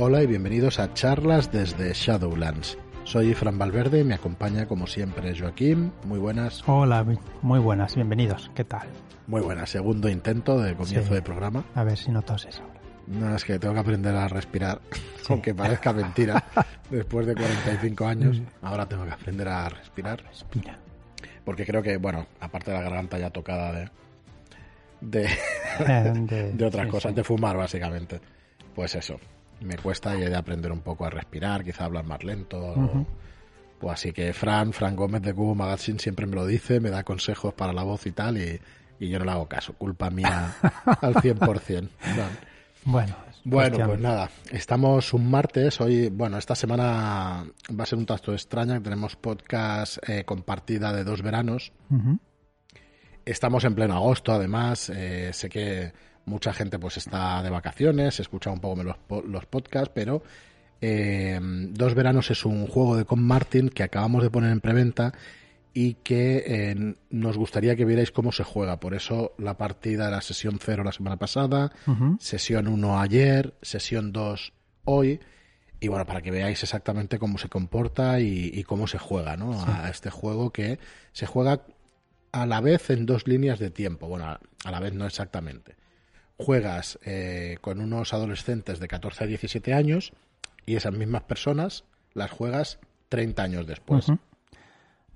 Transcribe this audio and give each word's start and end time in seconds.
Hola 0.00 0.22
y 0.22 0.26
bienvenidos 0.28 0.78
a 0.78 0.94
charlas 0.94 1.50
desde 1.50 1.92
Shadowlands. 1.92 2.78
Soy 3.02 3.34
Fran 3.34 3.58
Valverde 3.58 4.00
y 4.00 4.04
me 4.04 4.14
acompaña 4.14 4.66
como 4.66 4.86
siempre 4.86 5.36
Joaquín. 5.36 5.92
Muy 6.04 6.20
buenas. 6.20 6.62
Hola, 6.68 7.04
muy 7.42 7.58
buenas, 7.58 7.96
bienvenidos. 7.96 8.48
¿Qué 8.54 8.62
tal? 8.62 8.86
Muy 9.26 9.40
buenas, 9.40 9.70
segundo 9.70 10.08
intento 10.08 10.56
de 10.60 10.74
comienzo 10.76 11.08
Sí. 11.08 11.14
de 11.14 11.22
programa. 11.22 11.64
A 11.74 11.82
ver 11.82 11.98
si 11.98 12.12
no 12.12 12.22
toses 12.22 12.60
ahora. 12.60 12.78
No, 13.08 13.34
es 13.34 13.44
que 13.44 13.58
tengo 13.58 13.74
que 13.74 13.80
aprender 13.80 14.14
a 14.14 14.28
respirar, 14.28 14.80
aunque 15.28 15.52
parezca 15.52 15.92
mentira. 15.92 16.44
Después 16.90 17.26
de 17.26 17.34
45 17.34 18.06
años, 18.06 18.40
ahora 18.62 18.86
tengo 18.86 19.04
que 19.04 19.10
aprender 19.12 19.48
a 19.48 19.68
respirar. 19.68 20.22
Respira. 20.22 20.78
Porque 21.44 21.66
creo 21.66 21.82
que, 21.82 21.96
bueno, 21.96 22.26
aparte 22.38 22.70
de 22.70 22.76
la 22.76 22.82
garganta 22.84 23.18
ya 23.18 23.30
tocada 23.30 23.72
de, 23.72 23.90
de, 25.00 25.28
de, 26.14 26.52
de 26.52 26.64
otras 26.64 26.84
sí, 26.84 26.90
cosas, 26.90 27.14
de 27.16 27.24
fumar 27.24 27.56
básicamente. 27.56 28.20
Pues 28.74 28.94
eso, 28.94 29.18
me 29.60 29.76
cuesta 29.76 30.16
y 30.16 30.22
he 30.22 30.28
de 30.30 30.36
aprender 30.36 30.70
un 30.72 30.80
poco 30.80 31.04
a 31.04 31.10
respirar, 31.10 31.64
quizá 31.64 31.84
hablar 31.84 32.04
más 32.04 32.22
lento. 32.24 32.58
Ujú. 32.74 33.06
O 33.80 33.90
así 33.90 34.12
que 34.12 34.32
Fran, 34.32 34.72
Fran 34.72 34.96
Gómez 34.96 35.22
de 35.22 35.32
Cubo 35.34 35.54
Magazine 35.54 35.98
siempre 35.98 36.26
me 36.26 36.34
lo 36.34 36.46
dice, 36.46 36.80
me 36.80 36.90
da 36.90 37.04
consejos 37.04 37.54
para 37.54 37.72
la 37.72 37.82
voz 37.84 38.06
y 38.06 38.12
tal, 38.12 38.36
y, 38.38 38.60
y 38.98 39.08
yo 39.08 39.18
no 39.20 39.24
le 39.24 39.30
hago 39.30 39.46
caso. 39.48 39.72
Culpa 39.74 40.10
mía 40.10 40.54
al 41.00 41.14
100%. 41.14 41.88
Vale. 42.16 42.28
Bueno, 42.84 43.16
Bueno, 43.44 43.76
cuestión- 43.76 43.86
pues 43.88 44.00
nada, 44.00 44.30
estamos 44.50 45.12
un 45.14 45.30
martes, 45.30 45.80
hoy, 45.80 46.08
bueno, 46.08 46.38
esta 46.38 46.54
semana 46.54 47.44
va 47.78 47.82
a 47.82 47.86
ser 47.86 47.98
un 47.98 48.06
tanto 48.06 48.32
extraña, 48.32 48.80
tenemos 48.82 49.14
podcast 49.16 49.98
eh, 50.08 50.24
con 50.24 50.42
partida 50.42 50.92
de 50.92 51.04
dos 51.04 51.22
veranos. 51.22 51.72
Estamos 53.24 53.64
en 53.64 53.74
pleno 53.74 53.94
agosto, 53.94 54.32
además. 54.32 54.90
eh, 54.94 55.30
sé 55.32 55.48
que 55.50 55.92
mucha 56.28 56.52
gente 56.52 56.78
pues 56.78 56.96
está 56.96 57.42
de 57.42 57.50
vacaciones, 57.50 58.20
escucha 58.20 58.50
un 58.50 58.60
poco 58.60 58.82
los, 58.82 58.96
los 59.26 59.46
podcasts, 59.46 59.90
pero 59.94 60.22
eh, 60.80 61.40
Dos 61.42 61.94
Veranos 61.94 62.30
es 62.30 62.44
un 62.44 62.66
juego 62.66 62.96
de 62.96 63.04
Con 63.04 63.22
Martin 63.22 63.68
que 63.68 63.82
acabamos 63.82 64.22
de 64.22 64.30
poner 64.30 64.52
en 64.52 64.60
preventa 64.60 65.12
y 65.74 65.94
que 65.94 66.44
eh, 66.46 66.94
nos 67.10 67.36
gustaría 67.36 67.76
que 67.76 67.84
vierais 67.84 68.10
cómo 68.10 68.32
se 68.32 68.44
juega. 68.44 68.80
Por 68.80 68.94
eso 68.94 69.34
la 69.38 69.56
partida 69.56 70.06
de 70.06 70.12
la 70.12 70.20
sesión 70.20 70.58
0 70.60 70.82
la 70.84 70.92
semana 70.92 71.16
pasada, 71.16 71.72
sesión 72.18 72.68
1 72.68 73.00
ayer, 73.00 73.54
sesión 73.62 74.12
2 74.12 74.52
hoy. 74.84 75.20
Y 75.80 75.86
bueno, 75.86 76.04
para 76.06 76.20
que 76.20 76.32
veáis 76.32 76.62
exactamente 76.64 77.20
cómo 77.20 77.38
se 77.38 77.48
comporta 77.48 78.18
y, 78.20 78.50
y 78.52 78.64
cómo 78.64 78.88
se 78.88 78.98
juega, 78.98 79.36
¿no? 79.36 79.52
A 79.64 79.88
este 79.88 80.10
juego 80.10 80.50
que 80.50 80.80
se 81.12 81.26
juega 81.26 81.62
a 82.32 82.46
la 82.46 82.60
vez 82.60 82.90
en 82.90 83.06
dos 83.06 83.28
líneas 83.28 83.60
de 83.60 83.70
tiempo. 83.70 84.08
Bueno, 84.08 84.26
a 84.26 84.70
la 84.70 84.80
vez 84.80 84.94
no 84.94 85.06
exactamente. 85.06 85.76
Juegas 86.38 86.98
eh, 87.04 87.58
con 87.60 87.80
unos 87.80 88.14
adolescentes 88.14 88.78
de 88.78 88.88
14 88.88 89.24
a 89.24 89.26
17 89.26 89.74
años 89.74 90.12
y 90.66 90.76
esas 90.76 90.92
mismas 90.94 91.22
personas 91.22 91.84
las 92.14 92.30
juegas 92.30 92.78
30 93.08 93.42
años 93.42 93.66
después. 93.66 94.06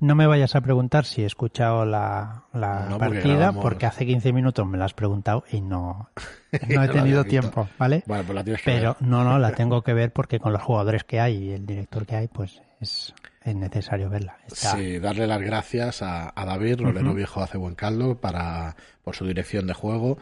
No 0.01 0.17
me 0.17 0.27
vayas 0.27 0.57
a 0.57 0.61
preguntar 0.61 1.05
si 1.05 1.23
he 1.23 1.27
escuchado 1.27 1.85
la, 1.85 2.45
la 2.53 2.87
No, 2.89 2.99
porque 2.99 3.15
partida, 3.21 3.37
grabamos- 3.37 3.63
porque 3.63 3.87
hace 3.87 4.05
15 4.05 4.33
minutos 4.33 4.67
me 4.67 4.77
la 4.77 4.87
has 4.87 4.95
preguntado 4.95 5.45
y 5.53 5.61
no, 5.61 6.11
no 6.69 6.83
he 6.83 6.89
tenido 6.89 7.23
tiempo, 7.25 7.69
¿vale? 7.79 8.03
Bueno, 8.07 8.25
pues 8.25 8.35
la 8.35 8.43
tienes 8.43 8.63
que 8.63 8.73
Pero 8.73 8.97
ver. 8.99 9.09
no, 9.09 9.23
no, 9.23 9.39
la 9.39 9.53
tengo 9.55 9.83
que 9.83 9.95
ver 9.95 10.13
porque 10.13 10.41
con 10.41 10.53
los 10.53 10.61
jugadores 10.63 11.05
que 11.05 11.21
hay 11.21 11.37
y 11.37 11.51
el 11.53 11.67
director 11.67 12.05
que 12.05 12.17
hay, 12.17 12.27
pues 12.27 12.61
es, 12.81 13.15
es 13.45 13.55
necesario 13.55 14.11
verla. 14.11 14.39
Está- 14.49 14.77
Sí, 14.77 14.99
darle 14.99 15.29
las 15.29 15.41
gracias 15.41 16.03
a, 16.03 16.33
a 16.35 16.45
David, 16.47 16.81
Rolero. 16.81 17.15
Viejo 17.15 17.41
hace 17.41 17.57
buen 17.59 17.77
caldo, 17.77 18.17
para, 18.21 18.75
por 19.05 19.15
su 19.15 19.25
dirección 19.25 19.69
de 19.69 19.75
juego, 19.75 20.19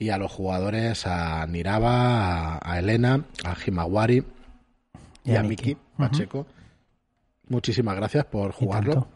y 0.00 0.08
a 0.10 0.18
los 0.18 0.32
jugadores, 0.32 1.06
a 1.06 1.46
Niraba, 1.46 2.56
a, 2.56 2.72
a 2.72 2.78
Elena, 2.80 3.24
a 3.44 3.54
Himawari 3.64 4.24
y, 5.24 5.36
a 5.36 5.42
Miki 5.44 5.72
Ujú. 5.74 5.80
Pacheco. 5.98 6.46
Muchísimas 7.48 7.94
gracias 7.94 8.24
por 8.24 8.50
Y 8.50 8.54
jugarlo. 8.54 9.08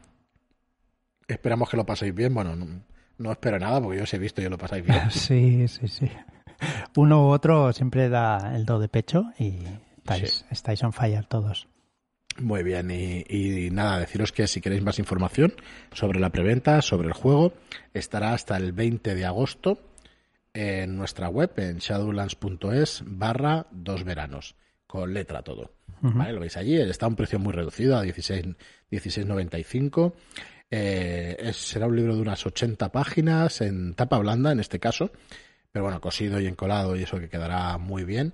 Esperamos 1.27 1.71
que 1.71 1.77
lo 1.79 1.87
paséis 1.87 2.15
bien. 2.15 2.35
Bueno, 2.35 2.55
no, 2.55 2.67
no 3.19 3.33
espero 3.33 3.59
nada 3.59 3.81
porque 3.81 3.97
yo 3.99 4.05
os 4.05 4.13
he 4.15 4.19
visto 4.19 4.43
y 4.43 4.49
lo 4.49 4.59
pasáis 4.59 4.85
bien. 4.85 5.01
Sí, 5.11 5.67
sí, 5.69 5.89
sí. 5.89 6.11
Uno 6.97 7.27
u 7.27 7.31
otro 7.31 7.73
siempre 7.73 8.09
da 8.09 8.55
el 8.55 8.65
do 8.67 8.79
de 8.79 8.89
pecho 8.89 9.25
y 9.39 9.55
estáis, 9.99 10.31
Sí. 10.31 10.45
estáis 10.51 10.83
on 10.85 10.93
fire 10.93 11.25
todos. 11.27 11.67
Muy 12.41 12.63
bien, 12.65 12.91
y, 12.91 13.25
y 13.29 13.71
nada, 13.71 14.01
deciros 14.01 14.33
que 14.33 14.47
si 14.49 14.61
queréis 14.61 14.83
más 14.83 14.99
información 14.99 15.55
sobre 15.93 16.19
la 16.19 16.31
preventa, 16.31 16.83
sobre 16.83 17.07
el 17.07 17.15
juego, 17.15 17.55
estará 17.95 18.33
hasta 18.35 18.57
el 18.57 18.73
20 18.73 19.15
de 19.15 19.25
agosto 19.25 19.79
en 20.55 20.97
nuestra 20.97 21.29
web, 21.29 21.53
en 21.57 21.79
shadowlands.es 21.79 23.03
barra 23.05 23.67
dos 23.73 24.05
veranos, 24.05 24.55
con 24.87 25.13
letra 25.13 25.43
todo. 25.43 25.73
¿Vale? 26.01 26.33
Lo 26.33 26.41
veis 26.41 26.57
allí, 26.57 26.77
está 26.77 27.07
a 27.07 27.09
un 27.09 27.17
precio 27.17 27.39
muy 27.39 27.53
reducido, 27.53 27.97
a 27.97 28.03
16 28.03 28.47
16,95. 28.91 30.15
Eh, 30.71 31.37
es- 31.39 31.57
será 31.57 31.87
un 31.87 31.97
libro 31.97 32.15
de 32.15 32.23
unas 32.23 32.45
80 32.47 32.91
páginas 32.93 33.61
en 33.61 33.95
tapa 33.95 34.19
blanda 34.19 34.53
en 34.53 34.61
este 34.61 34.79
caso, 34.81 35.11
pero 35.73 35.85
bueno, 35.85 36.01
cosido 36.01 36.41
y 36.41 36.47
encolado 36.47 36.97
y 36.97 37.03
eso 37.03 37.19
que 37.19 37.29
quedará 37.29 37.77
muy 37.79 38.05
bien 38.05 38.33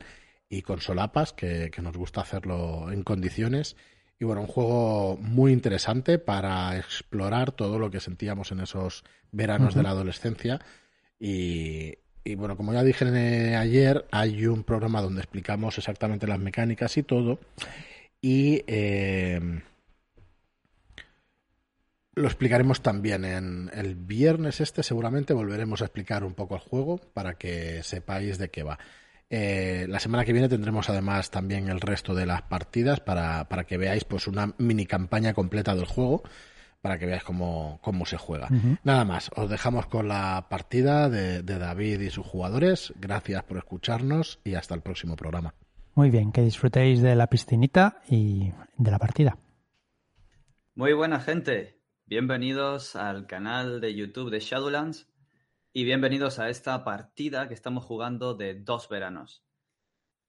y 0.48 0.62
con 0.62 0.80
solapas, 0.80 1.32
que, 1.32 1.70
que 1.72 1.80
nos 1.82 1.96
gusta 1.96 2.20
hacerlo 2.22 2.90
en 2.92 3.02
condiciones. 3.02 3.76
Y 4.18 4.24
bueno, 4.24 4.42
un 4.42 4.46
juego 4.48 5.16
muy 5.16 5.52
interesante 5.52 6.18
para 6.18 6.76
explorar 6.76 7.52
todo 7.52 7.78
lo 7.78 7.90
que 7.90 8.00
sentíamos 8.00 8.52
en 8.52 8.60
esos 8.60 9.04
veranos 9.32 9.74
de 9.74 9.82
la 9.82 9.90
adolescencia. 9.90 10.60
Y, 11.18 11.94
y 12.24 12.34
bueno, 12.34 12.56
como 12.56 12.72
ya 12.72 12.82
dije 12.82 13.06
eh, 13.06 13.56
ayer, 13.56 14.06
hay 14.10 14.46
un 14.46 14.64
programa 14.64 15.00
donde 15.00 15.20
explicamos 15.20 15.78
exactamente 15.78 16.26
las 16.26 16.38
mecánicas 16.38 16.96
y 16.96 17.02
todo. 17.02 17.38
Y 18.20 18.62
eh, 18.66 19.40
lo 22.14 22.26
explicaremos 22.26 22.82
también 22.82 23.24
en 23.24 23.70
el 23.72 23.94
viernes 23.94 24.60
este, 24.60 24.82
seguramente 24.82 25.32
volveremos 25.32 25.80
a 25.80 25.86
explicar 25.86 26.24
un 26.24 26.34
poco 26.34 26.54
el 26.54 26.60
juego 26.60 26.98
para 26.98 27.34
que 27.34 27.82
sepáis 27.82 28.36
de 28.36 28.50
qué 28.50 28.62
va. 28.62 28.78
Eh, 29.30 29.86
la 29.88 30.00
semana 30.00 30.24
que 30.24 30.32
viene 30.32 30.48
tendremos 30.48 30.90
además 30.90 31.30
también 31.30 31.68
el 31.68 31.80
resto 31.80 32.14
de 32.14 32.26
las 32.26 32.42
partidas 32.42 32.98
para, 32.98 33.48
para 33.48 33.64
que 33.64 33.78
veáis 33.78 34.04
pues 34.04 34.26
una 34.26 34.54
mini 34.58 34.86
campaña 34.86 35.34
completa 35.34 35.74
del 35.76 35.84
juego 35.86 36.24
para 36.80 36.98
que 36.98 37.06
veáis 37.06 37.24
cómo, 37.24 37.78
cómo 37.82 38.06
se 38.06 38.16
juega. 38.16 38.48
Nada 38.84 39.04
más, 39.04 39.30
os 39.36 39.50
dejamos 39.50 39.86
con 39.86 40.08
la 40.08 40.46
partida 40.48 41.08
de, 41.08 41.42
de 41.42 41.58
David 41.58 42.00
y 42.00 42.10
sus 42.10 42.26
jugadores. 42.26 42.92
Gracias 42.96 43.42
por 43.44 43.58
escucharnos 43.58 44.40
y 44.44 44.54
hasta 44.54 44.74
el 44.74 44.80
próximo 44.80 45.16
programa. 45.16 45.54
Muy 45.94 46.10
bien, 46.10 46.32
que 46.32 46.42
disfrutéis 46.42 47.02
de 47.02 47.14
la 47.14 47.26
piscinita 47.26 48.00
y 48.08 48.52
de 48.76 48.90
la 48.90 48.98
partida. 48.98 49.36
Muy 50.74 50.94
buena 50.94 51.20
gente, 51.20 51.80
bienvenidos 52.06 52.96
al 52.96 53.26
canal 53.26 53.80
de 53.80 53.94
YouTube 53.94 54.30
de 54.30 54.40
Shadowlands 54.40 55.08
y 55.72 55.84
bienvenidos 55.84 56.38
a 56.38 56.48
esta 56.48 56.84
partida 56.84 57.48
que 57.48 57.54
estamos 57.54 57.84
jugando 57.84 58.34
de 58.34 58.54
dos 58.54 58.88
veranos. 58.88 59.44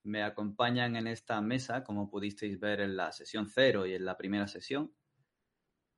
Me 0.04 0.22
acompañan 0.22 0.96
en 0.96 1.06
esta 1.06 1.40
mesa, 1.40 1.84
como 1.84 2.10
pudisteis 2.10 2.60
ver 2.60 2.80
en 2.80 2.96
la 2.96 3.12
sesión 3.12 3.48
cero 3.48 3.86
y 3.86 3.94
en 3.94 4.04
la 4.04 4.16
primera 4.16 4.48
sesión. 4.48 4.92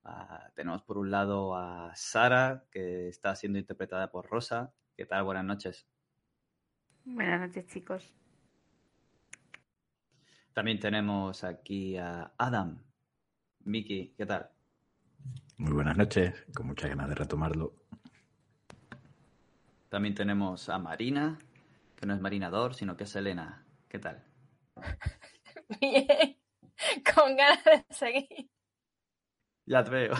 Ah, 0.04 0.50
tenemos 0.54 0.82
por 0.82 0.98
un 0.98 1.10
lado 1.10 1.56
a 1.56 1.92
Sara, 1.94 2.65
que 2.70 3.09
está 3.09 3.34
siendo 3.34 3.59
interpretada 3.59 4.10
por 4.10 4.26
Rosa. 4.26 4.75
¿Qué 4.97 5.06
tal? 5.06 5.25
Buenas 5.25 5.44
noches. 5.44 5.87
Buenas 7.04 7.41
noches, 7.41 7.66
chicos. 7.66 8.15
También 10.53 10.78
tenemos 10.78 11.42
aquí 11.42 11.97
a 11.97 12.32
Adam. 12.37 12.84
Miki, 13.60 14.15
¿qué 14.16 14.26
tal? 14.26 14.50
Muy 15.56 15.72
buenas 15.72 15.97
noches, 15.97 16.34
con 16.54 16.66
muchas 16.66 16.91
ganas 16.91 17.09
de 17.09 17.15
retomarlo. 17.15 17.75
También 19.88 20.15
tenemos 20.15 20.69
a 20.69 20.78
Marina, 20.78 21.38
que 21.97 22.04
no 22.04 22.15
es 22.15 22.21
Marina 22.21 22.50
Dor, 22.50 22.75
sino 22.75 22.97
que 22.97 23.04
es 23.04 23.16
Elena. 23.16 23.65
¿Qué 23.88 23.98
tal? 23.98 24.22
Bien, 25.80 26.36
con 27.15 27.36
ganas 27.36 27.65
de 27.65 27.86
seguir. 27.91 28.53
Ya 29.66 29.83
te 29.84 29.91
veo. 29.91 30.15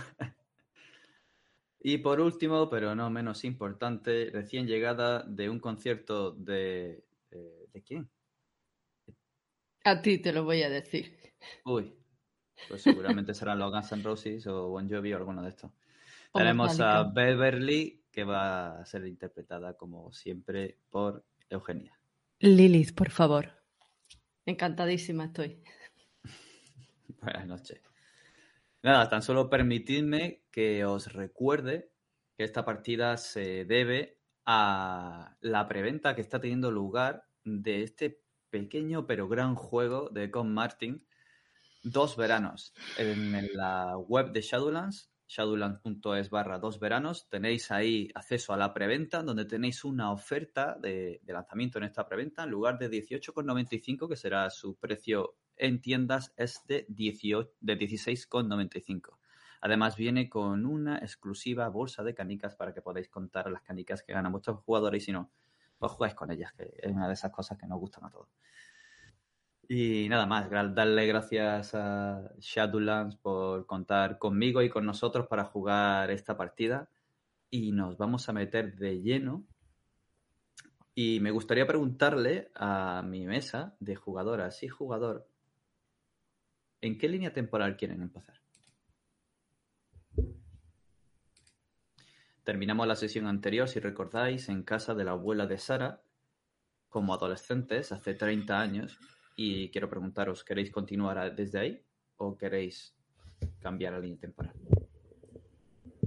Y 1.87 1.99
por 1.99 2.19
último, 2.19 2.71
pero 2.71 2.95
no 2.95 3.11
menos 3.11 3.45
importante, 3.45 4.31
recién 4.33 4.67
llegada 4.67 5.23
de 5.23 5.51
un 5.51 5.61
concierto 5.61 6.33
de... 6.33 7.05
eh, 7.31 7.69
¿De 7.73 7.83
quién? 7.83 8.09
A 9.85 10.01
ti 10.01 10.19
te 10.19 10.33
lo 10.33 10.45
voy 10.45 10.63
a 10.63 10.71
decir. 10.71 11.19
Uy, 11.67 11.95
pues 12.69 12.81
seguramente 12.81 13.35
serán 13.35 13.59
los 13.59 13.71
Guns 13.71 13.93
N' 13.93 14.03
Roses 14.03 14.47
o 14.47 14.71
Bon 14.71 14.89
Jovi 14.89 15.13
o 15.13 15.19
alguno 15.19 15.43
de 15.43 15.51
estos. 15.51 15.71
O 16.33 16.39
Tenemos 16.39 16.81
a. 16.81 17.03
Beverly, 17.03 18.03
que 18.11 18.25
va 18.25 18.81
a 18.81 18.87
ser 18.87 19.07
interpretada 19.07 19.77
como 19.77 20.11
siempre 20.11 20.79
por 20.89 21.23
Eugenia. 21.51 22.01
Lilith, 22.39 22.95
por 22.95 23.11
favor. 23.11 23.53
Encantadísima 24.47 25.27
estoy. 25.27 25.63
Buenas 27.21 27.47
noches. 27.47 27.94
Nada, 28.85 29.09
tan 29.09 29.23
solo 29.23 29.49
permitidme 29.49 30.45
que 30.51 30.85
os 30.85 31.11
recuerde 31.15 31.91
que 32.37 32.45
esta 32.45 32.67
partida 32.67 33.17
se 33.17 33.65
debe 33.65 34.21
a 34.45 35.39
la 35.41 35.67
preventa 35.67 36.15
que 36.15 36.21
está 36.21 36.39
teniendo 36.39 36.71
lugar 36.71 37.25
de 37.45 37.83
este 37.83 38.21
pequeño 38.51 39.07
pero 39.07 39.27
gran 39.27 39.55
juego 39.55 40.11
de 40.11 40.31
Con 40.31 40.53
Martin, 40.53 41.03
Dos 41.83 42.19
Veranos. 42.19 42.75
En, 42.99 43.33
la 43.55 43.97
web 43.97 44.33
de 44.33 44.43
Shadowlands, 44.43 45.11
shadowlands.es 45.29 46.29
barra 46.29 46.59
dos 46.59 46.79
veranos, 46.79 47.27
tenéis 47.31 47.71
ahí 47.71 48.11
acceso 48.15 48.53
a 48.53 48.59
la 48.59 48.75
preventa, 48.75 49.23
donde 49.23 49.47
tenéis 49.47 49.83
una 49.85 50.13
oferta 50.13 50.77
de, 50.79 51.21
de 51.23 51.33
lanzamiento 51.33 51.79
en 51.79 51.85
esta 51.85 52.07
preventa, 52.07 52.45
en 52.45 52.51
lugar 52.51 52.79
de 52.79 52.91
18,95, 52.91 54.11
que 54.11 54.17
será 54.17 54.51
su 54.51 54.77
precio 54.77 55.39
en 55.57 55.81
tiendas, 55.81 56.33
es 56.37 56.63
de, 56.67 56.87
18 56.89 57.51
de 57.61 57.79
16,95. 57.79 59.19
Además 59.61 59.97
viene 59.97 60.29
con 60.29 60.67
una 60.67 60.99
exclusiva 60.99 61.69
bolsa 61.69 62.03
de 62.03 62.15
canicas 62.15 62.55
para 62.55 62.75
que 62.75 62.83
podáis 62.83 63.09
contar 63.09 63.51
las 63.51 63.63
canicas 63.63 64.03
que 64.03 64.13
ganan 64.13 64.33
vuestros 64.33 64.61
jugadores 64.61 65.03
y 65.03 65.07
si 65.07 65.13
no, 65.13 65.31
pues 65.79 65.93
jugáis 65.93 66.15
con 66.15 66.31
ellas, 66.31 66.53
que 66.53 66.75
es 66.77 66.93
una 66.93 67.09
de 67.09 67.15
esas 67.15 67.33
cosas 67.33 67.57
que 67.57 67.67
nos 67.67 67.81
gustan 67.81 68.05
a 68.05 68.11
todos. 68.11 68.29
Y 69.69 70.09
nada 70.11 70.27
más, 70.27 70.51
darle 70.51 71.07
gracias 71.07 71.75
a 71.75 72.31
Shadowlands 72.39 73.17
por 73.17 73.67
contar 73.67 74.19
conmigo 74.19 74.61
y 74.61 74.69
con 74.69 74.85
nosotros 74.85 75.27
para 75.27 75.45
jugar 75.45 76.11
esta 76.11 76.37
partida. 76.37 76.91
Y 77.51 77.73
nos 77.73 77.97
vamos 77.97 78.29
a 78.29 78.33
meter 78.33 78.77
de 78.77 79.01
lleno. 79.01 79.47
Y 80.95 81.21
me 81.21 81.31
gustaría 81.31 81.67
preguntarle 81.67 82.51
a 82.55 83.03
mi 83.05 83.27
mesa 83.27 83.75
de 83.81 83.97
jugadoras 83.97 84.63
y 84.63 84.69
jugador, 84.69 85.29
¿en 86.81 86.99
qué 86.99 87.09
línea 87.09 87.33
temporal 87.33 87.77
quieren 87.77 88.03
empezar? 88.03 88.41
Terminamos 92.45 92.87
la 92.87 92.97
sesión 92.97 93.27
anterior, 93.27 93.69
si 93.69 93.81
recordáis, 93.81 94.49
en 94.49 94.63
casa 94.63 94.95
de 94.95 95.05
la 95.05 95.13
abuela 95.13 95.47
de 95.47 95.59
Sara, 95.59 96.03
como 96.91 97.15
adolescentes, 97.15 97.91
hace 97.91 98.15
30 98.15 98.61
años. 98.61 98.99
Y 99.35 99.71
quiero 99.71 99.89
preguntaros, 99.89 100.45
¿queréis 100.45 100.71
continuar 100.71 101.35
desde 101.35 101.59
ahí 101.59 101.83
o 102.19 102.37
queréis 102.37 102.95
cambiar 103.61 103.95
la 103.95 104.01
línea 104.01 104.21
temporal? 104.21 104.55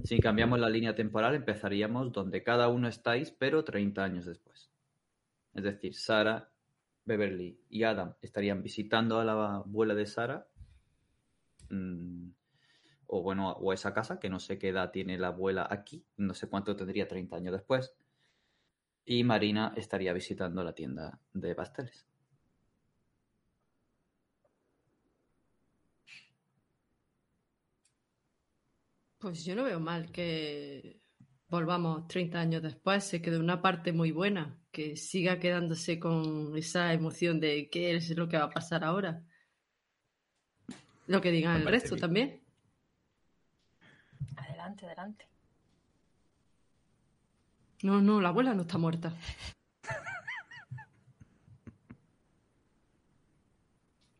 Si 0.04 0.20
cambiamos 0.20 0.60
la 0.60 0.70
línea 0.70 0.94
temporal, 0.94 1.34
empezaríamos 1.34 2.12
donde 2.12 2.42
cada 2.42 2.68
uno 2.68 2.88
estáis, 2.88 3.30
pero 3.30 3.64
30 3.64 4.02
años 4.02 4.24
después. 4.24 4.70
Es 5.54 5.64
decir, 5.64 5.94
Sara, 5.94 6.50
Beverly 7.04 7.60
y 7.68 7.82
Adam 7.82 8.14
estarían 8.22 8.62
visitando 8.62 9.18
a 9.18 9.24
la 9.24 9.56
abuela 9.56 9.94
de 9.94 10.06
Sara. 10.06 10.46
Mm, 11.70 12.30
o 13.08 13.22
bueno, 13.22 13.52
o 13.52 13.72
esa 13.72 13.94
casa, 13.94 14.18
que 14.20 14.28
no 14.28 14.38
sé 14.40 14.58
qué 14.58 14.68
edad 14.68 14.90
tiene 14.90 15.18
la 15.18 15.28
abuela 15.28 15.66
aquí, 15.70 16.04
no 16.16 16.34
sé 16.34 16.48
cuánto 16.48 16.76
tendría 16.76 17.08
30 17.08 17.36
años 17.36 17.52
después. 17.52 17.94
Y 19.04 19.24
Marina 19.24 19.72
estaría 19.76 20.12
visitando 20.12 20.62
la 20.62 20.74
tienda 20.74 21.18
de 21.32 21.54
pasteles. 21.54 22.06
Pues 29.18 29.44
yo 29.44 29.56
no 29.56 29.64
veo 29.64 29.80
mal 29.80 30.12
que 30.12 31.00
volvamos 31.48 32.06
30 32.08 32.40
años 32.40 32.62
después, 32.62 33.04
se 33.04 33.20
quede 33.22 33.38
una 33.38 33.60
parte 33.62 33.92
muy 33.92 34.12
buena, 34.12 34.60
que 34.70 34.96
siga 34.96 35.40
quedándose 35.40 35.98
con 35.98 36.56
esa 36.56 36.92
emoción 36.92 37.40
de 37.40 37.68
qué 37.70 37.96
es 37.96 38.10
lo 38.16 38.28
que 38.28 38.36
va 38.36 38.44
a 38.44 38.50
pasar 38.50 38.84
ahora. 38.84 39.24
Lo 41.08 41.20
que 41.20 41.32
digan 41.32 41.56
el 41.56 41.66
resto 41.66 41.96
bien. 41.96 42.00
también. 42.00 42.40
Adelante, 44.36 44.86
adelante. 44.86 45.26
No, 47.82 48.00
no, 48.02 48.20
la 48.20 48.28
abuela 48.28 48.52
no 48.54 48.62
está 48.62 48.76
muerta. 48.76 49.12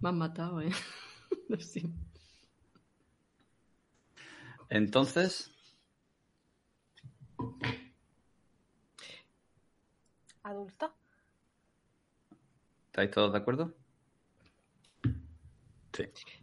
Me 0.01 0.09
han 0.09 0.17
matado, 0.19 0.63
¿eh? 0.63 0.71
Lo 1.49 1.61
siento. 1.61 1.99
Entonces, 4.71 5.51
¿Adulto? 10.43 10.95
¿estáis 12.87 13.11
todos 13.11 13.33
de 13.33 13.39
acuerdo? 13.39 13.75
Sí. 15.93 16.11
Sí. 16.15 16.38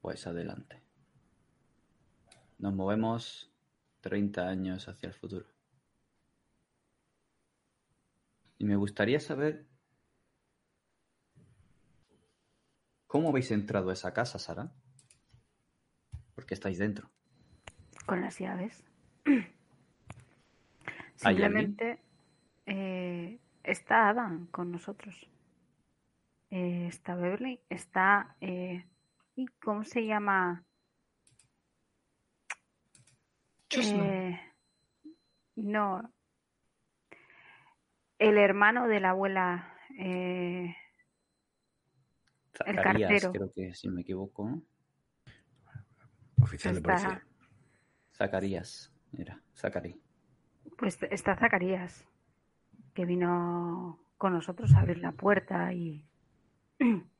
Pues 0.00 0.26
adelante. 0.26 0.82
Nos 2.58 2.74
movemos 2.74 3.52
30 4.00 4.48
años 4.48 4.88
hacia 4.88 5.08
el 5.08 5.14
futuro. 5.14 5.46
Y 8.58 8.64
me 8.64 8.76
gustaría 8.76 9.20
saber 9.20 9.66
cómo 13.06 13.30
habéis 13.30 13.50
entrado 13.50 13.90
a 13.90 13.94
esa 13.94 14.12
casa, 14.12 14.38
Sara. 14.38 14.72
Porque 16.34 16.54
estáis 16.54 16.78
dentro. 16.78 17.10
con 18.06 18.20
las 18.20 18.38
llaves. 18.38 18.84
¿Hay 19.24 19.44
Simplemente 21.36 22.00
eh, 22.66 23.38
está 23.62 24.08
Adam 24.08 24.46
con 24.46 24.72
nosotros. 24.72 25.28
Eh, 26.50 26.86
está 26.88 27.14
Beverly, 27.14 27.60
está... 27.68 28.34
eh, 28.40 28.84
¿y 29.40 29.46
¿Cómo 29.62 29.84
se 29.84 30.04
llama? 30.06 30.64
Eh, 33.70 34.38
no. 35.56 36.12
El 38.18 38.36
hermano 38.36 38.86
de 38.88 39.00
la 39.00 39.10
abuela. 39.10 39.74
eh, 39.98 40.74
El 42.66 42.76
Zacarías, 42.76 43.10
cartero. 43.10 43.32
creo 43.32 43.52
que 43.54 43.74
si 43.74 43.88
me 43.88 44.02
equivoco, 44.02 44.48
¿no? 44.48 44.62
Oficial 46.42 46.74
de 46.74 46.82
policía. 46.82 47.26
Zacarías, 48.12 48.92
era, 49.16 49.40
Zacarí. 49.56 49.98
pues 50.76 50.98
está 51.10 51.36
Zacarías, 51.36 52.06
que 52.92 53.06
vino 53.06 53.98
con 54.18 54.34
nosotros 54.34 54.74
a 54.74 54.80
abrir 54.80 54.98
la 54.98 55.12
puerta 55.12 55.72
y... 55.72 56.06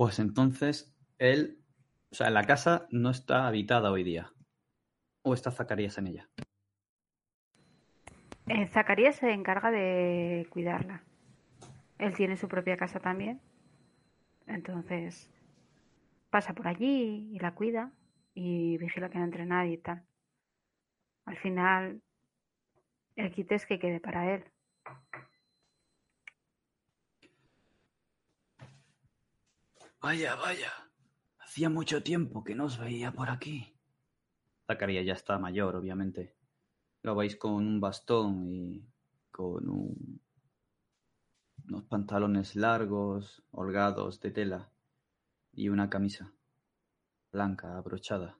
Pues 0.00 0.18
entonces, 0.18 0.96
él, 1.18 1.58
o 2.10 2.14
sea, 2.14 2.30
la 2.30 2.46
casa 2.46 2.86
no 2.90 3.10
está 3.10 3.46
habitada 3.46 3.90
hoy 3.90 4.02
día. 4.02 4.32
¿O 5.20 5.34
está 5.34 5.50
Zacarías 5.50 5.98
en 5.98 6.06
ella? 6.06 6.30
Eh, 8.46 8.66
Zacarías 8.68 9.16
se 9.16 9.30
encarga 9.30 9.70
de 9.70 10.46
cuidarla. 10.48 11.02
Él 11.98 12.14
tiene 12.14 12.38
su 12.38 12.48
propia 12.48 12.78
casa 12.78 12.98
también. 12.98 13.42
Entonces 14.46 15.30
pasa 16.30 16.54
por 16.54 16.66
allí 16.66 17.28
y 17.34 17.38
la 17.38 17.52
cuida 17.54 17.92
y 18.32 18.78
vigila 18.78 19.10
que 19.10 19.18
no 19.18 19.24
entre 19.24 19.44
nadie 19.44 19.74
y 19.74 19.78
tal. 19.82 20.02
Al 21.26 21.36
final, 21.36 22.00
el 23.16 23.30
kit 23.32 23.52
es 23.52 23.66
que 23.66 23.78
quede 23.78 24.00
para 24.00 24.34
él. 24.34 24.44
Vaya, 30.00 30.34
vaya. 30.36 30.72
Hacía 31.38 31.68
mucho 31.68 32.02
tiempo 32.02 32.42
que 32.44 32.54
no 32.54 32.64
os 32.64 32.78
veía 32.78 33.12
por 33.12 33.28
aquí. 33.30 33.74
Zacarías 34.66 35.04
ya 35.04 35.12
está 35.14 35.38
mayor, 35.38 35.76
obviamente. 35.76 36.34
Lo 37.02 37.14
veis 37.14 37.36
con 37.36 37.52
un 37.52 37.80
bastón 37.80 38.52
y 38.52 38.84
con 39.30 39.68
un- 39.68 40.20
unos 41.68 41.84
pantalones 41.84 42.56
largos, 42.56 43.42
holgados 43.52 44.20
de 44.20 44.30
tela 44.30 44.70
y 45.52 45.68
una 45.68 45.88
camisa 45.90 46.32
blanca 47.32 47.76
abrochada. 47.76 48.38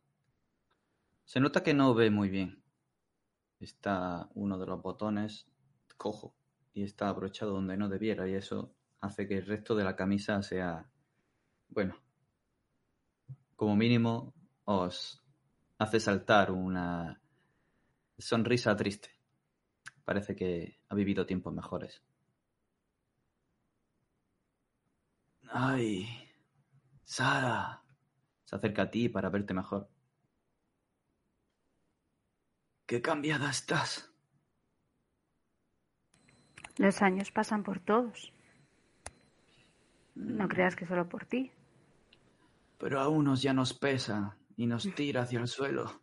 Se 1.25 1.41
nota 1.41 1.63
que 1.63 1.75
no 1.75 1.95
ve 1.95 2.11
muy 2.11 2.29
bien. 2.29 2.63
Está 3.61 4.29
uno 4.35 4.59
de 4.59 4.67
los 4.67 4.83
botones 4.83 5.47
cojo 5.97 6.35
y 6.73 6.83
está 6.83 7.09
abrochado 7.09 7.53
donde 7.53 7.77
no 7.77 7.89
debiera 7.89 8.27
y 8.27 8.35
eso 8.35 8.75
hace 9.01 9.29
que 9.29 9.37
el 9.39 9.47
resto 9.47 9.75
de 9.75 9.85
la 9.85 9.97
camisa 9.97 10.43
sea 10.43 10.90
bueno, 11.71 11.97
como 13.57 13.77
mínimo 13.77 14.35
os 14.65 15.23
hace 15.79 16.01
saltar 16.01 16.51
una 16.51 17.21
sonrisa 18.19 18.77
triste. 18.77 19.11
Parece 20.05 20.35
que 20.35 20.79
ha 20.89 20.95
vivido 20.95 21.27
tiempos 21.27 21.55
mejores. 21.55 22.03
Ay, 25.53 26.07
Sara, 27.05 27.83
se 28.45 28.57
acerca 28.57 28.83
a 28.83 28.91
ti 28.91 29.09
para 29.09 29.31
verte 29.31 29.55
mejor. 29.55 29.89
¿Qué 32.87 33.01
cambiada 33.01 33.51
estás? 33.51 34.13
Los 36.77 37.03
años 37.03 37.31
pasan 37.31 37.63
por 37.63 37.79
todos. 37.79 38.33
No 40.15 40.49
creas 40.49 40.77
que 40.77 40.87
solo 40.87 41.09
por 41.09 41.25
ti. 41.25 41.53
Pero 42.81 42.99
a 42.99 43.09
unos 43.09 43.43
ya 43.43 43.53
nos 43.53 43.75
pesa 43.75 44.37
y 44.57 44.67
nos 44.67 44.93
tira 44.95 45.23
hacia 45.23 45.39
el 45.39 45.47
suelo. 45.49 46.03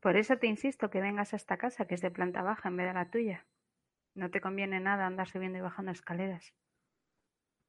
Por 0.00 0.16
eso 0.16 0.36
te 0.38 0.46
insisto 0.46 0.88
que 0.88 1.00
vengas 1.00 1.32
a 1.32 1.36
esta 1.36 1.56
casa, 1.58 1.84
que 1.86 1.94
es 1.96 2.00
de 2.00 2.10
planta 2.10 2.42
baja 2.42 2.68
en 2.68 2.76
vez 2.76 2.86
de 2.86 2.94
la 2.94 3.10
tuya. 3.10 3.44
No 4.14 4.30
te 4.30 4.40
conviene 4.40 4.78
nada 4.80 5.06
andar 5.06 5.28
subiendo 5.28 5.58
y 5.58 5.62
bajando 5.62 5.90
escaleras. 5.92 6.54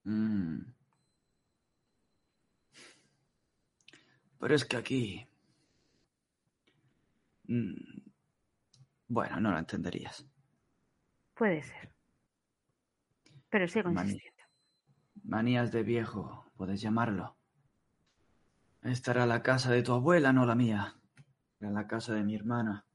Mm. 0.04 0.60
Pero 4.40 4.56
es 4.56 4.66
que 4.66 4.78
aquí... 4.78 5.28
Mm, 7.48 7.74
Bueno, 9.08 9.40
no 9.40 9.52
lo 9.52 9.58
entenderías. 9.60 10.26
Puede 11.36 11.62
ser. 11.64 11.94
Pero 13.50 13.68
sigo 13.68 13.90
Mani- 13.92 14.10
insistiendo. 14.12 14.44
Manías 15.24 15.72
de 15.72 15.84
viejo, 15.84 16.52
puedes 16.58 16.82
llamarlo. 16.82 17.36
Esta 18.84 19.12
era 19.12 19.26
la 19.26 19.42
casa 19.42 19.72
de 19.72 19.82
tu 19.82 19.94
abuela, 19.94 20.34
no 20.34 20.46
la 20.46 20.56
mía. 20.56 20.96
Era 21.60 21.72
la 21.72 21.88
casa 21.88 22.14
de 22.14 22.24
mi 22.24 22.36
hermana. 22.36 22.86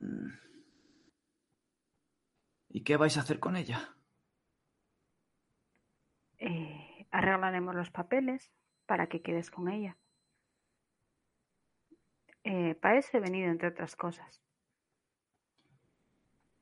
Mm. 0.00 0.30
¿Y 2.70 2.82
qué 2.82 2.96
vais 2.96 3.16
a 3.18 3.20
hacer 3.20 3.38
con 3.38 3.56
ella? 3.56 3.94
Eh, 6.38 7.06
arreglaremos 7.10 7.74
los 7.74 7.90
papeles 7.90 8.50
para 8.86 9.08
que 9.08 9.20
quedes 9.20 9.50
con 9.50 9.68
ella. 9.68 9.98
Eh, 12.44 12.74
para 12.74 12.98
eso 12.98 13.18
he 13.18 13.20
venido, 13.20 13.50
entre 13.50 13.68
otras 13.68 13.94
cosas. 13.94 14.42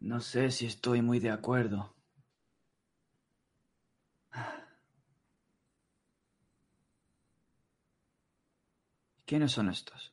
No 0.00 0.20
sé 0.20 0.50
si 0.50 0.66
estoy 0.66 1.02
muy 1.02 1.20
de 1.20 1.30
acuerdo. 1.30 1.94
¿Quiénes 9.30 9.52
son 9.52 9.68
estos? 9.68 10.12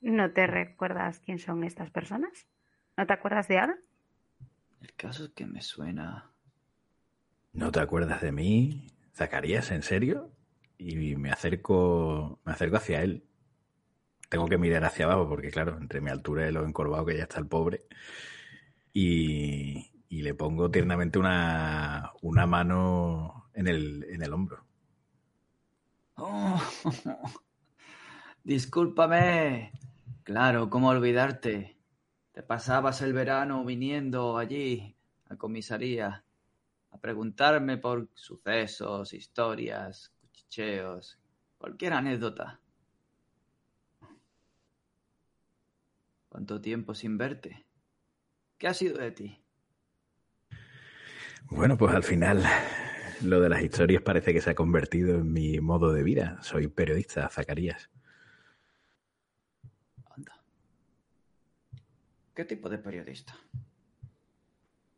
¿No 0.00 0.32
te 0.32 0.46
recuerdas 0.46 1.20
quién 1.20 1.38
son 1.38 1.64
estas 1.64 1.90
personas? 1.90 2.46
¿No 2.96 3.06
te 3.06 3.12
acuerdas 3.12 3.46
de 3.46 3.58
Ada? 3.58 3.76
El 4.80 4.94
caso 4.94 5.24
es 5.24 5.30
que 5.32 5.44
me 5.44 5.60
suena. 5.60 6.32
¿No 7.52 7.70
te 7.70 7.80
acuerdas 7.80 8.22
de 8.22 8.32
mí, 8.32 8.86
Zacarías? 9.14 9.70
¿En 9.70 9.82
serio? 9.82 10.32
Y 10.78 11.14
me 11.16 11.30
acerco, 11.30 12.40
me 12.46 12.52
acerco 12.52 12.78
hacia 12.78 13.02
él. 13.02 13.26
Tengo 14.30 14.48
que 14.48 14.56
mirar 14.56 14.82
hacia 14.86 15.04
abajo 15.04 15.28
porque, 15.28 15.50
claro, 15.50 15.76
entre 15.76 16.00
mi 16.00 16.08
altura 16.08 16.48
y 16.48 16.52
lo 16.52 16.64
encorvado 16.66 17.04
que 17.04 17.18
ya 17.18 17.24
está 17.24 17.38
el 17.38 17.48
pobre. 17.48 17.82
Y, 18.94 19.90
y 20.08 20.22
le 20.22 20.32
pongo 20.32 20.70
tiernamente 20.70 21.18
una, 21.18 22.12
una 22.22 22.46
mano 22.46 23.50
en 23.52 23.68
el, 23.68 24.04
en 24.04 24.22
el 24.22 24.32
hombro. 24.32 24.71
Oh, 26.24 26.62
discúlpame. 28.44 29.72
Claro, 30.22 30.70
¿cómo 30.70 30.90
olvidarte? 30.90 31.76
Te 32.30 32.44
pasabas 32.44 33.02
el 33.02 33.12
verano 33.12 33.64
viniendo 33.64 34.38
allí, 34.38 34.94
a 35.28 35.36
comisaría, 35.36 36.24
a 36.92 36.98
preguntarme 37.00 37.76
por 37.76 38.08
sucesos, 38.14 39.12
historias, 39.14 40.12
cuchicheos, 40.20 41.18
cualquier 41.58 41.94
anécdota. 41.94 42.60
¿Cuánto 46.28 46.60
tiempo 46.60 46.94
sin 46.94 47.18
verte? 47.18 47.66
¿Qué 48.58 48.68
ha 48.68 48.74
sido 48.74 48.98
de 48.98 49.10
ti? 49.10 49.44
Bueno, 51.50 51.76
pues 51.76 51.92
al 51.92 52.04
final 52.04 52.44
lo 53.24 53.40
de 53.40 53.48
las 53.48 53.62
historias 53.62 54.02
parece 54.02 54.32
que 54.32 54.40
se 54.40 54.50
ha 54.50 54.54
convertido 54.54 55.16
en 55.16 55.32
mi 55.32 55.60
modo 55.60 55.92
de 55.92 56.02
vida. 56.02 56.38
Soy 56.42 56.68
periodista, 56.68 57.28
Zacarías. 57.28 57.90
Anda. 60.16 60.42
¿Qué 62.34 62.44
tipo 62.44 62.68
de 62.68 62.78
periodista? 62.78 63.34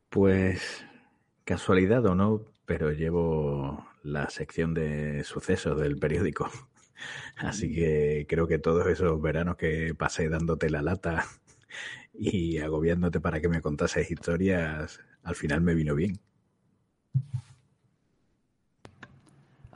Pues 0.09 0.85
casualidad 1.43 2.05
o 2.05 2.15
no, 2.15 2.45
pero 2.65 2.91
llevo 2.91 3.85
la 4.03 4.29
sección 4.29 4.73
de 4.73 5.23
sucesos 5.23 5.79
del 5.79 5.97
periódico. 5.97 6.49
Así 7.37 7.73
que 7.73 8.25
creo 8.27 8.47
que 8.47 8.59
todos 8.59 8.87
esos 8.87 9.21
veranos 9.21 9.57
que 9.57 9.93
pasé 9.95 10.29
dándote 10.29 10.69
la 10.69 10.81
lata 10.81 11.25
y 12.13 12.59
agobiándote 12.59 13.19
para 13.19 13.41
que 13.41 13.49
me 13.49 13.61
contases 13.61 14.09
historias, 14.09 15.01
al 15.23 15.35
final 15.35 15.61
me 15.61 15.75
vino 15.75 15.95
bien. 15.95 16.19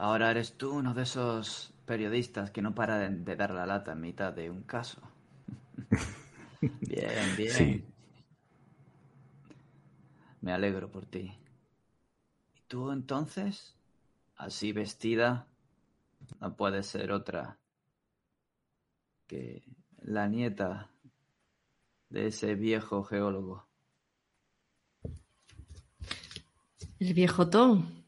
Ahora 0.00 0.30
eres 0.30 0.56
tú 0.56 0.72
uno 0.72 0.94
de 0.94 1.02
esos 1.02 1.74
periodistas 1.84 2.50
que 2.50 2.62
no 2.62 2.74
para 2.74 2.96
de, 2.96 3.10
de 3.10 3.36
dar 3.36 3.50
la 3.50 3.66
lata 3.66 3.92
en 3.92 4.00
mitad 4.00 4.32
de 4.32 4.48
un 4.48 4.62
caso. 4.62 4.98
bien, 6.62 7.36
bien. 7.36 7.52
Sí. 7.52 7.84
Me 10.40 10.54
alegro 10.54 10.90
por 10.90 11.04
ti. 11.04 11.36
¿Y 12.54 12.62
tú 12.66 12.90
entonces? 12.92 13.76
Así 14.36 14.72
vestida, 14.72 15.46
no 16.40 16.56
puede 16.56 16.82
ser 16.82 17.12
otra 17.12 17.58
que 19.26 19.62
la 19.98 20.28
nieta 20.28 20.88
de 22.08 22.28
ese 22.28 22.54
viejo 22.54 23.04
geólogo. 23.04 23.66
El 26.98 27.12
viejo 27.12 27.50
Tom. 27.50 28.02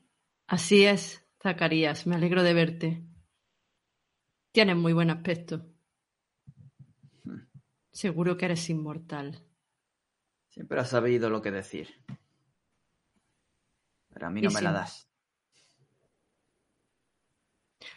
Así 0.47 0.85
es, 0.87 1.22
Zacarías. 1.43 2.07
Me 2.07 2.15
alegro 2.15 2.43
de 2.43 2.55
verte. 2.55 3.03
Tienes 4.53 4.77
muy 4.77 4.93
buen 4.93 5.11
aspecto. 5.11 5.67
Seguro 7.91 8.37
que 8.37 8.45
eres 8.45 8.71
inmortal. 8.71 9.45
Siempre 10.49 10.79
has 10.81 10.91
sabido 10.91 11.31
lo 11.31 11.43
que 11.43 11.51
decir. 11.51 11.89
Pero 14.11 14.27
a 14.27 14.31
mí 14.31 14.41
no 14.41 14.51
Y 14.51 14.55
me 14.55 14.63
la 14.63 14.73
das. 14.73 15.09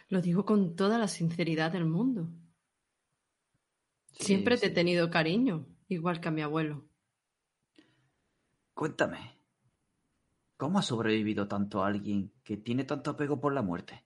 Lo 0.08 0.20
digo 0.20 0.44
con 0.44 0.74
toda 0.74 0.98
la 0.98 1.06
sinceridad 1.08 1.70
del 1.70 1.84
mundo. 1.84 2.28
Sí, 4.12 4.24
Siempre 4.24 4.56
te 4.56 4.66
he 4.66 4.70
tenido 4.70 5.10
cariño, 5.10 5.66
igual 5.88 6.20
que 6.20 6.28
a 6.28 6.32
mi 6.32 6.42
abuelo. 6.42 6.88
Cuéntame, 8.74 9.35
¿cómo 10.56 10.78
ha 10.78 10.82
sobrevivido 10.82 11.48
tanto 11.48 11.84
alguien 11.84 12.32
que 12.42 12.56
tiene 12.56 12.84
tanto 12.84 13.10
apego 13.10 13.40
por 13.40 13.52
la 13.52 13.62
muerte? 13.62 14.04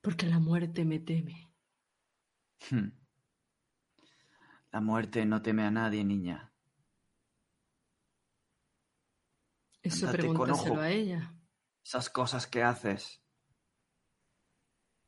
Porque 0.00 0.26
la 0.26 0.38
muerte 0.38 0.84
me 0.84 1.00
teme. 1.00 1.52
Hmm. 2.70 2.88
La 4.70 4.80
muerte 4.80 5.24
no 5.24 5.42
teme 5.42 5.64
a 5.64 5.70
nadie, 5.70 6.04
niña. 6.04 6.52
Eso 9.82 10.06
Ándate 10.06 10.26
con 10.26 10.36
pregúntaselo 10.36 10.74
ojo. 10.74 10.82
a 10.82 10.90
ella. 10.90 11.34
Esas 11.84 12.10
cosas 12.10 12.46
que 12.46 12.62
haces 12.62 13.22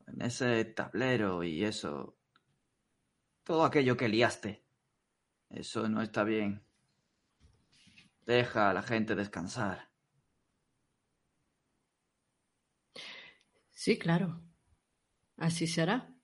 en 0.06 0.22
ese 0.22 0.64
tablero 0.64 1.44
y 1.44 1.64
eso. 1.64 2.16
Todo 3.44 3.64
aquello 3.64 3.96
que 3.96 4.08
liaste. 4.08 4.64
Eso 5.50 5.88
no 5.88 6.02
está 6.02 6.24
bien. 6.24 6.64
Deja 8.30 8.70
a 8.70 8.72
la 8.72 8.82
gente 8.82 9.16
descansar. 9.16 9.88
Sí, 13.72 13.98
claro. 13.98 14.40
Así 15.36 15.66
será. 15.66 16.14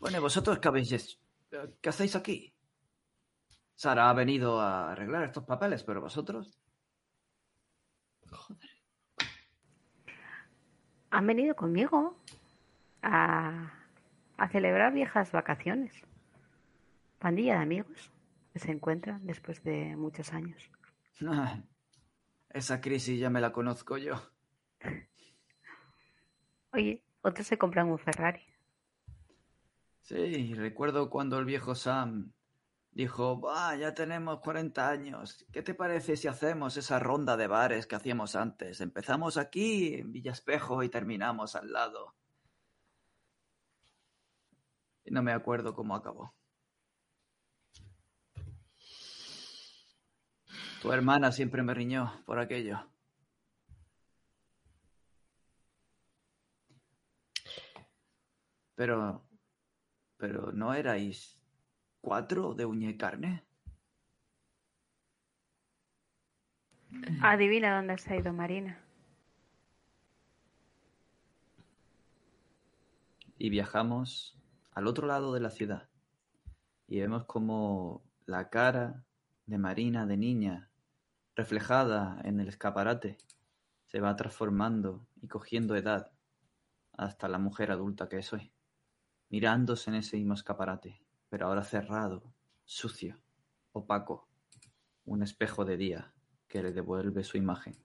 Bueno, 0.00 0.16
¿y 0.16 0.20
vosotros 0.20 0.58
qué 0.58 0.66
habéis 0.66 0.90
hecho? 0.90 1.18
¿Qué 1.80 1.88
hacéis 1.88 2.16
aquí? 2.16 2.52
Sara 3.76 4.10
ha 4.10 4.12
venido 4.12 4.60
a 4.60 4.90
arreglar 4.90 5.22
estos 5.22 5.44
papeles, 5.44 5.84
pero 5.84 6.00
vosotros. 6.00 6.58
Joder. 8.28 8.70
Han 11.10 11.26
venido 11.28 11.54
conmigo 11.54 12.18
a, 13.02 13.72
a 14.36 14.48
celebrar 14.48 14.92
viejas 14.92 15.30
vacaciones. 15.30 15.94
Pandilla 17.20 17.54
de 17.58 17.62
amigos 17.62 18.11
se 18.58 18.70
encuentran 18.70 19.26
después 19.26 19.62
de 19.64 19.96
muchos 19.96 20.32
años. 20.32 20.70
Esa 22.50 22.80
crisis 22.80 23.18
ya 23.18 23.30
me 23.30 23.40
la 23.40 23.52
conozco 23.52 23.96
yo. 23.96 24.20
Oye, 26.72 27.02
otros 27.22 27.46
se 27.46 27.58
compran 27.58 27.88
un 27.88 27.98
Ferrari. 27.98 28.42
Sí, 30.02 30.54
recuerdo 30.54 31.08
cuando 31.08 31.38
el 31.38 31.44
viejo 31.44 31.74
Sam 31.74 32.32
dijo, 32.90 33.38
"Bah, 33.38 33.74
ya 33.76 33.94
tenemos 33.94 34.40
40 34.40 34.88
años. 34.90 35.46
¿Qué 35.52 35.62
te 35.62 35.74
parece 35.74 36.16
si 36.16 36.28
hacemos 36.28 36.76
esa 36.76 36.98
ronda 36.98 37.36
de 37.36 37.46
bares 37.46 37.86
que 37.86 37.96
hacíamos 37.96 38.36
antes? 38.36 38.80
Empezamos 38.80 39.36
aquí, 39.38 39.94
en 39.94 40.12
Villa 40.12 40.32
Espejo, 40.32 40.82
y 40.82 40.88
terminamos 40.88 41.56
al 41.56 41.72
lado. 41.72 42.14
Y 45.04 45.10
no 45.10 45.22
me 45.22 45.32
acuerdo 45.32 45.74
cómo 45.74 45.94
acabó. 45.94 46.34
Tu 50.82 50.90
hermana 50.90 51.30
siempre 51.30 51.62
me 51.62 51.74
riñó 51.74 52.12
por 52.26 52.40
aquello. 52.40 52.84
Pero. 58.74 59.24
Pero 60.16 60.50
¿no 60.50 60.74
erais 60.74 61.38
cuatro 62.00 62.54
de 62.54 62.66
uña 62.66 62.90
y 62.90 62.96
carne? 62.96 63.44
Adivina 67.22 67.76
dónde 67.76 67.96
se 67.98 68.14
ha 68.14 68.16
ido 68.16 68.32
Marina. 68.32 68.76
Y 73.38 73.50
viajamos 73.50 74.36
al 74.72 74.88
otro 74.88 75.06
lado 75.06 75.32
de 75.32 75.40
la 75.40 75.50
ciudad. 75.50 75.88
Y 76.88 76.98
vemos 76.98 77.24
como 77.26 78.02
la 78.26 78.50
cara 78.50 79.04
de 79.46 79.58
Marina 79.58 80.06
de 80.06 80.16
niña, 80.16 80.71
reflejada 81.34 82.20
en 82.24 82.40
el 82.40 82.48
escaparate, 82.48 83.18
se 83.86 84.00
va 84.00 84.16
transformando 84.16 85.06
y 85.20 85.28
cogiendo 85.28 85.76
edad 85.76 86.12
hasta 86.92 87.28
la 87.28 87.38
mujer 87.38 87.70
adulta 87.70 88.08
que 88.08 88.18
es 88.18 88.32
hoy, 88.32 88.52
mirándose 89.30 89.90
en 89.90 89.96
ese 89.96 90.16
mismo 90.16 90.34
escaparate, 90.34 91.02
pero 91.28 91.46
ahora 91.46 91.64
cerrado, 91.64 92.34
sucio, 92.64 93.18
opaco, 93.72 94.28
un 95.04 95.22
espejo 95.22 95.64
de 95.64 95.76
día 95.76 96.12
que 96.48 96.62
le 96.62 96.72
devuelve 96.72 97.24
su 97.24 97.38
imagen. 97.38 97.76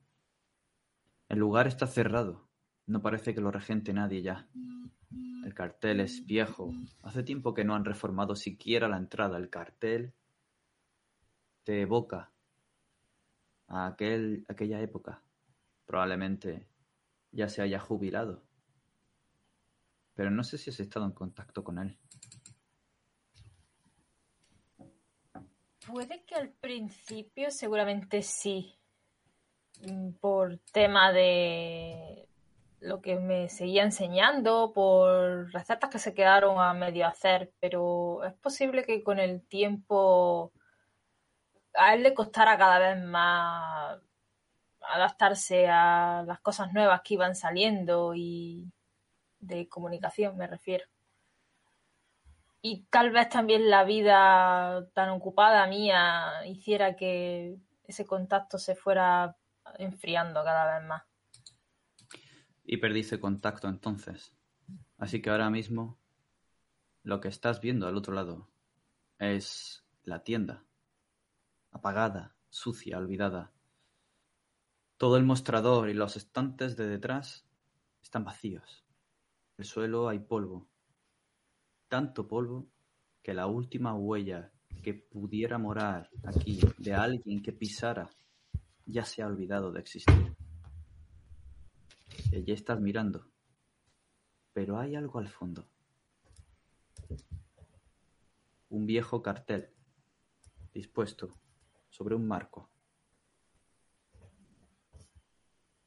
El 1.30 1.40
lugar 1.40 1.68
está 1.68 1.88
cerrado, 1.88 2.48
no 2.86 3.02
parece 3.02 3.34
que 3.34 3.42
lo 3.42 3.52
regente 3.52 3.94
nadie 3.94 4.22
ya. 4.22 4.48
El 5.46 5.54
cartel 5.54 6.02
es 6.02 6.26
viejo, 6.26 6.74
hace 7.04 7.24
tiempo 7.24 7.54
que 7.54 7.64
no 7.64 7.76
han 7.76 7.86
reformado 7.86 8.36
siquiera 8.36 8.90
la 8.90 8.98
entrada. 8.98 9.38
El 9.38 9.50
cartel 9.50 10.14
te 11.64 11.82
evoca 11.82 12.32
a 13.68 13.88
aquel, 13.88 14.46
aquella 14.48 14.80
época. 14.82 15.22
Probablemente 15.86 16.68
ya 17.32 17.50
se 17.50 17.62
haya 17.62 17.80
jubilado. 17.80 18.44
Pero 20.14 20.32
no 20.32 20.44
sé 20.44 20.58
si 20.58 20.70
has 20.70 20.80
estado 20.80 21.06
en 21.06 21.12
contacto 21.12 21.64
con 21.64 21.78
él. 21.78 21.98
Puede 25.86 26.24
que 26.26 26.36
al 26.36 26.50
principio 26.50 27.52
seguramente 27.52 28.22
sí. 28.22 28.76
Mm, 29.82 30.14
Por 30.14 30.58
tema 30.74 31.12
de 31.14 32.28
lo 32.80 33.02
que 33.02 33.16
me 33.16 33.50
seguía 33.50 33.84
enseñando, 33.84 34.72
por 34.74 35.52
recetas 35.52 35.90
que 35.90 36.00
se 36.00 36.14
quedaron 36.14 36.60
a 36.60 36.74
medio 36.74 37.08
hacer, 37.08 37.54
pero 37.60 38.24
es 38.24 38.34
posible 38.34 38.84
que 38.84 39.04
con 39.04 39.20
el 39.20 39.42
tiempo 39.48 40.52
a 41.78 41.94
él 41.94 42.04
le 42.04 42.14
costara 42.14 42.58
cada 42.58 42.80
vez 42.80 43.04
más 43.04 44.00
adaptarse 44.82 45.68
a 45.68 46.24
las 46.26 46.40
cosas 46.40 46.74
nuevas 46.74 47.02
que 47.02 47.16
iban 47.16 47.36
saliendo 47.36 48.14
y 48.16 48.72
de 49.40 49.68
comunicación 49.68 50.38
me 50.38 50.48
refiero. 50.48 50.86
Y 52.62 52.86
tal 52.90 53.12
vez 53.12 53.30
también 53.30 53.70
la 53.70 53.84
vida 53.84 54.88
tan 54.94 55.10
ocupada 55.10 55.68
mía 55.68 56.46
hiciera 56.46 56.96
que 56.96 57.58
ese 57.86 58.06
contacto 58.06 58.58
se 58.58 58.76
fuera 58.76 59.38
enfriando 59.78 60.44
cada 60.44 60.78
vez 60.78 60.88
más. 60.88 61.04
Y 62.66 62.78
perdiste 62.78 63.20
contacto 63.20 63.68
entonces. 63.68 64.34
Así 64.98 65.22
que 65.22 65.30
ahora 65.30 65.50
mismo 65.50 65.98
lo 67.04 67.22
que 67.22 67.30
estás 67.30 67.62
viendo 67.62 67.88
al 67.88 67.96
otro 67.96 68.14
lado 68.14 68.50
es 69.20 69.86
la 70.04 70.24
tienda. 70.24 70.67
Apagada, 71.78 72.36
sucia, 72.50 72.98
olvidada. 72.98 73.52
Todo 74.98 75.16
el 75.16 75.24
mostrador 75.24 75.90
y 75.90 75.94
los 75.94 76.18
estantes 76.18 76.76
de 76.76 76.88
detrás 76.88 77.46
están 78.02 78.24
vacíos. 78.24 78.84
En 79.52 79.62
el 79.62 79.66
suelo 79.66 80.10
hay 80.10 80.18
polvo. 80.18 80.68
Tanto 81.88 82.28
polvo 82.28 82.68
que 83.22 83.36
la 83.36 83.46
última 83.46 83.94
huella 83.94 84.52
que 84.82 84.96
pudiera 84.96 85.60
morar 85.60 86.10
aquí 86.24 86.60
de 86.80 86.96
alguien 86.96 87.44
que 87.44 87.54
pisara 87.54 88.10
ya 88.88 89.06
se 89.06 89.22
ha 89.22 89.28
olvidado 89.28 89.72
de 89.72 89.80
existir. 89.80 90.36
Y 92.32 92.38
allí 92.38 92.54
estás 92.54 92.82
mirando. 92.82 93.30
Pero 94.52 94.80
hay 94.80 94.96
algo 94.96 95.20
al 95.20 95.28
fondo. 95.28 95.70
Un 98.70 98.88
viejo 98.88 99.22
cartel 99.22 99.70
dispuesto 100.74 101.38
sobre 101.98 102.16
un 102.16 102.28
marco. 102.28 102.70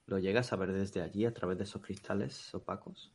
¿Lo 0.07 0.19
llegas 0.19 0.53
a 0.53 0.57
ver 0.57 0.73
desde 0.73 1.03
allí 1.03 1.25
a 1.25 1.33
través 1.33 1.57
de 1.59 1.65
esos 1.65 1.81
cristales 1.81 2.53
opacos? 2.53 3.13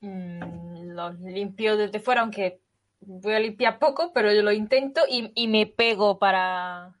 Mm, 0.00 0.94
los 0.94 1.20
limpio 1.20 1.76
desde 1.76 2.00
fuera, 2.00 2.22
aunque 2.22 2.60
voy 3.00 3.34
a 3.34 3.38
limpiar 3.38 3.78
poco, 3.78 4.12
pero 4.12 4.32
yo 4.32 4.42
lo 4.42 4.50
intento 4.50 5.02
y, 5.08 5.30
y 5.36 5.46
me 5.46 5.66
pego 5.66 6.18
para, 6.18 6.98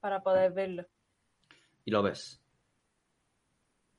para 0.00 0.20
poder 0.20 0.52
verlo. 0.52 0.84
Y 1.84 1.92
lo 1.92 2.02
ves. 2.02 2.42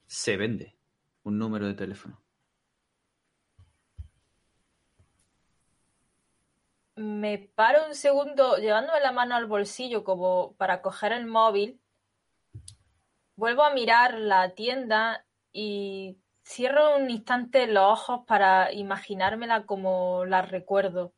Se 0.06 0.36
vende 0.36 0.76
un 1.24 1.38
número 1.38 1.66
de 1.66 1.76
teléfono. 1.76 2.22
Me 7.02 7.40
paro 7.56 7.88
un 7.88 7.96
segundo 7.96 8.58
llevándome 8.58 9.00
la 9.00 9.12
mano 9.12 9.36
al 9.36 9.48
bolsillo 9.48 10.04
como 10.04 10.54
para 10.58 10.84
coger 10.84 11.14
el 11.14 11.26
móvil. 11.26 11.82
Vuelvo 13.36 13.64
a 13.64 13.74
mirar 13.74 14.20
la 14.20 14.54
tienda 14.54 15.26
y 15.52 16.20
cierro 16.46 16.98
un 16.98 17.10
instante 17.10 17.66
los 17.66 17.84
ojos 17.84 18.22
para 18.28 18.72
imaginármela 18.72 19.66
como 19.66 20.26
la 20.26 20.44
recuerdo. 20.44 21.14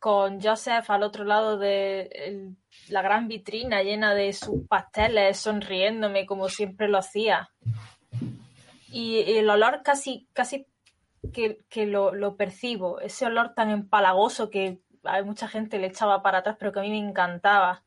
Con 0.00 0.42
Joseph 0.42 0.90
al 0.90 1.04
otro 1.04 1.22
lado 1.22 1.58
de 1.58 2.56
la 2.88 3.02
gran 3.02 3.28
vitrina 3.28 3.84
llena 3.84 4.14
de 4.14 4.32
sus 4.32 4.66
pasteles, 4.66 5.38
sonriéndome 5.38 6.26
como 6.26 6.48
siempre 6.48 6.88
lo 6.88 6.98
hacía. 6.98 7.50
Y 8.88 9.38
el 9.38 9.48
olor 9.48 9.84
casi, 9.84 10.26
casi 10.32 10.66
que, 11.32 11.64
que 11.68 11.86
lo, 11.86 12.14
lo 12.14 12.36
percibo, 12.36 13.00
ese 13.00 13.26
olor 13.26 13.54
tan 13.54 13.70
empalagoso 13.70 14.50
que 14.50 14.82
a 15.04 15.22
mucha 15.22 15.48
gente 15.48 15.78
le 15.78 15.88
echaba 15.88 16.22
para 16.22 16.38
atrás, 16.38 16.56
pero 16.58 16.72
que 16.72 16.80
a 16.80 16.82
mí 16.82 16.90
me 16.90 16.98
encantaba. 16.98 17.84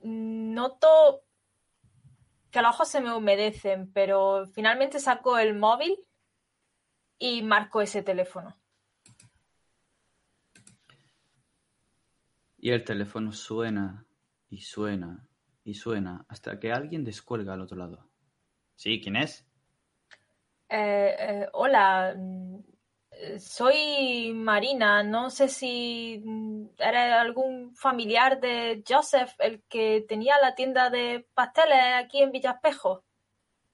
Noto 0.00 1.22
que 2.50 2.62
los 2.62 2.74
ojos 2.74 2.88
se 2.88 3.00
me 3.00 3.14
humedecen, 3.14 3.92
pero 3.92 4.46
finalmente 4.46 5.00
saco 5.00 5.38
el 5.38 5.54
móvil 5.54 5.98
y 7.18 7.42
marco 7.42 7.80
ese 7.80 8.02
teléfono. 8.02 8.56
Y 12.58 12.70
el 12.70 12.84
teléfono 12.84 13.32
suena 13.32 14.06
y 14.48 14.60
suena 14.62 15.28
y 15.64 15.74
suena 15.74 16.24
hasta 16.28 16.58
que 16.58 16.72
alguien 16.72 17.04
descuelga 17.04 17.54
al 17.54 17.60
otro 17.60 17.76
lado. 17.76 18.08
¿Sí? 18.74 19.00
¿Quién 19.00 19.16
es? 19.16 19.47
Eh, 20.68 21.16
eh, 21.18 21.48
hola, 21.54 22.14
mm, 22.16 22.58
soy 23.38 24.32
Marina. 24.34 25.02
No 25.02 25.30
sé 25.30 25.48
si 25.48 26.22
mm, 26.24 26.66
eres 26.78 27.12
algún 27.14 27.74
familiar 27.74 28.40
de 28.40 28.82
Joseph, 28.86 29.32
el 29.38 29.62
que 29.68 30.04
tenía 30.08 30.38
la 30.40 30.54
tienda 30.54 30.90
de 30.90 31.26
pasteles 31.34 32.04
aquí 32.04 32.22
en 32.22 32.32
Villaspejo. 32.32 33.04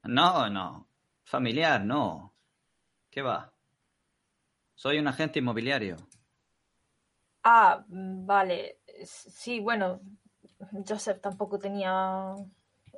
No, 0.05 0.49
no. 0.49 0.89
Familiar, 1.25 1.85
no. 1.85 2.35
¿Qué 3.11 3.23
va? 3.23 3.53
Soy 4.75 4.99
un 4.99 5.09
agente 5.09 5.39
inmobiliario. 5.39 5.97
Ah, 7.43 7.85
mm, 7.89 8.27
vale. 8.27 8.79
Sí, 9.05 9.61
bueno, 9.61 10.01
Joseph 10.87 11.21
tampoco 11.21 11.59
tenía 11.59 12.35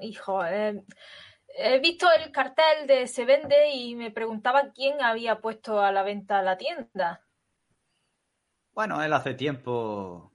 hijo. 0.00 0.44
Eh, 0.44 0.84
he 1.56 1.78
visto 1.80 2.06
el 2.12 2.30
cartel 2.30 2.86
de 2.86 3.06
Se 3.06 3.24
Vende 3.24 3.70
y 3.72 3.94
me 3.94 4.10
preguntaba 4.10 4.72
quién 4.74 5.00
había 5.02 5.40
puesto 5.40 5.80
a 5.80 5.90
la 5.92 6.02
venta 6.02 6.42
la 6.42 6.56
tienda. 6.56 7.22
Bueno, 8.72 9.02
él 9.02 9.12
hace 9.12 9.34
tiempo 9.34 10.32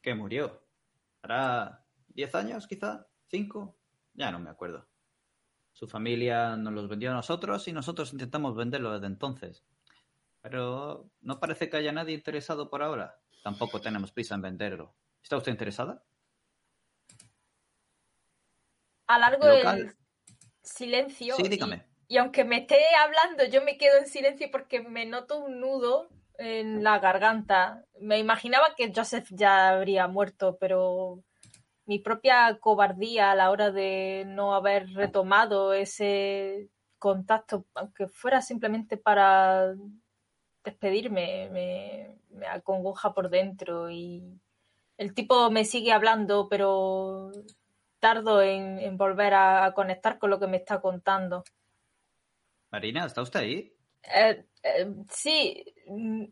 que 0.00 0.14
murió. 0.14 0.62
¿Hará 1.22 1.84
10 2.08 2.34
años 2.34 2.66
quizá? 2.66 3.06
¿5? 3.30 3.74
Ya 4.14 4.30
no 4.30 4.38
me 4.38 4.50
acuerdo. 4.50 4.86
Su 5.72 5.86
familia 5.86 6.56
nos 6.56 6.72
los 6.72 6.88
vendió 6.88 7.10
a 7.10 7.14
nosotros 7.14 7.68
y 7.68 7.72
nosotros 7.72 8.12
intentamos 8.12 8.56
venderlo 8.56 8.92
desde 8.92 9.06
entonces. 9.06 9.62
Pero 10.40 11.10
no 11.20 11.38
parece 11.38 11.68
que 11.68 11.76
haya 11.76 11.92
nadie 11.92 12.14
interesado 12.14 12.70
por 12.70 12.82
ahora. 12.82 13.18
Tampoco 13.42 13.80
tenemos 13.80 14.10
prisa 14.10 14.34
en 14.34 14.42
venderlo. 14.42 14.94
¿Está 15.22 15.36
usted 15.36 15.52
interesada? 15.52 16.02
Alargo 19.06 19.46
Local. 19.46 19.78
el 19.80 19.99
silencio. 20.74 21.34
Sí, 21.36 21.42
y- 21.44 21.48
dígame. 21.48 21.84
Y, 22.08 22.16
aunque 22.18 22.44
me 22.44 22.58
esté 22.58 22.78
hablando, 23.04 23.44
yo 23.44 23.62
me 23.62 23.78
quedo 23.78 23.98
en 23.98 24.06
silencio 24.06 24.48
porque 24.50 24.80
me 24.80 25.06
noto 25.06 25.38
un 25.38 25.60
nudo 25.60 26.08
en 26.38 26.82
la 26.82 26.98
garganta. 26.98 27.84
Me 28.00 28.18
imaginaba 28.18 28.74
que 28.76 28.92
Joseph 28.92 29.28
ya 29.30 29.68
habría 29.68 30.08
muerto, 30.08 30.56
pero 30.58 31.22
mi 31.86 32.00
propia 32.00 32.58
cobardía 32.60 33.30
a 33.30 33.34
la 33.36 33.50
hora 33.50 33.70
de 33.70 34.24
no 34.26 34.54
haber 34.54 34.88
retomado 34.94 35.72
ese 35.72 36.68
contacto, 36.98 37.64
aunque 37.74 38.08
fuera 38.08 38.42
simplemente 38.42 38.96
para 38.96 39.74
despedirme, 40.64 41.48
me, 41.50 42.16
me 42.30 42.46
acongoja 42.46 43.14
por 43.14 43.30
dentro 43.30 43.90
y 43.90 44.22
el 44.98 45.14
tipo 45.14 45.50
me 45.50 45.64
sigue 45.64 45.92
hablando, 45.92 46.48
pero 46.48 47.30
tardo 48.00 48.42
en, 48.42 48.78
en 48.80 48.96
volver 48.96 49.34
a 49.34 49.72
conectar 49.74 50.18
con 50.18 50.30
lo 50.30 50.40
que 50.40 50.46
me 50.46 50.56
está 50.56 50.80
contando. 50.80 51.44
Marina, 52.72 53.04
¿está 53.06 53.22
usted 53.22 53.40
ahí? 53.40 53.72
Eh, 54.14 54.44
eh, 54.62 54.94
sí, 55.10 55.64
mm, 55.86 56.24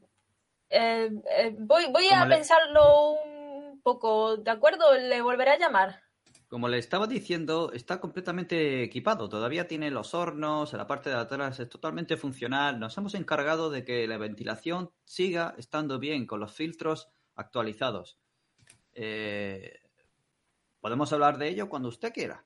eh, 0.71 1.11
voy, 1.59 1.87
voy 1.93 2.07
a 2.09 2.21
¿Cómo 2.21 2.25
le- 2.27 2.35
pensarlo 2.37 3.11
un 3.13 3.81
poco, 3.83 4.37
¿de 4.37 4.51
acuerdo? 4.51 4.95
Le 4.95 5.21
volveré 5.23 5.53
a 5.53 5.59
llamar. 5.59 6.03
Como 6.49 6.69
le 6.69 6.79
estaba 6.79 7.07
diciendo, 7.07 7.73
está 7.75 8.01
completamente 8.01 8.83
equipado. 8.83 9.29
Todavía 9.29 9.69
tiene 9.69 9.91
los 9.91 10.15
hornos, 10.15 10.73
la 10.73 10.87
parte 10.87 11.11
de 11.11 11.17
atrás 11.17 11.61
es 11.61 11.69
totalmente 11.69 12.17
funcional. 12.17 12.81
Nos 12.81 12.97
hemos 12.97 13.15
encargado 13.15 13.69
de 13.69 13.85
que 13.85 14.07
la 14.07 14.17
ventilación 14.17 14.91
siga 15.05 15.55
estando 15.59 15.99
bien 15.99 16.27
con 16.27 16.41
los 16.41 16.53
filtros 16.55 17.11
actualizados. 17.35 18.19
Eh, 18.95 19.79
Podemos 20.81 21.13
hablar 21.13 21.39
de 21.39 21.49
ello 21.49 21.69
cuando 21.69 21.89
usted 21.89 22.13
quiera. 22.13 22.45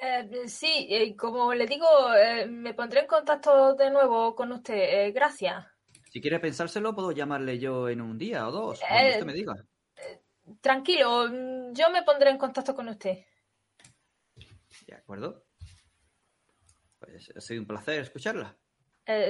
Eh, 0.00 0.48
sí, 0.48 0.86
eh, 0.90 1.16
como 1.16 1.54
le 1.54 1.66
digo, 1.66 1.86
eh, 2.14 2.46
me 2.46 2.74
pondré 2.74 3.00
en 3.00 3.06
contacto 3.06 3.74
de 3.74 3.90
nuevo 3.90 4.34
con 4.34 4.52
usted. 4.52 4.74
Eh, 4.74 5.12
gracias. 5.12 5.64
Si 6.10 6.20
quiere 6.20 6.38
pensárselo, 6.38 6.94
puedo 6.94 7.12
llamarle 7.12 7.58
yo 7.58 7.88
en 7.88 8.00
un 8.00 8.18
día 8.18 8.46
o 8.48 8.50
dos, 8.50 8.80
cuando 8.80 9.08
usted 9.10 9.24
me 9.24 9.32
diga. 9.32 9.54
Tranquilo, 10.60 11.28
mm, 11.28 11.72
yo 11.72 11.90
me 11.90 12.02
pondré 12.02 12.30
en 12.30 12.38
contacto 12.38 12.74
con 12.74 12.88
usted. 12.88 13.18
¿De 14.86 14.94
acuerdo? 14.94 15.44
Pues 16.98 17.32
ha 17.34 17.40
sido 17.40 17.60
un 17.60 17.66
placer 17.66 18.00
escucharla. 18.00 18.56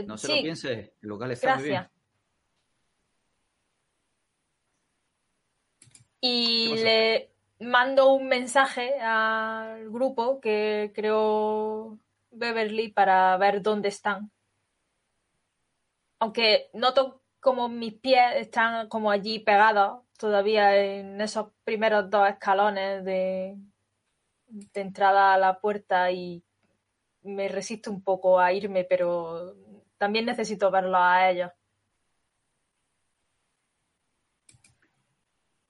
No 0.07 0.17
se 0.17 0.27
sí, 0.27 0.37
lo 0.37 0.43
piense, 0.43 0.95
el 1.03 1.09
local 1.09 1.31
está 1.31 1.57
muy 1.57 1.65
bien. 1.65 1.75
gracias. 1.75 1.97
Y 6.21 6.75
le 6.79 7.36
mando 7.59 8.13
un 8.13 8.29
mensaje 8.29 8.99
al 9.01 9.91
grupo 9.91 10.41
que 10.41 10.93
creó 10.95 11.99
Beverly 12.31 12.93
para 12.93 13.37
ver 13.39 13.63
dónde 13.63 13.89
están. 13.89 14.31
Aunque 16.19 16.71
noto 16.73 17.23
como 17.41 17.69
mis 17.69 17.95
pies 17.95 18.37
están 18.37 18.89
como 18.89 19.11
allí 19.11 19.39
pegados 19.39 20.03
todavía 20.19 20.77
en 20.77 21.21
esos 21.21 21.53
primeros 21.65 22.11
dos 22.11 22.29
escalones 22.29 23.05
de, 23.05 23.57
de 24.49 24.81
entrada 24.81 25.35
a 25.35 25.39
la 25.39 25.61
puerta 25.61 26.11
y 26.11 26.43
me 27.23 27.49
resisto 27.49 27.91
un 27.91 28.03
poco 28.03 28.39
a 28.41 28.53
irme, 28.53 28.85
pero 28.85 29.55
también 29.99 30.27
necesito 30.27 30.71
verlos 30.71 31.01
a 31.01 31.31
ellos. 31.31 31.51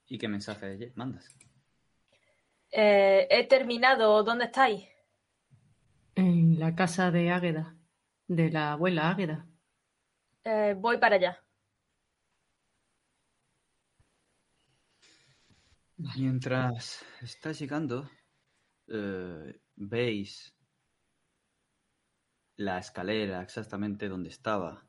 ¿Y 0.09 0.17
qué 0.17 0.27
mensaje 0.27 0.93
mandas? 0.95 1.36
Eh, 2.79 3.27
he 3.31 3.47
terminado. 3.47 4.23
¿Dónde 4.23 4.45
estáis? 4.45 4.87
En 6.13 6.59
la 6.59 6.75
casa 6.75 7.09
de 7.09 7.31
Águeda, 7.31 7.75
de 8.27 8.51
la 8.51 8.73
abuela 8.73 9.09
Águeda. 9.09 9.47
Eh, 10.43 10.75
voy 10.77 10.99
para 10.99 11.15
allá. 11.15 11.43
Mientras 16.15 17.03
está 17.19 17.51
llegando, 17.51 18.07
eh, 18.89 19.59
veis 19.75 20.55
la 22.57 22.77
escalera 22.77 23.41
exactamente 23.41 24.07
donde 24.07 24.29
estaba. 24.29 24.87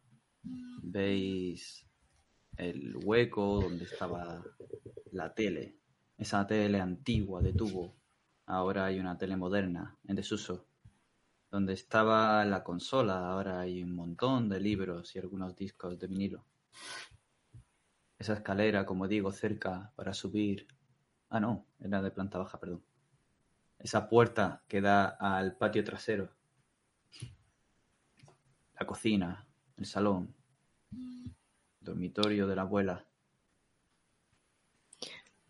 Veis 0.83 1.89
el 2.59 2.95
hueco 3.03 3.63
donde 3.63 3.85
estaba 3.85 4.45
la 5.13 5.33
tele. 5.33 5.78
Esa 6.19 6.47
tele 6.47 6.81
antigua 6.81 7.41
de 7.41 7.55
tubo. 7.55 7.95
Ahora 8.45 8.85
hay 8.85 9.01
una 9.01 9.17
tele 9.17 9.37
moderna 9.37 9.97
en 10.07 10.17
desuso. 10.17 10.67
Donde 11.51 11.73
estaba 11.73 12.45
la 12.45 12.63
consola, 12.63 13.31
ahora 13.31 13.61
hay 13.61 13.83
un 13.83 13.95
montón 13.95 14.51
de 14.51 14.61
libros 14.61 15.17
y 15.17 15.19
algunos 15.19 15.57
discos 15.57 15.99
de 15.99 16.07
vinilo. 16.07 16.45
Esa 18.19 18.35
escalera, 18.35 18.85
como 18.85 19.09
digo, 19.09 19.33
cerca 19.33 19.93
para 19.97 20.13
subir 20.13 20.67
Ah, 21.31 21.41
no, 21.41 21.67
era 21.79 22.01
de 22.01 22.11
planta 22.11 22.39
baja, 22.39 22.59
perdón. 22.59 22.83
Esa 23.79 24.09
puerta 24.09 24.63
que 24.67 24.81
da 24.81 25.07
al 25.07 25.57
patio 25.57 25.85
trasero. 25.85 26.31
La 28.81 28.87
cocina, 28.87 29.47
el 29.77 29.85
salón, 29.85 30.35
dormitorio 31.81 32.47
de 32.47 32.57
la 32.57 32.63
abuela. 32.63 33.05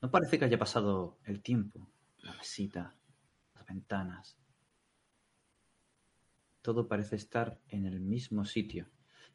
No 0.00 0.11
parece 0.11 0.38
que 0.38 0.44
haya 0.44 0.58
pasado 0.58 1.18
el 1.24 1.42
tiempo. 1.42 1.88
La 2.22 2.32
mesita, 2.34 2.94
las 3.54 3.66
ventanas. 3.66 4.37
Todo 6.62 6.87
parece 6.87 7.16
estar 7.16 7.58
en 7.68 7.87
el 7.87 8.00
mismo 8.00 8.44
sitio. 8.44 8.87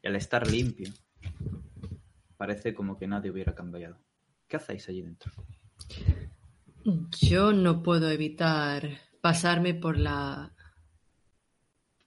Y 0.02 0.06
al 0.06 0.16
estar 0.16 0.46
limpio, 0.46 0.92
parece 2.36 2.74
como 2.74 2.96
que 2.98 3.06
nadie 3.06 3.30
hubiera 3.30 3.54
cambiado. 3.54 3.98
¿Qué 4.46 4.56
hacéis 4.56 4.88
allí 4.88 5.02
dentro? 5.02 5.32
Yo 7.20 7.52
no 7.52 7.82
puedo 7.82 8.10
evitar 8.10 8.88
pasarme 9.20 9.74
por 9.74 9.98
la... 9.98 10.54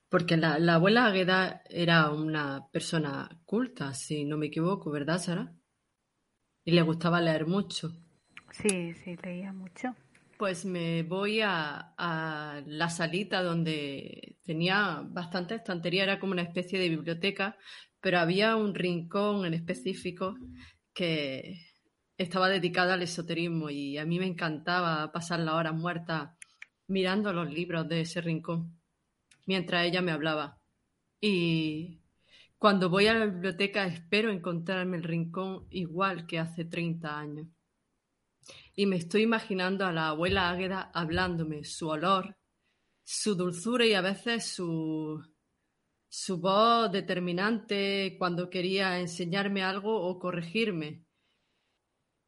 Porque 0.10 0.38
la, 0.38 0.58
la 0.60 0.76
abuela 0.76 1.08
Águeda 1.08 1.64
era 1.70 2.12
una 2.12 2.70
persona 2.72 3.42
culta, 3.46 3.94
si 3.94 4.24
no 4.24 4.38
me 4.38 4.46
equivoco, 4.46 4.90
¿verdad, 4.90 5.20
Sara? 5.20 5.54
Y 6.64 6.72
le 6.72 6.82
gustaba 6.84 7.20
leer 7.20 7.46
mucho. 7.46 7.94
Sí, 8.52 8.94
sí, 8.94 9.16
leía 9.24 9.54
mucho. 9.54 9.96
Pues 10.38 10.66
me 10.66 11.04
voy 11.04 11.42
a, 11.44 11.94
la 12.66 12.90
salita 12.90 13.42
donde 13.42 14.38
tenía 14.44 15.02
bastante 15.04 15.56
estantería, 15.56 16.04
era 16.04 16.20
como 16.20 16.34
una 16.34 16.44
especie 16.44 16.80
de 16.80 16.90
biblioteca, 16.90 17.58
pero 18.00 18.20
había 18.20 18.56
un 18.56 18.76
rincón 18.76 19.46
en 19.46 19.54
específico 19.54 20.36
que 20.94 21.60
estaba 22.18 22.50
dedicado 22.50 22.94
al 22.94 23.02
esoterismo 23.02 23.70
y 23.70 23.98
a 23.98 24.06
mí 24.06 24.20
me 24.20 24.28
encantaba 24.28 25.12
pasar 25.12 25.40
las 25.40 25.56
horas 25.56 25.74
muertas 25.74 26.32
mirando 26.88 27.34
los 27.34 27.52
libros 27.52 27.88
de 27.88 28.02
ese 28.02 28.22
rincón 28.22 28.78
mientras 29.48 29.86
ella 29.86 30.02
me 30.04 30.12
hablaba. 30.12 30.60
Y 31.20 32.02
cuando 32.60 32.90
voy 32.90 33.08
a 33.08 33.16
la 33.16 33.26
biblioteca 33.26 33.88
espero 33.88 34.30
encontrarme 34.32 34.98
el 34.98 35.04
rincón 35.04 35.66
igual 35.72 36.28
que 36.28 36.38
hace 36.38 36.66
30 36.66 37.18
años. 37.18 37.48
Y 38.80 38.86
me 38.86 38.98
estoy 38.98 39.24
imaginando 39.24 39.88
a 39.88 39.92
la 39.92 40.10
abuela 40.10 40.52
Águeda 40.52 40.92
hablándome, 40.94 41.64
su 41.64 41.90
olor, 41.90 42.38
su 43.04 43.34
dulzura 43.34 43.88
y 43.88 43.96
a 43.96 44.02
veces 44.02 44.46
su, 44.46 45.20
su 46.08 46.38
voz 46.38 46.92
determinante 46.92 48.16
cuando 48.20 48.52
quería 48.52 49.00
enseñarme 49.00 49.64
algo 49.64 50.00
o 50.00 50.20
corregirme. 50.20 51.04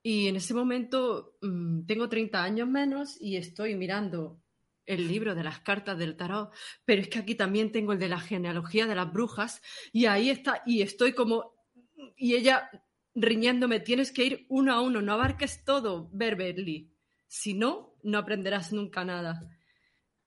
Y 0.02 0.28
en 0.28 0.38
ese 0.38 0.56
momento 0.56 1.38
mm, 1.44 1.86
tengo 1.86 2.10
30 2.10 2.44
años 2.44 2.68
menos 2.68 3.22
y 3.22 3.38
estoy 3.38 3.76
mirando 3.76 4.42
el 4.88 5.08
libro 5.08 5.36
de 5.36 5.44
las 5.44 5.60
cartas 5.60 6.00
del 6.00 6.18
tarot, 6.18 6.52
pero 6.84 7.04
es 7.04 7.10
que 7.10 7.20
aquí 7.20 7.36
también 7.36 7.72
tengo 7.72 7.94
el 7.94 8.00
de 8.00 8.10
la 8.10 8.20
genealogía 8.20 8.88
de 8.88 8.96
las 8.96 9.14
brujas 9.14 9.62
y 9.94 10.08
ahí 10.08 10.32
está, 10.32 10.64
y 10.66 10.82
estoy 10.82 11.14
como, 11.14 11.54
y 12.18 12.34
ella 12.34 12.72
riñéndome, 13.22 13.80
tienes 13.80 14.12
que 14.12 14.26
ir 14.26 14.46
uno 14.50 14.74
a 14.74 14.82
uno, 14.82 15.02
no 15.02 15.14
abarques 15.14 15.64
todo, 15.64 16.10
Beverly, 16.12 16.92
si 17.28 17.54
no, 17.54 17.94
no 18.04 18.18
aprenderás 18.18 18.72
nunca 18.74 19.04
nada. 19.06 19.50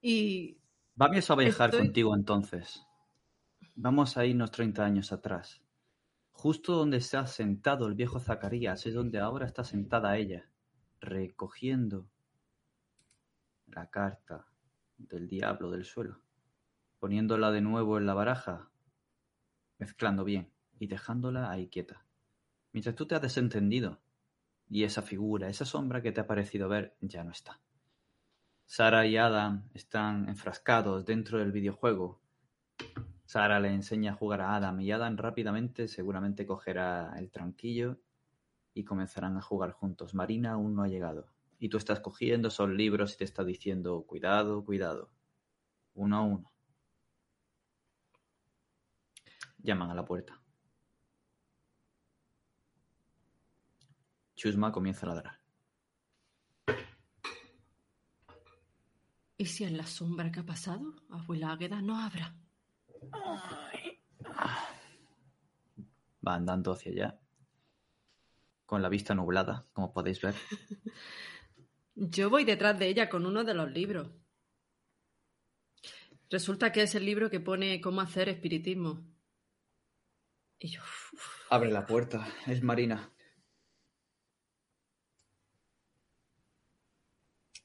Y 0.00 0.58
Vamos 0.94 1.30
a 1.30 1.34
viajar 1.36 1.70
Estoy- 1.70 1.86
contigo 1.86 2.14
entonces. 2.14 2.84
Vamos 3.74 4.16
a 4.16 4.26
irnos 4.26 4.50
30 4.50 4.84
años 4.84 5.12
atrás. 5.12 5.62
Justo 6.32 6.74
donde 6.74 7.00
se 7.00 7.16
ha 7.16 7.26
sentado 7.26 7.86
el 7.86 7.94
viejo 7.94 8.20
Zacarías 8.20 8.84
es 8.86 8.94
donde 8.94 9.18
ahora 9.20 9.46
está 9.46 9.64
sentada 9.64 10.16
ella, 10.16 10.48
recogiendo 11.00 12.08
la 13.66 13.88
carta 13.88 14.46
del 14.98 15.28
diablo 15.28 15.70
del 15.70 15.84
suelo, 15.84 16.20
poniéndola 16.98 17.50
de 17.50 17.60
nuevo 17.60 17.96
en 17.98 18.06
la 18.06 18.14
baraja, 18.14 18.68
mezclando 19.78 20.24
bien 20.24 20.50
y 20.78 20.86
dejándola 20.86 21.50
ahí 21.50 21.68
quieta. 21.68 22.04
Mientras 22.72 22.94
tú 22.94 23.06
te 23.06 23.14
has 23.14 23.22
desentendido 23.22 24.00
y 24.68 24.84
esa 24.84 25.02
figura, 25.02 25.48
esa 25.48 25.64
sombra 25.64 26.02
que 26.02 26.12
te 26.12 26.20
ha 26.20 26.26
parecido 26.26 26.68
ver 26.68 26.96
ya 27.00 27.22
no 27.22 27.30
está. 27.30 27.60
Sara 28.64 29.06
y 29.06 29.18
Adam 29.18 29.68
están 29.74 30.28
enfrascados 30.28 31.04
dentro 31.04 31.38
del 31.38 31.52
videojuego. 31.52 32.22
Sara 33.26 33.60
le 33.60 33.68
enseña 33.68 34.12
a 34.12 34.14
jugar 34.14 34.40
a 34.40 34.56
Adam 34.56 34.80
y 34.80 34.90
Adam 34.90 35.16
rápidamente 35.16 35.88
seguramente 35.88 36.46
cogerá 36.46 37.12
el 37.18 37.30
tranquillo 37.30 37.98
y 38.72 38.84
comenzarán 38.84 39.36
a 39.36 39.42
jugar 39.42 39.72
juntos. 39.72 40.14
Marina 40.14 40.52
aún 40.52 40.74
no 40.74 40.82
ha 40.82 40.88
llegado. 40.88 41.28
Y 41.58 41.68
tú 41.68 41.76
estás 41.76 42.00
cogiendo 42.00 42.48
esos 42.48 42.70
libros 42.70 43.14
y 43.14 43.18
te 43.18 43.24
está 43.24 43.44
diciendo 43.44 44.04
cuidado, 44.06 44.64
cuidado. 44.64 45.10
Uno 45.94 46.16
a 46.16 46.22
uno. 46.22 46.52
Llaman 49.58 49.90
a 49.90 49.94
la 49.94 50.04
puerta. 50.04 50.41
Chusma 54.42 54.72
comienza 54.72 55.06
a 55.06 55.10
ladrar. 55.10 55.40
¿Y 59.36 59.46
si 59.46 59.62
en 59.62 59.76
la 59.76 59.86
sombra 59.86 60.32
que 60.32 60.40
ha 60.40 60.44
pasado, 60.44 60.96
abuela 61.10 61.52
Águeda 61.52 61.80
no 61.80 61.96
habrá? 61.96 62.34
Va 66.26 66.34
andando 66.34 66.72
hacia 66.72 66.90
allá. 66.90 67.20
Con 68.66 68.82
la 68.82 68.88
vista 68.88 69.14
nublada, 69.14 69.68
como 69.72 69.92
podéis 69.92 70.20
ver. 70.20 70.34
Yo 71.94 72.28
voy 72.28 72.42
detrás 72.42 72.76
de 72.80 72.88
ella 72.88 73.08
con 73.08 73.26
uno 73.26 73.44
de 73.44 73.54
los 73.54 73.70
libros. 73.70 74.10
Resulta 76.30 76.72
que 76.72 76.82
es 76.82 76.96
el 76.96 77.06
libro 77.06 77.30
que 77.30 77.38
pone 77.38 77.80
cómo 77.80 78.00
hacer 78.00 78.28
espiritismo. 78.28 79.06
Y 80.58 80.66
yo, 80.66 80.80
uf, 80.80 81.46
Abre 81.48 81.70
la 81.70 81.86
puerta. 81.86 82.26
Es 82.48 82.60
Marina. 82.64 83.12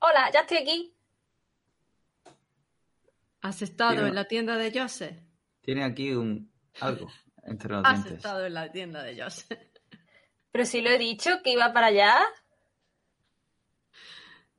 Hola, 0.09 0.31
ya 0.33 0.41
estoy 0.41 0.57
aquí. 0.57 0.93
¿has 3.41 3.61
estado 3.61 4.05
en 4.07 4.15
la 4.15 4.25
tienda 4.25 4.55
de 4.57 4.77
Joseph? 4.77 5.17
Tiene 5.61 5.83
aquí 5.83 6.11
un 6.11 6.51
algo 6.81 7.09
entre 7.43 7.69
los 7.71 7.81
Has 7.85 8.03
dientes. 8.03 8.13
estado 8.17 8.45
en 8.45 8.53
la 8.53 8.71
tienda 8.71 9.03
de 9.03 9.21
Joseph. 9.21 9.59
Pero 10.51 10.65
si 10.65 10.81
lo 10.81 10.89
he 10.89 10.97
dicho, 10.97 11.41
que 11.43 11.51
iba 11.53 11.71
para 11.73 11.87
allá. 11.87 12.19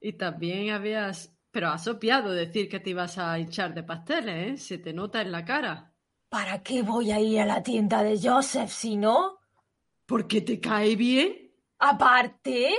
Y 0.00 0.12
también 0.14 0.70
habías... 0.70 1.34
Pero 1.50 1.68
has 1.68 1.86
obviado 1.88 2.30
decir 2.32 2.68
que 2.68 2.78
te 2.78 2.90
ibas 2.90 3.18
a 3.18 3.38
hinchar 3.38 3.74
de 3.74 3.82
pasteles, 3.82 4.52
¿eh? 4.52 4.56
Se 4.58 4.78
te 4.78 4.92
nota 4.92 5.22
en 5.22 5.32
la 5.32 5.44
cara. 5.44 5.92
¿Para 6.28 6.62
qué 6.62 6.82
voy 6.82 7.10
a 7.10 7.20
ir 7.20 7.40
a 7.40 7.46
la 7.46 7.62
tienda 7.62 8.02
de 8.02 8.18
Joseph 8.20 8.70
si 8.70 8.96
no? 8.96 9.38
¿Porque 10.04 10.42
te 10.42 10.60
cae 10.60 10.94
bien? 10.94 11.52
Aparte, 11.78 12.74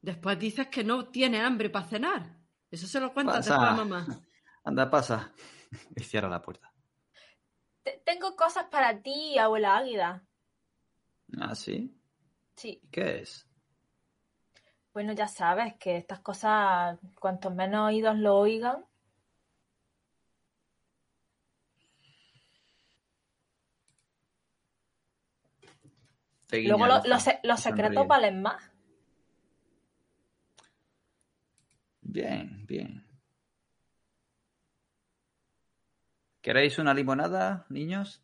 Después 0.00 0.38
dices 0.38 0.68
que 0.68 0.84
no 0.84 1.08
tiene 1.08 1.40
hambre 1.40 1.70
para 1.70 1.86
cenar. 1.86 2.38
Eso 2.70 2.86
se 2.86 3.00
lo 3.00 3.12
cuentas 3.12 3.44
después 3.44 3.68
a 3.68 3.72
mamá. 3.72 4.06
Anda, 4.64 4.90
pasa. 4.90 5.32
Y 5.96 6.02
cierra 6.02 6.28
la 6.28 6.42
puerta. 6.42 6.72
te- 7.82 8.02
tengo 8.04 8.36
cosas 8.36 8.66
para 8.70 9.00
ti, 9.02 9.38
abuela 9.38 9.76
Águida. 9.76 10.24
¿Ah, 11.38 11.54
sí? 11.54 11.94
Sí, 12.56 12.80
¿Y 12.82 12.88
qué 12.88 13.20
es? 13.20 13.44
bueno, 14.92 15.12
ya 15.12 15.28
sabes 15.28 15.74
que 15.76 15.96
estas 15.96 16.18
cosas, 16.20 16.98
cuantos 17.20 17.54
menos 17.54 17.86
oídos 17.86 18.16
lo 18.18 18.36
oigan, 18.36 18.84
luego 26.50 26.86
lo- 26.86 27.02
los, 27.04 27.60
secretos 27.60 28.06
valen 28.08 28.42
más. 28.42 28.67
Bien, 32.08 32.64
bien. 32.66 33.04
¿Queréis 36.40 36.78
una 36.78 36.94
limonada, 36.94 37.66
niños? 37.68 38.22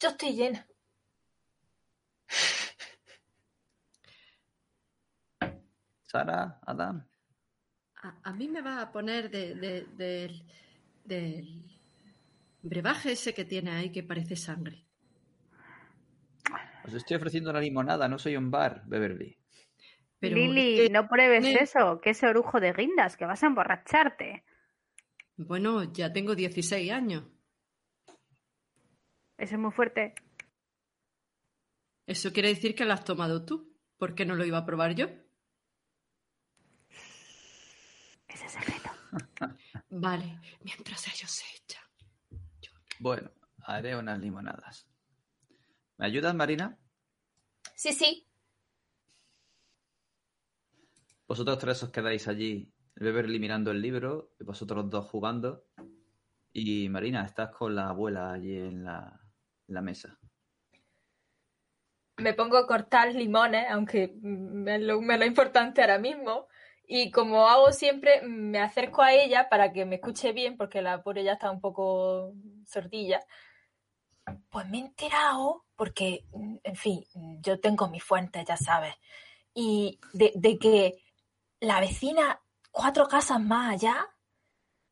Yo 0.00 0.08
estoy 0.08 0.32
llena. 0.34 0.66
Sara, 6.02 6.58
Adam. 6.66 7.06
A, 8.02 8.08
a 8.22 8.32
mí 8.32 8.48
me 8.48 8.62
va 8.62 8.80
a 8.80 8.90
poner 8.92 9.30
de, 9.30 9.54
de- 9.54 9.86
del, 9.96 10.42
del 11.04 11.80
brebaje 12.62 13.12
ese 13.12 13.34
que 13.34 13.44
tiene 13.44 13.70
ahí 13.72 13.92
que 13.92 14.02
parece 14.02 14.36
sangre. 14.36 14.86
Os 16.86 16.94
estoy 16.94 17.16
ofreciendo 17.16 17.50
una 17.50 17.60
limonada, 17.60 18.08
no 18.08 18.18
soy 18.18 18.36
un 18.36 18.50
bar, 18.50 18.82
Beverly. 18.86 19.36
Pero 20.18 20.36
Lili, 20.36 20.80
es 20.80 20.86
que- 20.88 20.92
no 20.92 21.08
pruebes 21.08 21.44
eh. 21.44 21.58
eso, 21.60 22.00
que 22.00 22.10
ese 22.10 22.26
orujo 22.26 22.60
de 22.60 22.72
guindas, 22.72 23.16
que 23.16 23.26
vas 23.26 23.42
a 23.42 23.46
emborracharte. 23.46 24.44
Bueno, 25.36 25.92
ya 25.92 26.12
tengo 26.12 26.34
16 26.34 26.90
años. 26.90 27.24
Eso 29.36 29.54
es 29.54 29.58
muy 29.60 29.70
fuerte. 29.72 30.14
Eso 32.06 32.32
quiere 32.32 32.48
decir 32.48 32.74
que 32.74 32.84
lo 32.86 32.94
has 32.94 33.04
tomado 33.04 33.44
tú. 33.44 33.76
¿Por 33.98 34.14
qué 34.14 34.24
no 34.24 34.34
lo 34.36 34.44
iba 34.44 34.58
a 34.58 34.64
probar 34.64 34.94
yo? 34.94 35.08
Ese 38.28 38.48
secreto. 38.48 38.90
Vale, 39.90 40.40
mientras 40.62 41.06
ellos 41.08 41.30
se 41.30 41.44
echan. 41.56 41.84
Bueno, 42.98 43.30
haré 43.64 43.96
unas 43.96 44.18
limonadas. 44.18 44.88
¿Me 45.98 46.06
ayudas, 46.06 46.34
Marina? 46.34 46.78
Sí, 47.74 47.92
sí, 47.92 48.26
Vosotros 51.26 51.58
tres 51.58 51.82
os 51.82 51.90
quedáis 51.90 52.28
allí, 52.28 52.72
Beverly 52.94 53.38
mirando 53.38 53.70
el 53.70 53.82
libro, 53.82 54.32
y 54.38 54.44
vosotros 54.44 54.88
dos 54.88 55.06
jugando. 55.06 55.64
Y 56.52 56.88
Marina, 56.88 57.24
estás 57.24 57.50
con 57.50 57.74
la 57.74 57.88
abuela 57.88 58.32
allí 58.32 58.56
en 58.56 58.84
la, 58.84 59.20
la 59.66 59.82
mesa. 59.82 60.18
me 62.18 62.32
pongo 62.32 62.56
a 62.56 62.66
cortar 62.66 63.14
limones, 63.14 63.66
aunque 63.70 64.04
es 64.04 64.80
lo, 64.80 65.00
lo 65.00 65.24
importante 65.24 65.82
ahora 65.82 65.98
mismo. 65.98 66.46
Y 66.88 67.10
como 67.10 67.48
hago 67.48 67.72
siempre, 67.72 68.22
me 68.22 68.60
acerco 68.60 69.02
a 69.02 69.12
ella 69.12 69.48
para 69.48 69.72
que 69.72 69.84
me 69.84 69.96
escuche 69.96 70.32
bien, 70.32 70.56
porque 70.56 70.82
la 70.82 71.02
pobre 71.02 71.24
ya 71.24 71.32
está 71.32 71.50
un 71.50 71.60
poco 71.60 72.32
sordilla. 72.64 73.20
Pues 74.50 74.68
me 74.68 74.78
he 74.78 74.80
enterado, 74.80 75.64
porque, 75.76 76.24
en 76.62 76.76
fin, 76.76 77.04
yo 77.40 77.60
tengo 77.60 77.88
mis 77.88 78.02
fuentes, 78.02 78.44
ya 78.46 78.56
sabes, 78.56 78.94
y 79.54 80.00
de, 80.12 80.32
de 80.34 80.58
que 80.58 80.94
la 81.60 81.80
vecina, 81.80 82.40
cuatro 82.70 83.08
casas 83.08 83.40
más 83.40 83.74
allá, 83.74 84.06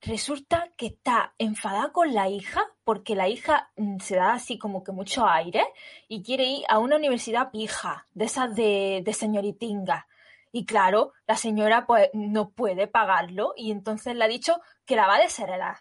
resulta 0.00 0.72
que 0.76 0.86
está 0.86 1.34
enfadada 1.38 1.92
con 1.92 2.14
la 2.14 2.28
hija, 2.28 2.62
porque 2.84 3.14
la 3.14 3.28
hija 3.28 3.70
mm, 3.76 3.98
se 3.98 4.16
da 4.16 4.34
así 4.34 4.58
como 4.58 4.82
que 4.82 4.92
mucho 4.92 5.26
aire 5.26 5.64
y 6.08 6.22
quiere 6.22 6.44
ir 6.44 6.64
a 6.68 6.78
una 6.78 6.96
universidad 6.96 7.50
pija, 7.50 8.06
de 8.12 8.24
esas 8.24 8.54
de, 8.54 9.02
de 9.04 9.12
señoritinga. 9.12 10.06
Y 10.52 10.66
claro, 10.66 11.12
la 11.26 11.36
señora 11.36 11.86
pues 11.86 12.10
no 12.12 12.50
puede 12.50 12.86
pagarlo 12.86 13.54
y 13.56 13.72
entonces 13.72 14.14
le 14.14 14.24
ha 14.24 14.28
dicho 14.28 14.60
que 14.84 14.94
la 14.94 15.06
va 15.06 15.16
a 15.16 15.20
desheredar. 15.20 15.78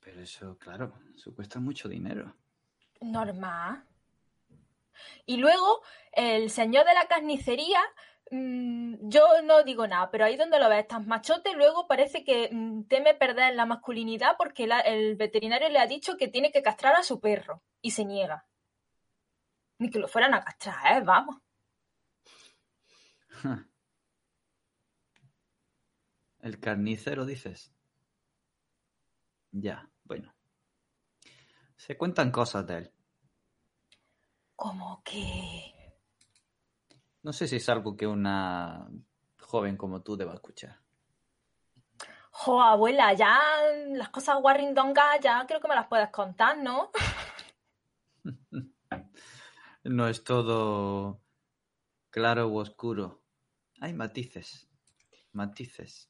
Pero 0.00 0.22
eso, 0.22 0.56
claro, 0.56 0.94
eso 1.14 1.34
cuesta 1.34 1.60
mucho 1.60 1.88
dinero. 1.88 2.34
Normal. 3.00 3.84
Y 5.26 5.36
luego 5.36 5.82
el 6.12 6.48
señor 6.48 6.86
de 6.86 6.94
la 6.94 7.06
carnicería, 7.06 7.80
mm, 8.30 9.08
yo 9.08 9.42
no 9.42 9.62
digo 9.62 9.86
nada, 9.86 10.10
pero 10.10 10.24
ahí 10.24 10.36
donde 10.36 10.58
lo 10.58 10.68
ves, 10.68 10.86
tan 10.88 11.06
machote, 11.06 11.52
luego 11.54 11.86
parece 11.86 12.24
que 12.24 12.48
mm, 12.52 12.84
teme 12.84 13.14
perder 13.14 13.54
la 13.54 13.66
masculinidad 13.66 14.36
porque 14.38 14.66
la- 14.66 14.80
el 14.80 15.16
veterinario 15.16 15.68
le 15.68 15.78
ha 15.78 15.86
dicho 15.86 16.16
que 16.16 16.28
tiene 16.28 16.50
que 16.52 16.62
castrar 16.62 16.94
a 16.96 17.02
su 17.02 17.20
perro 17.20 17.62
y 17.82 17.90
se 17.92 18.04
niega. 18.04 18.46
Ni 19.78 19.90
que 19.90 19.98
lo 19.98 20.08
fueran 20.08 20.34
a 20.34 20.42
castrar, 20.42 20.98
¿eh? 21.02 21.04
Vamos. 21.04 21.36
El 26.40 26.58
carnicero, 26.60 27.24
dices. 27.26 27.72
Ya, 29.52 29.88
bueno. 30.04 30.32
Se 31.76 31.96
cuentan 31.96 32.30
cosas 32.30 32.66
de 32.66 32.78
él. 32.78 32.92
Como 34.54 35.02
que... 35.04 35.74
No 37.26 37.32
sé 37.32 37.48
si 37.48 37.56
es 37.56 37.68
algo 37.68 37.96
que 37.96 38.06
una 38.06 38.86
joven 39.40 39.76
como 39.76 40.00
tú 40.00 40.16
deba 40.16 40.32
escuchar. 40.34 40.78
Jo, 42.30 42.62
abuela, 42.62 43.14
ya 43.14 43.40
las 43.88 44.10
cosas 44.10 44.40
guarrindongas 44.40 45.18
ya 45.20 45.44
creo 45.44 45.60
que 45.60 45.66
me 45.66 45.74
las 45.74 45.88
puedes 45.88 46.08
contar, 46.10 46.56
¿no? 46.58 46.92
No 49.82 50.06
es 50.08 50.22
todo 50.22 51.20
claro 52.10 52.46
u 52.46 52.58
oscuro. 52.58 53.24
Hay 53.80 53.92
matices. 53.92 54.68
Matices. 55.32 56.08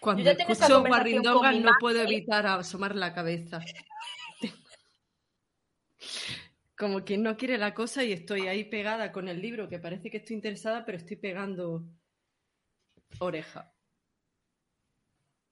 Cuando 0.00 0.24
Yo 0.24 0.32
ya 0.32 0.44
escucho 0.44 0.84
guarrindongas 0.84 1.56
no 1.56 1.70
puedo 1.78 2.02
evitar 2.02 2.46
asomar 2.48 2.96
la 2.96 3.14
cabeza. 3.14 3.60
Como 6.78 7.04
quien 7.04 7.24
no 7.24 7.36
quiere 7.36 7.58
la 7.58 7.74
cosa 7.74 8.04
y 8.04 8.12
estoy 8.12 8.46
ahí 8.46 8.64
pegada 8.64 9.10
con 9.10 9.26
el 9.26 9.42
libro, 9.42 9.68
que 9.68 9.80
parece 9.80 10.10
que 10.10 10.18
estoy 10.18 10.36
interesada, 10.36 10.84
pero 10.84 10.98
estoy 10.98 11.16
pegando 11.16 11.84
oreja. 13.18 13.74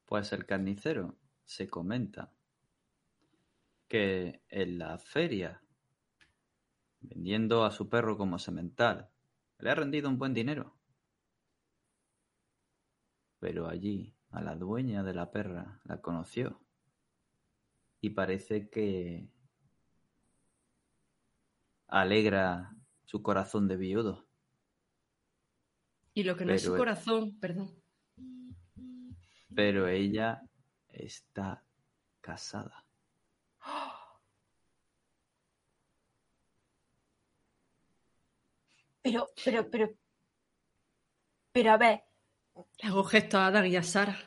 Pues 0.05 0.33
el 0.33 0.47
carnicero 0.47 1.19
se 1.45 1.69
comenta 1.69 2.33
que 3.89 4.43
en 4.49 4.79
la 4.79 4.99
feria, 4.99 5.61
vendiendo 7.01 7.65
a 7.65 7.73
su 7.73 7.89
perro 7.89 8.17
como 8.17 8.39
semental, 8.39 9.11
le 9.59 9.71
ha 9.71 9.75
rendido 9.75 10.09
un 10.09 10.19
buen 10.19 10.33
dinero. 10.33 10.77
Pero 13.41 13.69
allí, 13.69 14.15
a 14.31 14.41
la 14.43 14.55
dueña 14.55 15.03
de 15.03 15.15
la 15.15 15.33
perra 15.33 15.81
la 15.85 16.01
conoció 16.01 16.61
y 18.01 18.11
parece 18.11 18.69
que 18.69 19.29
alegra 22.01 22.71
su 23.05 23.23
corazón 23.23 23.69
de 23.69 23.77
viudo. 23.77 24.27
Y 26.15 26.23
lo 26.25 26.37
que 26.37 26.45
no 26.45 26.53
es 26.55 26.63
su 26.63 26.71
Pero- 26.73 26.79
corazón, 26.79 27.39
perdón. 27.39 27.71
Pero 29.55 29.87
ella 29.89 30.43
está 30.89 31.63
casada. 32.21 32.85
Pero, 39.03 39.29
pero, 39.45 39.71
pero. 39.71 39.91
Pero 41.53 41.73
a 41.73 41.77
ver, 41.77 42.03
Le 42.83 42.89
hago 42.89 43.05
gesto 43.05 43.39
a 43.39 43.47
Adam 43.47 43.65
y 43.67 43.77
a 43.77 43.83
Sara. 43.83 44.19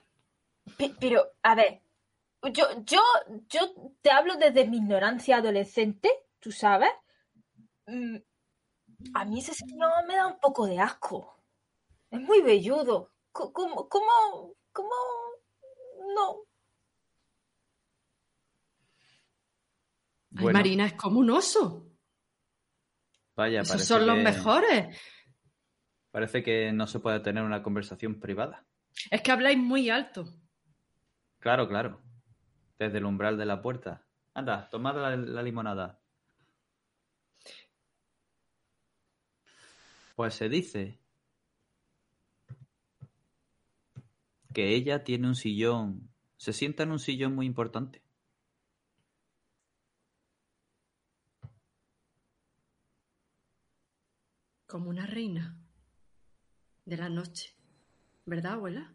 pe- 0.77 0.95
pero, 0.99 1.23
a 1.43 1.55
ver. 1.55 1.81
Yo, 2.53 2.65
yo, 2.85 3.01
yo 3.49 3.73
te 4.01 4.11
hablo 4.11 4.35
desde 4.37 4.65
mi 4.65 4.77
ignorancia 4.77 5.37
adolescente, 5.37 6.09
tú 6.39 6.51
sabes. 6.51 6.89
Mm, 7.91 8.17
A 9.13 9.25
mí 9.25 9.39
ese 9.39 9.53
señor 9.53 9.91
me 10.07 10.15
da 10.15 10.27
un 10.27 10.39
poco 10.39 10.65
de 10.67 10.79
asco. 10.79 11.41
Es 12.11 12.19
muy 12.21 12.41
velludo. 12.41 13.13
¿Cómo, 13.31 13.87
cómo, 13.87 14.55
cómo? 14.71 14.89
No. 16.15 16.43
Ay, 20.35 20.43
Bueno. 20.43 20.59
Marina 20.59 20.85
es 20.85 20.93
como 20.93 21.19
un 21.19 21.29
oso. 21.31 21.85
Vaya, 23.35 23.61
Esos 23.61 23.85
son 23.85 24.05
los 24.05 24.17
que- 24.17 24.23
mejores. 24.23 25.01
Parece 26.11 26.43
que 26.43 26.71
no 26.71 26.87
se 26.87 26.99
puede 26.99 27.19
tener 27.19 27.43
una 27.43 27.61
conversación 27.63 28.19
privada. 28.19 28.65
Es 29.11 29.21
que 29.21 29.31
habláis 29.31 29.57
muy 29.57 29.89
alto. 29.89 30.25
Claro, 31.39 31.67
claro. 31.67 32.01
Desde 32.77 32.97
el 32.97 33.05
umbral 33.05 33.37
de 33.37 33.45
la 33.45 33.61
puerta. 33.61 34.05
Anda, 34.33 34.67
tomad 34.69 34.95
la, 34.95 35.15
la 35.15 35.43
limonada. 35.43 35.98
Pues 40.19 40.33
se 40.33 40.49
dice 40.49 40.99
que 44.53 44.75
ella 44.75 45.05
tiene 45.05 45.29
un 45.29 45.35
sillón, 45.35 46.11
se 46.35 46.51
sienta 46.51 46.83
en 46.83 46.91
un 46.91 46.99
sillón 46.99 47.35
muy 47.35 47.45
importante. 47.45 48.03
Como 54.67 54.89
una 54.89 55.05
reina 55.05 55.57
de 56.83 56.97
la 56.97 57.07
noche. 57.07 57.55
¿Verdad, 58.25 58.55
abuela? 58.55 58.93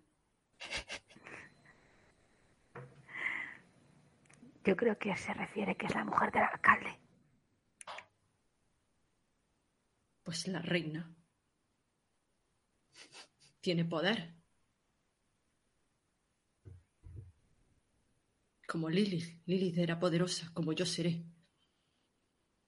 Yo 4.62 4.76
creo 4.76 4.98
que 4.98 5.16
se 5.16 5.32
refiere 5.32 5.74
que 5.74 5.87
es 5.87 5.94
la 5.94 6.04
mujer 6.04 6.30
del 6.32 6.42
alcalde. 6.42 7.03
Pues 10.24 10.48
la 10.48 10.60
reina. 10.60 11.14
Tiene 13.60 13.84
poder. 13.84 14.34
Como 18.66 18.88
Lilith. 18.88 19.40
Lilith 19.46 19.78
era 19.78 20.00
poderosa, 20.00 20.50
como 20.54 20.72
yo 20.72 20.87
seré. 20.87 21.22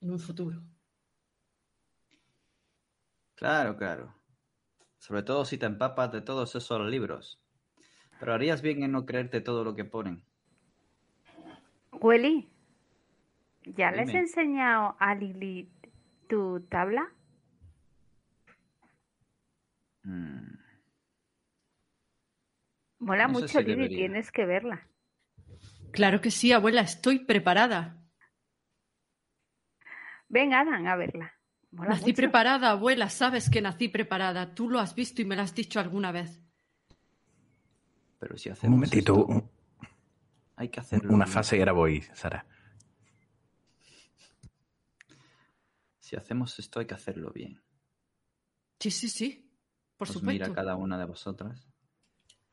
En 0.00 0.10
un 0.10 0.20
futuro. 0.20 0.62
Claro, 3.34 3.76
claro. 3.76 4.14
Sobre 4.98 5.22
todo 5.22 5.44
si 5.44 5.58
te 5.58 5.66
empapas 5.66 6.12
de 6.12 6.20
todos 6.20 6.54
esos 6.54 6.80
libros. 6.88 7.42
Pero 8.20 8.34
harías 8.34 8.62
bien 8.62 8.82
en 8.82 8.92
no 8.92 9.06
creerte 9.06 9.40
todo 9.40 9.64
lo 9.64 9.74
que 9.74 9.84
ponen. 9.84 10.22
Willy, 11.92 12.50
¿ya 13.64 13.90
les 13.90 14.10
he 14.10 14.18
enseñado 14.18 14.96
a 14.98 15.14
Lili 15.14 15.70
tu 16.28 16.60
tabla? 16.68 17.15
Mm, 20.06 20.54
Mola 23.00 23.26
No 23.26 23.32
mucho, 23.34 23.48
si 23.48 23.58
Lili, 23.58 23.74
debería. 23.76 23.98
tienes 23.98 24.30
que 24.30 24.46
verla. 24.46 24.88
Claro 25.92 26.20
que 26.20 26.30
sí, 26.30 26.52
abuela, 26.52 26.80
estoy 26.82 27.18
preparada. 27.24 28.02
Venga, 30.28 30.60
Adam, 30.60 30.86
a 30.86 30.96
verla. 30.96 31.32
Mola 31.72 31.90
Nací 31.90 32.04
mucho. 32.10 32.14
preparada, 32.22 32.70
abuela, 32.70 33.08
sabes 33.10 33.50
que 33.50 33.60
nací 33.60 33.88
preparada. 33.88 34.54
Tú 34.54 34.68
lo 34.70 34.78
has 34.78 34.94
visto 34.94 35.22
y 35.22 35.24
me 35.24 35.34
lo 35.36 35.42
has 35.42 35.54
dicho 35.54 35.80
alguna 35.80 36.12
vez. 36.12 36.40
Pero 38.18 38.36
si 38.38 38.48
Un 38.48 38.52
hacemos 38.54 38.76
momentito, 38.76 39.12
esto, 39.12 39.26
un- 39.26 39.50
hay 40.56 40.68
que 40.68 40.80
hacerlo 40.80 41.12
una 41.14 41.26
fase 41.26 41.56
y 41.56 41.60
ahora 41.60 41.72
voy, 41.72 42.02
Sara. 42.14 42.46
Si 45.98 46.14
hacemos 46.16 46.58
esto 46.58 46.78
hay 46.80 46.86
que 46.86 46.94
hacerlo 46.94 47.30
bien. 47.32 47.60
Sí, 48.78 48.90
sí, 48.90 49.08
sí. 49.08 49.45
Por 49.96 50.08
Os 50.08 50.14
supuesto. 50.14 50.30
mira 50.44 50.52
cada 50.54 50.76
una 50.76 50.98
de 50.98 51.04
vosotras. 51.06 51.66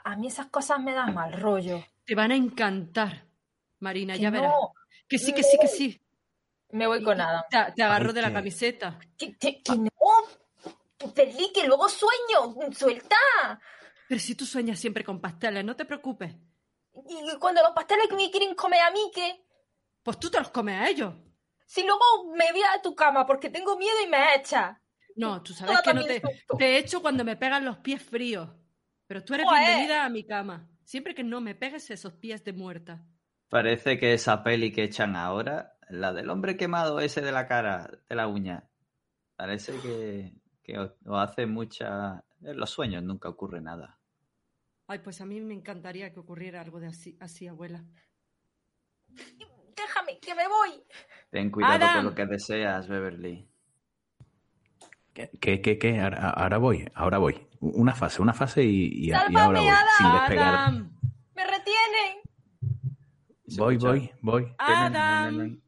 A 0.06 0.16
mí 0.16 0.28
esas 0.28 0.48
cosas 0.48 0.80
me 0.82 0.94
dan 0.94 1.14
mal 1.14 1.34
rollo. 1.34 1.84
Te 2.06 2.16
van 2.16 2.32
a 2.32 2.36
encantar, 2.36 3.26
Marina, 3.80 4.14
Que 4.16 4.20
ya 4.22 4.30
verás. 4.30 4.54
Que 5.08 5.18
sí, 5.18 5.34
que 5.34 5.44
sí, 5.44 5.58
que 5.60 5.68
sí. 5.68 6.02
me 6.72 6.88
voy 6.88 7.04
con 7.04 7.20
Adam. 7.20 7.44
Te, 7.50 7.58
te 7.74 7.84
agarro 7.84 8.10
Ay, 8.10 8.16
de 8.16 8.22
la 8.22 8.28
que- 8.30 8.34
camiseta. 8.34 9.00
Que, 9.18 9.38
que- 9.38 9.62
que 9.62 9.76
no. 9.78 9.90
Feliz, 11.14 11.50
que 11.54 11.68
luego 11.68 11.88
sueño. 11.90 12.56
Suelta. 12.74 13.16
Pero 14.08 14.20
si 14.22 14.36
tú 14.36 14.46
sueñas 14.46 14.80
siempre 14.80 15.04
con 15.04 15.20
pasteles, 15.20 15.64
no 15.66 15.76
te 15.76 15.86
preocupes. 15.86 16.34
Y 17.10 17.38
cuando 17.40 17.62
los 17.62 17.72
pasteles 17.72 18.08
que 18.08 18.16
me 18.16 18.30
quieren 18.32 18.56
comer 18.56 18.82
a 18.82 18.92
mí, 18.92 19.12
¿qué? 19.14 19.46
Pues 20.02 20.20
tú 20.20 20.30
te 20.30 20.40
los 20.40 20.50
comes 20.50 20.76
a 20.80 20.88
ellos. 20.90 21.14
Si 21.66 21.82
luego 21.84 22.02
me 22.36 22.52
voy 22.52 22.62
a 22.62 22.82
tu 22.82 22.94
cama 22.96 23.26
porque 23.26 23.50
tengo 23.50 23.78
miedo 23.78 23.96
y 24.06 24.08
me 24.10 24.36
echa. 24.36 24.82
No, 25.15 25.41
tú 25.43 25.54
sabes 25.54 25.82
que 25.82 25.93
no 25.93 26.04
te, 26.04 26.21
te 26.58 26.78
echo 26.78 27.02
cuando 27.02 27.23
me 27.23 27.36
pegan 27.36 27.65
los 27.65 27.78
pies 27.78 28.02
fríos. 28.02 28.49
Pero 29.08 29.23
tú 29.23 29.34
eres 29.34 29.45
Joder. 29.45 29.62
bienvenida 29.65 30.06
a 30.06 30.10
mi 30.10 30.23
cama. 30.23 30.69
Siempre 30.84 31.13
que 31.13 31.23
no 31.23 31.41
me 31.41 31.56
pegues 31.56 31.89
esos 31.91 32.13
pies 32.13 32.43
de 32.43 32.54
muerta. 32.54 33.06
Parece 33.49 33.99
que 33.99 34.13
esa 34.13 34.43
peli 34.43 34.71
que 34.71 34.84
echan 34.84 35.15
ahora, 35.15 35.78
la 35.89 36.13
del 36.13 36.30
hombre 36.30 36.58
quemado 36.58 36.99
ese 36.99 37.21
de 37.21 37.32
la 37.32 37.47
cara, 37.47 37.89
de 38.10 38.15
la 38.15 38.28
uña, 38.28 38.69
parece 39.36 39.73
que, 39.80 40.34
que 40.63 40.80
os, 40.80 40.91
os 41.06 41.19
hace 41.19 41.45
mucha... 41.45 42.23
En 42.41 42.58
los 42.58 42.71
sueños 42.71 43.04
nunca 43.04 43.30
ocurre 43.30 43.62
nada. 43.62 43.99
Ay, 44.88 44.99
pues 44.99 45.21
a 45.21 45.26
mí 45.26 45.39
me 45.39 45.54
encantaría 45.54 46.12
que 46.12 46.19
ocurriera 46.19 46.60
algo 46.62 46.80
de 46.80 46.88
así, 46.88 47.15
así 47.19 47.47
abuela. 47.47 47.86
Déjame, 49.08 50.19
que 50.19 50.36
me 50.36 50.47
voy. 50.47 50.84
Ten 51.30 51.49
cuidado 51.52 51.76
Adam. 51.76 51.95
con 51.97 52.06
lo 52.06 52.15
que 52.15 52.26
deseas, 52.26 52.88
Beverly. 52.88 53.47
¿Qué, 55.13 55.62
qué, 55.62 55.78
qué? 55.78 56.02
Ahora, 56.02 56.30
ahora 56.30 56.58
voy, 56.58 56.89
ahora 56.95 57.17
voy. 57.19 57.47
Una 57.60 57.93
fase, 57.93 58.21
una 58.21 58.34
fase 58.34 58.63
y, 58.63 58.86
y, 58.86 59.10
y 59.10 59.12
ahora 59.12 59.60
voy. 59.60 59.67
Adam. 59.69 59.88
Sin 59.97 60.12
despegar. 60.12 60.56
Adam, 60.56 60.91
Me 61.36 61.43
retienen. 61.43 62.17
¿Se 63.47 63.62
Voy, 63.62 63.78
voy, 63.78 64.12
voy. 64.21 64.54
Adam. 64.58 65.62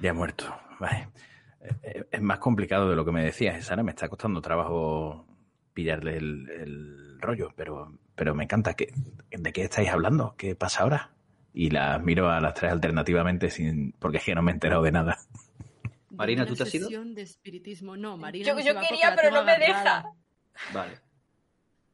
Ya 0.00 0.10
he 0.10 0.12
muerto. 0.12 0.44
Vale. 0.78 1.08
Eh, 1.60 1.74
eh, 1.82 2.04
Es 2.10 2.20
más 2.22 2.38
complicado 2.38 2.88
de 2.90 2.96
lo 2.96 3.04
que 3.04 3.12
me 3.12 3.24
decías, 3.24 3.64
Sara. 3.64 3.82
Me 3.82 3.90
está 3.90 4.08
costando 4.08 4.40
trabajo 4.40 5.26
pillarle 5.74 6.16
el, 6.16 6.48
el 6.50 7.20
rollo, 7.20 7.52
pero, 7.56 7.98
pero 8.14 8.34
me 8.34 8.44
encanta. 8.44 8.74
que 8.74 8.92
¿De 9.30 9.52
qué 9.52 9.64
estáis 9.64 9.88
hablando? 9.90 10.34
¿Qué 10.36 10.54
pasa 10.56 10.82
ahora? 10.82 11.10
Y 11.54 11.70
las 11.70 12.02
miro 12.02 12.30
a 12.30 12.40
las 12.40 12.54
tres 12.54 12.70
alternativamente 12.72 13.50
sin, 13.50 13.92
porque 13.92 14.18
es 14.18 14.24
que 14.24 14.34
no 14.34 14.42
me 14.42 14.50
he 14.52 14.54
enterado 14.54 14.82
de 14.82 14.92
nada. 14.92 15.18
de 16.10 16.16
Marina, 16.16 16.46
¿tú 16.46 16.54
te 16.54 16.62
has 16.64 16.74
ido? 16.74 16.86
sesión 16.88 17.14
de 17.14 17.22
espiritismo. 17.22 17.96
No, 17.96 18.16
Marina. 18.16 18.46
Yo- 18.46 18.54
no 18.74 18.80
quería, 18.80 19.14
pero 19.16 19.30
no 19.30 19.44
me 19.44 19.52
agarrada. 19.52 20.02
deja. 20.02 20.12
Vale. 20.72 20.98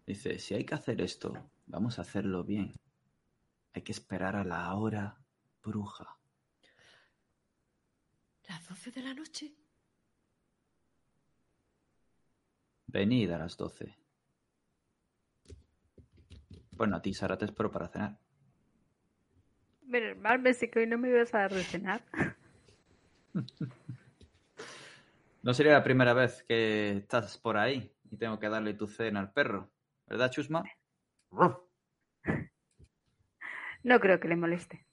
Dice, 0.06 0.38
si 0.38 0.54
hay 0.54 0.64
que 0.64 0.74
hacer 0.74 1.00
esto, 1.00 1.32
vamos 1.66 1.98
a 1.98 2.02
hacerlo 2.02 2.44
bien. 2.44 2.72
Hay 3.74 3.82
que 3.82 3.92
esperar 3.92 4.36
a 4.36 4.44
la 4.44 4.74
hora 4.74 5.16
bruja. 5.62 6.16
¿Las 8.48 8.68
12 8.68 8.90
de 8.90 9.02
la 9.02 9.14
noche? 9.14 9.52
Venid 12.86 13.30
a 13.30 13.38
las 13.38 13.56
12. 13.56 13.96
Bueno, 16.72 16.96
a 16.96 17.02
ti, 17.02 17.14
Sara, 17.14 17.38
te 17.38 17.44
espero 17.44 17.70
para 17.70 17.88
cenar. 17.88 18.18
Pero 19.90 20.16
mal 20.16 20.42
pensé 20.42 20.70
que 20.70 20.80
hoy 20.80 20.86
no 20.86 20.98
me 20.98 21.08
ibas 21.08 21.34
a 21.34 21.38
dar 21.38 21.54
de 21.54 21.64
cenar. 21.64 22.04
No 25.44 25.52
sería 25.52 25.74
la 25.74 25.84
primera 25.84 26.14
vez 26.14 26.42
que 26.44 26.96
estás 26.96 27.36
por 27.36 27.58
ahí 27.58 27.94
y 28.10 28.16
tengo 28.16 28.40
que 28.40 28.48
darle 28.48 28.72
tu 28.72 28.86
cena 28.86 29.20
al 29.20 29.30
perro. 29.30 29.70
¿Verdad, 30.06 30.30
Chusma? 30.30 30.64
No 33.82 34.00
creo 34.00 34.18
que 34.18 34.28
le 34.28 34.36
moleste. 34.36 34.83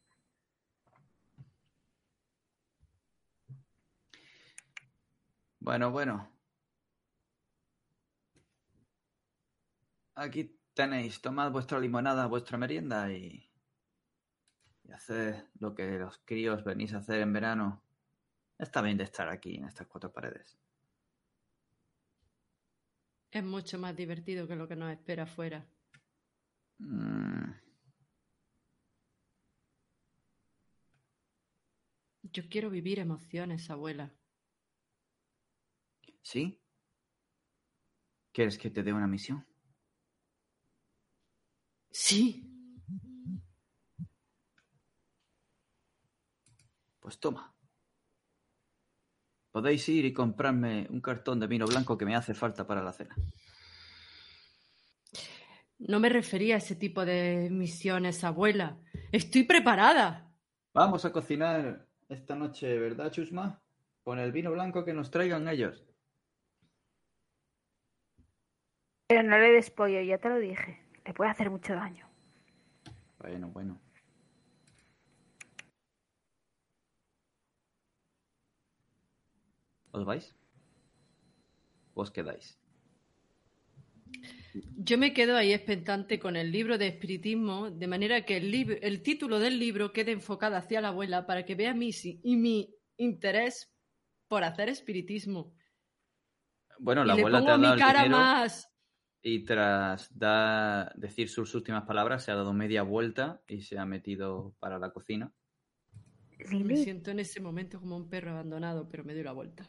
Bueno, 5.62 5.92
bueno. 5.92 6.28
Aquí 10.16 10.60
tenéis, 10.74 11.22
tomad 11.22 11.52
vuestra 11.52 11.80
limonada, 11.80 12.26
vuestra 12.26 12.58
merienda 12.58 13.12
y, 13.14 13.48
y 14.84 14.92
haced 14.92 15.36
lo 15.60 15.76
que 15.76 16.00
los 16.00 16.18
críos 16.26 16.64
venís 16.64 16.94
a 16.94 16.98
hacer 16.98 17.22
en 17.22 17.32
verano. 17.34 17.84
Está 18.58 18.82
bien 18.82 18.98
de 18.98 19.04
estar 19.04 19.30
aquí 19.30 19.56
en 19.56 19.66
estas 19.66 19.86
cuatro 19.88 20.12
paredes. 20.12 20.58
Es 23.32 23.44
mucho 23.44 23.78
más 23.78 23.96
divertido 23.96 24.48
que 24.48 24.56
lo 24.56 24.68
que 24.68 24.76
nos 24.76 24.92
espera 24.92 25.24
afuera. 25.24 25.64
Mm, 26.80 27.54
Yo 32.34 32.44
quiero 32.50 32.70
vivir 32.70 33.00
emociones, 33.00 33.70
abuela. 33.70 34.12
¿Sí? 36.22 36.62
¿Quieres 38.32 38.58
que 38.58 38.70
te 38.70 38.84
dé 38.84 38.94
una 38.94 39.08
misión? 39.08 39.46
Sí. 41.92 42.48
Pues 47.00 47.20
toma. 47.20 47.54
Podéis 49.52 49.90
ir 49.90 50.06
y 50.06 50.14
comprarme 50.14 50.88
un 50.90 51.02
cartón 51.02 51.40
de 51.40 51.48
vino 51.48 51.66
blanco 51.66 51.98
que 51.98 52.06
me 52.06 52.16
hace 52.16 52.34
falta 52.34 52.66
para 52.66 52.82
la 52.82 52.94
cena. 52.94 53.16
No 55.80 56.00
me 56.00 56.10
refería 56.10 56.56
a 56.56 56.58
ese 56.60 56.76
tipo 56.76 57.04
de 57.04 57.50
misiones, 57.52 58.24
abuela. 58.24 58.78
Estoy 59.12 59.44
preparada. 59.44 60.32
Vamos 60.74 61.04
a 61.04 61.12
cocinar 61.12 61.86
esta 62.08 62.36
noche, 62.36 62.78
¿verdad, 62.78 63.12
Chusma? 63.12 63.62
Con 64.04 64.20
el 64.20 64.32
vino 64.32 64.52
blanco 64.52 64.86
que 64.86 64.94
nos 64.94 65.12
traigan 65.12 65.50
ellos. 65.50 65.84
Pero 69.12 69.24
no 69.24 69.38
le 69.38 69.52
des 69.52 69.70
pollo, 69.70 70.00
ya 70.00 70.18
te 70.20 70.30
lo 70.30 70.40
dije. 70.40 70.80
Le 71.06 71.14
puede 71.14 71.32
hacer 71.32 71.50
mucho 71.50 71.74
daño. 71.74 72.08
Bueno, 73.20 73.50
bueno. 73.50 73.78
¿Os 79.92 80.06
vais? 80.06 80.34
¿O 81.94 82.04
os 82.04 82.12
quedáis? 82.12 82.58
Yo 84.78 84.98
me 84.98 85.12
quedo 85.12 85.36
ahí 85.36 85.52
expectante 85.52 86.18
con 86.18 86.38
el 86.38 86.50
libro 86.50 86.78
de 86.78 86.88
espiritismo, 86.88 87.70
de 87.70 87.88
manera 87.88 88.24
que 88.24 88.38
el, 88.38 88.80
el 88.82 89.04
título 89.04 89.40
del 89.40 89.60
libro 89.60 89.92
quede 89.92 90.14
enfocado 90.14 90.56
hacia 90.56 90.80
la 90.80 90.88
abuela 90.88 91.26
para 91.26 91.44
que 91.44 91.56
vea 91.56 91.74
mi, 91.74 91.90
y 92.24 92.38
mi 92.38 92.74
interés 92.96 93.76
por 94.30 94.46
hacer 94.46 94.70
espiritismo. 94.70 95.54
Bueno, 96.80 97.04
y 97.04 97.08
la 97.08 97.16
le 97.16 97.20
abuela 97.20 97.40
te 97.40 97.42
pongo 97.42 97.54
ha 97.56 97.58
mi 97.58 97.68
el 97.74 97.78
cara 97.78 98.04
dinero 98.04 98.18
más. 98.18 98.71
Y 99.24 99.44
tras 99.46 100.10
da- 100.18 100.92
decir 100.96 101.30
sus 101.30 101.54
últimas 101.56 101.84
palabras 101.84 102.24
se 102.24 102.32
ha 102.32 102.36
dado 102.36 102.54
media 102.54 102.84
vuelta 102.84 103.42
y 103.48 103.62
se 103.62 103.78
ha 103.78 103.86
metido 103.86 104.54
para 104.60 104.80
la 104.80 104.92
cocina. 104.92 105.32
Me 106.50 106.76
siento 106.76 107.12
en 107.12 107.20
ese 107.20 107.40
momento 107.40 107.80
como 107.80 107.96
un 107.96 108.10
perro 108.10 108.32
abandonado, 108.32 108.90
pero 108.90 109.04
me 109.04 109.14
doy 109.14 109.24
la 109.24 109.32
vuelta. 109.32 109.64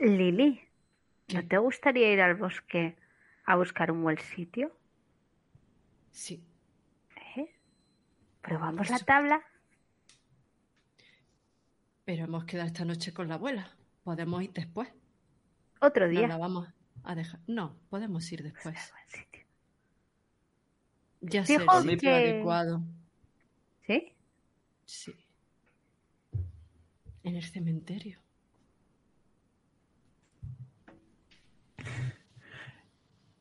Lili, 0.00 0.60
¿no 1.32 1.46
te 1.46 1.56
gustaría 1.58 2.12
ir 2.12 2.20
al 2.20 2.34
bosque 2.34 2.96
a 3.44 3.54
buscar 3.56 3.92
un 3.92 4.02
buen 4.02 4.18
sitio? 4.18 4.76
Sí. 6.10 6.44
¿Eh? 7.36 7.46
¿Probamos 8.40 8.90
la 8.90 8.98
tabla? 8.98 9.40
Pero 12.04 12.24
hemos 12.24 12.44
quedado 12.44 12.66
esta 12.66 12.84
noche 12.84 13.12
con 13.14 13.28
la 13.28 13.34
abuela. 13.36 13.70
Podemos 14.02 14.42
ir 14.42 14.52
después. 14.52 14.88
Otro 15.80 16.06
No 16.06 16.10
día. 16.10 16.26
la 16.28 16.38
vamos 16.38 16.68
a 17.04 17.14
dejar. 17.14 17.40
No, 17.46 17.76
podemos 17.90 18.30
ir 18.32 18.42
después. 18.42 18.76
Ya 21.20 21.44
sé 21.46 21.58
sitio 21.58 21.98
que- 21.98 22.10
adecuado. 22.10 22.82
¿Sí? 23.86 24.12
Sí. 24.84 25.14
En 27.22 27.36
el 27.36 27.44
cementerio. 27.44 28.18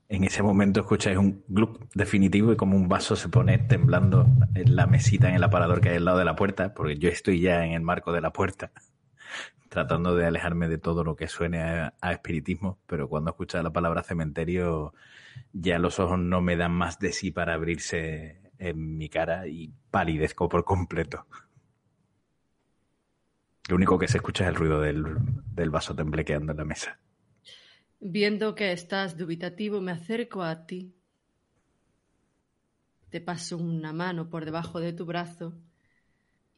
En 0.10 0.26
ese 0.26 0.44
momento 0.44 0.82
escucháis 0.82 1.18
un 1.18 1.44
glup 1.48 1.88
definitivo 1.94 2.52
y 2.52 2.58
como 2.58 2.76
un 2.76 2.90
vaso 2.90 3.16
se 3.16 3.30
pone 3.30 3.58
temblando 3.60 4.28
en 4.56 4.76
la 4.76 4.86
mesita 4.86 5.30
en 5.30 5.36
el 5.36 5.44
aparador 5.44 5.80
que 5.80 5.90
hay 5.90 5.96
al 5.98 6.06
lado 6.06 6.18
de 6.18 6.26
la 6.26 6.36
puerta, 6.36 6.74
porque 6.74 6.98
yo 6.98 7.08
estoy 7.10 7.40
ya 7.40 7.66
en 7.66 7.72
el 7.72 7.82
marco 7.82 8.12
de 8.12 8.20
la 8.20 8.34
puerta, 8.34 8.72
tratando 9.72 10.18
de 10.18 10.26
alejarme 10.26 10.68
de 10.68 10.78
todo 10.78 11.06
lo 11.06 11.16
que 11.16 11.30
suene 11.30 11.62
a, 11.62 12.12
espiritismo, 12.12 12.78
pero 12.88 13.08
cuando 13.08 13.32
escuchas 13.32 13.64
la 13.64 13.72
palabra 13.72 14.04
cementerio 14.04 14.94
ya 15.54 15.80
los 15.80 15.98
ojos 15.98 16.20
no 16.20 16.42
me 16.42 16.58
dan 16.58 16.74
más 16.74 17.00
de 17.00 17.14
sí 17.14 17.32
para 17.32 17.54
abrirse 17.54 18.42
en 18.60 18.98
mi 18.98 19.08
cara 19.08 19.48
y 19.48 19.72
palidezco 19.90 20.50
por 20.50 20.66
completo. 20.66 21.26
Lo 23.70 23.78
único 23.78 23.98
que 23.98 24.10
se 24.10 24.18
escucha 24.18 24.44
es 24.44 24.50
el 24.50 24.56
ruido 24.56 24.82
del, 24.82 25.06
del 25.56 25.70
vaso 25.70 25.96
temblequeando 25.96 26.52
en 26.52 26.58
la 26.58 26.66
mesa. 26.66 27.00
Viendo 28.02 28.56
que 28.56 28.74
estás 28.74 29.18
dubitativo, 29.18 29.80
me 29.80 29.94
acerco 29.94 30.44
a 30.44 30.66
ti. 30.66 30.94
Te 33.10 33.22
paso 33.22 33.56
una 33.56 33.94
mano 33.94 34.30
por 34.30 34.44
debajo 34.44 34.82
de 34.82 34.92
tu 34.92 35.06
brazo 35.06 35.54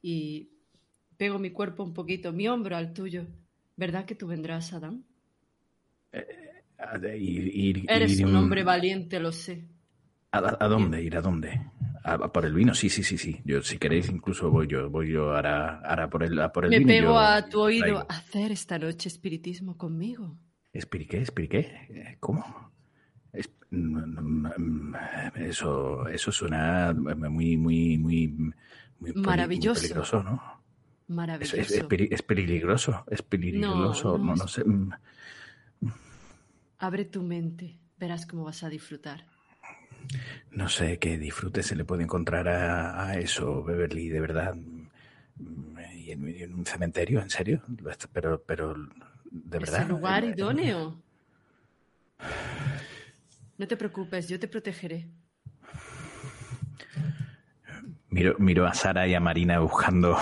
y 0.01 0.52
pego 1.23 1.39
mi 1.39 1.51
cuerpo 1.51 1.83
un 1.85 1.93
poquito, 1.93 2.33
mi 2.33 2.49
hombro 2.49 2.75
al 2.75 2.91
tuyo. 2.91 3.25
¿Verdad 3.77 4.03
que 4.03 4.13
tú 4.13 4.27
vendrás, 4.27 4.73
Adán? 4.73 5.05
A- 6.77 6.97
de 6.97 7.17
Ir, 7.17 7.47
ir- 7.47 7.85
Eres 7.89 8.19
ir, 8.19 8.25
un 8.25 8.35
hombre 8.35 8.61
valiente, 8.65 9.21
lo 9.21 9.31
sé. 9.31 9.63
¿A, 10.31 10.39
a- 10.65 10.67
dónde? 10.67 11.01
¿Ir 11.01 11.15
a 11.15 11.21
dónde? 11.21 11.61
¿A, 12.03 12.15
a 12.15 12.33
por 12.33 12.43
el 12.45 12.53
vino? 12.53 12.73
Sí, 12.75 12.89
sí, 12.89 13.03
sí, 13.03 13.17
sí. 13.17 13.39
Yo, 13.45 13.61
si 13.61 13.77
queréis, 13.77 14.09
incluso 14.09 14.51
voy 14.51 14.67
yo. 14.67 14.89
Voy 14.89 15.11
yo 15.13 15.33
ahora, 15.33 15.79
ahora 15.79 16.09
por 16.09 16.23
el, 16.23 16.37
a 16.41 16.51
por 16.51 16.65
el 16.65 16.71
Me 16.71 16.79
vino. 16.79 16.91
y 16.91 16.95
pego 16.97 17.13
yo 17.13 17.19
a 17.19 17.47
tu 17.49 17.61
oído. 17.61 17.83
traigo. 17.85 18.05
Hacer 18.09 18.51
esta 18.51 18.77
noche 18.77 19.07
espiritismo 19.07 19.77
conmigo. 19.77 20.37
¿Expliqué? 20.73 21.19
¿Expliqué? 21.19 21.59
Eh, 21.89 22.17
¿Cómo? 22.19 22.43
Mm, 23.71 24.93
Eso, 25.35 26.05
eso 26.09 26.31
suena 26.33 26.93
muy, 26.93 27.55
muy, 27.57 27.97
muy, 27.97 28.27
muy, 28.37 28.53
peli- 28.99 29.13
muy 29.13 29.23
Maravilloso. 29.23 29.81
peligroso, 29.81 30.21
¿no? 30.21 30.62
Es, 31.13 31.15
Maravilloso. 31.15 31.57
es- 31.57 31.71
es 31.71 31.83
peli- 31.85 32.09
es 32.11 32.21
peligroso, 32.21 33.03
es 33.09 33.21
peligroso, 33.21 34.17
no 34.17 34.23
no, 34.25 34.33
es- 34.33 34.39
no 34.39 34.47
sé. 34.47 34.63
Abre 36.79 37.05
tu 37.05 37.21
mente. 37.23 37.77
Verás 37.97 38.25
cómo 38.25 38.43
vas 38.45 38.63
a 38.63 38.69
disfrutar. 38.69 39.25
No 40.51 40.67
sé 40.69 40.99
qué 40.99 41.17
disfrute 41.17 41.63
se 41.63 41.75
le 41.75 41.85
puede 41.85 42.03
encontrar 42.03 42.47
a, 42.49 43.05
a 43.07 43.17
eso, 43.17 43.63
Beverly, 43.63 44.09
de 44.09 44.19
verdad. 44.19 44.55
¿Y 45.95 46.11
en, 46.11 46.53
un 46.53 46.65
cementerio? 46.65 47.21
¿En 47.21 47.29
serio? 47.29 47.61
Pero, 48.11 48.41
pero, 48.43 48.75
de 49.31 49.57
Es 49.57 49.63
verdad. 49.63 49.81
el 49.83 49.87
lugar 49.87 50.23
Eh, 50.25 50.33
idóneo. 50.35 51.01
No 53.57 53.67
te 53.67 53.77
preocupes, 53.77 54.27
yo 54.27 54.37
te 54.39 54.47
protegeré. 54.49 55.07
Miro, 58.09 58.35
miro 58.39 58.67
a 58.67 58.73
Sara 58.73 59.07
y 59.07 59.13
a 59.15 59.19
Marina 59.19 59.59
buscando 59.59 60.17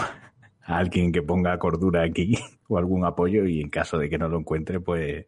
a 0.64 0.78
alguien 0.78 1.12
que 1.12 1.22
ponga 1.22 1.58
cordura 1.60 2.04
aquí 2.04 2.38
o 2.68 2.78
algún 2.78 3.06
apoyo 3.06 3.46
y 3.46 3.62
en 3.62 3.70
caso 3.70 3.98
de 3.98 4.10
que 4.10 4.18
no 4.18 4.28
lo 4.30 4.40
encuentre, 4.40 4.80
pues 4.80 5.26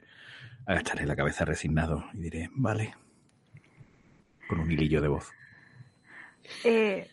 agacharé 0.65 1.05
la 1.05 1.15
cabeza 1.15 1.45
resignado 1.45 2.05
y 2.13 2.17
diré, 2.19 2.49
vale, 2.53 2.95
con 4.47 4.59
un 4.59 4.71
hilillo 4.71 5.01
de 5.01 5.07
voz. 5.07 5.31
Eh, 6.63 7.09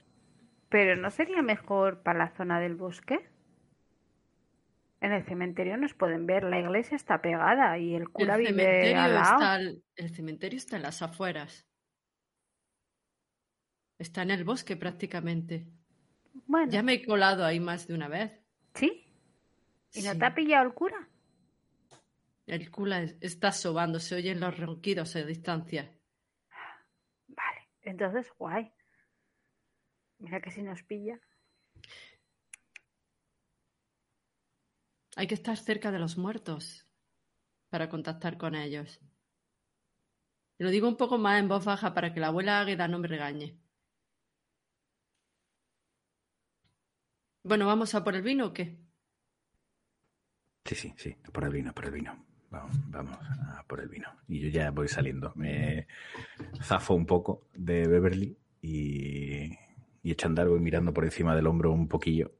¿Pero 0.68 0.97
no 0.97 1.11
sería 1.11 1.43
mejor 1.43 2.03
para 2.03 2.18
la 2.18 2.31
zona 2.37 2.61
del 2.61 2.77
bosque? 2.77 3.29
En 5.01 5.12
el 5.12 5.25
cementerio 5.25 5.77
nos 5.79 5.95
pueden 5.95 6.27
ver, 6.27 6.45
la 6.45 6.61
iglesia 6.61 6.95
está 6.95 7.23
pegada 7.23 7.79
y 7.79 7.95
el 7.95 8.11
cura 8.11 8.35
el 8.35 8.41
vive 8.43 8.51
cementerio 8.51 9.01
al 9.01 9.14
lado. 9.14 9.33
está 9.33 9.53
al- 9.55 9.83
el 9.97 10.11
cementerio 10.14 10.57
está 10.59 10.77
en 10.77 10.83
las 10.83 11.01
afueras. 11.03 11.66
Está 13.99 14.23
en 14.23 14.31
el 14.31 14.45
bosque 14.45 14.77
prácticamente. 14.77 15.66
Bueno, 16.47 16.70
Ya 16.72 16.83
me 16.83 16.95
he 16.95 17.05
colado 17.05 17.45
ahí 17.45 17.61
más 17.61 17.87
de 17.87 17.95
una 17.95 18.09
vez. 18.09 18.33
¿sí? 18.74 19.05
¿Y 19.95 20.03
no 20.03 20.12
Sí. 20.12 20.18
te 20.18 20.24
ha 20.24 20.35
pillado 20.35 20.66
el 20.66 20.74
cura? 20.74 21.09
El 22.47 22.70
cula 22.70 23.03
es- 23.03 23.16
está 23.20 23.53
sobando, 23.53 24.01
se 24.01 24.14
oyen 24.16 24.41
los 24.41 24.59
ronquidos 24.59 25.14
a 25.16 25.24
distancia. 25.24 25.93
Vale, 27.28 27.68
entonces 27.83 28.33
guay. 28.39 28.72
Mira 30.18 30.41
que 30.41 30.51
si 30.51 30.62
nos 30.62 30.83
pilla. 30.83 31.18
Hay 35.16 35.26
que 35.26 35.35
estar 35.35 35.57
cerca 35.57 35.91
de 35.91 35.99
los 35.99 36.16
muertos 36.16 36.87
para 37.68 37.89
contactar 37.89 38.39
con 38.39 38.55
ellos. 38.55 39.01
Y 40.59 40.64
lo 40.64 40.70
digo 40.70 40.89
un 40.89 40.97
poco 40.97 41.18
más 41.18 41.41
en 41.41 41.49
voz 41.49 41.64
baja 41.64 41.95
para 41.95 42.12
que 42.12 42.20
la 42.20 42.28
abuela 42.28 42.61
Águeda 42.61 42.87
no 42.89 42.99
me 42.99 43.09
regañe. 43.09 43.57
Bueno, 47.43 47.66
¿vamos 47.66 47.95
a 47.95 48.03
por 48.05 48.14
el 48.16 48.22
vino 48.22 48.47
o 48.47 48.53
qué? 48.55 48.78
Sí, 50.64 50.74
sí, 50.74 50.95
sí, 50.97 51.16
por 51.32 51.45
el 51.45 51.51
vino, 51.51 51.72
por 51.74 51.86
el 51.86 51.93
vino. 51.93 52.24
Vamos, 52.51 52.76
vamos 52.91 53.18
a 53.20 53.64
por 53.66 53.80
el 53.80 53.88
vino. 53.88 54.09
Y 54.28 54.41
yo 54.41 54.49
ya 54.49 54.70
voy 54.70 54.88
saliendo. 54.88 55.32
Me 55.36 55.86
zafo 56.62 56.95
un 56.95 57.07
poco 57.07 57.49
de 57.55 57.86
Beverly 57.88 58.36
y, 58.62 59.53
y 60.03 60.11
echo 60.11 60.26
a 60.26 60.30
andar, 60.30 60.49
voy 60.49 60.61
mirando 60.61 60.93
por 60.93 61.05
encima 61.05 61.34
del 61.36 61.47
hombro 61.47 61.72
un 61.72 61.88
poquillo 61.88 62.32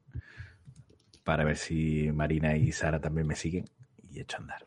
para 1.23 1.43
ver 1.43 1.57
si 1.57 2.11
Marina 2.11 2.55
y 2.57 2.71
Sara 2.71 2.99
también 2.99 3.27
me 3.27 3.35
siguen 3.35 3.65
y 4.09 4.19
echo 4.19 4.37
a 4.37 4.39
andar. 4.41 4.65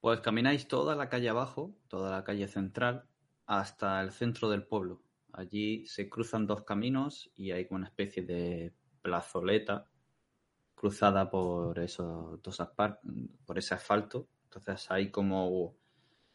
Pues 0.00 0.20
camináis 0.20 0.68
toda 0.68 0.94
la 0.94 1.08
calle 1.08 1.28
abajo, 1.28 1.76
toda 1.88 2.10
la 2.12 2.22
calle 2.22 2.46
central, 2.46 3.08
hasta 3.46 4.00
el 4.00 4.12
centro 4.12 4.50
del 4.50 4.66
pueblo. 4.66 5.02
Allí 5.32 5.86
se 5.86 6.08
cruzan 6.08 6.46
dos 6.46 6.62
caminos 6.62 7.30
y 7.34 7.50
hay 7.50 7.66
una 7.70 7.86
especie 7.86 8.22
de 8.22 8.72
plazoleta 9.02 9.86
cruzada 10.74 11.30
por 11.30 11.78
esos 11.78 12.40
dos 12.42 12.62
por 13.44 13.58
ese 13.58 13.74
asfalto. 13.74 14.28
Entonces 14.44 14.90
hay 14.90 15.10
como 15.10 15.76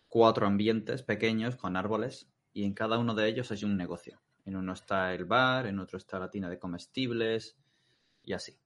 cuatro 0.08 0.48
ambientes 0.48 1.04
pequeños 1.04 1.56
con 1.56 1.78
árboles 1.78 2.30
y 2.52 2.64
en 2.64 2.74
cada 2.74 2.98
uno 2.98 3.16
de 3.16 3.28
ellos 3.28 3.52
hay 3.52 3.64
un 3.64 3.78
negocio. 3.78 4.22
En 4.46 4.56
uno 4.56 4.74
está 4.74 5.14
el 5.14 5.26
bar, 5.26 5.68
en 5.68 5.80
otro 5.80 5.98
está 5.98 6.20
la 6.20 6.30
tienda 6.30 6.50
de 6.50 6.60
comestibles 6.60 7.58
y 8.24 8.34
así. 8.34 8.60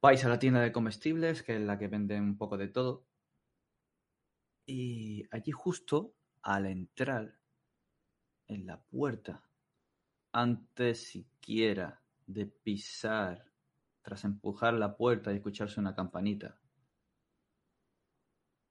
Vais 0.00 0.24
a 0.24 0.28
la 0.28 0.38
tienda 0.38 0.60
de 0.60 0.70
comestibles, 0.70 1.42
que 1.42 1.56
es 1.56 1.60
la 1.60 1.76
que 1.76 1.88
vende 1.88 2.18
un 2.20 2.38
poco 2.38 2.56
de 2.56 2.68
todo. 2.68 3.04
Y 4.64 5.24
allí 5.30 5.50
justo 5.50 6.14
al 6.48 6.64
entrar 6.64 7.38
en 8.46 8.64
la 8.64 8.80
puerta, 8.80 9.44
antes 10.32 11.08
siquiera 11.08 12.02
de 12.26 12.46
pisar, 12.46 13.44
tras 14.00 14.24
empujar 14.24 14.72
la 14.72 14.96
puerta 14.96 15.30
y 15.30 15.36
escucharse 15.36 15.78
una 15.78 15.94
campanita, 15.94 16.58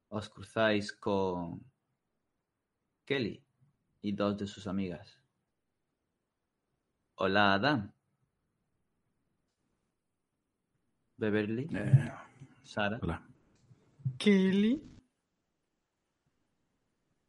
os 0.09 0.27
cruzáis 0.27 0.91
con 0.91 1.63
Kelly 3.05 3.45
y 4.01 4.11
dos 4.13 4.35
de 4.39 4.47
sus 4.47 4.65
amigas. 4.65 5.21
Hola, 7.19 7.53
Adam. 7.53 7.93
Beverly, 11.17 11.67
Eh, 11.75 12.11
Sara. 12.63 12.97
hola. 13.03 13.21
Kelly. 14.17 14.81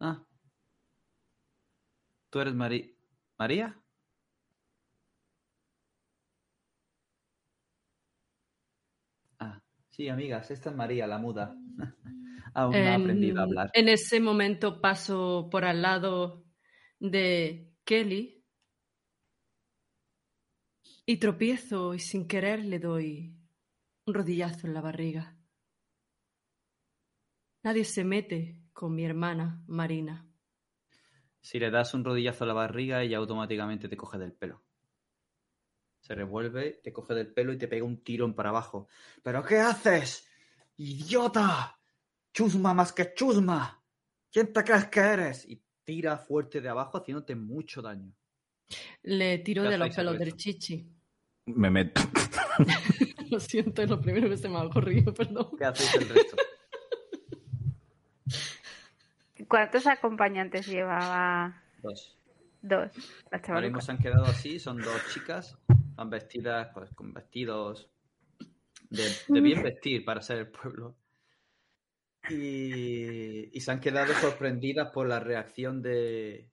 Ah. 0.00 0.24
¿Tú 2.30 2.40
eres 2.40 2.54
Mari 2.54 2.94
María? 3.38 3.74
Ah, 9.38 9.62
sí, 9.90 10.08
amigas, 10.08 10.50
esta 10.50 10.70
es 10.70 10.76
María, 10.76 11.06
la 11.06 11.18
muda. 11.18 11.56
Aún 12.54 12.72
no 12.72 12.90
ha 12.90 12.94
aprendido 12.94 13.40
a 13.40 13.44
hablar. 13.44 13.70
En 13.72 13.88
ese 13.88 14.20
momento 14.20 14.80
paso 14.80 15.48
por 15.50 15.64
al 15.64 15.82
lado 15.82 16.44
de 16.98 17.72
Kelly 17.84 18.44
y 21.06 21.16
tropiezo 21.16 21.94
y 21.94 22.00
sin 22.00 22.26
querer 22.26 22.64
le 22.64 22.78
doy 22.78 23.34
un 24.06 24.14
rodillazo 24.14 24.66
en 24.66 24.74
la 24.74 24.80
barriga. 24.80 25.38
Nadie 27.62 27.84
se 27.84 28.04
mete 28.04 28.62
con 28.72 28.94
mi 28.94 29.04
hermana 29.04 29.62
Marina. 29.66 30.27
Si 31.48 31.58
le 31.58 31.70
das 31.70 31.94
un 31.94 32.04
rodillazo 32.04 32.44
a 32.44 32.46
la 32.46 32.52
barriga, 32.52 33.02
ella 33.02 33.16
automáticamente 33.16 33.88
te 33.88 33.96
coge 33.96 34.18
del 34.18 34.34
pelo. 34.34 34.62
Se 35.98 36.14
revuelve, 36.14 36.78
te 36.84 36.92
coge 36.92 37.14
del 37.14 37.32
pelo 37.32 37.54
y 37.54 37.56
te 37.56 37.66
pega 37.66 37.86
un 37.86 38.04
tirón 38.04 38.34
para 38.34 38.50
abajo. 38.50 38.86
¿Pero 39.22 39.42
qué 39.42 39.56
haces? 39.56 40.28
¡Idiota! 40.76 41.80
¡Chusma 42.34 42.74
más 42.74 42.92
que 42.92 43.14
chusma! 43.14 43.82
¿Quién 44.30 44.52
te 44.52 44.62
crees 44.62 44.88
que 44.88 45.00
eres? 45.00 45.48
Y 45.48 45.62
tira 45.84 46.18
fuerte 46.18 46.60
de 46.60 46.68
abajo 46.68 46.98
haciéndote 46.98 47.34
mucho 47.34 47.80
daño. 47.80 48.14
Le 49.04 49.38
tiro 49.38 49.62
¿Qué 49.62 49.70
de 49.70 49.78
los 49.78 49.96
pelos 49.96 50.18
del 50.18 50.36
chichi. 50.36 50.86
Me 51.46 51.70
meto. 51.70 52.02
Lo 53.30 53.40
siento, 53.40 53.80
es 53.80 53.88
lo 53.88 53.98
primero 53.98 54.28
que 54.28 54.36
se 54.36 54.50
me 54.50 54.58
ha 54.58 54.64
ocurrido, 54.64 55.14
perdón. 55.14 55.56
¿Qué 55.56 55.64
hacéis 55.64 55.94
el 55.94 56.10
resto? 56.10 56.36
¿Cuántos 59.48 59.86
acompañantes 59.86 60.66
llevaba? 60.66 61.62
Dos. 61.82 62.18
Dos. 62.60 62.92
Ahora 63.30 63.62
mismo 63.62 63.80
se 63.80 63.92
han 63.92 63.98
quedado 63.98 64.24
así, 64.24 64.58
son 64.58 64.78
dos 64.78 65.00
chicas, 65.14 65.56
van 65.94 66.10
vestidas 66.10 66.68
pues, 66.74 66.90
con 66.94 67.14
vestidos 67.14 67.90
de, 68.90 69.04
de 69.28 69.40
bien 69.40 69.62
vestir 69.62 70.04
para 70.04 70.20
ser 70.20 70.38
el 70.38 70.48
pueblo. 70.48 70.96
Y, 72.28 73.56
y 73.56 73.60
se 73.60 73.70
han 73.70 73.80
quedado 73.80 74.12
sorprendidas 74.12 74.90
por 74.90 75.08
la 75.08 75.18
reacción 75.18 75.80
de, 75.80 76.50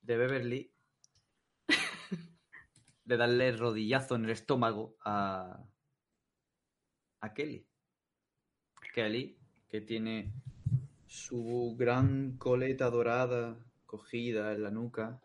de 0.00 0.16
Beverly 0.16 0.72
de 3.04 3.16
darle 3.16 3.52
rodillazo 3.52 4.14
en 4.14 4.24
el 4.24 4.30
estómago 4.30 4.96
a, 5.04 5.62
a 7.20 7.34
Kelly. 7.34 7.66
Kelly, 8.94 9.38
que 9.68 9.80
tiene 9.82 10.32
su 11.10 11.76
gran 11.78 12.38
coleta 12.38 12.88
dorada 12.88 13.58
cogida 13.84 14.54
en 14.54 14.62
la 14.62 14.70
nuca, 14.70 15.20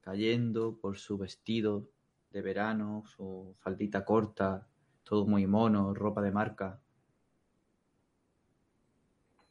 cayendo 0.00 0.76
por 0.80 0.98
su 0.98 1.18
vestido 1.18 1.88
de 2.32 2.42
verano, 2.42 3.04
su 3.06 3.54
faldita 3.60 4.04
corta, 4.04 4.66
todo 5.04 5.24
muy 5.26 5.46
mono, 5.46 5.94
ropa 5.94 6.20
de 6.22 6.32
marca, 6.32 6.80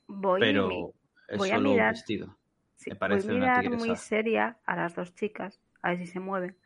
Voy, 0.08 0.46
mi- 0.46 0.90
pero 0.90 0.94
es 1.28 1.38
voy 1.38 1.52
a 1.52 1.60
solo 1.60 1.76
un 1.76 1.78
mirar. 1.78 1.88
vestido. 1.88 2.38
sí, 2.78 2.90
me 2.90 2.96
voy 3.08 3.20
parece 3.20 3.32
a 3.32 3.34
mirar 3.34 3.52
tigresa. 3.52 3.72
muy 3.72 3.96
seria 3.96 4.60
a 4.66 4.76
las 4.78 4.96
dos 4.96 5.14
chicas, 5.16 5.62
a 5.84 5.90
ver 5.92 6.00
si 6.00 6.08
se 6.08 6.20
mueven. 6.22 6.58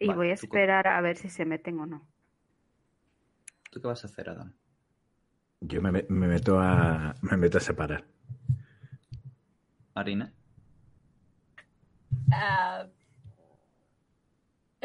Y 0.00 0.08
Vale, 0.08 0.14
voy 0.14 0.30
a 0.30 0.34
esperar 0.34 0.88
a 0.88 1.00
ver 1.00 1.16
si 1.16 1.28
se 1.28 1.44
meten 1.44 1.78
o 1.78 1.86
no. 1.86 2.08
¿Tú 3.70 3.80
qué 3.80 3.86
vas 3.88 4.04
a 4.04 4.08
hacer, 4.08 4.28
Adam? 4.28 4.54
Yo 5.60 5.80
me, 5.82 5.90
me- 5.92 6.06
me 6.08 6.26
meto 6.26 6.58
a. 6.60 7.14
Me 7.22 7.36
meto 7.36 7.58
a 7.58 7.60
separar. 7.60 8.04
Marina. 9.94 10.32
Ah, 12.32 12.86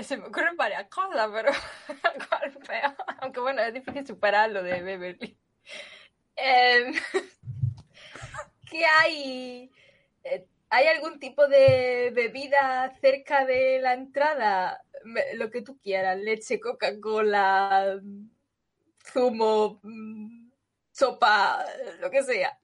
se 0.02 0.18
me 0.18 0.26
ocurren 0.26 0.58
varias 0.58 0.88
cosas, 0.90 1.30
pero. 1.32 1.52
Aunque 3.22 3.40
bueno, 3.40 3.62
es 3.62 3.74
difícil 3.74 4.06
superar 4.06 4.50
lo 4.52 4.64
de 4.64 4.82
Beverly. 4.82 5.38
Em, 6.36 6.94
¿Qué 8.70 8.86
hay? 8.86 9.72
Eh, 10.24 10.48
¿Hay 10.70 10.88
algún 10.88 11.20
tipo 11.20 11.48
de 11.48 12.12
bebida 12.16 12.92
cerca 13.00 13.46
de 13.46 13.80
la 13.80 13.94
entrada? 13.94 14.82
Lo 15.36 15.52
que 15.52 15.62
tú 15.62 15.78
quieras, 15.80 16.18
leche, 16.18 16.60
Coca-Cola, 16.60 18.00
mm, 18.02 18.30
zumo, 19.14 19.80
mm, 19.84 20.43
sopa, 20.94 21.66
lo 22.00 22.10
que 22.10 22.24
sea. 22.24 22.58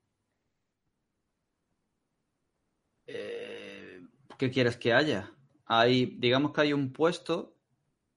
Eh, 3.08 4.02
¿Qué 4.38 4.52
quieres 4.52 4.78
que 4.78 4.94
haya? 4.94 5.34
Hay, 5.66 6.18
digamos 6.18 6.54
que 6.54 6.62
hay 6.62 6.74
un 6.74 6.94
puesto 6.94 7.56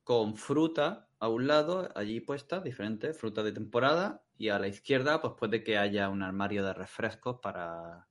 con 0.04 0.36
fruta 0.36 1.08
a 1.18 1.28
un 1.28 1.46
lado, 1.46 1.88
allí 1.94 2.20
puesta, 2.20 2.60
diferente, 2.60 3.14
fruta 3.14 3.42
de 3.42 3.52
temporada, 3.52 4.22
y 4.36 4.48
a 4.48 4.58
la 4.58 4.68
izquierda, 4.68 5.20
pues 5.20 5.34
puede 5.38 5.62
que 5.62 5.78
haya 5.78 6.08
un 6.08 6.22
armario 6.22 6.64
de 6.64 6.74
refrescos 6.74 7.38
para 7.40 8.08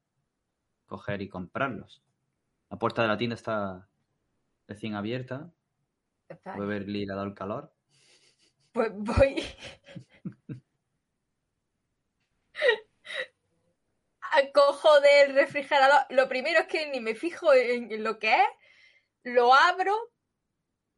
coger 0.85 1.21
y 1.21 1.29
comprarlos. 1.29 2.03
La 2.69 2.77
puerta 2.79 3.01
de 3.01 3.07
la 3.09 3.17
tienda 3.17 3.35
está 3.35 3.89
recién 4.67 4.95
abierta. 4.95 5.51
Está- 6.29 6.55
Beverly 6.57 7.05
le 7.05 7.13
ha 7.13 7.15
dado 7.15 7.27
el 7.27 7.33
calor. 7.33 7.73
Pues 8.71 8.91
voy. 8.95 9.43
Cojo 14.53 14.99
del 15.01 15.35
refrigerador. 15.35 16.05
Lo 16.09 16.27
primero 16.27 16.59
es 16.59 16.67
que 16.67 16.89
ni 16.91 16.99
me 16.99 17.15
fijo 17.15 17.53
en, 17.53 18.03
lo 18.03 18.19
que 18.19 18.33
es. 18.33 18.47
Lo 19.23 19.53
abro 19.53 19.95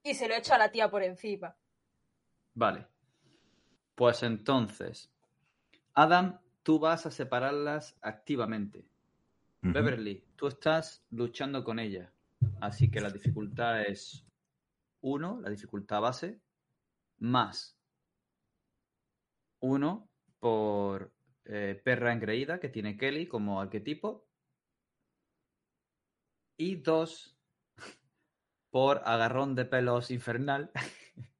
y 0.03 0.13
se 0.13 0.27
lo 0.27 0.35
echo 0.35 0.53
a 0.53 0.57
la 0.57 0.71
tía 0.71 0.89
por 0.89 1.03
encima. 1.03 1.55
Vale. 2.53 2.87
Pues 3.95 4.23
entonces, 4.23 5.11
Adam, 5.93 6.39
tú 6.63 6.79
vas 6.79 7.05
a 7.05 7.11
separarlas 7.11 7.95
activamente. 8.01 8.85
Beverly, 9.61 10.25
tú 10.35 10.47
estás 10.47 11.05
luchando 11.09 11.63
con 11.63 11.79
ella. 11.79 12.11
Así 12.59 12.91
que 12.91 12.99
la 12.99 13.09
dificultad 13.09 13.81
es 13.81 14.25
1, 15.01 15.41
la 15.41 15.49
dificultad 15.49 16.01
base, 16.01 16.41
más 17.19 17.77
1 19.63 20.09
por 20.39 21.13
eh, 21.45 21.81
perra 21.83 22.13
engreída 22.13 22.59
que 22.59 22.69
tiene 22.69 22.97
Kelly 22.97 23.27
como 23.27 23.59
arquetipo. 23.59 24.27
Y 26.57 26.75
2 26.75 27.37
por 28.71 29.01
agarrón 29.05 29.55
de 29.55 29.65
pelos 29.65 30.11
infernal. 30.11 30.71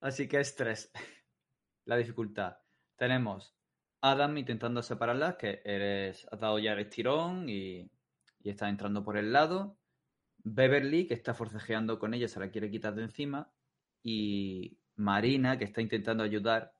Así 0.00 0.28
que 0.28 0.40
es 0.40 0.54
3. 0.56 0.92
La 1.86 1.96
dificultad. 1.96 2.58
Tenemos 2.96 3.56
Adam 4.02 4.36
intentando 4.38 4.82
separarlas, 4.82 5.36
que 5.36 5.62
eres, 5.64 6.26
has 6.30 6.40
dado 6.40 6.58
ya 6.58 6.72
el 6.72 6.80
estirón 6.80 7.48
y, 7.48 7.90
y 8.42 8.50
está 8.50 8.68
entrando 8.68 9.04
por 9.04 9.16
el 9.16 9.32
lado. 9.32 9.78
Beverly, 10.42 11.06
que 11.06 11.14
está 11.14 11.34
forcejeando 11.34 11.98
con 11.98 12.14
ella, 12.14 12.28
se 12.28 12.40
la 12.40 12.50
quiere 12.50 12.70
quitar 12.70 12.94
de 12.94 13.02
encima. 13.02 13.52
Y 14.02 14.78
Marina, 14.96 15.58
que 15.58 15.64
está 15.64 15.82
intentando 15.82 16.22
ayudar, 16.22 16.72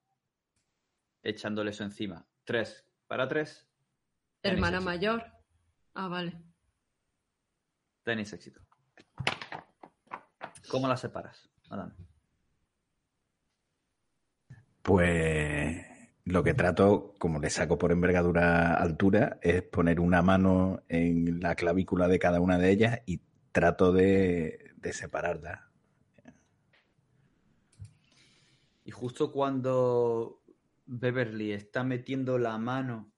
echándole 1.22 1.70
eso 1.70 1.84
encima. 1.84 2.26
Tres 2.44 2.84
para 3.06 3.28
tres. 3.28 3.68
Hermana 4.42 4.78
éxito. 4.78 4.90
mayor. 4.90 5.24
Ah, 5.94 6.08
vale. 6.08 6.40
Tenéis 8.02 8.32
éxito. 8.32 8.60
¿Cómo 10.68 10.88
la 10.88 10.96
separas, 10.96 11.50
Adam? 11.68 11.94
Pues 14.82 15.84
lo 16.24 16.42
que 16.42 16.54
trato, 16.54 17.14
como 17.18 17.40
le 17.40 17.50
saco 17.50 17.76
por 17.76 17.92
envergadura 17.92 18.74
altura, 18.74 19.38
es 19.42 19.62
poner 19.62 20.00
una 20.00 20.22
mano 20.22 20.84
en 20.88 21.40
la 21.40 21.54
clavícula 21.54 22.08
de 22.08 22.18
cada 22.18 22.40
una 22.40 22.56
de 22.58 22.70
ellas 22.70 23.00
y 23.06 23.20
trato 23.52 23.92
de, 23.92 24.72
de 24.76 24.92
separarlas. 24.92 25.60
Y 28.84 28.92
justo 28.92 29.30
cuando 29.30 30.39
Beverly 30.92 31.52
está 31.52 31.84
metiendo 31.84 32.36
la 32.36 32.58
mano 32.58 33.12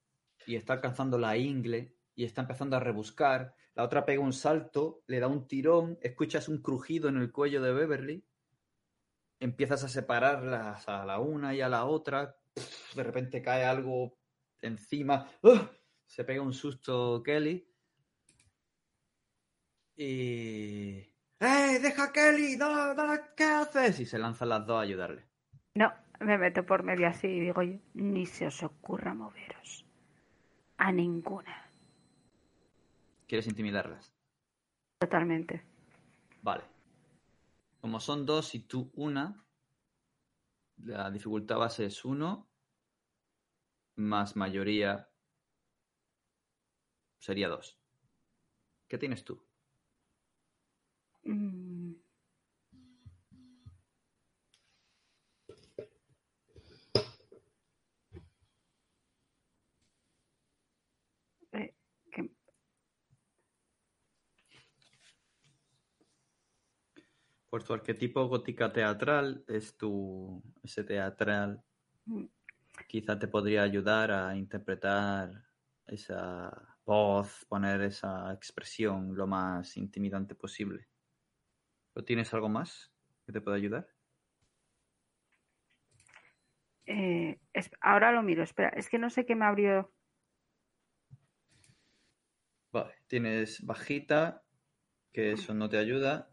y 0.46 0.56
está 0.56 0.74
alcanzando 0.74 1.18
la 1.18 1.38
ingle 1.38 1.96
y 2.14 2.24
está 2.24 2.42
empezando 2.42 2.76
a 2.76 2.80
rebuscar, 2.80 3.54
la 3.74 3.84
otra 3.84 4.04
pega 4.04 4.20
un 4.20 4.34
salto, 4.34 5.02
le 5.06 5.20
da 5.20 5.26
un 5.26 5.48
tirón, 5.48 5.98
escuchas 6.02 6.48
un 6.48 6.60
crujido 6.60 7.08
en 7.08 7.16
el 7.16 7.32
cuello 7.32 7.62
de 7.62 7.72
Beverly, 7.72 8.26
empiezas 9.40 9.84
a 9.84 9.88
separarlas 9.88 10.86
a 10.86 11.06
la 11.06 11.18
una 11.18 11.54
y 11.54 11.62
a 11.62 11.70
la 11.70 11.86
otra, 11.86 12.36
de 12.94 13.02
repente 13.02 13.40
cae 13.40 13.64
algo 13.64 14.18
encima, 14.60 15.30
se 16.04 16.24
pega 16.24 16.42
un 16.42 16.52
susto 16.52 17.22
Kelly. 17.22 17.66
Y... 19.96 20.98
¡Eh, 21.40 21.78
deja 21.80 22.04
a 22.04 22.12
Kelly! 22.12 22.56
¡No, 22.58 22.92
no, 22.92 23.18
¿Qué 23.34 23.44
haces? 23.44 23.98
Y 24.00 24.04
se 24.04 24.18
lanzan 24.18 24.50
las 24.50 24.66
dos 24.66 24.76
a 24.76 24.82
ayudarle. 24.82 25.26
No, 25.74 25.90
me 26.22 26.38
meto 26.38 26.64
por 26.64 26.82
medio 26.82 27.08
así 27.08 27.26
y 27.26 27.40
digo 27.40 27.62
yo, 27.62 27.78
ni 27.94 28.26
se 28.26 28.46
os 28.46 28.62
ocurra 28.62 29.14
moveros. 29.14 29.84
A 30.78 30.92
ninguna. 30.92 31.70
¿Quieres 33.26 33.46
intimidarlas? 33.46 34.12
Totalmente. 34.98 35.62
Vale. 36.42 36.64
Como 37.80 37.98
son 38.00 38.26
dos 38.26 38.54
y 38.54 38.60
tú 38.60 38.90
una, 38.94 39.44
la 40.76 41.10
dificultad 41.10 41.58
base 41.58 41.86
es 41.86 42.04
uno, 42.04 42.48
más 43.96 44.36
mayoría 44.36 45.08
sería 47.18 47.48
dos. 47.48 47.78
¿Qué 48.88 48.98
tienes 48.98 49.24
tú? 49.24 49.42
Mm. 51.24 51.92
Eh, 61.52 61.74
que- 62.10 62.30
Tu 67.66 67.72
arquetipo 67.74 68.26
gótica 68.28 68.72
teatral, 68.72 69.44
es 69.48 69.76
tu. 69.76 70.42
ese 70.62 70.84
teatral. 70.84 71.62
Mm. 72.06 72.26
Quizá 72.88 73.18
te 73.18 73.26
podría 73.28 73.62
ayudar 73.64 74.10
a 74.12 74.36
interpretar 74.36 75.44
esa 75.86 76.76
voz, 76.84 77.44
poner 77.48 77.80
esa 77.82 78.32
expresión 78.32 79.14
lo 79.16 79.26
más 79.26 79.76
intimidante 79.76 80.34
posible. 80.34 80.88
¿O 81.94 82.04
tienes 82.04 82.32
algo 82.34 82.48
más 82.48 82.92
que 83.26 83.32
te 83.32 83.40
pueda 83.40 83.56
ayudar? 83.56 83.88
eh, 86.86 87.38
es- 87.52 87.70
ahora 87.80 88.12
lo 88.12 88.22
miro, 88.22 88.42
espera, 88.42 88.68
es 88.70 88.88
que 88.88 88.98
no 88.98 89.10
sé 89.10 89.24
qué 89.26 89.34
me 89.36 89.44
abrió. 89.46 89.92
Vale, 92.72 92.94
tienes 93.06 93.64
bajita, 93.64 94.44
que 95.12 95.32
eso 95.32 95.54
no 95.54 95.70
te 95.70 95.78
ayuda. 95.78 96.31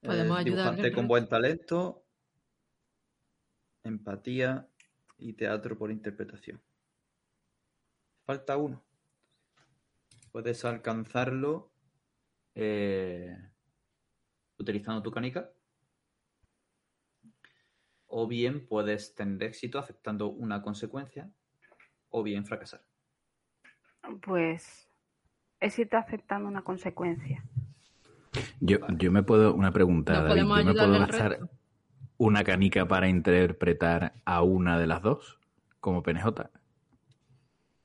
Podemos 0.00 0.38
Eh, 0.38 0.40
ayudarle 0.40 0.70
dibujante 0.70 0.92
con 0.92 1.08
buen 1.08 1.28
talento, 1.28 2.04
empatía 3.82 4.68
y 5.18 5.32
teatro 5.32 5.76
por 5.78 5.90
interpretación. 5.90 6.62
Falta 8.24 8.56
uno. 8.56 8.84
Puedes 10.32 10.64
alcanzarlo 10.64 11.72
eh, 12.54 13.36
utilizando 14.58 15.02
tu 15.02 15.10
canica. 15.10 15.50
O 18.06 18.26
bien 18.26 18.66
puedes 18.66 19.14
tener 19.14 19.42
éxito 19.44 19.78
aceptando 19.78 20.28
una 20.28 20.62
consecuencia. 20.62 21.30
O 22.08 22.22
bien 22.22 22.44
fracasar. 22.44 22.82
Pues 24.22 24.88
éxito 25.60 25.96
aceptando 25.96 26.48
una 26.48 26.62
consecuencia. 26.62 27.44
Yo, 28.60 28.78
yo 28.96 29.12
me 29.12 29.22
puedo, 29.22 29.54
una 29.54 29.72
pregunta, 29.72 30.14
¿No 30.14 30.22
David, 30.24 30.52
¿yo 30.54 30.64
me 30.64 30.74
puedo 30.74 30.98
gastar 30.98 31.30
resto? 31.32 31.50
una 32.18 32.44
canica 32.44 32.86
para 32.88 33.08
interpretar 33.08 34.14
a 34.24 34.42
una 34.42 34.78
de 34.78 34.86
las 34.86 35.02
dos 35.02 35.38
como 35.80 36.02
PNJ? 36.02 36.50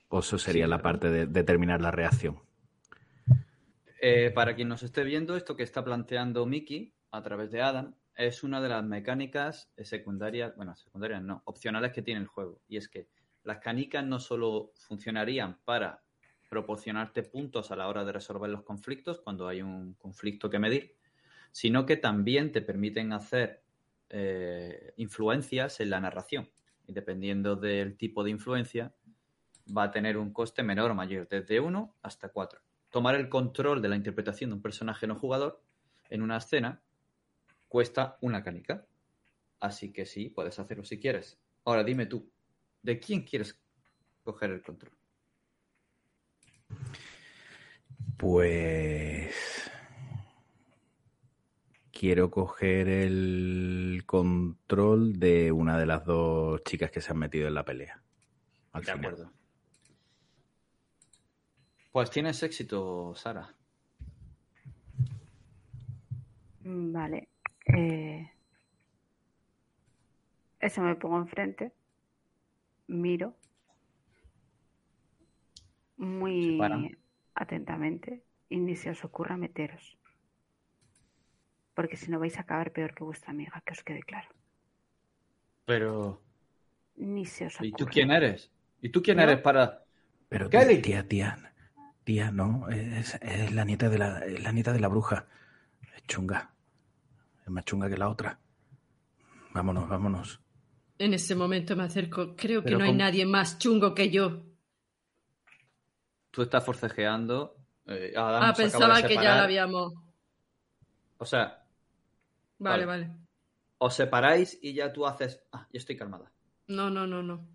¿O 0.10 0.20
eso 0.20 0.38
sería 0.38 0.66
Sí, 0.66 0.70
la 0.70 0.82
parte 0.82 1.10
de 1.10 1.26
determinar 1.28 1.82
la 1.82 1.92
reacción? 1.92 2.40
Eh, 4.02 4.32
para 4.32 4.56
quien 4.56 4.68
nos 4.68 4.84
esté 4.84 5.04
viendo, 5.04 5.36
esto 5.36 5.56
que 5.56 5.64
está 5.64 5.84
planteando 5.84 6.46
Mickey 6.46 6.94
a 7.12 7.22
través 7.22 7.52
de 7.52 7.62
Adam 7.62 7.96
es 8.16 8.44
una 8.44 8.60
de 8.62 8.70
las 8.70 8.84
mecánicas 8.84 9.72
secundarias, 9.78 10.56
bueno, 10.56 10.76
secundarias 10.76 11.22
no, 11.24 11.42
opcionales 11.46 11.92
que 11.92 12.02
tiene 12.02 12.22
el 12.22 12.28
juego. 12.28 12.62
Y 12.68 12.78
es 12.78 12.90
que 12.90 13.08
las 13.44 13.60
canicas 13.60 14.06
no 14.06 14.20
solo 14.20 14.72
funcionarían 14.76 15.60
para 15.66 16.04
proporcionarte 16.52 17.24
puntos 17.24 17.72
a 17.72 17.78
la 17.78 17.88
hora 17.88 18.04
de 18.04 18.12
resolver 18.12 18.50
los 18.50 18.64
conflictos 18.64 19.22
cuando 19.22 19.48
hay 19.48 19.62
un 19.62 19.94
conflicto 19.94 20.50
que 20.50 20.60
medir, 20.60 20.98
sino 21.54 21.86
que 21.86 21.96
también 21.96 22.52
te 22.52 22.62
permiten 22.62 23.14
hacer 23.14 23.64
eh, 24.10 24.94
influencias 24.98 25.80
en 25.80 25.90
la 25.90 26.02
narración. 26.02 26.52
Y 26.86 26.92
dependiendo 26.92 27.56
del 27.56 27.96
tipo 27.96 28.22
de 28.26 28.32
influencia, 28.32 28.94
va 29.76 29.84
a 29.84 29.92
tener 29.92 30.18
un 30.18 30.34
coste 30.34 30.62
menor 30.62 30.92
o 30.92 30.94
mayor, 30.96 31.26
desde 31.30 31.62
1 31.62 31.96
hasta 32.02 32.28
4. 32.28 32.60
Tomar 32.90 33.16
el 33.16 33.30
control 33.30 33.82
de 33.82 33.88
la 33.88 33.96
interpretación 33.96 34.50
de 34.50 34.58
un 34.58 34.62
personaje 34.62 35.08
no 35.08 35.16
jugador 35.16 35.64
en 36.10 36.22
una 36.22 36.36
escena 36.36 36.82
cuesta 37.70 38.18
una 38.20 38.44
canica. 38.44 38.86
Así 39.62 39.94
que 39.94 40.06
sí, 40.06 40.28
puedes 40.28 40.60
hacerlo 40.60 40.84
si 40.84 41.00
quieres. 41.00 41.40
Ahora 41.64 41.86
dime 41.86 42.08
tú, 42.08 42.30
¿de 42.82 43.00
quién 43.00 43.22
quieres 43.22 43.58
coger 44.26 44.50
el 44.50 44.62
control? 44.62 45.01
Pues 48.18 49.72
quiero 51.92 52.30
coger 52.32 52.88
el 52.88 54.04
control 54.06 55.20
de 55.20 55.52
una 55.52 55.78
de 55.80 55.86
las 55.86 56.06
dos 56.06 56.64
chicas 56.64 56.92
que 56.92 57.02
se 57.02 57.12
han 57.12 57.20
metido 57.20 57.48
en 57.48 57.54
la 57.56 57.66
pelea. 57.66 58.02
Al 58.74 58.84
De 58.84 58.92
final. 58.94 59.14
acuerdo. 59.14 59.32
Pues 61.92 62.10
tienes 62.10 62.42
éxito, 62.44 63.14
Sara. 63.16 63.54
Vale. 66.64 67.28
Eh, 67.66 68.30
eso 70.60 70.82
me 70.82 70.96
pongo 70.96 71.18
enfrente. 71.18 71.72
Miro. 72.88 73.36
Muy 76.02 76.60
atentamente. 77.36 78.24
Y 78.50 78.58
ni 78.58 78.76
se 78.76 78.90
os 78.90 79.06
ocurra 79.06 79.38
meteros. 79.38 79.98
Porque 81.76 81.96
si 81.96 82.12
no 82.12 82.20
vais 82.20 82.38
a 82.38 82.42
acabar 82.42 82.74
peor 82.74 82.94
que 82.94 83.04
vuestra 83.04 83.32
amiga, 83.32 83.62
que 83.66 83.74
os 83.74 83.84
quede 83.84 84.02
claro. 84.02 84.28
Pero... 85.66 86.22
Ni 86.98 87.26
se 87.26 87.46
os 87.46 87.56
ocurra. 87.56 87.68
¿Y 87.68 87.72
tú 87.72 87.86
quién 87.86 88.12
eres? 88.12 88.52
¿Y 88.82 88.90
tú 88.90 89.02
quién 89.02 89.20
eres 89.20 89.40
para...? 89.40 89.86
Pero 90.28 90.50
Kelly. 90.50 90.82
tía, 90.82 91.08
tía, 91.08 91.54
tía, 92.04 92.32
no, 92.32 92.68
es, 92.70 93.16
es 93.22 93.54
la 93.54 93.64
nieta 93.64 93.90
de 93.90 93.98
la, 93.98 94.20
es 94.26 94.42
la 94.42 94.52
nieta 94.52 94.74
de 94.74 94.80
la 94.80 94.88
bruja. 94.88 95.28
Es 95.96 96.04
chunga. 96.08 96.52
Es 97.44 97.50
más 97.50 97.64
chunga 97.66 97.90
que 97.90 97.98
la 97.98 98.10
otra. 98.10 98.40
Vámonos, 99.54 99.88
vámonos. 99.88 100.42
En 100.98 101.14
ese 101.14 101.36
momento 101.36 101.76
me 101.76 101.84
acerco. 101.84 102.36
Creo 102.36 102.64
que 102.64 102.76
no 102.76 102.84
hay 102.84 102.94
nadie 102.94 103.26
más 103.26 103.60
chungo 103.60 103.94
que 103.94 104.10
yo. 104.10 104.51
Tú 106.32 106.42
estás 106.44 106.64
forcejeando 106.64 107.58
Eh, 107.88 108.14
Adam 108.16 108.44
Ah, 108.44 108.54
pensaba 108.54 109.02
que 109.02 109.16
ya 109.16 109.36
la 109.36 109.44
habíamos. 109.44 109.94
O 111.18 111.26
sea, 111.26 111.66
Vale, 112.60 112.86
Vale. 112.86 113.06
vale. 113.08 113.18
os 113.80 113.94
separáis 113.96 114.58
y 114.62 114.74
ya 114.74 114.94
tú 114.94 115.06
haces. 115.08 115.42
Ah, 115.52 115.68
yo 115.74 115.78
estoy 115.80 115.98
calmada. 115.98 116.32
No, 116.68 116.90
no, 116.92 117.08
no, 117.08 117.24
no. 117.24 117.48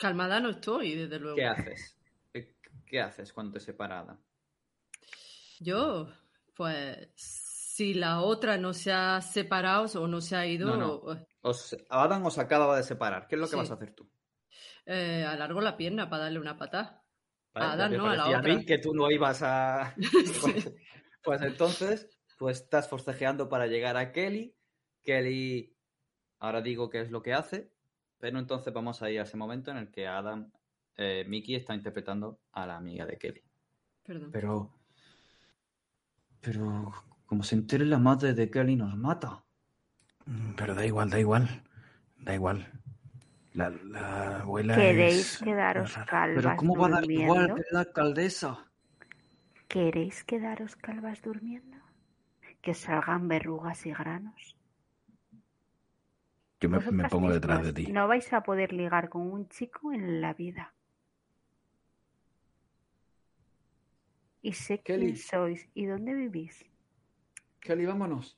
Calmada 0.00 0.40
no 0.40 0.48
estoy, 0.50 0.94
desde 0.94 1.18
luego. 1.18 1.36
¿Qué 1.36 1.44
haces? 1.46 1.98
¿Qué, 2.32 2.56
qué 2.86 3.00
haces 3.02 3.32
cuando 3.34 3.52
te 3.52 3.60
separa 3.60 4.00
Adam? 4.00 4.18
Yo, 5.60 6.08
pues, 6.56 7.10
si 7.14 7.92
la 7.94 8.22
otra 8.22 8.56
no 8.56 8.72
se 8.72 8.92
ha 8.92 9.20
separado 9.20 9.86
o 10.02 10.08
no 10.08 10.20
se 10.22 10.36
ha 10.36 10.46
ido, 10.46 10.68
No, 10.70 10.76
no. 10.78 11.00
pues, 11.02 11.18
Os, 11.42 11.76
Adam 11.90 12.24
os 12.24 12.38
acaba 12.38 12.76
de 12.78 12.82
separar. 12.82 13.28
¿Qué 13.28 13.34
es 13.36 13.40
lo 13.40 13.46
que 13.46 13.52
Sí. 13.52 13.56
vas 13.58 13.70
a 13.70 13.74
hacer 13.74 13.94
tú? 13.94 14.08
eh, 14.86 15.24
alargo 15.28 15.60
la 15.60 15.76
pierna 15.76 16.08
para 16.10 16.24
darle 16.24 16.38
una 16.40 16.56
patada. 16.56 17.03
¿Vale? 17.54 17.82
A 17.82 17.88
no, 17.88 18.06
a 18.06 18.16
la 18.16 18.42
mí 18.42 18.64
que 18.64 18.78
tú 18.78 18.94
no 18.94 19.10
ibas 19.10 19.42
a. 19.42 19.94
Pues, 21.24 21.40
pues 21.40 21.42
entonces, 21.42 22.10
pues 22.38 22.60
estás 22.60 22.86
forcejeando 22.88 23.48
para 23.48 23.66
llegar 23.66 23.96
a 23.96 24.12
Kelly. 24.12 24.54
Kelly, 25.02 25.74
ahora 26.38 26.60
digo 26.60 26.90
qué 26.90 27.00
es 27.00 27.10
lo 27.10 27.22
que 27.22 27.32
hace, 27.32 27.70
pero 28.18 28.38
entonces 28.38 28.74
vamos 28.74 29.00
a 29.00 29.10
ir 29.10 29.20
a 29.20 29.22
ese 29.22 29.38
momento 29.38 29.70
en 29.70 29.78
el 29.78 29.90
que 29.90 30.06
Adam, 30.06 30.52
eh, 30.96 31.24
Mickey 31.26 31.54
está 31.54 31.74
interpretando 31.74 32.40
a 32.52 32.66
la 32.66 32.76
amiga 32.76 33.06
de 33.06 33.16
Kelly. 33.16 33.42
Perdón. 34.02 34.30
Pero. 34.32 34.70
Pero. 36.40 36.92
Como 37.24 37.42
se 37.42 37.54
entere 37.54 37.86
la 37.86 37.98
madre 37.98 38.34
de 38.34 38.50
Kelly, 38.50 38.76
nos 38.76 38.94
mata. 38.96 39.42
Mm, 40.26 40.54
Pero 40.56 40.74
da 40.74 40.84
igual, 40.84 41.08
da 41.08 41.18
igual. 41.18 41.64
Da 42.18 42.34
igual. 42.34 42.70
La, 43.54 43.70
la 43.70 44.40
abuela 44.40 44.74
¿Queréis 44.74 45.34
es- 45.34 45.38
quedaros 45.38 45.96
calvas 46.06 46.42
Pero 46.44 46.56
¿cómo 46.56 46.76
va 46.76 46.88
a 46.88 46.90
dar 46.90 47.00
durmiendo? 47.02 47.34
igual 47.34 47.54
que 47.54 47.62
la 47.70 47.80
alcaldesa? 47.80 48.70
¿Queréis 49.68 50.24
quedaros 50.24 50.76
calvas 50.76 51.22
durmiendo? 51.22 51.76
Que 52.60 52.72
os 52.72 52.78
salgan 52.78 53.28
verrugas 53.28 53.86
y 53.86 53.92
granos. 53.92 54.56
Yo 56.60 56.68
me, 56.68 56.78
me 56.90 57.08
pongo 57.08 57.30
detrás 57.30 57.62
de 57.64 57.72
ti. 57.72 57.92
No 57.92 58.08
vais 58.08 58.32
a 58.32 58.42
poder 58.42 58.72
ligar 58.72 59.08
con 59.08 59.22
un 59.30 59.48
chico 59.48 59.92
en 59.92 60.20
la 60.20 60.32
vida. 60.34 60.74
Y 64.42 64.52
sé 64.54 64.80
Kelly. 64.82 65.06
quién 65.12 65.16
sois 65.16 65.68
y 65.74 65.86
dónde 65.86 66.14
vivís. 66.14 66.64
Kelly, 67.60 67.86
vámonos. 67.86 68.36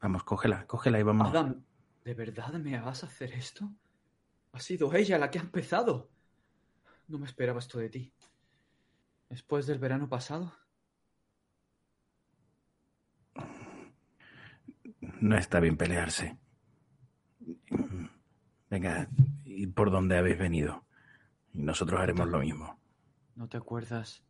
Vamos, 0.00 0.24
cógela, 0.24 0.66
cógela 0.66 0.98
y 0.98 1.02
vámonos. 1.02 1.32
Adam, 1.34 1.64
¿de 2.06 2.14
verdad 2.14 2.52
me 2.52 2.78
vas 2.78 3.02
a 3.02 3.08
hacer 3.08 3.32
esto? 3.32 3.68
Ha 4.52 4.60
sido 4.60 4.94
ella 4.94 5.18
la 5.18 5.28
que 5.28 5.40
ha 5.40 5.42
empezado. 5.42 6.08
No 7.08 7.18
me 7.18 7.26
esperaba 7.26 7.58
esto 7.58 7.80
de 7.80 7.88
ti. 7.88 8.12
Después 9.28 9.66
del 9.66 9.80
verano 9.80 10.08
pasado. 10.08 10.52
No 15.20 15.36
está 15.36 15.58
bien 15.58 15.76
pelearse. 15.76 16.38
Venga, 18.70 19.08
¿y 19.44 19.66
por 19.66 19.90
dónde 19.90 20.16
habéis 20.16 20.38
venido? 20.38 20.86
Y 21.54 21.62
nosotros 21.64 22.00
haremos 22.00 22.28
lo 22.28 22.38
mismo. 22.38 22.78
¿No 23.34 23.48
te 23.48 23.56
acuerdas 23.56 24.22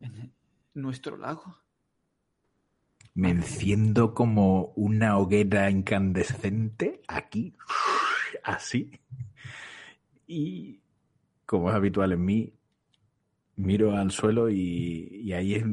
en 0.00 0.34
nuestro 0.72 1.18
lago? 1.18 1.61
Me 3.14 3.30
enciendo 3.30 4.14
como 4.14 4.72
una 4.76 5.18
hoguera 5.18 5.70
incandescente 5.70 7.02
aquí, 7.08 7.54
así. 8.42 8.90
Y 10.26 10.80
como 11.46 11.68
es 11.68 11.74
habitual 11.76 12.12
en 12.12 12.24
mí, 12.24 12.52
miro 13.56 13.94
al 13.96 14.10
suelo 14.10 14.48
y, 14.48 15.08
y 15.24 15.32
ahí 15.34 15.54
es, 15.56 15.64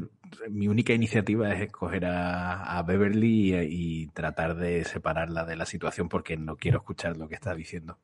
mi 0.50 0.68
única 0.68 0.92
iniciativa 0.92 1.52
es 1.52 1.62
escoger 1.62 2.04
a, 2.04 2.76
a 2.78 2.82
Beverly 2.82 3.54
y, 3.54 4.02
y 4.02 4.06
tratar 4.08 4.56
de 4.56 4.84
separarla 4.84 5.44
de 5.46 5.56
la 5.56 5.64
situación 5.64 6.08
porque 6.08 6.36
no 6.36 6.56
quiero 6.56 6.78
escuchar 6.78 7.16
lo 7.16 7.26
que 7.28 7.36
está 7.36 7.54
diciendo. 7.54 7.98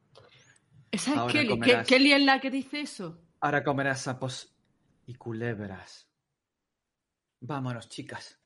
Esa 0.91 1.26
es 1.26 1.32
Kelly. 1.32 1.49
comerás. 1.49 1.87
¿Ke- 1.87 1.95
¿Kelly 1.95 2.12
es 2.12 2.22
la 2.22 2.41
que 2.41 2.51
dice 2.51 2.80
eso? 2.80 3.20
Ahora 3.41 3.62
comerás 3.62 4.01
sapos 4.01 4.57
y 5.05 5.14
culebras. 5.14 6.09
Vámonos, 7.41 7.89
chicas. 7.91 8.41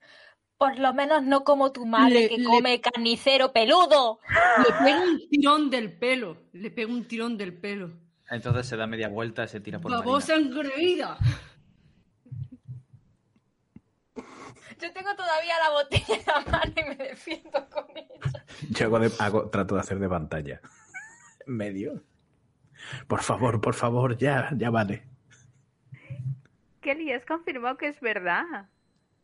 Por 0.60 0.78
lo 0.78 0.92
menos 0.92 1.22
no 1.22 1.42
como 1.42 1.72
tu 1.72 1.86
madre 1.86 2.20
Le- 2.20 2.28
que 2.28 2.36
le- 2.36 2.44
come 2.44 2.80
carnicero 2.82 3.50
peludo. 3.50 4.20
Le 4.58 4.74
pego 4.84 5.02
un 5.04 5.28
tirón 5.30 5.70
del 5.70 5.90
pelo. 5.98 6.36
Le 6.52 6.70
pego 6.70 6.92
un 6.92 7.08
tirón 7.08 7.38
del 7.38 7.54
pelo. 7.58 7.92
Entonces 8.28 8.66
se 8.66 8.76
da 8.76 8.86
media 8.86 9.08
vuelta 9.08 9.44
y 9.44 9.48
se 9.48 9.60
tira 9.60 9.80
por 9.80 9.90
¡Babosa 9.90 10.34
engreída! 10.36 11.16
Yo 14.14 14.92
tengo 14.92 15.14
todavía 15.16 15.54
la 15.64 15.70
botella 15.70 16.14
en 16.14 16.26
la 16.26 16.50
mano 16.52 16.72
y 16.76 16.84
me 16.90 16.94
defiendo 17.08 17.66
con 17.70 17.86
ella. 17.96 18.44
Yo 18.68 18.84
hago 18.86 18.98
de- 18.98 19.12
hago- 19.18 19.48
trato 19.48 19.76
de 19.76 19.80
hacer 19.80 19.98
de 19.98 20.08
pantalla. 20.10 20.60
En 21.46 21.56
medio. 21.56 22.02
Por 23.08 23.22
favor, 23.22 23.62
por 23.62 23.72
favor, 23.74 24.18
ya, 24.18 24.50
ya 24.58 24.68
vale. 24.68 25.04
Kelly, 26.82 27.12
has 27.12 27.24
confirmado 27.24 27.78
que 27.78 27.88
es 27.88 27.98
verdad. 28.02 28.68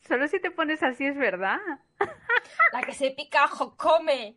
Solo 0.06 0.28
si 0.28 0.40
te 0.40 0.50
pones 0.50 0.82
así 0.82 1.04
es 1.04 1.16
verdad. 1.16 1.58
La 2.72 2.82
que 2.82 2.92
se 2.92 3.10
pica 3.10 3.44
ajo 3.44 3.76
come. 3.76 4.36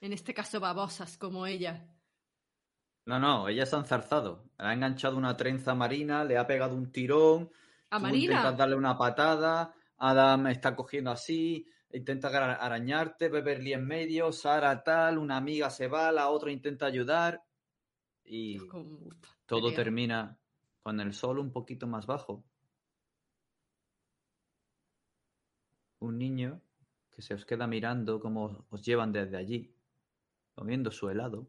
En 0.00 0.12
este 0.12 0.32
caso, 0.32 0.60
babosas 0.60 1.16
como 1.18 1.46
ella. 1.46 1.84
No, 3.06 3.18
no, 3.18 3.48
ella 3.48 3.66
se 3.66 3.74
ha 3.74 3.80
enzarzado. 3.80 4.44
Le 4.58 4.66
ha 4.66 4.72
enganchado 4.72 5.16
una 5.16 5.36
trenza 5.36 5.74
marina, 5.74 6.24
le 6.24 6.36
ha 6.38 6.46
pegado 6.46 6.76
un 6.76 6.92
tirón. 6.92 7.50
¿A 7.90 7.96
tú 7.96 8.02
Marina? 8.02 8.24
intentas 8.34 8.56
darle 8.56 8.76
una 8.76 8.96
patada. 8.96 9.74
Adam 9.96 10.46
está 10.48 10.76
cogiendo 10.76 11.10
así. 11.10 11.66
Intenta 11.90 12.28
ara- 12.28 12.54
arañarte. 12.56 13.28
Beverly 13.28 13.72
en 13.72 13.86
medio. 13.86 14.30
Sara 14.30 14.82
tal. 14.84 15.18
Una 15.18 15.38
amiga 15.38 15.70
se 15.70 15.88
va. 15.88 16.12
La 16.12 16.28
otra 16.28 16.52
intenta 16.52 16.86
ayudar. 16.86 17.42
Y 18.24 18.58
todo 19.46 19.72
termina 19.72 20.36
con 20.82 21.00
el 21.00 21.14
sol 21.14 21.38
un 21.38 21.50
poquito 21.50 21.86
más 21.86 22.06
bajo. 22.06 22.44
Un 26.00 26.18
niño 26.18 26.60
que 27.12 27.22
se 27.22 27.34
os 27.34 27.44
queda 27.44 27.66
mirando 27.66 28.20
como 28.20 28.64
os 28.70 28.82
llevan 28.84 29.12
desde 29.12 29.36
allí, 29.36 29.74
comiendo 30.54 30.90
su 30.90 31.08
helado. 31.10 31.48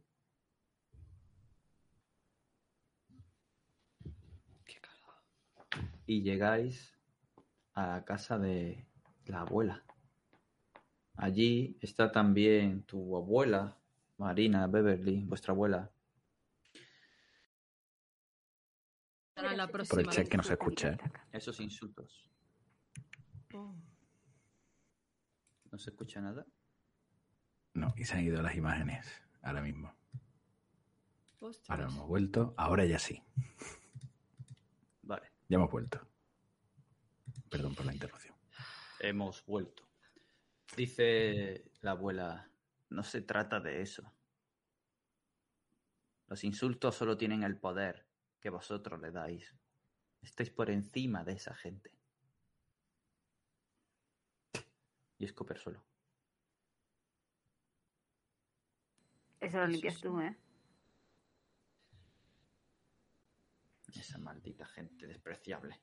Y 6.06 6.24
llegáis 6.24 6.98
a 7.76 7.86
la 7.88 8.06
casa 8.06 8.40
de 8.40 8.88
la 9.26 9.42
abuela. 9.42 9.84
Allí 11.16 11.78
está 11.82 12.12
también 12.12 12.82
tu 12.84 13.16
abuela, 13.16 13.78
Marina 14.18 14.66
Beverly, 14.68 15.24
vuestra 15.26 15.54
abuela. 15.54 15.92
La 19.36 19.68
Por 19.68 19.82
el 19.82 19.88
próxima 19.88 20.04
chat 20.12 20.18
vez. 20.24 20.30
que 20.30 20.38
no 20.38 20.44
se 20.44 20.54
escucha, 20.54 20.90
¿eh? 20.94 20.98
Esos 21.32 21.60
insultos. 21.60 22.30
Oh, 23.54 23.74
¿No 25.72 25.78
se 25.78 25.92
escucha 25.92 26.22
nada? 26.22 26.46
No, 27.74 27.94
y 27.96 28.04
se 28.06 28.16
han 28.16 28.22
ido 28.22 28.42
las 28.42 28.56
imágenes 28.56 29.08
ahora 29.42 29.62
mismo. 29.62 29.96
ostras. 31.40 31.70
Ahora 31.70 31.92
hemos 31.92 32.08
vuelto, 32.08 32.54
ahora 32.58 32.86
ya 32.86 33.00
sí. 33.00 33.24
Vale, 35.04 35.32
Ya 35.48 35.56
hemos 35.58 35.70
vuelto. 35.72 36.06
Perdón 37.50 37.76
por 37.76 37.86
la 37.86 37.94
interrupción. 37.94 38.36
hemos 39.00 39.46
vuelto. 39.46 39.88
Dice 40.76 41.72
la 41.82 41.92
abuela, 41.92 42.52
no 42.90 43.04
se 43.04 43.22
trata 43.22 43.60
de 43.60 43.82
eso. 43.82 44.12
Los 46.28 46.44
insultos 46.44 46.96
solo 46.96 47.18
tienen 47.18 47.44
el 47.44 47.58
poder 47.58 48.08
que 48.40 48.50
vosotros 48.50 49.00
le 49.02 49.12
dais. 49.12 49.56
Estáis 50.22 50.50
por 50.52 50.70
encima 50.70 51.24
de 51.24 51.34
esa 51.34 51.56
gente. 51.56 51.98
Y 55.20 55.26
escupe 55.26 55.54
el 55.54 55.60
suelo. 55.60 55.84
Eso 59.40 59.58
lo 59.58 59.68
limpias 59.68 59.96
sí. 59.96 60.02
tú, 60.02 60.20
¿eh? 60.20 60.38
Esa 63.94 64.18
maldita 64.18 64.66
gente 64.66 65.08
despreciable. 65.08 65.80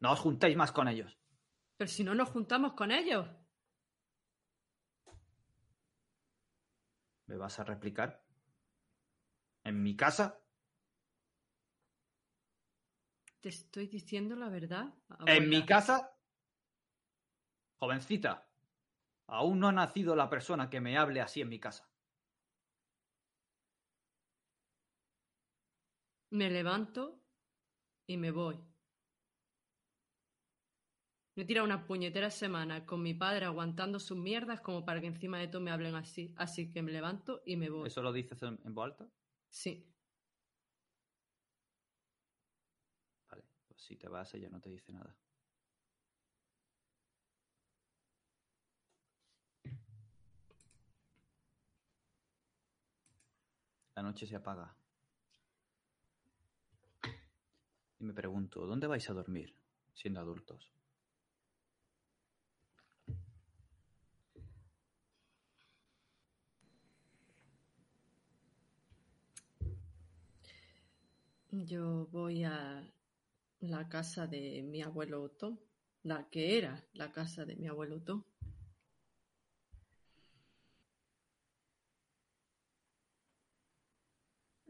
No 0.00 0.12
os 0.12 0.20
juntéis 0.20 0.56
más 0.56 0.72
con 0.72 0.88
ellos. 0.88 1.16
Pero 1.76 1.88
si 1.88 2.04
no 2.04 2.14
nos 2.14 2.30
juntamos 2.30 2.72
con 2.72 2.90
ellos. 2.90 3.28
¿Me 7.26 7.36
vas 7.36 7.58
a 7.58 7.64
replicar? 7.64 8.22
¿En 9.64 9.82
mi 9.82 9.96
casa? 9.96 10.40
Te 13.40 13.50
estoy 13.50 13.88
diciendo 13.88 14.36
la 14.36 14.48
verdad. 14.48 14.94
¿En 15.26 15.48
mi 15.48 15.66
casa? 15.66 16.15
Jovencita, 17.78 18.48
aún 19.26 19.60
no 19.60 19.68
ha 19.68 19.72
nacido 19.72 20.16
la 20.16 20.30
persona 20.30 20.70
que 20.70 20.80
me 20.80 20.96
hable 20.96 21.20
así 21.20 21.40
en 21.40 21.48
mi 21.48 21.60
casa. 21.60 21.88
Me 26.30 26.50
levanto 26.50 27.20
y 28.06 28.16
me 28.16 28.30
voy. 28.30 28.56
Me 31.36 31.42
he 31.42 31.46
tirado 31.46 31.66
una 31.66 31.86
puñetera 31.86 32.30
semana 32.30 32.86
con 32.86 33.02
mi 33.02 33.12
padre 33.12 33.44
aguantando 33.44 34.00
sus 34.00 34.16
mierdas 34.16 34.62
como 34.62 34.86
para 34.86 35.02
que 35.02 35.06
encima 35.06 35.38
de 35.38 35.48
todo 35.48 35.60
me 35.60 35.70
hablen 35.70 35.94
así. 35.94 36.34
Así 36.38 36.72
que 36.72 36.82
me 36.82 36.92
levanto 36.92 37.42
y 37.44 37.56
me 37.56 37.68
voy. 37.68 37.88
¿Eso 37.88 38.00
lo 38.00 38.10
dices 38.12 38.42
en, 38.42 38.58
en 38.64 38.74
voz 38.74 38.86
alta? 38.86 39.06
Sí. 39.50 39.92
Vale, 43.30 43.44
pues 43.68 43.82
si 43.82 43.96
te 43.96 44.08
vas 44.08 44.32
ella 44.34 44.48
no 44.48 44.60
te 44.60 44.70
dice 44.70 44.92
nada. 44.92 45.14
La 53.96 54.02
noche 54.02 54.26
se 54.26 54.36
apaga. 54.36 54.76
Y 57.98 58.04
me 58.04 58.12
pregunto, 58.12 58.66
¿dónde 58.66 58.86
vais 58.86 59.08
a 59.08 59.14
dormir 59.14 59.54
siendo 59.94 60.20
adultos? 60.20 60.70
Yo 71.50 72.06
voy 72.08 72.44
a 72.44 72.86
la 73.60 73.88
casa 73.88 74.26
de 74.26 74.62
mi 74.62 74.82
abuelo 74.82 75.22
Otto, 75.22 75.58
la 76.02 76.28
que 76.28 76.58
era 76.58 76.84
la 76.92 77.10
casa 77.12 77.46
de 77.46 77.56
mi 77.56 77.66
abuelo 77.66 77.96
Otto. 77.96 78.26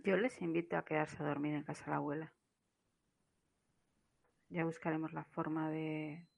Yo 0.06 0.16
les 0.16 0.40
invito 0.40 0.76
a 0.76 0.84
quedarse 0.84 1.20
a 1.20 1.26
dormir 1.26 1.54
en 1.54 1.64
casa 1.64 1.86
de 1.86 1.90
la 1.90 1.96
abuela. 1.96 2.32
Ya 4.48 4.64
buscaremos 4.64 5.12
la 5.12 5.24
forma 5.24 5.68
de... 5.68 6.28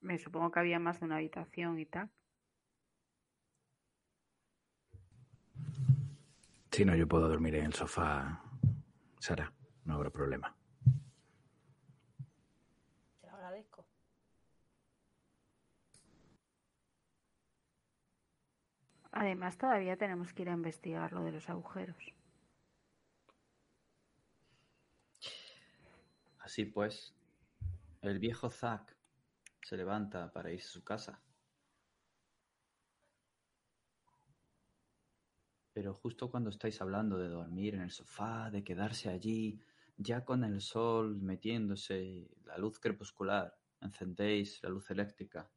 Me 0.00 0.18
supongo 0.18 0.50
que 0.50 0.58
había 0.58 0.80
más 0.80 0.98
de 0.98 1.06
una 1.06 1.18
habitación 1.18 1.78
y 1.78 1.86
tal. 1.86 2.10
Si 6.72 6.84
no, 6.84 6.96
yo 6.96 7.06
puedo 7.06 7.28
dormir 7.28 7.54
en 7.54 7.66
el 7.66 7.72
sofá, 7.72 8.42
Sara, 9.20 9.52
no 9.84 9.94
habrá 9.94 10.10
problema. 10.10 10.56
Te 13.20 13.28
lo 13.28 13.34
agradezco. 13.34 13.86
Además, 19.12 19.56
todavía 19.56 19.96
tenemos 19.96 20.32
que 20.32 20.42
ir 20.42 20.48
a 20.48 20.54
investigar 20.54 21.12
lo 21.12 21.22
de 21.22 21.30
los 21.30 21.48
agujeros. 21.48 22.12
Así 26.44 26.66
pues, 26.66 27.14
el 28.02 28.18
viejo 28.18 28.50
Zack 28.50 28.94
se 29.62 29.78
levanta 29.78 30.30
para 30.30 30.52
irse 30.52 30.68
a 30.68 30.72
su 30.72 30.84
casa. 30.84 31.22
Pero 35.72 35.94
justo 35.94 36.30
cuando 36.30 36.50
estáis 36.50 36.82
hablando 36.82 37.16
de 37.16 37.30
dormir 37.30 37.76
en 37.76 37.80
el 37.80 37.90
sofá, 37.90 38.50
de 38.50 38.62
quedarse 38.62 39.08
allí, 39.08 39.58
ya 39.96 40.26
con 40.26 40.44
el 40.44 40.60
sol 40.60 41.16
metiéndose, 41.16 42.28
la 42.44 42.58
luz 42.58 42.78
crepuscular, 42.78 43.56
encendéis 43.80 44.62
la 44.62 44.68
luz 44.68 44.90
eléctrica. 44.90 45.50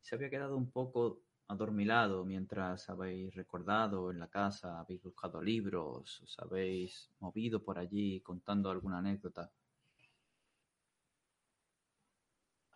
Se 0.00 0.14
había 0.14 0.30
quedado 0.30 0.56
un 0.56 0.70
poco 0.70 1.24
adormilado 1.48 2.24
mientras 2.24 2.88
habéis 2.88 3.34
recordado 3.34 4.12
en 4.12 4.20
la 4.20 4.30
casa, 4.30 4.78
habéis 4.78 5.02
buscado 5.02 5.42
libros, 5.42 6.22
os 6.22 6.38
habéis 6.38 7.10
movido 7.18 7.64
por 7.64 7.80
allí 7.80 8.20
contando 8.20 8.70
alguna 8.70 8.98
anécdota. 8.98 9.50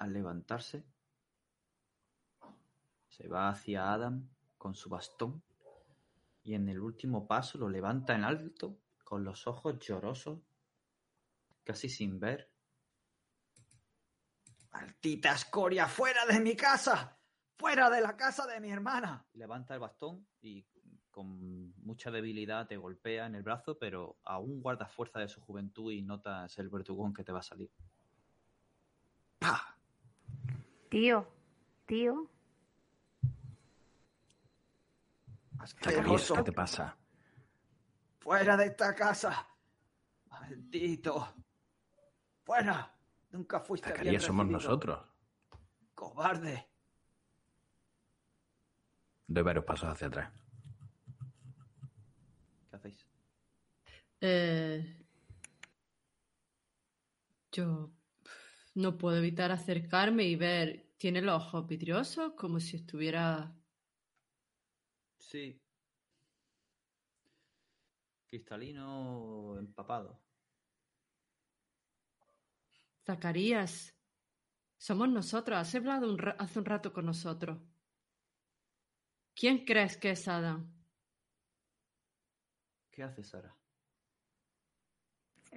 Al 0.06 0.12
levantarse, 0.12 0.84
se 3.08 3.26
va 3.26 3.48
hacia 3.48 3.92
Adam 3.92 4.30
con 4.56 4.76
su 4.76 4.88
bastón 4.88 5.42
y 6.44 6.54
en 6.54 6.68
el 6.68 6.78
último 6.78 7.26
paso 7.26 7.58
lo 7.58 7.68
levanta 7.68 8.14
en 8.14 8.22
alto 8.22 8.78
con 9.02 9.24
los 9.24 9.48
ojos 9.48 9.80
llorosos, 9.80 10.38
casi 11.64 11.88
sin 11.88 12.20
ver. 12.20 12.52
¡Maldita 14.70 15.32
escoria! 15.32 15.88
¡Fuera 15.88 16.24
de 16.24 16.38
mi 16.38 16.54
casa! 16.54 17.18
¡Fuera 17.56 17.90
de 17.90 18.00
la 18.00 18.16
casa 18.16 18.46
de 18.46 18.60
mi 18.60 18.70
hermana! 18.70 19.26
Levanta 19.32 19.74
el 19.74 19.80
bastón 19.80 20.24
y 20.40 20.64
con 21.10 21.74
mucha 21.78 22.12
debilidad 22.12 22.68
te 22.68 22.76
golpea 22.76 23.26
en 23.26 23.34
el 23.34 23.42
brazo, 23.42 23.76
pero 23.76 24.20
aún 24.22 24.60
guarda 24.60 24.86
fuerza 24.86 25.18
de 25.18 25.28
su 25.28 25.40
juventud 25.40 25.90
y 25.90 26.02
notas 26.02 26.56
el 26.60 26.68
vertugón 26.68 27.12
que 27.12 27.24
te 27.24 27.32
va 27.32 27.40
a 27.40 27.42
salir. 27.42 27.72
Tío, 30.88 31.26
tío. 31.86 32.30
¿qué 35.80 36.42
te 36.44 36.52
pasa? 36.52 36.96
¡Fuera 38.20 38.56
de 38.56 38.66
esta 38.66 38.94
casa! 38.94 39.48
¡Maldito! 40.30 41.34
¡Fuera! 42.44 42.92
Nunca 43.30 43.60
fuiste 43.60 43.88
bien 43.88 43.98
Zacarías, 43.98 44.22
somos 44.22 44.46
recibido. 44.46 44.60
nosotros. 44.60 45.06
¡Cobarde! 45.94 46.68
Doy 49.26 49.42
varios 49.42 49.64
pasos 49.64 49.88
hacia 49.88 50.06
atrás. 50.06 50.32
¿Qué 52.70 52.76
hacéis? 52.76 53.06
Eh, 54.20 55.04
yo 57.50 57.90
no 58.76 58.98
puedo 58.98 59.16
evitar 59.16 59.50
acercarme 59.52 60.24
y 60.24 60.36
ver. 60.36 60.92
Tiene 60.98 61.22
los 61.22 61.42
ojos 61.42 61.66
vidriosos, 61.66 62.34
como 62.34 62.60
si 62.60 62.76
estuviera. 62.76 63.54
Sí. 65.18 65.60
Cristalino 68.28 69.56
empapado. 69.58 70.20
Zacarías, 73.04 73.94
somos 74.76 75.08
nosotros. 75.08 75.58
Has 75.58 75.74
hablado 75.74 76.12
un 76.12 76.20
hace 76.38 76.58
un 76.58 76.64
rato 76.64 76.92
con 76.92 77.06
nosotros. 77.06 77.58
¿Quién 79.34 79.64
crees 79.64 79.96
que 79.96 80.10
es 80.10 80.28
Adam? 80.28 80.70
¿Qué 82.90 83.02
haces, 83.02 83.28
Sara? 83.28 83.56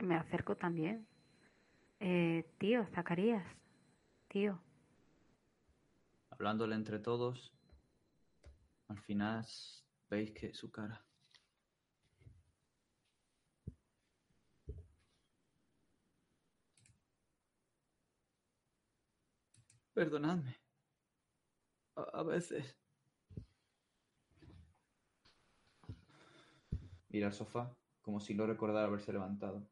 me 0.02 0.16
acerco 0.16 0.56
también. 0.56 1.06
Eh, 2.00 2.46
tío, 2.58 2.86
Zacarías, 2.88 3.46
tío. 4.30 4.62
Hablándole 6.30 6.76
entre 6.76 7.00
todos, 7.00 7.54
al 8.88 9.00
final 9.00 9.46
veis 10.10 10.32
que 10.32 10.54
su 10.54 10.72
cara. 10.72 11.06
Perdonadme. 19.94 20.56
A, 21.96 22.24
veces. 22.24 22.78
Mira 27.10 27.28
al 27.28 27.34
sofá, 27.34 27.76
como 28.02 28.22
si 28.22 28.34
no 28.34 28.46
recordara 28.48 28.88
haberse 28.88 29.12
levantado. 29.12 29.68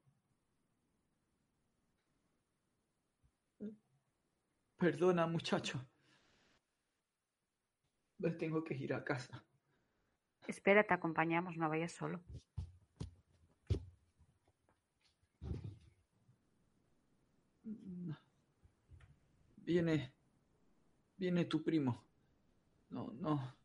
Perdona, 4.78 5.26
muchacho. 5.26 5.84
Me 8.20 8.32
tengo 8.32 8.64
que 8.64 8.76
ir 8.76 8.94
a 8.94 9.04
casa. 9.04 9.44
Espera, 10.48 10.84
te 10.84 10.94
acompañamos, 10.94 11.58
no 11.58 11.68
vayas 11.68 11.92
solo. 11.92 12.22
Viene. 19.58 20.14
Viene 21.18 21.46
tu 21.46 21.64
primo. 21.64 22.06
No, 22.90 23.12
no. 23.14 23.56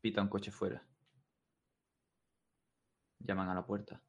Pita 0.00 0.22
un 0.22 0.28
coche 0.28 0.50
fuera. 0.50 0.86
Llaman 3.18 3.48
a 3.48 3.54
la 3.54 3.66
puerta. 3.66 4.00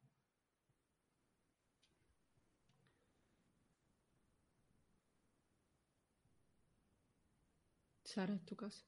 Sara, 8.10 8.34
es 8.34 8.44
tu 8.44 8.56
casa. 8.56 8.84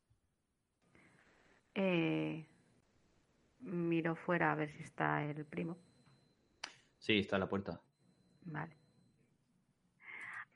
Eh, 1.74 2.44
miro 3.60 4.16
fuera 4.16 4.50
a 4.52 4.54
ver 4.56 4.70
si 4.72 4.82
está 4.82 5.22
el 5.24 5.44
primo. 5.46 5.78
Sí, 6.98 7.20
está 7.20 7.36
en 7.36 7.40
la 7.40 7.48
puerta. 7.48 7.80
Vale. 8.42 8.76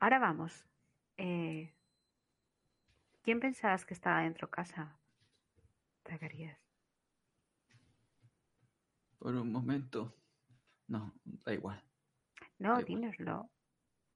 Ahora 0.01 0.19
vamos. 0.19 0.65
Eh, 1.17 1.73
¿Quién 3.23 3.41
pensabas 3.41 3.85
que 3.85 3.95
estaba 3.95 4.23
dentro 4.23 4.49
de 4.49 4.51
casa? 4.53 4.99
Zacarías. 6.09 6.59
Por 9.19 9.35
un 9.35 9.51
momento. 9.51 10.15
No, 10.89 11.13
da 11.25 11.53
igual. 11.55 11.83
No, 12.59 12.75
Da 12.75 12.81
igual. 12.83 12.85
dínoslo. 12.85 13.51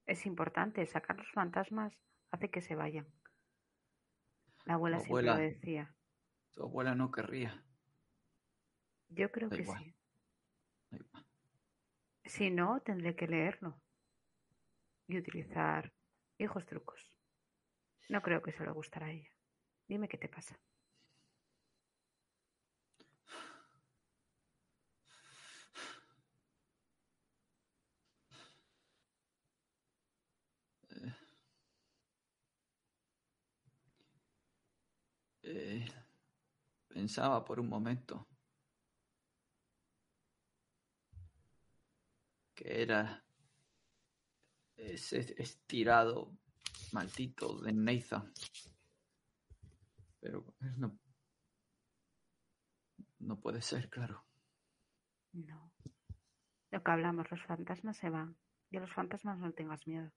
Es 0.06 0.26
importante. 0.26 0.84
Sacar 0.86 1.16
los 1.16 1.30
fantasmas 1.30 1.92
hace 2.30 2.50
que 2.50 2.60
se 2.60 2.74
vayan. 2.74 3.06
La 4.64 4.74
abuela 4.74 4.98
Tu 4.98 5.04
siempre 5.04 5.26
lo 5.26 5.36
decía. 5.36 5.94
Tu 6.52 6.62
abuela 6.62 6.94
no 6.94 7.10
querría. 7.10 7.64
Yo 9.08 9.30
creo 9.32 9.48
Da 9.48 9.56
que 9.56 9.62
igual. 9.62 9.82
sí. 9.84 9.94
Da 10.90 10.98
igual. 10.98 11.26
Si 12.24 12.50
no, 12.50 12.80
tendré 12.80 13.16
que 13.16 13.26
leerlo 13.26 13.80
y 15.08 15.18
utilizar 15.18 15.92
hijos 16.38 16.64
trucos. 16.66 17.12
No 18.08 18.22
creo 18.22 18.42
que 18.42 18.52
se 18.52 18.64
le 18.64 18.70
gustará 18.72 19.06
a 19.06 19.10
ella. 19.10 19.30
Dime 19.88 20.08
qué 20.08 20.18
te 20.18 20.28
pasa. 20.28 20.60
Eh, 35.52 35.84
pensaba 36.86 37.44
por 37.44 37.58
un 37.58 37.68
momento 37.68 38.28
que 42.54 42.82
era 42.82 43.24
ese 44.76 45.34
estirado 45.42 46.30
maldito 46.92 47.60
de 47.62 47.72
Nathan. 47.72 48.32
Pero 50.20 50.54
no, 50.76 50.96
no 53.18 53.40
puede 53.40 53.60
ser, 53.60 53.90
claro. 53.90 54.24
No. 55.32 55.72
Lo 56.70 56.82
que 56.84 56.90
hablamos, 56.92 57.28
los 57.28 57.42
fantasmas 57.42 57.96
se 57.96 58.08
van. 58.08 58.36
Y 58.70 58.76
a 58.76 58.80
los 58.80 58.92
fantasmas 58.92 59.36
no 59.38 59.52
tengas 59.52 59.84
miedo. 59.88 60.12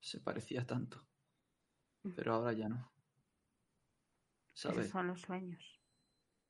Se 0.00 0.18
parecía 0.18 0.66
tanto. 0.66 1.06
Pero 2.16 2.34
ahora 2.34 2.54
ya 2.54 2.70
no. 2.70 2.91
Esos 4.54 4.72
¿Sabes? 4.74 4.90
son 4.90 5.06
los 5.08 5.20
sueños. 5.20 5.80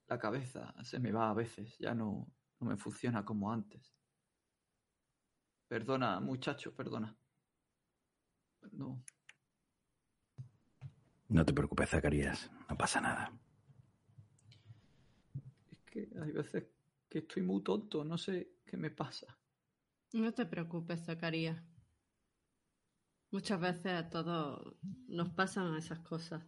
La 0.08 0.18
cabeza 0.18 0.74
se 0.84 0.98
me 0.98 1.12
va 1.12 1.30
a 1.30 1.34
veces, 1.34 1.78
ya 1.78 1.94
no, 1.94 2.26
no 2.60 2.66
me 2.68 2.76
funciona 2.76 3.24
como 3.24 3.50
antes. 3.52 3.94
Perdona, 5.68 6.20
muchacho, 6.20 6.74
perdona. 6.74 7.16
No, 8.72 9.02
No 11.32 11.46
te 11.46 11.54
preocupes, 11.54 11.88
Zacarías. 11.88 12.50
No 12.68 12.76
pasa 12.76 13.00
nada. 13.00 13.32
es 15.70 15.78
que 15.86 16.10
hay 16.22 16.30
veces 16.30 16.66
que 17.08 17.20
estoy 17.20 17.42
muy 17.42 17.62
tonto, 17.62 18.04
no 18.04 18.18
sé 18.18 18.56
qué 18.66 18.76
me 18.76 18.90
pasa. 18.90 19.38
No 20.12 20.32
te 20.34 20.44
preocupes, 20.44 21.06
Zacarías. 21.06 21.58
Muchas 23.30 23.58
veces 23.58 23.92
a 23.92 24.10
todos 24.10 24.76
nos 25.08 25.30
pasan 25.30 25.74
esas 25.74 26.00
cosas. 26.00 26.44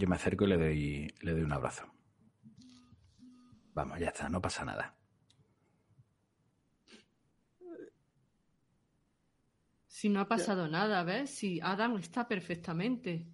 Yo 0.00 0.08
me 0.08 0.16
acerco 0.16 0.46
y 0.46 0.48
le 0.48 0.56
doy, 0.56 1.14
le 1.20 1.32
doy 1.32 1.42
un 1.42 1.52
abrazo. 1.52 1.84
Vamos, 3.74 3.98
ya 3.98 4.08
está, 4.08 4.30
no 4.30 4.40
pasa 4.40 4.64
nada. 4.64 4.96
Si 9.86 10.08
no 10.08 10.20
ha 10.20 10.26
pasado 10.26 10.68
nada, 10.68 11.04
¿ves? 11.04 11.28
Si 11.28 11.60
Adam 11.60 11.98
está 11.98 12.26
perfectamente. 12.26 13.26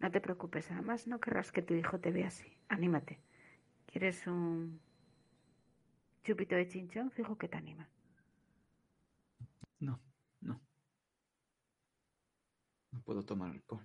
No 0.00 0.10
te 0.10 0.20
preocupes, 0.20 0.68
además 0.72 1.06
no 1.06 1.20
querrás 1.20 1.52
que 1.52 1.62
tu 1.62 1.74
hijo 1.74 2.00
te 2.00 2.10
vea 2.10 2.26
así. 2.26 2.58
Anímate. 2.66 3.20
¿Quieres 3.86 4.26
un 4.26 4.80
chupito 6.24 6.56
de 6.56 6.66
chinchón? 6.66 7.12
Fijo 7.12 7.38
que 7.38 7.46
te 7.46 7.56
anima. 7.56 7.88
No, 9.84 10.00
no. 10.40 10.60
No 12.94 13.02
puedo 13.02 13.24
tomar 13.24 13.50
alcohol. 13.50 13.84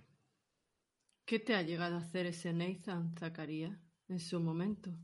¿Qué 1.24 1.40
te 1.40 1.56
ha 1.56 1.62
llegado 1.62 1.96
a 1.96 1.98
hacer 1.98 2.26
ese 2.26 2.52
Nathan, 2.52 3.12
Zacarías, 3.18 3.76
en 4.08 4.20
su 4.20 4.38
momento? 4.38 4.96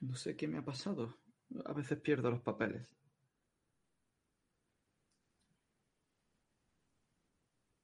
No 0.00 0.16
sé 0.16 0.36
qué 0.36 0.48
me 0.48 0.58
ha 0.58 0.64
pasado. 0.64 1.14
A 1.64 1.72
veces 1.72 2.00
pierdo 2.00 2.30
los 2.30 2.40
papeles. 2.40 2.86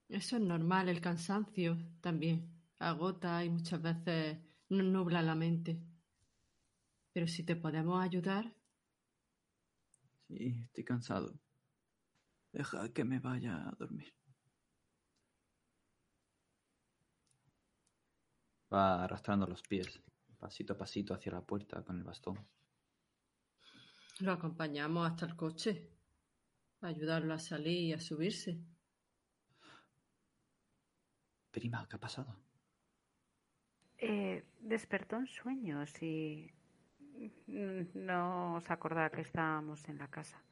Eso 0.09 0.37
es 0.37 0.43
normal, 0.43 0.89
el 0.89 1.01
cansancio 1.01 1.79
también 2.01 2.51
agota 2.79 3.45
y 3.45 3.51
muchas 3.51 3.81
veces 3.83 4.39
nos 4.69 4.85
nubla 4.85 5.23
la 5.23 5.37
mente. 5.37 5.81
Pero 7.13 7.27
si 7.27 7.43
te 7.45 7.57
podemos 7.57 8.01
ayudar, 8.03 8.55
Sí, 10.29 10.61
estoy 10.65 10.85
cansado. 10.85 11.39
Deja 12.57 12.89
que 12.89 13.05
me 13.05 13.19
vaya 13.19 13.69
a 13.69 13.73
dormir. 13.73 14.15
Va 18.73 19.05
arrastrando 19.05 19.47
los 19.47 19.61
pies, 19.61 20.03
pasito 20.39 20.73
a 20.73 20.79
pasito 20.79 21.13
hacia 21.13 21.33
la 21.33 21.43
puerta 21.43 21.85
con 21.85 21.99
el 21.99 22.05
bastón. 22.05 22.49
lo 24.21 24.33
acompañamos 24.33 25.07
hasta 25.07 25.27
el 25.27 25.37
coche, 25.37 25.91
para 26.79 26.95
ayudarlo 26.95 27.35
a 27.35 27.39
salir 27.39 27.81
y 27.89 27.93
a 27.93 28.01
subirse. 28.01 28.59
Prima, 31.51 31.87
¿qué 31.87 31.97
ha 31.97 32.01
pasado? 32.01 32.41
Eh, 33.99 34.47
despertó 34.61 35.17
en 35.17 35.27
sueños 35.27 36.03
y 36.03 36.51
no 37.93 38.55
os 38.55 38.71
acordaba 38.71 39.11
que 39.11 39.21
estábamos 39.21 39.87
en 39.91 39.99
la 39.99 40.09
casa. 40.09 40.43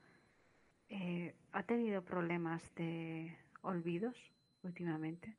Eh, 0.96 1.34
¿Ha 1.50 1.64
tenido 1.64 2.04
problemas 2.04 2.72
de 2.76 3.36
olvidos 3.62 4.16
últimamente? 4.62 5.36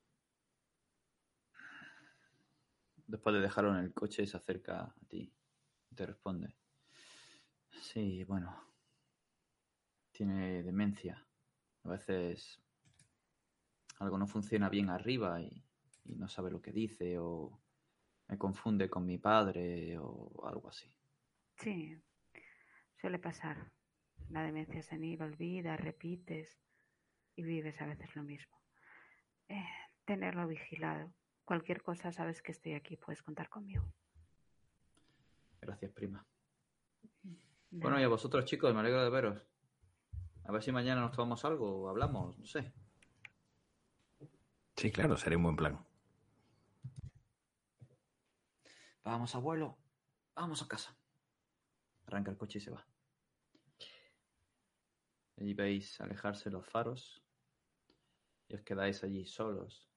Después 3.07 3.35
de 3.35 3.41
dejarlo 3.41 3.71
en 3.71 3.85
el 3.85 3.93
coche, 3.93 4.27
se 4.27 4.35
acerca 4.35 4.81
a 4.81 4.95
ti 5.07 5.33
y 5.89 5.95
te 5.95 6.05
responde. 6.05 6.53
Sí, 7.69 8.25
bueno. 8.25 8.53
Tiene 10.11 10.61
demencia. 10.61 11.25
A 11.83 11.89
veces 11.89 12.61
algo 13.99 14.17
no 14.17 14.27
funciona 14.27 14.67
bien 14.67 14.89
arriba 14.89 15.39
y, 15.41 15.63
y 16.03 16.15
no 16.15 16.27
sabe 16.27 16.51
lo 16.51 16.61
que 16.61 16.73
dice 16.73 17.17
o 17.17 17.61
me 18.27 18.37
confunde 18.37 18.89
con 18.89 19.05
mi 19.05 19.19
padre 19.19 19.97
o 19.99 20.45
algo 20.45 20.67
así. 20.67 20.93
Sí, 21.55 21.97
suele 22.99 23.19
pasar. 23.19 23.74
La 24.29 24.43
demencia 24.43 24.81
senil 24.81 25.21
olvida, 25.21 25.77
repites 25.77 26.59
y 27.35 27.43
vives 27.43 27.79
a 27.81 27.85
veces 27.85 28.15
lo 28.15 28.23
mismo. 28.23 28.57
Eh, 29.47 29.65
tenerlo 30.05 30.47
vigilado. 30.47 31.13
Cualquier 31.43 31.81
cosa 31.83 32.11
sabes 32.11 32.41
que 32.41 32.51
estoy 32.51 32.73
aquí, 32.73 32.97
puedes 32.97 33.21
contar 33.21 33.49
conmigo. 33.49 33.85
Gracias, 35.61 35.91
prima. 35.91 36.25
Bueno, 37.71 37.99
y 37.99 38.03
a 38.03 38.07
vosotros, 38.07 38.45
chicos, 38.45 38.73
me 38.73 38.79
alegro 38.79 39.03
de 39.03 39.09
veros. 39.09 39.41
A 40.45 40.51
ver 40.51 40.63
si 40.63 40.71
mañana 40.71 41.01
nos 41.01 41.11
tomamos 41.11 41.43
algo 41.43 41.83
o 41.83 41.89
hablamos, 41.89 42.37
no 42.37 42.45
sé. 42.45 42.71
Sí, 44.75 44.91
claro, 44.91 45.17
sería 45.17 45.37
un 45.37 45.43
buen 45.43 45.55
plan. 45.55 45.85
Vamos, 49.03 49.35
abuelo. 49.35 49.77
Vamos 50.35 50.61
a 50.61 50.67
casa. 50.67 50.95
Arranca 52.07 52.31
el 52.31 52.37
coche 52.37 52.59
y 52.59 52.61
se 52.61 52.71
va. 52.71 52.85
Y 55.37 55.53
veis 55.53 55.99
alejarse 55.99 56.49
los 56.49 56.65
faros 56.65 57.21
y 58.47 58.55
os 58.55 58.61
quedáis 58.61 59.03
allí 59.03 59.25
solos, 59.25 59.89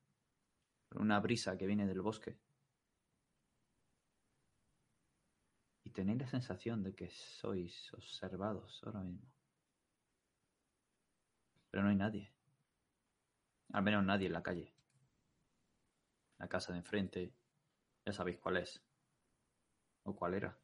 con 0.88 1.02
una 1.02 1.20
brisa 1.20 1.56
que 1.56 1.66
viene 1.66 1.86
del 1.86 2.00
bosque. 2.00 2.38
Y 5.84 5.90
tenéis 5.90 6.20
la 6.20 6.28
sensación 6.28 6.82
de 6.82 6.94
que 6.94 7.10
sois 7.10 7.92
observados 7.94 8.82
ahora 8.84 9.00
mismo. 9.00 9.26
Pero 11.70 11.82
no 11.82 11.90
hay 11.90 11.96
nadie. 11.96 12.32
Al 13.72 13.82
menos 13.82 14.04
nadie 14.04 14.26
en 14.26 14.32
la 14.32 14.42
calle. 14.42 14.72
La 16.38 16.48
casa 16.48 16.72
de 16.72 16.78
enfrente, 16.78 17.32
ya 18.04 18.12
sabéis 18.12 18.38
cuál 18.38 18.58
es. 18.58 18.82
O 20.04 20.14
cuál 20.14 20.34
era. 20.34 20.58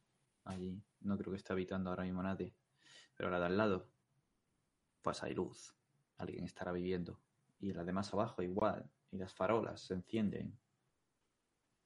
Allí 0.45 0.81
no 1.01 1.17
creo 1.17 1.31
que 1.31 1.37
esté 1.37 1.53
habitando 1.53 1.89
ahora 1.89 2.03
mismo 2.03 2.23
nadie. 2.23 2.55
Pero 3.15 3.29
la 3.29 3.39
de 3.39 3.45
al 3.45 3.57
lado, 3.57 3.89
pues 5.05 5.21
hay 5.21 5.35
luz. 5.35 5.75
Alguien 6.17 6.45
estará 6.45 6.71
viviendo. 6.71 7.21
Y 7.59 7.71
la 7.73 7.83
de 7.83 7.93
más 7.93 8.11
abajo 8.11 8.41
igual. 8.41 8.89
Y 9.11 9.17
las 9.17 9.31
farolas 9.35 9.79
se 9.81 9.93
encienden. 9.93 10.57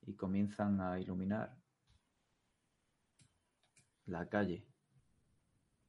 Y 0.03 0.13
comienzan 0.15 0.79
a 0.79 0.97
iluminar 1.01 1.53
la 4.05 4.29
calle. 4.29 4.65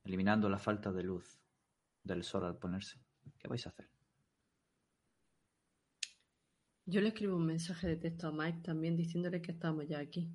Eliminando 0.03 0.49
la 0.49 0.59
falta 0.59 0.91
de 0.91 1.05
luz 1.05 1.41
del 2.03 2.25
sol 2.25 2.47
al 2.47 2.59
ponerse. 2.59 3.01
¿Qué 3.39 3.47
vais 3.47 3.65
a 3.65 3.71
hacer? 3.71 3.89
Yo 6.85 7.01
le 7.01 7.11
escribo 7.11 7.37
un 7.37 7.47
mensaje 7.47 7.87
de 7.87 7.97
texto 7.97 8.27
a 8.27 8.33
Mike 8.33 8.63
también 8.65 8.97
diciéndole 8.97 9.41
que 9.41 9.53
estamos 9.53 9.87
ya 9.87 10.01
aquí. 10.01 10.35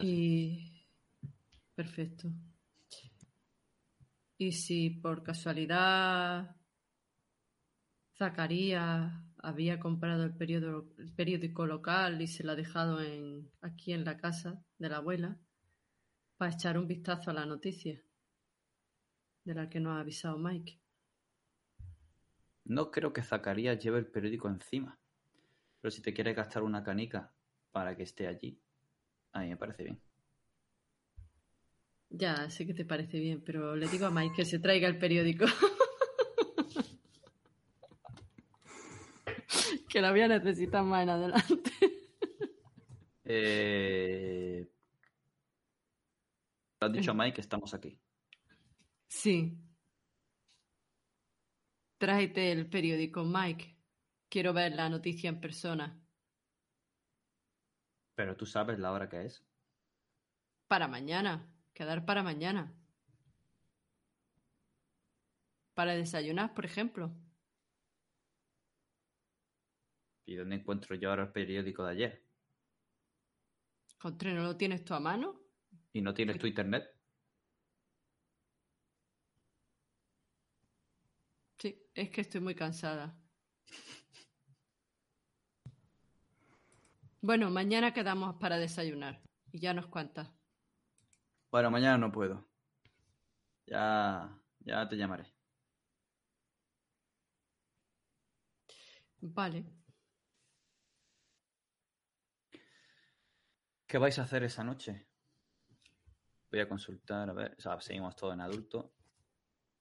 Y. 0.00 0.71
Perfecto. 1.74 2.28
Y 4.38 4.52
si 4.52 4.90
por 4.90 5.22
casualidad 5.22 6.56
Zacarías 8.18 9.12
había 9.38 9.78
comprado 9.78 10.24
el 10.24 10.34
periódico, 10.36 10.88
el 10.98 11.12
periódico 11.14 11.66
local 11.66 12.20
y 12.20 12.26
se 12.26 12.44
lo 12.44 12.52
ha 12.52 12.56
dejado 12.56 12.98
aquí 13.60 13.92
en 13.92 14.04
la 14.04 14.16
casa 14.16 14.64
de 14.78 14.88
la 14.88 14.98
abuela, 14.98 15.38
para 16.36 16.52
echar 16.52 16.76
un 16.78 16.88
vistazo 16.88 17.30
a 17.30 17.34
la 17.34 17.46
noticia 17.46 18.02
de 19.44 19.54
la 19.54 19.68
que 19.68 19.80
nos 19.80 19.96
ha 19.96 20.00
avisado 20.00 20.38
Mike. 20.38 20.80
No 22.64 22.90
creo 22.90 23.12
que 23.12 23.22
Zacarías 23.22 23.78
lleve 23.78 23.98
el 23.98 24.06
periódico 24.06 24.48
encima. 24.48 24.98
Pero 25.80 25.90
si 25.90 26.00
te 26.00 26.14
quieres 26.14 26.36
gastar 26.36 26.62
una 26.62 26.84
canica 26.84 27.32
para 27.72 27.96
que 27.96 28.04
esté 28.04 28.28
allí, 28.28 28.60
a 29.32 29.40
mí 29.40 29.48
me 29.48 29.56
parece 29.56 29.82
bien. 29.82 30.00
Ya, 32.14 32.50
sé 32.50 32.66
que 32.66 32.74
te 32.74 32.84
parece 32.84 33.18
bien, 33.18 33.42
pero 33.42 33.74
le 33.74 33.88
digo 33.88 34.04
a 34.04 34.10
Mike 34.10 34.34
que 34.36 34.44
se 34.44 34.58
traiga 34.58 34.86
el 34.86 34.98
periódico. 34.98 35.46
que 39.88 40.00
la 40.00 40.10
voy 40.10 40.20
a 40.20 40.28
necesitar 40.28 40.84
más 40.84 41.04
en 41.04 41.08
adelante. 41.08 41.70
Eh... 43.24 44.68
¿Te 46.78 46.86
has 46.86 46.92
dicho 46.92 47.12
a 47.12 47.14
Mike 47.14 47.36
que 47.36 47.40
estamos 47.40 47.72
aquí? 47.72 47.98
Sí. 49.08 49.56
Tráete 51.96 52.52
el 52.52 52.68
periódico, 52.68 53.24
Mike. 53.24 53.74
Quiero 54.28 54.52
ver 54.52 54.72
la 54.72 54.90
noticia 54.90 55.30
en 55.30 55.40
persona. 55.40 55.98
Pero 58.14 58.36
tú 58.36 58.44
sabes 58.44 58.78
la 58.78 58.92
hora 58.92 59.08
que 59.08 59.24
es. 59.24 59.42
Para 60.66 60.88
mañana. 60.88 61.51
Quedar 61.74 62.04
para 62.04 62.22
mañana. 62.22 62.74
Para 65.74 65.94
desayunar, 65.94 66.54
por 66.54 66.64
ejemplo. 66.64 67.14
¿Y 70.26 70.36
dónde 70.36 70.56
encuentro 70.56 70.94
yo 70.96 71.10
ahora 71.10 71.24
el 71.24 71.32
periódico 71.32 71.84
de 71.84 71.92
ayer? 71.92 72.26
Contra, 73.98 74.32
¿no 74.32 74.42
lo 74.42 74.56
tienes 74.56 74.84
tú 74.84 74.94
a 74.94 75.00
mano? 75.00 75.40
¿Y 75.92 76.02
no 76.02 76.12
tienes 76.12 76.38
tu 76.38 76.46
internet? 76.46 76.84
Sí, 81.58 81.88
es 81.94 82.10
que 82.10 82.20
estoy 82.22 82.40
muy 82.40 82.54
cansada. 82.54 83.16
Bueno, 87.24 87.50
mañana 87.50 87.94
quedamos 87.94 88.34
para 88.40 88.58
desayunar. 88.58 89.22
Y 89.52 89.60
ya 89.60 89.72
nos 89.72 89.86
cuentas. 89.86 90.28
Bueno, 91.52 91.70
mañana 91.70 91.98
no 91.98 92.10
puedo. 92.10 92.48
Ya, 93.66 94.40
ya 94.60 94.88
te 94.88 94.96
llamaré. 94.96 95.26
Vale. 99.20 99.64
¿Qué 103.86 103.98
vais 103.98 104.18
a 104.18 104.22
hacer 104.22 104.42
esa 104.44 104.64
noche? 104.64 105.06
Voy 106.50 106.60
a 106.60 106.68
consultar, 106.68 107.28
a 107.28 107.34
ver, 107.34 107.54
o 107.58 107.60
sea, 107.60 107.78
seguimos 107.82 108.16
todo 108.16 108.32
en 108.32 108.40
adulto. 108.40 108.94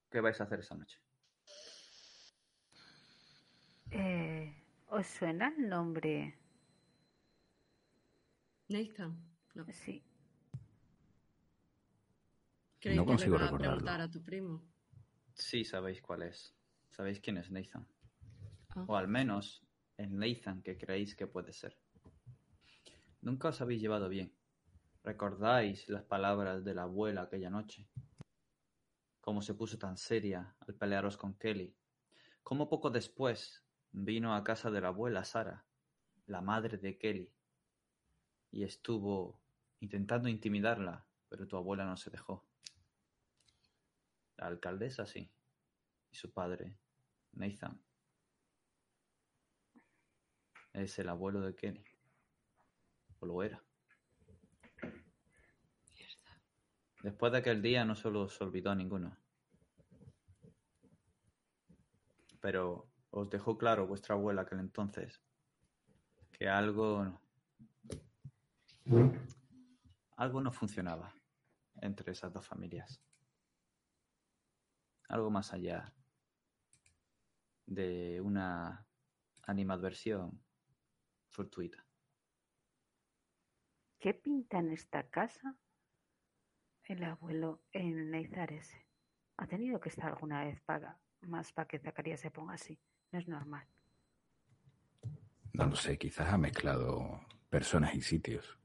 ¿Qué 0.10 0.20
vais 0.20 0.40
a 0.42 0.44
hacer 0.44 0.60
esa 0.60 0.76
noche? 0.76 1.00
Eh, 3.92 4.54
¿Os 4.88 5.08
suena 5.08 5.54
el 5.58 5.70
nombre? 5.70 6.38
Nathan. 8.68 9.18
No. 9.54 9.66
Sí. 9.72 10.11
¿Creéis 12.82 12.98
No 12.98 13.06
que 13.06 13.12
le 13.12 13.18
consigo 13.18 13.38
a 13.38 13.58
preguntar 13.58 14.02
a 14.02 14.10
tu 14.10 14.24
primo? 14.24 14.64
Sí, 15.36 15.64
sabéis 15.64 16.02
cuál 16.02 16.24
es. 16.24 16.56
Sabéis 16.90 17.20
quién 17.20 17.38
es 17.38 17.52
Nathan. 17.52 17.88
Ah. 18.70 18.86
O 18.88 18.96
al 18.98 19.08
menos 19.08 19.64
el 19.98 20.18
Nathan 20.18 20.64
que 20.64 20.80
creéis 20.80 21.16
que 21.16 21.28
puede 21.28 21.54
ser. 21.54 21.78
Nunca 23.22 23.50
os 23.50 23.62
habéis 23.62 23.82
llevado 23.82 24.10
bien. 24.10 24.34
¿Recordáis 25.04 25.88
las 25.90 26.04
palabras 26.04 26.64
de 26.64 26.74
la 26.74 26.84
abuela 26.84 27.22
aquella 27.22 27.52
noche? 27.52 27.88
Cómo 29.20 29.44
se 29.44 29.54
puso 29.54 29.78
tan 29.78 29.96
seria 29.96 30.56
al 30.60 30.74
pelearos 30.74 31.18
con 31.18 31.36
Kelly. 31.36 31.76
Cómo 32.42 32.68
poco 32.68 32.90
después 32.90 33.64
vino 33.92 34.34
a 34.36 34.44
casa 34.44 34.72
de 34.72 34.82
la 34.82 34.88
abuela 34.88 35.24
Sara, 35.24 35.66
la 36.26 36.42
madre 36.42 36.80
de 36.80 36.98
Kelly, 36.98 37.32
y 38.52 38.64
estuvo 38.64 39.40
intentando 39.80 40.28
intimidarla, 40.30 41.06
pero 41.30 41.48
tu 41.48 41.58
abuela 41.58 41.86
no 41.86 41.96
se 41.96 42.10
dejó. 42.10 42.51
La 44.42 44.48
alcaldesa 44.48 45.06
sí, 45.06 45.32
y 46.10 46.16
su 46.16 46.34
padre, 46.34 46.76
Nathan, 47.34 47.80
es 50.74 50.98
el 50.98 51.10
abuelo 51.10 51.42
de 51.42 51.56
Kelly. 51.56 51.86
O 53.20 53.28
lo 53.28 53.44
era. 53.44 53.64
Después 57.04 57.32
de 57.32 57.38
aquel 57.38 57.62
día 57.62 57.86
no 57.86 57.96
se 57.96 58.10
los 58.10 58.42
olvidó 58.42 58.72
a 58.72 58.76
ninguno. 58.76 59.16
Pero 62.40 62.90
os 63.12 63.30
dejó 63.30 63.60
claro 63.60 63.86
vuestra 63.86 64.16
abuela 64.16 64.42
aquel 64.42 64.60
entonces 64.60 65.22
que 66.32 66.50
algo 66.50 67.22
algo 70.16 70.42
no 70.42 70.52
funcionaba 70.52 71.14
entre 71.76 72.14
esas 72.14 72.34
dos 72.34 72.48
familias. 72.48 73.00
Algo 75.12 75.30
más 75.30 75.52
allá 75.52 75.94
de 77.66 78.22
una 78.22 78.88
animadversión 79.44 80.42
fortuita. 81.30 81.86
¿Qué 84.00 84.14
pinta 84.14 84.60
en 84.60 84.72
esta 84.72 85.10
casa 85.10 85.58
el 86.86 87.04
abuelo 87.04 87.62
en 87.74 88.10
Neizar 88.10 88.54
ese? 88.54 88.88
Ha 89.36 89.48
tenido 89.48 89.82
que 89.82 89.90
estar 89.90 90.14
alguna 90.14 90.46
vez 90.46 90.62
paga, 90.62 90.98
más 91.24 91.52
para 91.52 91.68
que 91.68 91.80
Zacarías 91.80 92.22
se 92.22 92.32
ponga 92.32 92.54
así. 92.54 92.80
No 93.12 93.20
es 93.20 93.28
normal. 93.28 93.68
No 95.52 95.66
lo 95.66 95.76
sé, 95.76 95.98
quizás 95.98 96.32
ha 96.32 96.38
mezclado 96.38 97.20
personas 97.50 97.94
y 97.96 98.02
sitios. 98.02 98.58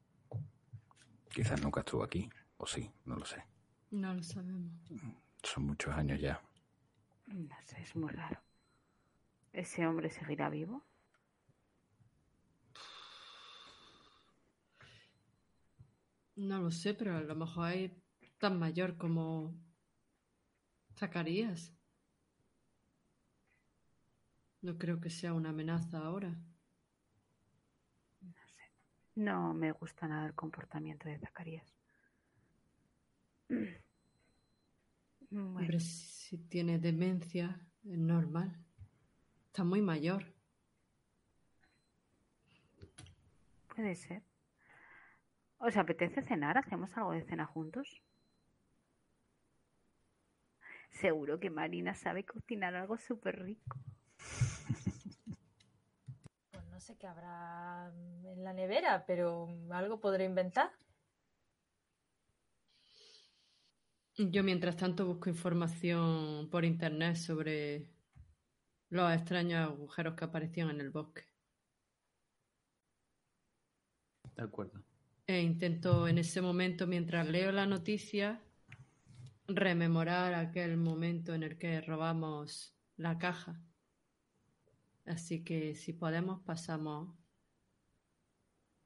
Quizás 1.29 1.61
nunca 1.61 1.81
estuvo 1.81 2.05
aquí, 2.05 2.31
o 2.57 2.67
sí, 2.69 2.89
no 3.05 3.17
lo 3.17 3.25
sé. 3.25 3.45
No 3.91 4.15
lo 4.15 4.23
sabemos. 4.23 4.73
Son 5.47 5.65
muchos 5.65 5.95
años 5.95 6.21
ya. 6.21 6.43
No 7.27 7.57
sé, 7.65 7.81
es 7.81 7.95
muy 7.95 8.11
raro. 8.11 8.41
¿Ese 9.53 9.87
hombre 9.87 10.11
seguirá 10.11 10.51
vivo? 10.51 10.85
No 16.35 16.61
lo 16.61 16.71
sé, 16.73 16.95
pero 16.95 17.17
a 17.17 17.21
lo 17.21 17.35
mejor 17.37 17.65
hay 17.65 18.03
tan 18.39 18.59
mayor 18.59 18.97
como 18.99 19.55
Zacarías. 20.97 21.73
No 24.63 24.77
creo 24.77 25.01
que 25.01 25.11
sea 25.11 25.33
una 25.33 25.51
amenaza 25.51 25.99
ahora. 25.99 26.37
No 28.21 28.35
sé. 28.49 28.65
No 29.15 29.55
me 29.55 29.71
gusta 29.71 30.09
nada 30.09 30.27
el 30.27 30.35
comportamiento 30.35 31.09
de 31.09 31.19
Zacarías. 31.21 31.73
Bueno, 35.31 35.59
Hombre, 35.59 35.81
si 35.81 36.39
tiene 36.39 36.79
demencia, 36.79 37.61
es 37.85 37.99
normal. 37.99 38.57
Está 39.47 39.65
muy 39.65 39.83
mayor. 39.83 40.37
puede 43.77 43.95
ser. 43.95 44.23
¿Os 45.59 45.77
apetece 45.77 46.23
cenar? 46.23 46.57
¿Hacemos 46.59 46.97
algo 46.97 47.13
de 47.13 47.23
cena 47.23 47.45
juntos? 47.45 48.03
Seguro 50.91 51.39
que 51.39 51.51
Marina 51.51 51.95
sabe 51.95 52.25
cocinar 52.25 52.75
algo 52.75 52.97
súper 52.97 53.43
rico. 53.43 53.77
Pues 56.51 56.65
no 56.71 56.81
sé 56.81 56.97
qué 56.97 57.07
habrá 57.07 57.93
en 58.25 58.43
la 58.43 58.55
nevera, 58.55 59.05
pero 59.07 59.49
algo 59.71 60.01
podré 60.01 60.25
inventar. 60.25 60.71
Yo 64.19 64.43
mientras 64.43 64.77
tanto 64.77 65.07
busco 65.07 65.29
información 65.29 66.49
por 66.51 66.65
internet 66.65 67.17
sobre 67.17 67.87
los 68.89 69.13
extraños 69.13 69.69
agujeros 69.69 70.15
que 70.15 70.25
aparecían 70.25 70.71
en 70.71 70.81
el 70.81 70.91
bosque. 70.91 71.25
De 74.35 74.43
acuerdo. 74.43 74.83
E 75.27 75.43
intento 75.43 76.09
en 76.09 76.17
ese 76.17 76.41
momento, 76.41 76.87
mientras 76.87 77.29
leo 77.29 77.53
la 77.53 77.67
noticia, 77.67 78.41
rememorar 79.49 80.33
aquel 80.33 80.79
momento 80.79 81.35
en 81.35 81.43
el 81.43 81.59
que 81.59 81.83
robamos 81.83 82.75
la 82.97 83.19
caja. 83.19 83.61
Así 85.05 85.45
que 85.45 85.75
si 85.75 85.93
podemos 85.93 86.41
pasamos 86.41 87.15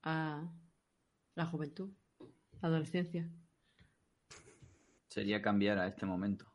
a 0.02 0.51
la 1.36 1.47
juventud, 1.47 1.93
adolescencia. 2.61 3.31
Sería 5.11 5.43
cambiar 5.43 5.78
a 5.81 5.89
este 5.89 6.07
momento 6.07 6.47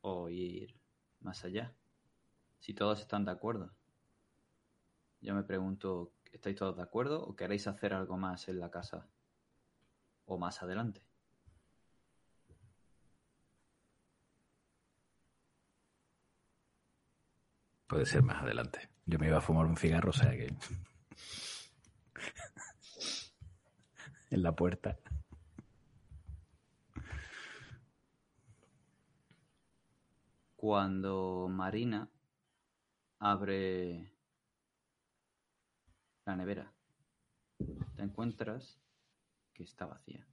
o 0.00 0.30
ir 0.30 0.74
más 1.20 1.44
allá. 1.44 1.74
Si 2.58 2.72
todos 2.72 3.00
están 3.00 3.26
de 3.26 3.32
acuerdo. 3.32 3.70
Yo 5.20 5.34
me 5.34 5.42
pregunto, 5.42 6.14
¿estáis 6.32 6.56
todos 6.56 6.78
de 6.78 6.82
acuerdo 6.82 7.22
o 7.22 7.36
queréis 7.36 7.66
hacer 7.66 7.92
algo 7.92 8.16
más 8.16 8.48
en 8.48 8.60
la 8.60 8.70
casa? 8.70 9.06
O 10.24 10.38
más 10.38 10.62
adelante. 10.62 11.02
Puede 17.86 18.06
ser 18.06 18.22
más 18.22 18.42
adelante. 18.42 18.88
Yo 19.04 19.18
me 19.18 19.26
iba 19.26 19.36
a 19.36 19.42
fumar 19.42 19.66
un 19.66 19.76
cigarro, 19.76 20.08
o 20.10 20.14
sea 20.14 20.30
que. 20.30 20.46
en 24.30 24.42
la 24.42 24.56
puerta. 24.56 24.98
Cuando 30.66 31.46
Marina 31.48 32.10
abre 33.20 34.10
la 36.24 36.34
nevera, 36.34 36.72
te 37.94 38.02
encuentras 38.02 38.76
que 39.54 39.62
está 39.62 39.86
vacía. 39.86 40.26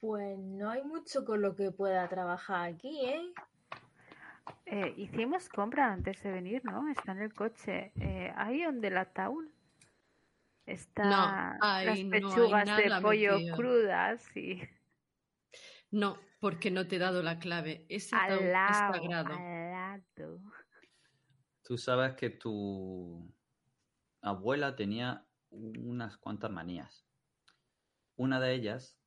Pues 0.00 0.38
no 0.38 0.68
hay 0.68 0.82
mucho 0.82 1.24
con 1.24 1.40
lo 1.40 1.56
que 1.56 1.70
pueda 1.70 2.06
trabajar 2.10 2.74
aquí, 2.74 3.06
¿eh? 3.06 3.32
Eh, 4.66 4.94
hicimos 4.98 5.48
compra 5.48 5.90
antes 5.94 6.22
de 6.22 6.30
venir, 6.30 6.62
¿no? 6.66 6.90
Está 6.90 7.12
en 7.12 7.22
el 7.22 7.32
coche. 7.32 7.90
Eh, 7.98 8.30
¿Hay 8.36 8.66
un 8.66 8.82
delataúl? 8.82 9.50
Está 10.66 11.04
No, 11.04 11.58
ahí 11.66 11.86
las 11.86 11.98
no 12.00 12.04
hay 12.04 12.20
pechugas 12.20 12.76
de 12.76 13.00
pollo 13.00 13.32
metido. 13.32 13.56
crudas 13.56 14.36
y 14.36 14.60
No, 15.90 16.18
porque 16.44 16.70
no 16.70 16.86
te 16.86 16.96
he 16.96 16.98
dado 16.98 17.22
la 17.22 17.38
clave. 17.38 17.86
Ese 17.88 18.14
ataúd 18.14 18.42
es 18.42 18.52
sagrado. 18.52 19.32
al 19.32 19.70
lado. 19.70 20.42
Tú 21.62 21.78
sabes 21.78 22.16
que 22.16 22.28
tu 22.28 23.34
abuela 24.20 24.76
tenía 24.76 25.26
unas 25.48 26.18
cuantas 26.18 26.50
manías. 26.50 27.06
Una 28.16 28.40
de 28.40 28.52
ellas 28.52 28.98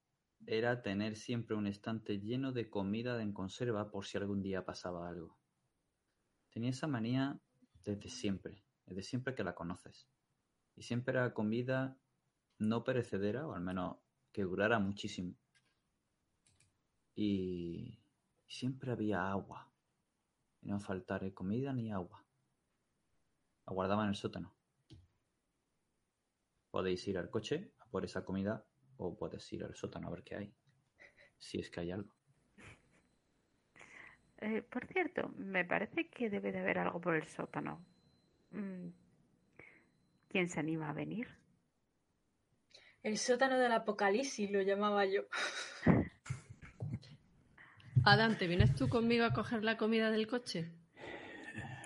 era 0.48 0.82
tener 0.82 1.16
siempre 1.16 1.56
un 1.56 1.68
estante 1.68 2.20
lleno 2.20 2.54
de 2.54 2.72
comida 2.72 3.22
en 3.22 3.34
conserva 3.34 3.92
por 3.92 4.08
si 4.08 4.18
algún 4.18 4.42
día 4.42 4.66
pasaba 4.66 5.08
algo. 5.08 5.38
Tenía 6.50 6.72
esa 6.72 6.88
manía 6.88 7.40
desde 7.84 8.10
siempre, 8.10 8.64
desde 8.88 9.04
siempre 9.04 9.36
que 9.36 9.44
la 9.44 9.54
conoces. 9.54 10.10
Y 10.76 10.82
siempre 10.82 11.12
era 11.12 11.36
comida 11.36 12.00
no 12.58 12.84
perecedera, 12.84 13.46
o 13.46 13.54
al 13.54 13.62
menos 13.62 13.98
que 14.32 14.42
durara 14.42 14.80
muchísimo. 14.80 15.36
Y 17.18 17.98
siempre 18.48 18.92
había 18.92 19.32
agua. 19.32 19.74
Y 20.62 20.70
no 20.70 20.80
faltar 20.80 21.34
comida 21.34 21.74
ni 21.74 21.92
agua. 21.92 22.24
La 23.66 23.74
guardaba 23.74 24.04
en 24.04 24.10
el 24.10 24.16
sótano. 24.16 24.54
Podéis 26.70 27.08
ir 27.08 27.18
al 27.18 27.32
coche 27.32 27.74
a 27.80 27.88
por 27.88 28.06
esa 28.06 28.24
comida 28.24 28.64
o 28.98 29.18
puedes 29.18 29.52
ir 29.52 29.64
al 29.64 29.74
sótano 29.74 30.08
a 30.08 30.12
ver 30.12 30.24
qué 30.24 30.36
hay. 30.36 30.54
Si 31.40 31.60
es 31.60 31.72
que 31.72 31.80
hay 31.80 31.92
algo. 31.92 32.14
Eh, 34.38 34.62
por 34.62 34.86
cierto, 34.86 35.30
me 35.38 35.66
parece 35.66 36.10
que 36.10 36.30
debe 36.30 36.52
de 36.52 36.60
haber 36.60 36.78
algo 36.78 37.02
por 37.02 37.16
el 37.16 37.28
sótano. 37.28 37.84
Mm, 38.52 38.90
¿Quién 40.28 40.50
se 40.50 40.60
anima 40.60 40.92
a 40.92 40.94
venir? 40.94 41.28
El 43.02 43.18
sótano 43.18 43.58
del 43.58 43.72
apocalipsis 43.72 44.52
lo 44.52 44.62
llamaba 44.62 45.04
yo. 45.06 45.24
Adam, 48.10 48.38
¿te 48.38 48.48
vienes 48.48 48.74
tú 48.74 48.88
conmigo 48.88 49.26
a 49.26 49.34
coger 49.34 49.66
la 49.66 49.76
comida 49.76 50.12
del 50.12 50.28
coche? 50.28 50.72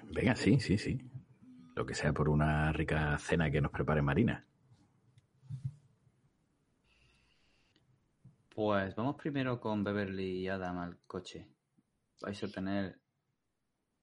Venga, 0.04 0.36
sí, 0.36 0.60
sí, 0.60 0.78
sí. 0.78 1.02
Lo 1.76 1.84
que 1.84 1.96
sea 1.96 2.14
por 2.14 2.30
una 2.30 2.72
rica 2.72 3.18
cena 3.18 3.50
que 3.50 3.60
nos 3.60 3.72
prepare 3.72 4.04
Marina. 4.04 4.46
Pues 8.54 8.96
vamos 8.96 9.16
primero 9.16 9.60
con 9.60 9.84
Beverly 9.84 10.42
y 10.42 10.48
Adam 10.48 10.78
al 10.78 11.00
coche. 11.08 11.48
¿Vais 12.22 12.44
a 12.44 12.48
tener 12.50 13.02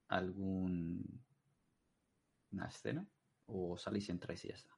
algún 0.09 1.23
una 2.51 2.67
escena? 2.67 3.07
¿O 3.47 3.79
salís 3.79 4.09
y 4.09 4.11
entráis 4.11 4.45
y 4.45 4.49
ya 4.49 4.55
está? 4.55 4.73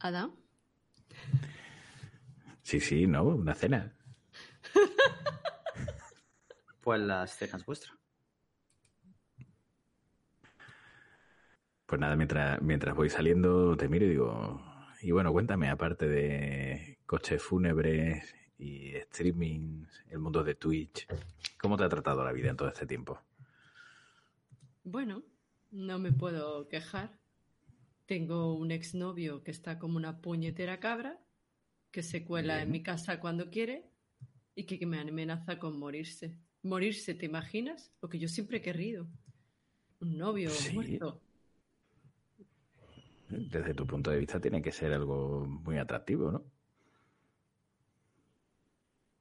Adam, 0.00 0.36
Sí, 2.62 2.80
sí, 2.80 3.06
no, 3.06 3.24
una 3.24 3.54
cena. 3.54 3.97
Pues 6.80 7.00
la 7.00 7.24
escena 7.24 7.56
es 7.58 7.66
vuestra. 7.66 7.92
Pues 11.86 12.00
nada, 12.00 12.16
mientras, 12.16 12.60
mientras 12.62 12.94
voy 12.94 13.10
saliendo, 13.10 13.76
te 13.76 13.88
miro 13.88 14.06
y 14.06 14.10
digo, 14.10 14.62
y 15.02 15.10
bueno, 15.10 15.32
cuéntame, 15.32 15.68
aparte 15.70 16.06
de 16.08 16.98
coches 17.06 17.42
fúnebres 17.42 18.34
y 18.58 18.94
streaming, 18.96 19.84
el 20.08 20.18
mundo 20.18 20.42
de 20.44 20.54
Twitch, 20.54 21.06
¿cómo 21.60 21.76
te 21.76 21.84
ha 21.84 21.88
tratado 21.88 22.24
la 22.24 22.32
vida 22.32 22.50
en 22.50 22.56
todo 22.56 22.68
este 22.68 22.86
tiempo? 22.86 23.20
bueno, 24.84 25.22
no 25.70 25.98
me 25.98 26.12
puedo 26.12 26.68
quejar. 26.68 27.18
Tengo 28.06 28.54
un 28.54 28.70
exnovio 28.70 29.42
que 29.44 29.50
está 29.50 29.78
como 29.78 29.96
una 29.98 30.20
puñetera 30.22 30.80
cabra, 30.80 31.20
que 31.90 32.02
se 32.02 32.24
cuela 32.24 32.54
Bien. 32.54 32.66
en 32.66 32.72
mi 32.72 32.82
casa 32.82 33.20
cuando 33.20 33.50
quiere 33.50 33.90
y 34.58 34.64
que, 34.64 34.84
me 34.86 34.98
amenaza 34.98 35.56
con 35.56 35.78
morirse. 35.78 36.36
Morirse, 36.64 37.14
¿te 37.14 37.26
imaginas? 37.26 37.92
Lo 38.02 38.08
que 38.08 38.18
yo 38.18 38.26
siempre 38.26 38.56
he 38.58 38.60
querido. 38.60 39.06
Un 40.00 40.18
novio 40.18 40.50
Sí. 40.50 40.74
muerto. 40.74 41.22
Desde 43.28 43.72
tu 43.74 43.86
punto 43.86 44.10
de 44.10 44.18
vista 44.18 44.40
tiene 44.40 44.60
que 44.60 44.72
ser 44.72 44.92
algo 44.92 45.46
muy 45.46 45.78
atractivo, 45.78 46.32
¿no? 46.32 46.44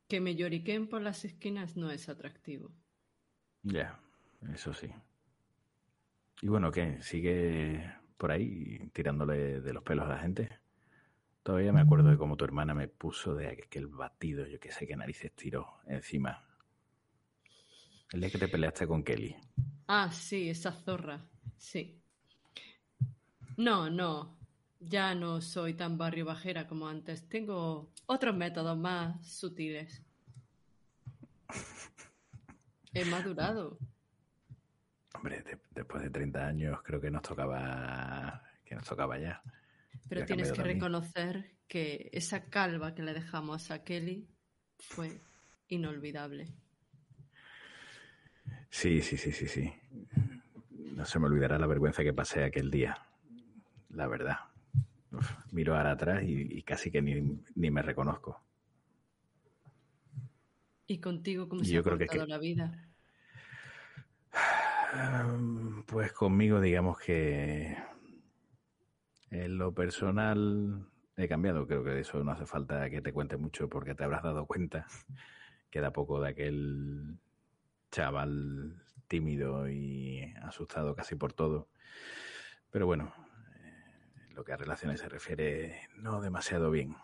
Que 0.08 0.20
me 0.22 0.36
lloriquen 0.36 0.88
por 0.88 1.04
las 1.04 1.24
esquinas 1.24 1.78
no 1.78 1.92
es 1.92 2.10
atractivo. 2.10 2.72
Ya, 3.62 4.00
eso 4.54 4.74
sí. 4.74 4.90
Y 6.42 6.48
bueno, 6.48 6.72
¿qué? 6.72 7.00
¿Sigue 7.02 7.94
por 8.18 8.32
ahí 8.32 8.90
tirándole 8.92 9.62
de 9.62 9.74
los 9.74 9.84
pelos 9.84 10.06
a 10.06 10.10
la 10.10 10.20
gente? 10.20 10.50
Todavía 11.48 11.72
me 11.72 11.80
acuerdo 11.80 12.10
de 12.10 12.18
cómo 12.18 12.36
tu 12.36 12.44
hermana 12.44 12.74
me 12.74 12.90
puso 12.90 13.34
de 13.34 13.48
aquel 13.48 13.88
batido, 13.88 14.46
yo 14.48 14.60
que 14.60 14.70
sé 14.70 14.86
qué 14.86 14.98
narices 14.98 15.32
tiró 15.34 15.78
encima. 15.86 16.44
El 18.12 18.20
día 18.20 18.30
que 18.30 18.38
te 18.38 18.50
peleaste 18.50 18.86
con 18.86 19.02
Kelly. 19.02 19.34
Ah, 19.88 20.12
sí, 20.12 20.50
esa 20.50 20.74
zorra. 20.74 21.26
Sí. 21.56 22.02
No, 23.56 23.90
no. 23.90 24.38
Ya 24.82 25.16
no 25.16 25.40
soy 25.40 25.74
tan 25.74 25.98
barrio 25.98 26.26
bajera 26.26 26.68
como 26.68 26.90
antes. 26.90 27.30
Tengo 27.30 27.94
otros 28.08 28.36
métodos 28.36 28.78
más 28.78 29.26
sutiles. 29.26 30.04
He 32.94 33.06
madurado. 33.06 33.78
Hombre, 35.14 35.44
de- 35.44 35.62
después 35.74 36.04
de 36.04 36.10
30 36.10 36.46
años 36.46 36.82
creo 36.84 37.00
que 37.00 37.10
nos 37.10 37.22
tocaba 37.22 38.44
que 38.66 38.76
nos 38.76 38.84
tocaba 38.84 39.18
ya. 39.18 39.42
Pero 40.10 40.26
tienes 40.26 40.52
que 40.52 40.64
reconocer 40.64 41.58
que 41.68 42.10
esa 42.14 42.46
calva 42.46 42.96
que 42.96 43.04
le 43.04 43.14
dejamos 43.14 43.72
a 43.72 43.84
Kelly 43.84 44.30
fue 44.80 45.22
inolvidable. 45.68 46.54
Sí, 48.70 49.02
sí, 49.02 49.18
sí, 49.18 49.32
sí, 49.32 49.48
sí. 49.48 49.74
No 50.96 51.06
se 51.06 51.20
me 51.20 51.26
olvidará 51.28 51.58
la 51.58 51.68
vergüenza 51.68 52.04
que 52.04 52.14
pasé 52.14 52.44
aquel 52.44 52.72
día. 52.72 52.98
La 53.90 54.08
verdad. 54.08 54.38
Uf, 55.12 55.32
miro 55.52 55.76
ahora 55.76 55.92
atrás 55.92 56.24
y, 56.24 56.58
y 56.58 56.64
casi 56.64 56.92
que 56.92 57.02
ni, 57.02 57.42
ni 57.56 57.72
me 57.72 57.82
reconozco. 57.82 58.42
¿Y 60.88 61.00
contigo 61.00 61.50
cómo 61.50 61.64
se 61.64 61.72
yo 61.72 61.82
ha 61.82 61.84
creo 61.84 61.98
que 61.98 62.26
la 62.26 62.38
vida? 62.38 62.90
Pues 65.86 66.12
conmigo, 66.14 66.60
digamos 66.60 66.98
que 66.98 67.78
en 69.32 69.58
lo 69.58 69.74
personal 69.74 70.88
he 71.16 71.28
cambiado. 71.28 71.68
Creo 71.68 71.84
que 71.84 71.92
de 71.92 72.02
eso 72.02 72.24
no 72.24 72.32
hace 72.32 72.46
falta 72.46 72.90
que 72.90 73.02
te 73.02 73.14
cuente 73.14 73.38
mucho 73.38 73.70
porque 73.70 73.96
te 73.96 74.04
habrás 74.04 74.24
dado 74.24 74.46
cuenta. 74.46 74.88
Queda 75.70 75.92
poco 75.92 76.22
de 76.22 76.30
aquel 76.30 77.20
chaval 77.92 78.84
tímido 79.08 79.70
y 79.70 80.34
asustado 80.44 80.96
casi 80.96 81.16
por 81.16 81.34
todo. 81.34 81.70
Pero 82.70 82.86
bueno, 82.86 83.14
eh, 83.64 84.34
lo 84.34 84.44
que 84.44 84.54
a 84.54 84.58
relaciones 84.58 85.00
se 85.00 85.10
refiere, 85.10 85.82
no 85.98 86.22
demasiado 86.22 86.72
bien. 86.72 86.96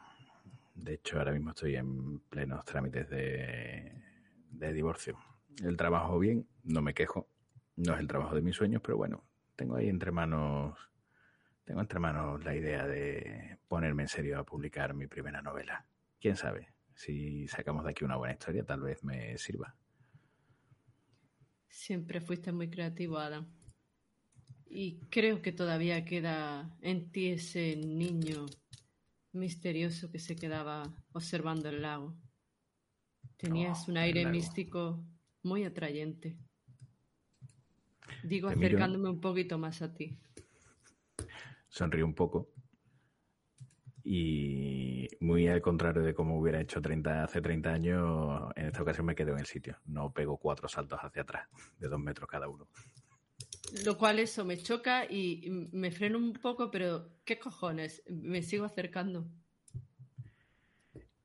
De 0.76 0.95
hecho, 0.95 1.18
ahora 1.18 1.32
mismo 1.32 1.52
estoy 1.52 1.76
en 1.76 2.20
plenos 2.20 2.66
trámites 2.66 3.10
de, 3.10 3.94
de 4.50 4.74
divorcio. 4.74 5.18
El 5.64 5.78
trabajo 5.78 6.20
bien, 6.20 6.48
no 6.64 6.82
me 6.82 6.94
quejo. 6.94 7.28
No 7.76 7.94
es 7.94 8.00
el 8.00 8.08
trabajo 8.08 8.36
de 8.36 8.41
mis 8.41 8.56
sueños, 8.56 8.82
pero 8.84 8.98
bueno, 8.98 9.24
tengo 9.56 9.76
ahí 9.76 9.90
entre 9.90 10.12
manos, 10.12 10.78
tengo 11.64 11.81
entre 11.81 11.99
manos 11.99 12.44
la 12.44 12.56
idea 12.56 12.85
de 12.85 13.57
ponerme 13.68 14.03
en 14.03 14.10
serio 14.10 14.40
a 14.40 14.44
publicar 14.45 14.94
mi 14.94 15.07
primera 15.07 15.41
novela. 15.41 15.85
Quién 16.19 16.35
sabe, 16.35 16.73
si 16.95 17.48
sacamos 17.48 17.84
de 17.85 17.91
aquí 17.91 18.03
una 18.03 18.18
buena 18.18 18.34
historia, 18.34 18.64
tal 18.64 18.81
vez 18.81 19.03
me 19.03 19.38
sirva. 19.38 19.76
Siempre 21.69 22.22
fuiste 22.22 22.52
muy 22.52 22.69
creativo, 22.69 23.18
Adam. 23.18 23.48
Y 24.65 24.99
creo 25.10 25.41
que 25.41 25.52
todavía 25.52 26.06
queda 26.06 26.76
en 26.81 27.11
ti 27.11 27.30
ese 27.30 27.76
niño 27.76 28.45
misterioso 29.34 30.11
que 30.11 30.19
se 30.19 30.35
quedaba 30.35 30.84
observando 31.14 31.69
el 31.69 31.81
lago. 31.81 32.15
Tenías 33.38 33.88
Oh, 33.88 33.91
un 33.91 33.98
aire 33.98 34.26
místico 34.26 35.03
muy 35.44 35.64
atrayente. 35.64 36.38
Digo, 38.23 38.49
Te 38.49 38.56
miro. 38.56 38.68
acercándome 38.68 39.10
un 39.10 39.19
poquito 39.19 39.57
más 39.57 39.81
a 39.81 39.94
ti. 39.94 40.18
Sonrío 41.78 42.06
un 42.06 42.14
poco. 42.14 42.50
Y 44.06 45.08
muy 45.22 45.48
al 45.48 45.62
contrario 45.62 46.02
de 46.04 46.14
como 46.14 46.38
hubiera 46.40 46.60
hecho 46.62 46.82
30, 46.82 47.24
hace 47.24 47.41
30 47.41 47.72
años, 47.74 48.52
en 48.56 48.68
esta 48.68 48.82
ocasión 48.82 49.06
me 49.06 49.16
quedo 49.16 49.32
en 49.32 49.40
el 49.40 49.45
sitio. 49.45 49.78
No 49.86 50.12
pego 50.14 50.38
cuatro 50.38 50.68
saltos 50.68 51.00
hacia 51.02 51.22
atrás, 51.24 51.48
de 51.80 51.88
dos 51.88 52.00
metros 52.00 52.30
cada 52.30 52.48
uno. 52.50 52.68
Lo 53.86 53.98
cual 53.98 54.20
eso 54.20 54.45
me 54.45 54.58
choca 54.58 55.04
y 55.06 55.50
me 55.74 55.91
freno 55.91 56.18
un 56.18 56.32
poco, 56.34 56.72
pero 56.72 57.10
¿qué 57.26 57.38
cojones? 57.40 58.02
Me 58.08 58.41
sigo 58.41 58.64
acercando. 58.66 59.28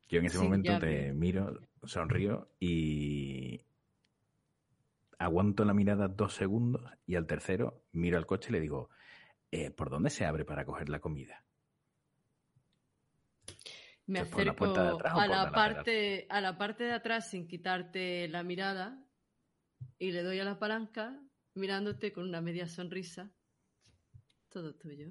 Yo 0.08 0.18
en 0.18 0.26
ese 0.26 0.38
Sí, 0.38 0.44
momento 0.44 0.78
te 0.78 1.12
miro, 1.12 1.60
sonrío 1.84 2.48
y 2.58 3.60
aguanto 5.18 5.64
la 5.64 5.74
mirada 5.74 6.08
dos 6.08 6.34
segundos 6.34 6.82
y 7.06 7.16
al 7.16 7.26
tercero 7.26 7.82
miro 7.92 8.18
al 8.18 8.26
coche 8.26 8.48
y 8.50 8.52
le 8.52 8.60
digo, 8.60 8.88
eh, 9.50 9.70
¿por 9.70 9.90
dónde 9.90 10.10
se 10.10 10.24
abre 10.24 10.44
para 10.44 10.64
coger 10.64 10.88
la 10.88 11.00
comida? 11.00 11.44
Me 14.06 14.24
¿Por 14.24 14.44
la 14.44 14.52
acerco 14.52 14.56
puerta 14.56 14.82
de 14.84 14.88
atrás 14.90 15.14
o 15.14 15.20
a 15.20 15.26
la 15.26 15.52
parte, 15.52 16.26
a 16.30 16.40
la 16.40 16.56
parte 16.56 16.84
de 16.84 16.92
atrás 16.92 17.30
sin 17.30 17.46
quitarte 17.46 18.26
la 18.28 18.42
mirada 18.42 19.04
y 19.98 20.12
le 20.12 20.22
doy 20.22 20.40
a 20.40 20.44
la 20.44 20.58
palanca 20.58 21.20
mirándote 21.54 22.12
con 22.12 22.24
una 22.24 22.40
media 22.40 22.66
sonrisa. 22.66 23.30
Todo 24.48 24.74
tuyo. 24.74 25.10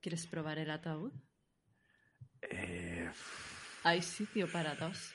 ¿Quieres 0.00 0.26
probar 0.26 0.58
el 0.58 0.70
ataúd? 0.70 1.12
Eh, 2.42 3.10
Hay 3.84 4.02
sitio 4.02 4.50
para 4.52 4.74
dos. 4.74 5.14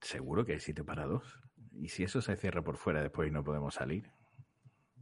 Seguro 0.00 0.44
que 0.44 0.54
hay 0.54 0.60
sitio 0.60 0.84
para 0.84 1.06
dos. 1.06 1.22
¿Y 1.72 1.88
si 1.88 2.02
eso 2.02 2.20
se 2.20 2.36
cierra 2.36 2.62
por 2.62 2.76
fuera 2.76 3.02
después 3.02 3.28
y 3.28 3.32
no 3.32 3.44
podemos 3.44 3.74
salir? 3.74 4.10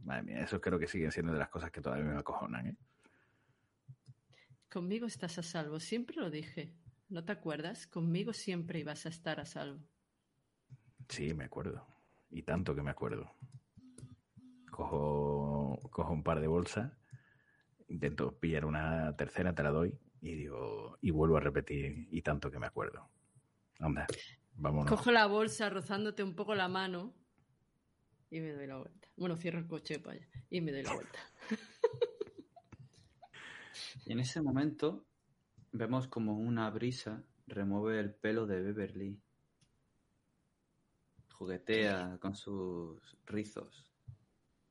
Madre 0.05 0.23
mía, 0.23 0.43
eso 0.43 0.61
creo 0.61 0.77
que 0.77 0.87
siguen 0.87 1.11
siendo 1.11 1.33
de 1.33 1.39
las 1.39 1.49
cosas 1.49 1.71
que 1.71 1.81
todavía 1.81 2.05
me 2.05 2.19
acojonan, 2.19 2.67
¿eh? 2.67 2.77
Conmigo 4.71 5.07
estás 5.07 5.37
a 5.39 5.43
salvo. 5.43 5.79
Siempre 5.79 6.15
lo 6.17 6.29
dije. 6.29 6.75
¿No 7.09 7.23
te 7.23 7.31
acuerdas? 7.31 7.87
Conmigo 7.87 8.31
siempre 8.31 8.79
ibas 8.79 9.05
a 9.05 9.09
estar 9.09 9.39
a 9.39 9.45
salvo. 9.45 9.83
Sí, 11.09 11.33
me 11.33 11.45
acuerdo. 11.45 11.87
Y 12.29 12.43
tanto 12.43 12.75
que 12.75 12.83
me 12.83 12.91
acuerdo. 12.91 13.31
Cojo, 14.69 15.79
cojo 15.91 16.13
un 16.13 16.23
par 16.23 16.39
de 16.39 16.47
bolsas, 16.47 16.91
intento 17.87 18.37
pillar 18.37 18.65
una 18.65 19.15
tercera, 19.15 19.55
te 19.55 19.63
la 19.63 19.69
doy 19.69 19.97
y 20.21 20.35
digo, 20.35 20.97
y 21.01 21.11
vuelvo 21.11 21.37
a 21.37 21.39
repetir, 21.39 22.07
y 22.11 22.21
tanto 22.21 22.51
que 22.51 22.59
me 22.59 22.65
acuerdo. 22.65 23.09
Anda, 23.79 24.05
vámonos. 24.55 24.89
Cojo 24.89 25.11
la 25.11 25.27
bolsa 25.27 25.69
rozándote 25.69 26.23
un 26.23 26.35
poco 26.35 26.55
la 26.55 26.67
mano 26.67 27.13
y 28.35 28.41
me 28.41 28.51
doy 28.51 28.67
la 28.67 28.77
vuelta. 28.77 29.07
Bueno, 29.15 29.37
cierro 29.37 29.59
el 29.59 29.67
coche 29.67 29.97
para 29.99 30.17
allá 30.17 30.27
y 30.49 30.59
me 30.59 30.73
doy 30.73 30.83
la 30.83 30.93
vuelta. 30.93 31.19
Y 34.05 34.11
en 34.11 34.19
ese 34.19 34.41
momento 34.41 35.05
vemos 35.71 36.07
como 36.07 36.37
una 36.37 36.69
brisa 36.69 37.23
remueve 37.47 37.99
el 37.99 38.13
pelo 38.13 38.45
de 38.45 38.61
Beverly. 38.61 39.17
Juguetea 41.31 42.17
con 42.19 42.35
sus 42.35 43.17
rizos. 43.25 43.89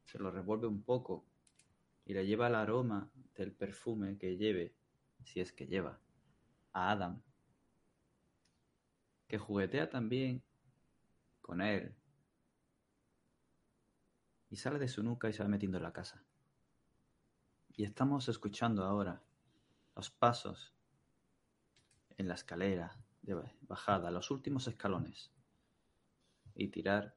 Se 0.04 0.18
lo 0.18 0.30
revuelve 0.30 0.66
un 0.66 0.82
poco 0.82 1.24
y 2.04 2.12
le 2.12 2.26
lleva 2.26 2.48
el 2.48 2.54
aroma 2.54 3.10
del 3.34 3.52
perfume 3.52 4.18
que 4.18 4.36
lleve, 4.36 4.74
si 5.22 5.40
es 5.40 5.52
que 5.52 5.66
lleva, 5.66 5.98
a 6.72 6.90
Adam. 6.90 7.22
Que 9.26 9.38
juguetea 9.38 9.88
también 9.88 10.42
con 11.40 11.62
él. 11.62 11.94
Y 14.54 14.56
sale 14.56 14.78
de 14.78 14.86
su 14.86 15.02
nuca 15.02 15.28
y 15.28 15.32
se 15.32 15.42
va 15.42 15.48
metiendo 15.48 15.78
en 15.78 15.82
la 15.82 15.92
casa. 15.92 16.22
Y 17.72 17.82
estamos 17.82 18.28
escuchando 18.28 18.84
ahora 18.84 19.20
los 19.96 20.10
pasos 20.10 20.72
en 22.16 22.28
la 22.28 22.34
escalera 22.34 22.96
de 23.22 23.34
bajada, 23.62 24.12
los 24.12 24.30
últimos 24.30 24.68
escalones. 24.68 25.32
Y 26.54 26.68
tirar 26.68 27.16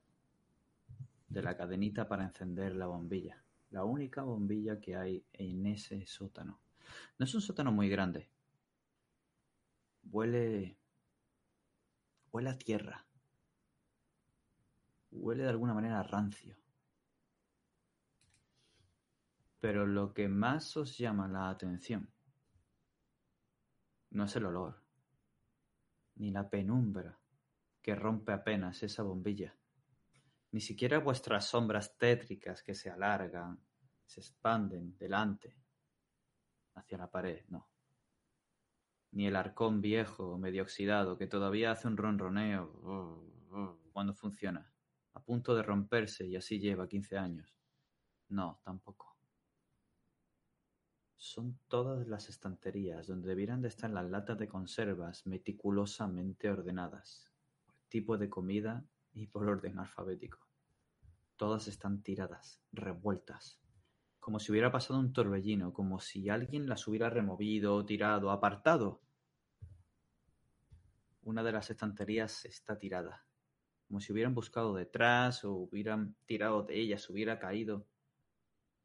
de 1.30 1.44
la 1.44 1.56
cadenita 1.56 2.08
para 2.08 2.24
encender 2.24 2.76
la 2.76 2.88
bombilla. 2.88 3.44
La 3.70 3.84
única 3.84 4.24
bombilla 4.24 4.80
que 4.80 4.96
hay 4.96 5.24
en 5.34 5.68
ese 5.68 6.08
sótano. 6.08 6.60
No 7.20 7.26
es 7.26 7.36
un 7.36 7.42
sótano 7.42 7.72
muy 7.72 7.88
grande. 7.88 8.32
Huele... 10.06 10.76
Huele 12.32 12.50
a 12.50 12.58
tierra. 12.58 13.06
Huele 15.12 15.44
de 15.44 15.50
alguna 15.50 15.76
manera 15.76 16.02
rancio. 16.02 16.58
Pero 19.68 19.86
lo 19.86 20.14
que 20.14 20.30
más 20.30 20.78
os 20.78 20.98
llama 20.98 21.28
la 21.28 21.50
atención 21.50 22.10
no 24.12 24.24
es 24.24 24.34
el 24.38 24.46
olor, 24.46 24.82
ni 26.16 26.32
la 26.32 26.50
penumbra 26.50 27.20
que 27.82 27.94
rompe 27.94 28.32
apenas 28.32 28.82
esa 28.84 29.04
bombilla, 29.04 29.58
ni 30.54 30.62
siquiera 30.62 31.00
vuestras 31.00 31.50
sombras 31.50 31.98
tétricas 31.98 32.64
que 32.64 32.74
se 32.74 32.90
alargan, 32.90 33.60
se 34.06 34.22
expanden 34.22 34.98
delante, 34.98 35.58
hacia 36.76 36.98
la 36.98 37.12
pared, 37.12 37.44
no. 37.50 37.68
Ni 39.12 39.28
el 39.28 39.36
arcón 39.36 39.82
viejo, 39.82 40.38
medio 40.38 40.64
oxidado, 40.64 41.18
que 41.18 41.28
todavía 41.28 41.72
hace 41.72 41.90
un 41.90 41.98
ronroneo 41.98 42.72
oh, 42.86 43.82
cuando 43.92 44.14
funciona, 44.14 44.72
a 45.12 45.22
punto 45.22 45.54
de 45.56 45.64
romperse 45.64 46.26
y 46.26 46.38
así 46.38 46.58
lleva 46.58 46.88
15 46.88 47.18
años. 47.18 47.54
No, 48.30 48.62
tampoco 48.64 49.17
son 51.18 51.60
todas 51.68 52.08
las 52.08 52.30
estanterías 52.30 53.08
donde 53.08 53.30
debieran 53.30 53.62
de 53.62 53.68
estar 53.68 53.90
las 53.90 54.10
latas 54.10 54.38
de 54.38 54.48
conservas 54.48 55.26
meticulosamente 55.26 56.50
ordenadas, 56.50 57.32
por 57.66 57.76
tipo 57.90 58.18
de 58.18 58.30
comida 58.30 58.86
y 59.14 59.28
por 59.28 59.50
orden 59.50 59.80
alfabético. 59.80 60.48
Todas 61.36 61.68
están 61.68 62.04
tiradas, 62.04 62.62
revueltas, 62.72 63.60
como 64.20 64.40
si 64.40 64.52
hubiera 64.52 64.72
pasado 64.72 65.00
un 65.00 65.12
torbellino, 65.12 65.74
como 65.74 66.00
si 66.00 66.30
alguien 66.30 66.70
las 66.70 66.88
hubiera 66.88 67.10
removido, 67.10 67.84
tirado, 67.86 68.30
apartado. 68.30 69.02
Una 71.24 71.44
de 71.44 71.52
las 71.52 71.70
estanterías 71.72 72.46
está 72.46 72.78
tirada, 72.78 73.26
como 73.88 74.02
si 74.02 74.12
hubieran 74.12 74.36
buscado 74.36 74.76
detrás 74.76 75.44
o 75.46 75.54
hubieran 75.54 76.16
tirado 76.26 76.64
de 76.64 76.80
ella, 76.80 76.98
se 76.98 77.12
hubiera 77.12 77.40
caído. 77.40 77.88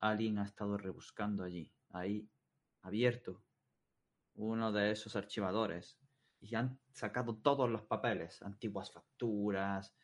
Alguien 0.00 0.38
ha 0.38 0.44
estado 0.44 0.78
rebuscando 0.78 1.44
allí, 1.44 1.72
ahí, 1.92 2.28
abierto, 2.82 3.42
uno 4.34 4.72
de 4.72 4.90
esos 4.90 5.16
archivadores 5.16 5.98
y 6.40 6.54
han 6.54 6.80
sacado 6.92 7.36
todos 7.36 7.70
los 7.70 7.82
papeles, 7.82 8.42
antiguas 8.42 8.90
facturas, 8.90 9.94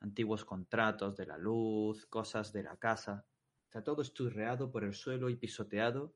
antiguos 0.00 0.44
contratos 0.44 1.16
de 1.16 1.26
la 1.26 1.38
luz, 1.38 2.06
cosas 2.06 2.52
de 2.52 2.64
la 2.64 2.76
casa. 2.76 3.24
Está 3.64 3.84
todo 3.84 4.02
esturreado 4.02 4.70
por 4.70 4.84
el 4.84 4.94
suelo 4.94 5.30
y 5.30 5.36
pisoteado 5.36 6.14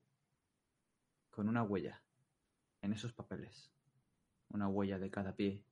con 1.31 1.49
una 1.49 1.63
huella 1.63 2.03
en 2.83 2.93
esos 2.93 3.13
papeles. 3.13 3.73
Una 4.49 4.69
huella 4.69 4.99
de 4.99 5.11
cada 5.11 5.37
pie. 5.37 5.65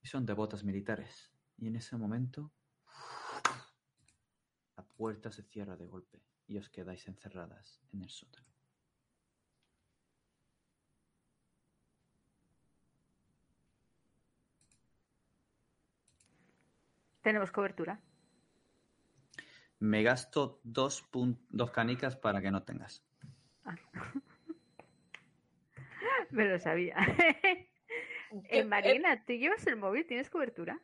Y 0.00 0.06
son 0.06 0.24
de 0.24 0.32
botas 0.32 0.64
militares. 0.64 1.30
Y 1.58 1.66
en 1.66 1.76
ese 1.76 1.96
momento 1.96 2.52
la 4.76 4.86
puerta 4.86 5.30
se 5.30 5.42
cierra 5.42 5.76
de 5.76 5.86
golpe 5.86 6.22
y 6.48 6.58
os 6.58 6.68
quedáis 6.70 7.06
encerradas 7.06 7.80
en 7.92 8.02
el 8.02 8.10
sótano. 8.10 8.48
Tenemos 17.22 17.52
cobertura. 17.52 18.00
Me 19.80 20.02
gasto 20.02 20.60
dos, 20.64 21.06
dos 21.50 21.70
canicas 21.70 22.16
para 22.16 22.40
que 22.40 22.50
no 22.50 22.62
tengas. 22.62 23.04
Me 26.30 26.46
lo 26.46 26.58
sabía. 26.58 26.96
Eh, 28.50 28.64
Marina, 28.64 29.24
¿tú 29.24 29.32
llevas 29.32 29.66
el 29.66 29.76
móvil? 29.76 30.06
¿Tienes 30.06 30.28
cobertura? 30.28 30.78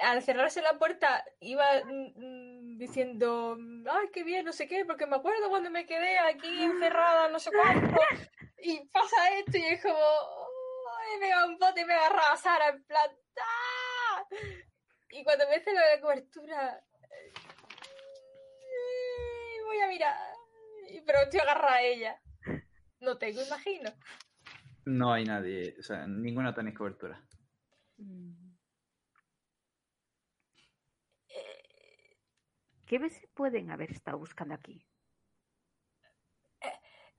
Al 0.00 0.22
cerrarse 0.22 0.62
la 0.62 0.78
puerta 0.78 1.24
iba 1.40 1.64
mm, 1.84 2.12
mm, 2.16 2.78
diciendo, 2.78 3.56
ay, 3.90 4.08
qué 4.12 4.24
bien, 4.24 4.44
no 4.44 4.52
sé 4.52 4.66
qué, 4.66 4.84
porque 4.84 5.06
me 5.06 5.16
acuerdo 5.16 5.48
cuando 5.48 5.70
me 5.70 5.86
quedé 5.86 6.18
aquí 6.18 6.62
encerrada, 6.62 7.28
no 7.28 7.38
sé 7.38 7.50
cuánto, 7.50 8.00
y 8.58 8.80
pasa 8.88 9.30
esto, 9.38 9.58
y 9.58 9.64
es 9.64 9.82
como, 9.82 9.94
ay, 9.96 11.20
me 11.20 11.28
da 11.28 11.46
un 11.46 11.58
bote 11.58 11.82
y 11.82 11.84
me 11.84 11.94
agarra 11.94 12.32
a 12.32 12.36
Sara, 12.36 12.68
en 12.68 12.82
plan, 12.84 13.10
¡ah! 13.40 14.24
Y 15.10 15.22
cuando 15.24 15.46
me 15.48 15.56
hace 15.56 15.72
lo 15.72 15.80
de 15.80 15.96
la 15.96 16.00
cobertura, 16.00 16.82
eh, 18.62 19.62
voy 19.66 19.80
a 19.80 19.88
mirar, 19.88 20.16
y- 20.88 21.00
pero 21.02 21.20
estoy 21.20 21.40
agarrada 21.40 21.74
a 21.76 21.82
ella. 21.82 22.20
No 23.00 23.18
tengo, 23.18 23.42
imagino. 23.42 23.90
No 24.84 25.12
hay 25.12 25.24
nadie, 25.24 25.76
o 25.78 25.82
sea, 25.82 26.06
ninguna 26.06 26.54
tenéis 26.54 26.76
cobertura. 26.78 27.20
Mm. 27.98 28.41
¿Qué 32.92 32.98
veces 32.98 33.26
pueden 33.32 33.70
haber 33.70 33.90
estado 33.90 34.18
buscando 34.18 34.54
aquí? 34.54 34.86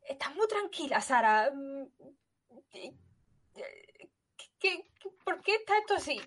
Estás 0.07 0.35
muy 0.35 0.47
tranquila, 0.47 1.01
Sara. 1.01 1.49
Mm, 1.51 1.87
¿qué- 2.69 2.93
qué- 3.55 4.87
qué- 4.99 5.09
por 5.25 5.41
qué 5.41 5.55
está 5.55 5.75
esto 5.79 5.95
así? 5.95 6.21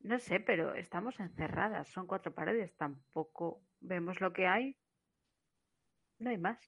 No 0.00 0.18
sé, 0.18 0.40
pero 0.40 0.74
estamos 0.74 1.20
encerradas. 1.20 1.86
Son 1.90 2.08
cuatro 2.08 2.34
paredes. 2.34 2.76
Tampoco 2.76 3.62
vemos 3.78 4.20
lo 4.20 4.32
que 4.32 4.48
hay. 4.48 4.76
No 6.18 6.30
hay 6.30 6.38
más. 6.38 6.58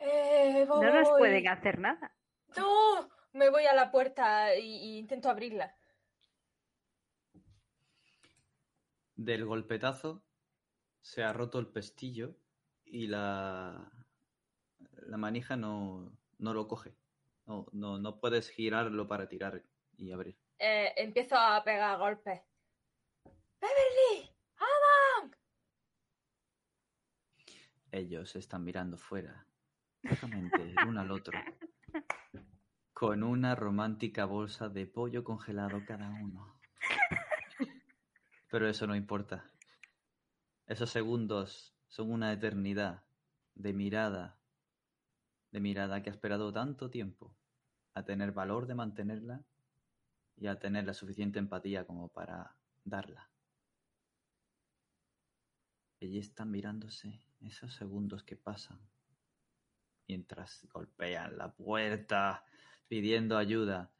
Eh, 0.00 0.66
No 0.66 0.82
nos 0.92 1.10
pueden 1.10 1.46
hacer 1.46 1.78
nada. 1.78 2.12
No, 2.56 3.08
me 3.34 3.50
voy 3.50 3.66
a 3.66 3.74
la 3.74 3.92
puerta 3.92 4.56
y 4.56 4.98
intento 4.98 5.30
abrirla. 5.30 5.76
Del 9.14 9.44
golpetazo 9.44 10.24
se 11.02 11.22
ha 11.22 11.32
roto 11.32 11.58
el 11.58 11.66
pestillo 11.66 12.34
y 12.84 13.08
la, 13.08 13.92
la 15.06 15.16
manija 15.16 15.56
no, 15.56 16.16
no 16.38 16.54
lo 16.54 16.66
coge. 16.68 16.96
No, 17.46 17.66
no, 17.72 17.98
no 17.98 18.20
puedes 18.20 18.48
girarlo 18.48 19.08
para 19.08 19.28
tirar 19.28 19.62
y 19.96 20.12
abrir. 20.12 20.38
Eh, 20.58 20.94
empiezo 20.96 21.36
a 21.36 21.62
pegar 21.64 21.98
golpes. 21.98 22.40
¡Beverly! 23.60 24.30
¡Adam! 24.56 25.32
Ellos 27.90 28.36
están 28.36 28.64
mirando 28.64 28.96
fuera, 28.96 29.46
fijamente 30.02 30.62
el 30.62 30.76
uno 30.86 31.00
al 31.00 31.10
otro, 31.10 31.38
con 32.92 33.22
una 33.22 33.54
romántica 33.54 34.24
bolsa 34.24 34.68
de 34.68 34.86
pollo 34.86 35.24
congelado 35.24 35.84
cada 35.84 36.08
uno. 36.08 36.58
Pero 38.48 38.68
eso 38.68 38.86
no 38.86 38.94
importa. 38.94 39.51
Esos 40.66 40.90
segundos 40.90 41.74
son 41.88 42.10
una 42.10 42.32
eternidad 42.32 43.02
de 43.54 43.72
mirada, 43.72 44.38
de 45.50 45.60
mirada 45.60 46.02
que 46.02 46.10
ha 46.10 46.12
esperado 46.12 46.52
tanto 46.52 46.88
tiempo 46.88 47.36
a 47.94 48.04
tener 48.04 48.32
valor 48.32 48.66
de 48.66 48.74
mantenerla 48.74 49.44
y 50.36 50.46
a 50.46 50.58
tener 50.58 50.84
la 50.84 50.94
suficiente 50.94 51.38
empatía 51.38 51.86
como 51.86 52.08
para 52.08 52.56
darla. 52.84 53.30
Allí 56.00 56.18
están 56.18 56.50
mirándose 56.50 57.22
esos 57.40 57.74
segundos 57.74 58.22
que 58.24 58.36
pasan 58.36 58.80
mientras 60.08 60.66
golpean 60.72 61.38
la 61.38 61.52
puerta 61.52 62.44
pidiendo 62.88 63.36
ayuda. 63.36 63.90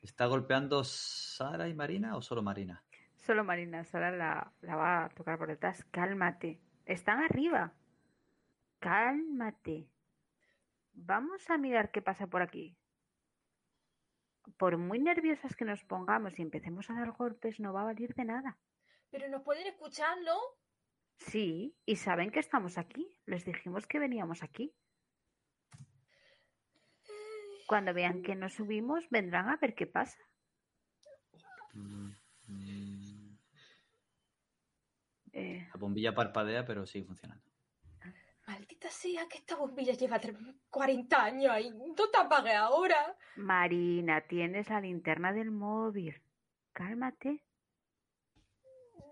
¿Está 0.00 0.26
golpeando 0.26 0.84
Sara 0.84 1.68
y 1.68 1.74
Marina 1.74 2.16
o 2.16 2.22
solo 2.22 2.42
Marina? 2.42 2.84
Solo 3.28 3.44
Marina, 3.44 3.84
Sara 3.84 4.10
la, 4.10 4.50
la 4.62 4.74
va 4.74 5.04
a 5.04 5.08
tocar 5.10 5.36
por 5.36 5.48
detrás. 5.48 5.84
Cálmate. 5.90 6.62
Están 6.86 7.20
arriba. 7.20 7.74
Cálmate. 8.78 9.86
Vamos 10.94 11.50
a 11.50 11.58
mirar 11.58 11.90
qué 11.90 12.00
pasa 12.00 12.26
por 12.26 12.40
aquí. 12.40 12.74
Por 14.56 14.78
muy 14.78 14.98
nerviosas 14.98 15.54
que 15.56 15.66
nos 15.66 15.84
pongamos 15.84 16.38
y 16.38 16.42
empecemos 16.42 16.88
a 16.88 16.94
dar 16.94 17.12
golpes, 17.12 17.60
no 17.60 17.74
va 17.74 17.82
a 17.82 17.92
valer 17.92 18.14
de 18.14 18.24
nada. 18.24 18.56
Pero 19.10 19.28
nos 19.28 19.42
pueden 19.42 19.66
escuchar, 19.66 20.16
¿no? 20.24 20.38
Sí, 21.18 21.76
y 21.84 21.96
saben 21.96 22.30
que 22.30 22.40
estamos 22.40 22.78
aquí. 22.78 23.20
Les 23.26 23.44
dijimos 23.44 23.86
que 23.86 23.98
veníamos 23.98 24.42
aquí. 24.42 24.74
Cuando 27.66 27.92
vean 27.92 28.22
que 28.22 28.34
no 28.34 28.48
subimos, 28.48 29.06
vendrán 29.10 29.50
a 29.50 29.58
ver 29.58 29.74
qué 29.74 29.86
pasa. 29.86 30.18
Eh, 35.38 35.68
La 35.72 35.78
bombilla 35.78 36.14
parpadea, 36.14 36.64
pero 36.64 36.84
sigue 36.84 37.06
funcionando. 37.06 37.44
Maldita 38.46 38.88
sea 38.90 39.28
que 39.28 39.38
esta 39.38 39.56
bombilla 39.56 39.92
lleva 39.92 40.18
tre- 40.20 40.58
40 40.70 41.22
años 41.22 41.52
ahí. 41.52 41.70
¿Dónde 41.70 42.02
te 42.10 42.18
apague 42.18 42.54
ahora? 42.54 43.16
Marina, 43.36 44.22
tienes 44.26 44.68
la 44.70 44.80
linterna 44.80 45.32
del 45.32 45.50
móvil. 45.50 46.20
Cálmate. 46.72 47.44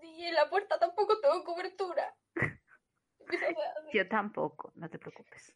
Y 0.03 0.23
en 0.23 0.33
la 0.33 0.49
puerta 0.49 0.79
tampoco 0.79 1.19
tengo 1.19 1.43
cobertura. 1.43 2.15
Yo 3.93 4.07
tampoco, 4.09 4.71
no 4.75 4.89
te 4.89 4.97
preocupes. 4.99 5.53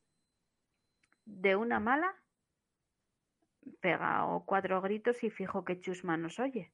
De 1.25 1.55
una 1.55 1.79
mala, 1.79 2.13
pega 3.79 4.25
o 4.27 4.45
cuatro 4.45 4.79
gritos 4.81 5.23
y 5.23 5.29
fijo 5.31 5.65
que 5.65 5.79
Chusma 5.79 6.17
nos 6.17 6.39
oye. 6.39 6.71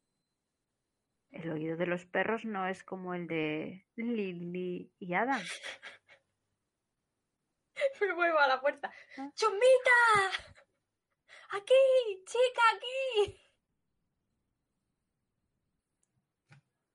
El 1.32 1.50
oído 1.52 1.78
de 1.78 1.86
los 1.88 2.06
perros 2.06 2.46
no 2.46 2.68
es 2.68 2.84
como 2.84 3.14
el 3.14 3.28
de 3.28 3.86
Lily 3.96 4.92
y 5.00 5.14
Adam. 5.14 5.42
Me 8.02 8.14
vuelvo 8.14 8.40
a 8.40 8.48
la 8.48 8.60
puerta. 8.60 8.92
Ah. 9.18 9.32
¡Chumita! 9.36 10.32
¡Aquí! 11.52 11.74
¡Chica, 12.26 12.62
aquí! 12.76 13.40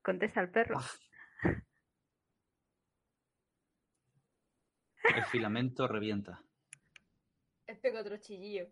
Contesta 0.02 0.40
el 0.40 0.50
perro. 0.50 0.80
El 5.04 5.24
filamento 5.24 5.86
revienta. 5.86 6.42
Pego 7.80 8.00
otro 8.00 8.16
chillillo. 8.18 8.68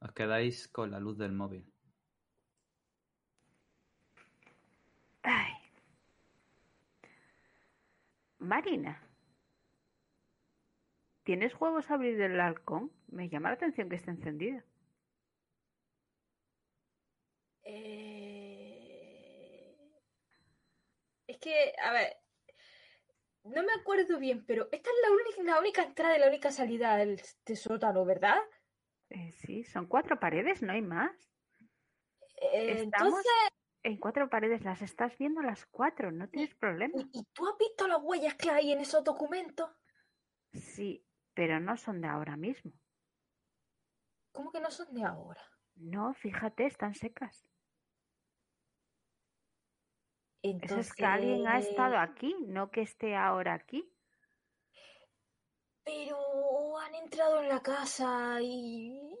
Os 0.00 0.12
quedáis 0.12 0.68
con 0.68 0.90
la 0.90 1.00
luz 1.00 1.18
del 1.18 1.32
móvil. 1.32 1.72
Ay. 5.30 5.52
Marina, 8.38 9.06
¿tienes 11.24 11.52
juegos 11.52 11.90
a 11.90 11.94
abrir 11.94 12.16
del 12.16 12.40
halcón? 12.40 12.90
Me 13.08 13.28
llama 13.28 13.50
la 13.50 13.56
atención 13.56 13.90
que 13.90 13.96
esté 13.96 14.10
encendido. 14.10 14.62
Eh... 17.62 18.08
Es 21.26 21.36
que, 21.36 21.74
a 21.82 21.92
ver, 21.92 22.16
no 23.44 23.62
me 23.64 23.74
acuerdo 23.74 24.18
bien, 24.18 24.46
pero 24.46 24.68
esta 24.72 24.88
es 24.88 24.96
la 25.02 25.10
única, 25.10 25.42
la 25.42 25.60
única 25.60 25.82
entrada 25.82 26.16
y 26.16 26.20
la 26.20 26.28
única 26.28 26.50
salida 26.50 26.96
del 26.96 27.20
sótano, 27.54 28.06
¿verdad? 28.06 28.38
Eh, 29.10 29.32
sí, 29.32 29.62
son 29.64 29.86
cuatro 29.88 30.18
paredes, 30.18 30.62
no 30.62 30.72
hay 30.72 30.80
más. 30.80 31.12
Eh, 32.40 32.82
Estamos 32.82 33.08
entonces, 33.08 33.57
en 33.88 33.98
cuatro 33.98 34.28
paredes, 34.28 34.62
las 34.62 34.82
estás 34.82 35.16
viendo 35.18 35.42
las 35.42 35.66
cuatro, 35.66 36.12
no 36.12 36.28
tienes 36.28 36.54
problema. 36.54 36.94
¿y, 36.96 37.20
y 37.20 37.24
tú 37.32 37.46
has 37.46 37.56
visto 37.58 37.88
las 37.88 37.98
huellas 38.02 38.34
que 38.34 38.50
hay 38.50 38.72
en 38.72 38.80
esos 38.80 39.02
documentos? 39.02 39.70
Sí, 40.52 41.04
pero 41.34 41.60
no 41.60 41.76
son 41.76 42.00
de 42.00 42.08
ahora 42.08 42.36
mismo. 42.36 42.72
¿Cómo 44.32 44.52
que 44.52 44.60
no 44.60 44.70
son 44.70 44.94
de 44.94 45.04
ahora? 45.04 45.42
No, 45.76 46.12
fíjate, 46.14 46.66
están 46.66 46.94
secas. 46.94 47.44
Eso 50.42 50.50
Entonces, 50.50 50.88
es 50.88 50.92
que 50.94 51.04
alguien 51.04 51.46
ha 51.46 51.58
estado 51.58 51.98
aquí, 51.98 52.34
no 52.46 52.70
que 52.70 52.82
esté 52.82 53.16
ahora 53.16 53.54
aquí. 53.54 53.92
Pero 55.84 56.78
han 56.78 56.94
entrado 56.94 57.40
en 57.40 57.48
la 57.48 57.60
casa 57.62 58.38
y 58.40 59.16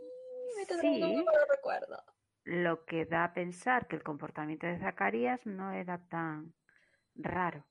me 0.56 0.66
Sí. 0.80 1.14
malos 1.24 1.48
recuerdos. 1.50 2.00
Lo 2.50 2.86
que 2.86 3.04
da 3.04 3.24
a 3.24 3.34
pensar 3.34 3.86
que 3.86 3.96
el 3.96 4.02
comportamiento 4.02 4.66
de 4.66 4.78
Zacarías 4.78 5.44
no 5.44 5.70
era 5.70 5.98
tan 6.08 6.54
raro. 7.14 7.66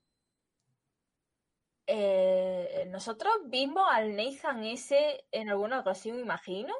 Eh, 1.88 2.88
nosotros 2.92 3.34
vimos 3.48 3.88
al 3.92 4.16
Nathan 4.16 4.64
ese 4.64 5.26
en 5.32 5.50
alguna 5.50 5.80
ocasión, 5.80 6.20
imagino. 6.20 6.76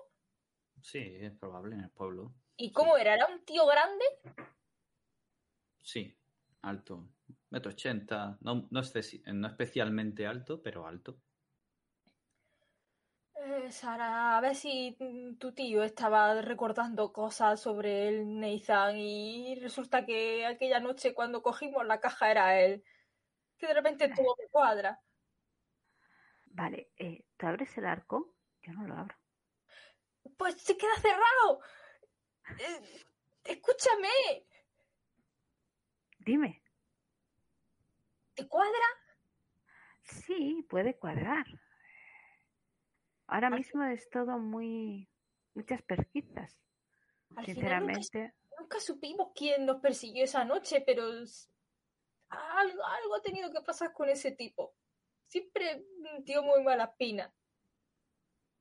Sí, 0.80 1.00
es 1.00 1.32
probable 1.32 1.74
en 1.74 1.86
el 1.86 1.90
pueblo. 1.90 2.36
¿Y 2.56 2.72
cómo 2.72 2.98
era? 2.98 3.16
¿Era 3.16 3.26
un 3.34 3.44
tío 3.44 3.66
grande? 3.66 4.06
Sí. 5.82 6.16
alto. 6.62 7.10
Metro 7.50 7.72
ochenta. 7.72 8.38
No, 8.42 8.68
no, 8.70 8.82
no 8.84 9.48
especialmente 9.48 10.28
alto, 10.28 10.62
pero 10.62 10.86
alto. 10.86 11.18
Eh, 13.50 13.72
Sara, 13.72 14.38
a 14.38 14.42
ver 14.42 14.56
si 14.56 14.98
tu 15.40 15.54
tío 15.54 15.82
estaba 15.82 16.42
recordando 16.42 17.14
cosas 17.14 17.62
sobre 17.62 18.10
el 18.10 18.42
Nathan 18.42 18.98
y 18.98 19.56
resulta 19.56 20.06
que 20.06 20.46
aquella 20.46 20.82
noche 20.82 21.14
cuando 21.14 21.42
cogimos 21.42 21.86
la 21.86 22.02
caja 22.02 22.30
era 22.30 22.60
él. 22.60 22.84
Que 23.58 23.68
de 23.68 23.74
repente 23.74 24.10
todo 24.10 24.36
me 24.38 24.50
cuadra. 24.50 25.02
Vale, 26.48 26.92
eh, 26.98 27.24
¿tú 27.38 27.48
abres 27.48 27.78
el 27.78 27.86
arco? 27.86 28.34
Yo 28.64 28.74
no 28.74 28.86
lo 28.86 28.96
abro. 28.96 29.16
Pues 30.36 30.62
se 30.62 30.76
queda 30.76 30.96
cerrado. 30.98 31.62
Eh, 32.60 33.06
escúchame, 33.46 34.46
Dime. 36.20 36.62
¿te 38.34 38.46
cuadra? 38.46 38.88
Sí, 40.02 40.66
puede 40.70 40.98
cuadrar. 40.98 41.46
Ahora 43.28 43.50
mismo 43.50 43.84
es 43.84 44.10
todo 44.10 44.40
muy... 44.40 45.10
muchas 45.54 45.82
pesquisas. 45.84 46.58
Al 47.36 47.46
final 47.46 47.46
nunca, 47.46 47.54
Sinceramente, 47.54 48.34
nunca 48.60 48.80
supimos 48.80 49.32
quién 49.36 49.66
nos 49.66 49.82
persiguió 49.82 50.24
esa 50.24 50.46
noche, 50.46 50.82
pero 50.86 51.04
algo, 52.30 52.86
algo 52.86 53.16
ha 53.16 53.22
tenido 53.22 53.52
que 53.52 53.62
pasar 53.62 53.94
con 53.94 54.10
ese 54.10 54.32
tipo. 54.32 54.74
Siempre 55.28 55.86
dio 56.24 56.42
muy 56.42 56.64
mala 56.64 56.86
espina. 56.86 57.34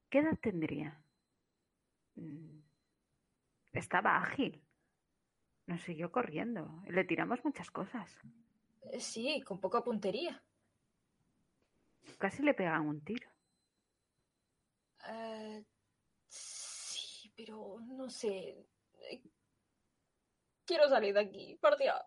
¿qué 0.08 0.18
edad 0.18 0.38
tendría? 0.40 1.00
Mm, 2.14 2.60
Estaba 3.72 4.16
ágil. 4.16 4.62
Nos 5.66 5.82
siguió 5.82 6.10
corriendo. 6.10 6.82
Le 6.88 7.04
tiramos 7.04 7.44
muchas 7.44 7.70
cosas. 7.70 8.16
Eh, 8.92 9.00
Sí, 9.00 9.42
con 9.42 9.60
poca 9.60 9.82
puntería. 9.82 10.42
Casi 12.18 12.42
le 12.42 12.54
pegan 12.54 12.86
un 12.86 13.04
tiro. 13.04 13.28
Eh, 15.08 15.64
sí, 16.28 17.32
pero 17.36 17.78
no 17.80 18.10
sé. 18.10 18.66
Quiero 20.64 20.88
salir 20.88 21.14
de 21.14 21.20
aquí, 21.20 21.58
Dios. 21.78 22.00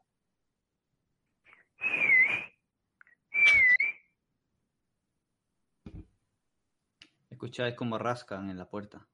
Escucháis 7.30 7.76
como 7.76 7.98
rascan 7.98 8.50
en 8.50 8.58
la 8.58 8.70
puerta. 8.70 9.08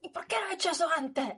¿Y 0.00 0.10
por 0.10 0.26
qué 0.26 0.36
no 0.38 0.46
has 0.48 0.52
hecho 0.52 0.70
eso 0.70 0.86
antes? 0.94 1.34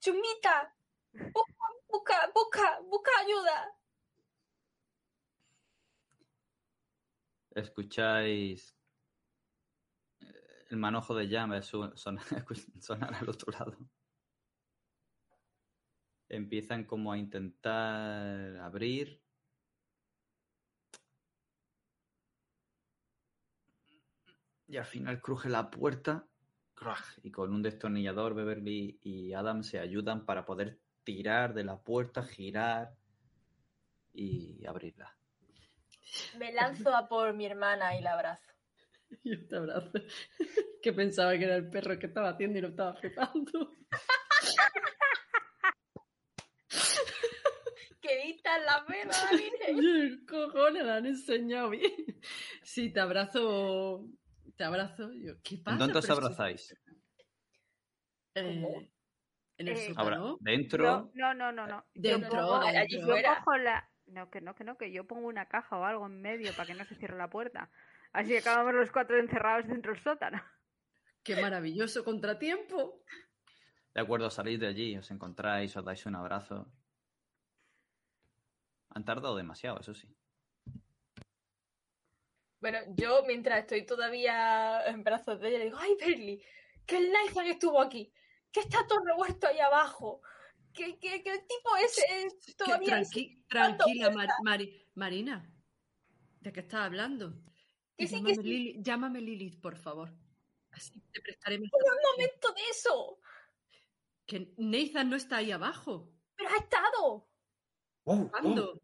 Chumita, 0.00 0.74
busca, 1.12 1.64
busca, 1.88 2.30
busca, 2.34 2.80
busca 2.80 3.10
ayuda. 3.20 3.78
Escucháis 7.50 8.73
el 10.74 10.80
manojo 10.80 11.14
de 11.14 11.28
llaves 11.28 11.66
su- 11.66 11.90
sonar, 11.96 13.14
al 13.14 13.28
otro 13.28 13.52
lado. 13.52 13.76
Empiezan 16.28 16.84
como 16.84 17.12
a 17.12 17.18
intentar 17.18 18.56
abrir. 18.56 19.22
Y 24.66 24.76
al 24.76 24.84
final 24.84 25.20
cruje 25.22 25.48
la 25.48 25.70
puerta. 25.70 26.26
Y 27.22 27.30
con 27.30 27.52
un 27.52 27.62
destornillador 27.62 28.34
Beverly 28.34 28.98
y 29.00 29.32
Adam 29.32 29.62
se 29.62 29.78
ayudan 29.78 30.26
para 30.26 30.44
poder 30.44 30.80
tirar 31.04 31.54
de 31.54 31.64
la 31.64 31.78
puerta, 31.80 32.24
girar 32.24 32.96
y 34.12 34.66
abrirla. 34.66 35.16
Me 36.38 36.52
lanzo 36.52 36.94
a 36.94 37.08
por 37.08 37.32
mi 37.34 37.46
hermana 37.46 37.96
y 37.96 38.02
la 38.02 38.14
abrazo. 38.14 38.53
Yo 39.24 39.46
te 39.48 39.56
abrazo. 39.56 39.92
Que 40.82 40.92
pensaba 40.92 41.36
que 41.38 41.44
era 41.44 41.56
el 41.56 41.70
perro 41.70 41.98
que 41.98 42.06
estaba 42.06 42.28
haciendo 42.30 42.58
y 42.58 42.62
lo 42.62 42.68
estaba 42.68 42.94
flipando. 42.94 43.72
Que 48.00 48.22
vista 48.22 48.56
en 48.58 48.64
la. 48.66 48.84
Oye, 49.74 50.26
cojones, 50.26 50.84
la 50.84 50.96
han 50.96 51.06
enseñado 51.06 51.70
bien. 51.70 51.90
Sí, 52.62 52.92
te 52.92 53.00
abrazo. 53.00 54.06
Te 54.56 54.64
abrazo. 54.64 55.10
Yo, 55.14 55.34
¿Qué 55.42 55.56
pasa? 55.58 55.72
¿En 55.74 55.78
dónde 55.78 55.98
os 56.00 56.10
abrazáis? 56.10 56.76
Eh, 58.34 58.90
en 59.56 59.68
el 59.68 59.76
Eh, 59.76 59.86
sótano. 59.94 60.36
dentro. 60.40 61.10
No, 61.14 61.32
no, 61.32 61.50
no, 61.52 61.66
no. 61.66 61.82
Yo 61.94 62.10
Dentro, 62.10 62.30
pongo- 62.30 62.60
dentro. 62.60 62.80
allí 62.82 63.00
yo 63.00 63.06
fuera. 63.06 63.36
cojo 63.38 63.56
la... 63.56 63.90
No, 64.06 64.28
que 64.30 64.42
no, 64.42 64.54
que 64.54 64.64
no, 64.64 64.76
que 64.76 64.92
yo 64.92 65.06
pongo 65.06 65.26
una 65.28 65.48
caja 65.48 65.78
o 65.78 65.84
algo 65.84 66.04
en 66.06 66.20
medio 66.20 66.52
para 66.54 66.66
que 66.66 66.74
no 66.74 66.84
se 66.84 66.96
cierre 66.96 67.16
la 67.16 67.30
puerta. 67.30 67.70
Así 68.14 68.28
que 68.30 68.38
acabamos 68.38 68.74
los 68.74 68.90
cuatro 68.92 69.18
encerrados 69.18 69.66
dentro 69.66 69.92
del 69.92 70.02
sótano. 70.02 70.40
Qué 71.22 71.40
maravilloso 71.40 72.04
contratiempo. 72.04 73.02
De 73.92 74.00
acuerdo, 74.00 74.30
salís 74.30 74.60
de 74.60 74.68
allí, 74.68 74.96
os 74.96 75.10
encontráis, 75.10 75.76
os 75.76 75.84
dais 75.84 76.06
un 76.06 76.14
abrazo. 76.14 76.70
Han 78.90 79.04
tardado 79.04 79.36
demasiado, 79.36 79.80
eso 79.80 79.94
sí. 79.94 80.08
Bueno, 82.60 82.78
yo 82.96 83.24
mientras 83.26 83.58
estoy 83.60 83.84
todavía 83.84 84.86
en 84.86 85.02
brazos 85.02 85.40
de 85.40 85.48
ella, 85.48 85.58
le 85.58 85.64
digo, 85.66 85.78
ay, 85.80 85.96
Berly, 86.00 86.42
que 86.86 86.96
el 86.98 87.10
Nathan 87.10 87.46
estuvo 87.46 87.80
aquí, 87.80 88.12
que 88.52 88.60
está 88.60 88.86
todo 88.86 89.04
revuelto 89.04 89.48
ahí 89.48 89.58
abajo, 89.58 90.22
que, 90.72 90.98
que, 90.98 91.22
que 91.22 91.30
el 91.32 91.40
tipo 91.46 91.76
ese 91.84 92.26
es 92.26 92.34
Que 92.46 92.54
todavía... 92.54 93.00
tranqui- 93.00 93.44
tranquila. 93.48 94.10
Mar- 94.44 94.68
Marina. 94.94 95.50
¿De 96.40 96.52
qué 96.52 96.60
estás 96.60 96.80
hablando? 96.82 97.34
Que 97.96 98.06
sí, 98.08 98.14
llámame, 98.16 98.34
que 98.36 98.42
sí. 98.42 98.48
Lili- 98.48 98.82
llámame 98.82 99.20
Lilith, 99.20 99.60
por 99.60 99.76
favor. 99.76 100.12
Así 100.72 101.00
te 101.12 101.20
prestaré 101.20 101.58
más 101.60 101.70
un 101.72 102.12
momento 102.12 102.52
de 102.52 102.62
eso, 102.70 103.20
Que 104.26 104.52
Nathan 104.56 105.10
no 105.10 105.16
está 105.16 105.36
ahí 105.36 105.52
abajo. 105.52 106.10
pero 106.36 106.50
ha 106.50 106.56
estado. 106.56 107.28
¿Cuándo? 108.02 108.80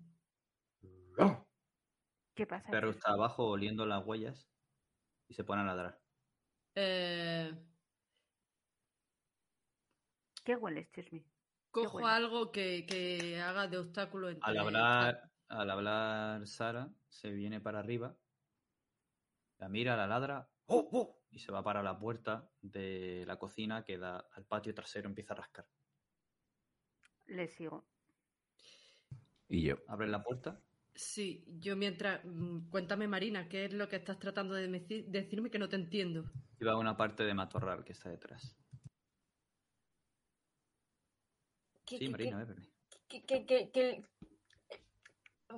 ¿Qué 2.34 2.46
pasa? 2.46 2.66
El 2.66 2.70
perro 2.70 2.90
está 2.90 3.10
abajo 3.12 3.44
oliendo 3.48 3.84
las 3.86 4.06
huellas 4.06 4.48
y 5.28 5.34
se 5.34 5.44
pone 5.44 5.62
a 5.62 5.64
ladrar. 5.64 6.00
Eh, 6.76 7.52
¿Qué 10.44 10.56
hueles, 10.56 10.90
Chismi? 10.92 11.24
cojo 11.72 12.04
algo 12.06 12.50
que, 12.50 12.84
que 12.86 13.40
haga 13.40 13.68
de 13.68 13.78
obstáculo 13.78 14.28
entre... 14.28 14.42
Al 14.50 14.58
hablar, 14.58 15.30
al 15.48 15.70
hablar 15.70 16.46
Sara, 16.48 16.92
se 17.08 17.30
viene 17.30 17.60
para 17.60 17.78
arriba, 17.78 18.16
la 19.60 19.68
mira, 19.68 19.96
la 19.96 20.06
ladra 20.06 20.48
¡oh, 20.66 20.88
oh! 20.92 21.20
y 21.30 21.38
se 21.38 21.52
va 21.52 21.62
para 21.62 21.82
la 21.82 21.98
puerta 21.98 22.50
de 22.62 23.24
la 23.26 23.38
cocina 23.38 23.84
que 23.84 23.98
da 23.98 24.26
al 24.32 24.44
patio 24.46 24.74
trasero, 24.74 25.08
empieza 25.08 25.34
a 25.34 25.36
rascar. 25.36 25.66
Le 27.26 27.46
sigo. 27.46 27.86
Y 29.48 29.62
yo. 29.62 29.76
Abre 29.88 30.08
la 30.08 30.22
puerta 30.22 30.60
Sí, 30.92 31.44
yo 31.60 31.76
mientras... 31.76 32.24
mm, 32.24 32.68
Cuéntame, 32.68 33.06
Marina, 33.06 33.48
¿qué 33.48 33.66
es 33.66 33.72
lo 33.72 33.88
que 33.88 33.96
estás 33.96 34.18
tratando 34.18 34.54
de 34.54 34.66
decirme 35.06 35.50
que 35.50 35.58
no 35.58 35.68
te 35.68 35.76
entiendo? 35.76 36.24
y 36.58 36.64
va 36.64 36.72
a 36.72 36.76
una 36.76 36.96
parte 36.96 37.22
de 37.24 37.32
matorral 37.32 37.84
que 37.84 37.92
está 37.92 38.10
detrás. 38.10 38.54
Que, 41.86 41.96
Sí, 41.98 42.04
que- 42.04 42.10
Marina, 42.10 42.38
Beverly. 42.38 42.68
que, 43.08 43.24
que, 43.24 43.46
que- 43.46 43.70
que- 43.70 44.04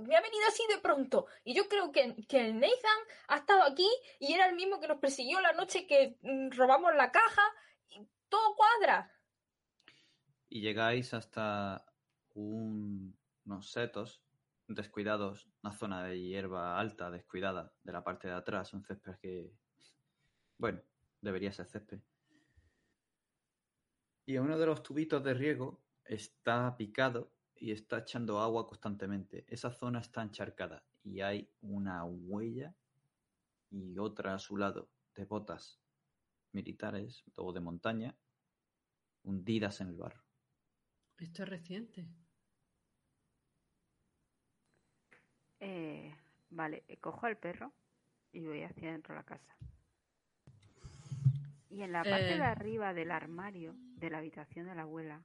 me 0.01 0.17
ha 0.17 0.21
venido 0.21 0.47
así 0.49 0.63
de 0.69 0.79
pronto. 0.79 1.27
Y 1.45 1.55
yo 1.55 1.69
creo 1.69 1.93
que, 1.93 2.15
que 2.27 2.41
el 2.47 2.55
Nathan 2.59 2.99
ha 3.29 3.37
estado 3.37 3.63
aquí 3.63 3.89
y 4.19 4.33
era 4.33 4.47
el 4.49 4.57
mismo 4.57 4.81
que 4.81 4.89
nos 4.89 4.99
persiguió 4.99 5.41
la 5.41 5.53
noche 5.53 5.87
que 5.87 6.19
mm, 6.23 6.51
robamos 6.51 6.95
la 6.95 7.11
caja. 7.11 7.43
Y 7.91 8.07
todo 8.29 8.55
cuadra. 8.57 9.11
Y 10.49 10.61
llegáis 10.61 11.15
hasta 11.15 11.85
un- 12.35 13.17
unos 13.45 13.71
setos 13.71 14.23
descuidados, 14.69 15.49
una 15.63 15.73
zona 15.73 16.05
de 16.05 16.21
hierba 16.21 16.79
alta, 16.79 17.11
descuidada, 17.11 17.73
de 17.83 17.93
la 17.93 18.03
parte 18.05 18.29
de 18.29 18.35
atrás, 18.35 18.73
un 18.73 18.83
césped 18.85 19.17
que, 19.21 19.53
bueno, 20.59 20.81
debería 21.21 21.53
ser 21.53 21.67
césped. 21.67 22.01
Y 24.25 24.39
uno 24.39 24.57
de 24.59 24.67
los 24.67 24.83
tubitos 24.83 25.23
de 25.25 25.35
riego 25.35 25.83
está 26.05 26.77
picado 26.77 27.33
y 27.63 27.71
está 27.71 27.99
echando 27.99 28.41
agua 28.41 28.67
constantemente. 28.67 29.45
Esa 29.47 29.71
zona 29.71 30.01
está 30.01 30.21
encharcada 30.21 30.83
y 31.05 31.21
hay 31.21 31.49
una 31.61 32.05
huella 32.05 32.75
y 33.71 33.97
otra 33.99 34.35
a 34.35 34.41
su 34.41 34.57
lado 34.57 34.91
de 35.15 35.25
botas 35.27 35.81
militares 36.51 37.23
o 37.37 37.53
de 37.53 37.61
montaña 37.61 38.17
hundidas 39.23 39.81
en 39.81 39.91
el 39.91 39.95
barro. 39.95 40.25
Esto 41.19 41.45
es 41.45 41.49
reciente. 41.51 42.09
Eh, 45.61 46.13
vale, 46.51 46.83
eh, 46.89 46.97
cojo 46.97 47.27
al 47.27 47.37
perro 47.37 47.73
y 48.33 48.45
voy 48.45 48.65
hacia 48.65 48.91
dentro 48.91 49.15
de 49.15 49.21
la 49.21 49.25
casa. 49.25 49.57
Y 51.71 51.83
en 51.83 51.93
la 51.93 52.03
parte 52.03 52.35
Eh. 52.35 52.39
de 52.39 52.43
arriba 52.43 52.93
del 52.93 53.13
armario 53.13 53.77
de 53.77 54.11
la 54.11 54.19
habitación 54.19 54.67
de 54.67 54.75
la 54.75 54.83
abuela 54.83 55.23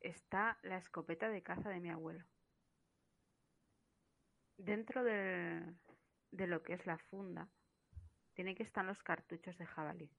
está 0.00 0.58
la 0.62 0.78
escopeta 0.78 1.28
de 1.28 1.42
caza 1.42 1.68
de 1.68 1.80
mi 1.80 1.90
abuelo. 1.90 2.24
Dentro 4.56 5.04
de, 5.04 5.62
de 6.30 6.46
lo 6.46 6.62
que 6.62 6.74
es 6.74 6.86
la 6.86 6.98
funda, 6.98 7.48
tiene 8.34 8.54
que 8.54 8.62
estar 8.62 8.84
los 8.84 9.02
cartuchos 9.02 9.56
de 9.58 9.66
jabalí 9.66 10.10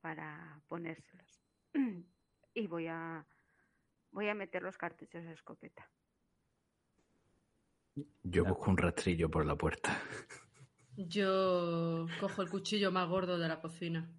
para 0.00 0.60
ponérselos. 0.68 1.42
y 2.54 2.66
voy 2.66 2.86
a 2.86 3.26
voy 4.12 4.28
a 4.28 4.34
meter 4.34 4.62
los 4.62 4.78
cartuchos 4.78 5.24
de 5.24 5.32
escopeta. 5.32 5.90
Yo 8.22 8.44
busco 8.44 8.70
un 8.70 8.76
rastrillo 8.76 9.30
por 9.30 9.44
la 9.44 9.56
puerta. 9.56 10.00
Yo 10.96 12.06
cojo 12.20 12.42
el 12.42 12.48
cuchillo 12.48 12.90
más 12.90 13.08
gordo 13.08 13.38
de 13.38 13.48
la 13.48 13.60
cocina. 13.60 14.10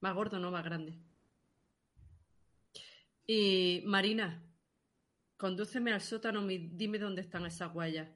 Más 0.00 0.14
gordo, 0.14 0.38
no 0.38 0.50
más 0.50 0.64
grande. 0.64 0.98
Y 3.26 3.82
Marina, 3.86 4.42
condúceme 5.36 5.92
al 5.92 6.00
sótano 6.00 6.48
y 6.50 6.58
dime 6.74 6.98
dónde 6.98 7.22
están 7.22 7.44
esas 7.46 7.74
huellas. 7.74 8.08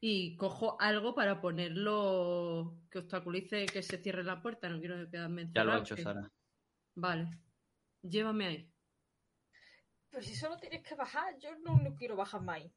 Y 0.00 0.36
cojo 0.36 0.80
algo 0.80 1.14
para 1.14 1.40
ponerlo 1.40 2.80
que 2.90 2.98
obstaculice 3.00 3.66
que 3.66 3.82
se 3.82 3.98
cierre 3.98 4.22
la 4.22 4.40
puerta. 4.40 4.68
No 4.68 4.78
quiero 4.78 5.10
quedarme 5.10 5.50
Ya 5.52 5.64
lo 5.64 5.72
encerrado, 5.72 5.78
ha 5.78 5.82
hecho 5.82 5.96
que- 5.96 6.02
Sara. 6.02 6.32
Vale. 6.94 7.38
Llévame 8.02 8.46
ahí. 8.46 8.72
Pero 10.10 10.22
si 10.22 10.34
solo 10.34 10.56
tienes 10.56 10.82
que 10.82 10.94
bajar, 10.94 11.36
yo 11.38 11.50
no, 11.58 11.76
no 11.78 11.94
quiero 11.96 12.16
bajar 12.16 12.40
más. 12.42 12.56
ahí. 12.62 12.72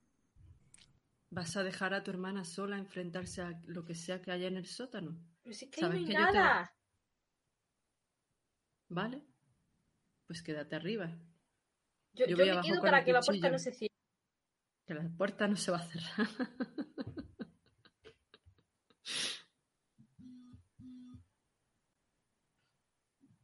¿Vas 1.30 1.56
a 1.56 1.64
dejar 1.64 1.94
a 1.94 2.04
tu 2.04 2.12
hermana 2.12 2.44
sola 2.44 2.76
a 2.76 2.80
enfrentarse 2.80 3.42
a 3.42 3.62
lo 3.68 3.86
que 3.86 3.96
sea 3.96 4.22
que 4.22 4.32
haya 4.32 4.48
en 4.48 4.58
el 4.58 4.66
sótano? 4.66 5.18
Pero 5.44 5.56
si 5.56 5.66
es 5.66 5.72
que 5.72 5.82
no 5.82 5.88
¿Sabes 5.88 6.00
hay 6.02 6.06
que 6.08 6.14
yo 6.14 6.18
te- 6.28 6.34
nada. 6.34 6.76
¿Vale? 8.90 9.24
Pues 10.28 10.42
quédate 10.44 10.76
arriba. 10.76 11.18
Yo, 12.14 12.26
Yo 12.26 12.32
yo 12.32 12.38
voy 12.38 12.46
me 12.46 12.52
abajo 12.52 12.68
quedo 12.68 12.82
para 12.82 13.04
que 13.04 13.14
la 13.14 13.22
puerta 13.22 13.50
no 13.50 13.60
se 13.60 13.72
cierre. 13.72 13.96
Que 14.86 14.94
la 14.94 15.10
puerta 15.18 15.48
no 15.48 15.56
se 15.56 15.72
va 15.72 15.78
a 15.78 15.88
cerrar. 15.88 16.28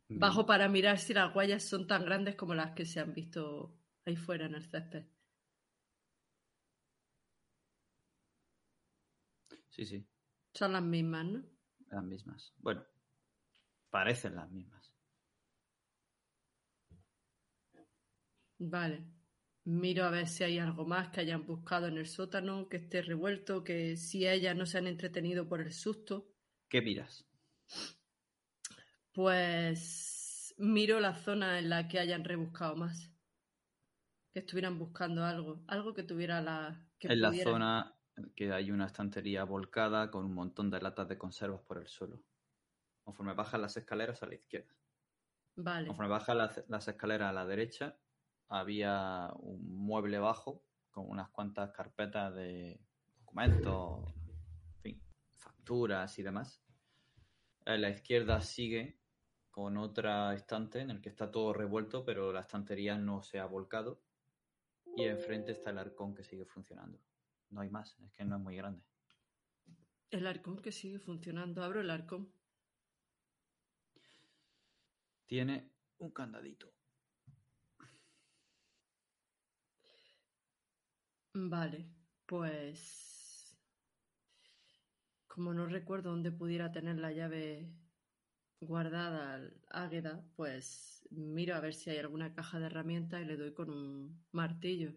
Bajo 0.10 0.46
para 0.46 0.70
mirar 0.70 1.00
si 1.00 1.14
las 1.14 1.36
huellas 1.36 1.64
son 1.64 1.86
tan 1.86 2.06
grandes 2.06 2.36
como 2.36 2.56
las 2.56 2.72
que 2.72 2.86
se 2.86 3.00
han 3.00 3.14
visto 3.14 3.78
ahí 4.06 4.16
fuera 4.16 4.46
en 4.46 4.56
el 4.56 4.64
césped. 4.64 5.06
Sí, 9.70 9.86
sí, 9.86 10.08
Son 10.54 10.74
las 10.74 10.82
mismas, 10.82 11.26
¿no? 11.26 11.44
las 11.92 12.04
mismas. 12.04 12.54
Bueno, 12.58 12.84
parecen 13.92 14.36
las 14.36 14.50
mismas. 14.50 14.77
Vale. 18.60 19.06
Miro 19.66 20.06
a 20.06 20.10
ver 20.10 20.28
si 20.28 20.44
hay 20.46 20.60
algo 20.60 20.86
más 20.86 21.10
que 21.10 21.20
hayan 21.20 21.46
buscado 21.46 21.88
en 21.88 21.98
el 21.98 22.08
sótano, 22.08 22.70
que 22.70 22.78
esté 22.78 23.02
revuelto, 23.02 23.64
que 23.64 23.98
si 23.98 24.26
ellas 24.26 24.56
no 24.56 24.66
se 24.66 24.78
han 24.78 24.88
entretenido 24.88 25.48
por 25.48 25.60
el 25.60 25.74
susto. 25.74 26.32
¿Qué 26.70 26.82
miras? 26.82 27.26
Pues 29.12 30.56
miro 30.58 31.00
la 31.00 31.16
zona 31.16 31.60
en 31.60 31.70
la 31.70 31.88
que 31.88 32.00
hayan 32.00 32.24
rebuscado 32.24 32.76
más. 32.76 33.12
Que 34.32 34.40
estuvieran 34.40 34.80
buscando 34.80 35.26
algo. 35.26 35.64
Algo 35.68 35.94
que 35.94 36.04
tuviera 36.04 36.42
la. 36.42 36.88
Que 36.98 37.10
en 37.10 37.22
la 37.22 37.34
zona 37.34 37.94
que 38.36 38.52
hay 38.52 38.72
una 38.72 38.86
estantería 38.86 39.44
volcada 39.44 40.10
con 40.10 40.26
un 40.26 40.34
montón 40.34 40.70
de 40.70 40.82
latas 40.82 41.08
de 41.08 41.18
conservas 41.18 41.62
por 41.62 41.78
el 41.78 41.88
suelo. 41.88 42.24
Conforme 43.04 43.34
bajas 43.34 43.60
las 43.60 43.78
escaleras 43.78 44.24
a 44.24 44.28
la 44.28 44.36
izquierda. 44.36 44.74
Vale. 45.56 45.88
Conforme 45.88 46.10
bajas 46.10 46.36
las, 46.36 46.64
las 46.68 46.88
escaleras 46.88 47.30
a 47.30 47.34
la 47.34 47.46
derecha, 47.46 47.98
había 48.50 49.32
un 49.40 49.86
mueble 49.86 50.20
bajo 50.20 50.64
con 50.92 51.10
unas 51.10 51.30
cuantas 51.30 51.72
carpetas 51.72 52.34
de 52.34 52.80
documentos, 53.20 54.14
en 54.76 54.82
fin, 54.82 55.02
facturas 55.38 56.18
y 56.18 56.24
demás. 56.24 56.62
A 57.66 57.76
la 57.78 57.90
izquierda 57.90 58.42
sigue 58.42 58.98
con 59.52 59.78
otra 59.78 60.34
estante 60.34 60.80
en 60.80 60.92
el 60.92 61.02
que 61.02 61.10
está 61.10 61.32
todo 61.32 61.52
revuelto, 61.52 62.06
pero 62.06 62.32
la 62.32 62.42
estantería 62.42 62.98
no 62.98 63.22
se 63.22 63.40
ha 63.40 63.46
volcado. 63.46 64.02
Y 64.96 65.04
enfrente 65.04 65.52
está 65.52 65.70
el 65.70 65.78
arcón 65.78 66.16
que 66.16 66.24
sigue 66.24 66.46
funcionando. 66.46 67.00
No 67.50 67.62
hay 67.62 67.70
más, 67.70 67.98
es 68.00 68.12
que 68.14 68.26
no 68.26 68.38
es 68.38 68.42
muy 68.42 68.56
grande. 68.56 68.84
El 70.10 70.26
arcón 70.26 70.62
que 70.62 70.72
sigue 70.72 71.00
funcionando. 71.00 71.64
Abro 71.64 71.82
el 71.82 71.90
arcón. 71.90 72.32
Tiene 75.26 75.70
un 75.98 76.12
candadito. 76.12 76.77
Vale. 81.40 81.88
Pues. 82.26 83.56
Como 85.28 85.54
no 85.54 85.68
recuerdo 85.68 86.10
dónde 86.10 86.32
pudiera 86.32 86.72
tener 86.72 86.98
la 86.98 87.12
llave 87.12 87.72
guardada 88.60 89.36
al 89.36 89.62
Águeda, 89.70 90.26
pues 90.36 91.08
miro 91.12 91.56
a 91.56 91.60
ver 91.60 91.76
si 91.76 91.92
hay 91.92 92.00
alguna 92.00 92.34
caja 92.34 92.60
de 92.60 92.66
herramientas 92.66 93.22
y 93.22 93.26
le 93.26 93.38
doy 93.38 93.54
con 93.54 93.70
un 93.70 94.26
martillo. 94.32 94.94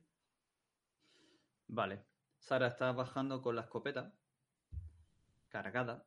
Vale. 1.69 2.03
Sara 2.39 2.69
está 2.69 2.91
bajando 2.93 3.43
con 3.43 3.55
la 3.55 3.63
escopeta 3.63 4.15
cargada. 5.51 6.07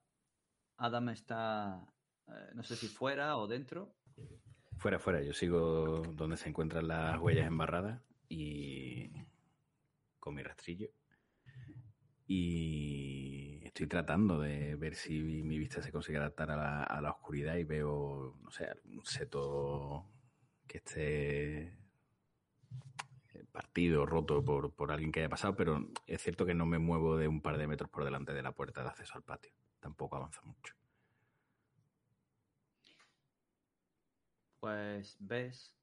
Adam 0.77 1.09
está, 1.09 1.85
eh, 2.27 2.51
no 2.55 2.63
sé 2.63 2.75
si 2.75 2.87
fuera 2.87 3.37
o 3.37 3.47
dentro. 3.47 3.95
Fuera, 4.77 4.97
fuera. 4.97 5.21
Yo 5.21 5.33
sigo 5.33 6.01
donde 6.15 6.37
se 6.37 6.49
encuentran 6.49 6.87
las 6.87 7.19
huellas 7.19 7.45
embarradas 7.45 8.01
y 8.27 9.11
con 10.23 10.35
mi 10.35 10.41
rastrillo. 10.41 10.89
Y 12.25 13.59
estoy 13.65 13.87
tratando 13.87 14.39
de 14.39 14.77
ver 14.77 14.95
si 14.95 15.21
mi 15.21 15.59
vista 15.59 15.81
se 15.81 15.91
consigue 15.91 16.17
adaptar 16.17 16.49
a 16.49 17.01
la, 17.01 17.11
oscuridad 17.11 17.57
y 17.57 17.65
veo, 17.65 18.37
no 18.41 18.49
sé, 18.49 18.69
un 18.85 19.05
seto 19.05 20.09
que 20.65 20.77
esté 20.77 21.61
eh, 23.33 23.43
partido, 23.51 24.05
roto 24.05 24.45
por, 24.45 24.73
por 24.73 24.93
alguien 24.93 25.11
que 25.11 25.19
haya 25.19 25.29
pasado, 25.29 25.57
pero 25.57 25.89
es 26.07 26.21
cierto 26.21 26.45
que 26.45 26.53
no 26.53 26.65
me 26.65 26.79
muevo 26.79 27.17
de 27.17 27.27
un 27.27 27.41
par 27.41 27.57
de 27.57 27.67
metros 27.67 27.89
por 27.89 28.05
delante 28.05 28.33
de 28.33 28.43
la 28.43 28.53
puerta 28.53 28.81
de 28.81 28.89
acceso 28.89 29.15
al 29.15 29.23
patio. 29.23 29.51
Tampoco 29.81 30.15
avanza 30.15 30.41
mucho. 30.43 30.73
Pues 34.61 35.17
ves 35.19 35.75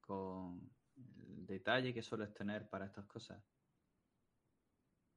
con 0.00 0.73
detalle 0.96 1.94
que 1.94 2.02
sueles 2.02 2.32
tener 2.34 2.68
para 2.68 2.86
estas 2.86 3.06
cosas. 3.06 3.42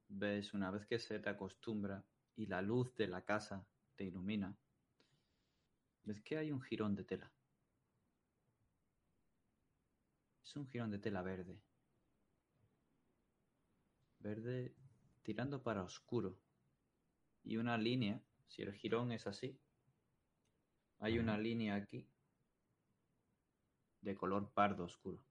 Ves 0.09 0.53
una 0.53 0.71
vez 0.71 0.85
que 0.85 0.99
se 0.99 1.19
te 1.19 1.29
acostumbra 1.29 2.03
y 2.35 2.45
la 2.45 2.61
luz 2.61 2.95
de 2.95 3.07
la 3.07 3.23
casa 3.23 3.65
te 3.95 4.05
ilumina. 4.05 4.55
Ves 6.03 6.21
que 6.21 6.37
hay 6.37 6.51
un 6.51 6.61
jirón 6.61 6.95
de 6.95 7.03
tela. 7.03 7.31
Es 10.43 10.55
un 10.55 10.67
jirón 10.67 10.91
de 10.91 10.99
tela 10.99 11.21
verde. 11.21 11.59
Verde 14.19 14.73
tirando 15.23 15.61
para 15.61 15.83
oscuro. 15.83 16.39
Y 17.43 17.57
una 17.57 17.77
línea, 17.77 18.21
si 18.47 18.61
el 18.61 18.73
jirón 18.73 19.11
es 19.11 19.27
así, 19.27 19.59
hay 20.99 21.19
una 21.19 21.37
línea 21.37 21.75
aquí 21.75 22.07
de 24.01 24.15
color 24.15 24.49
pardo 24.53 24.85
oscuro. 24.85 25.26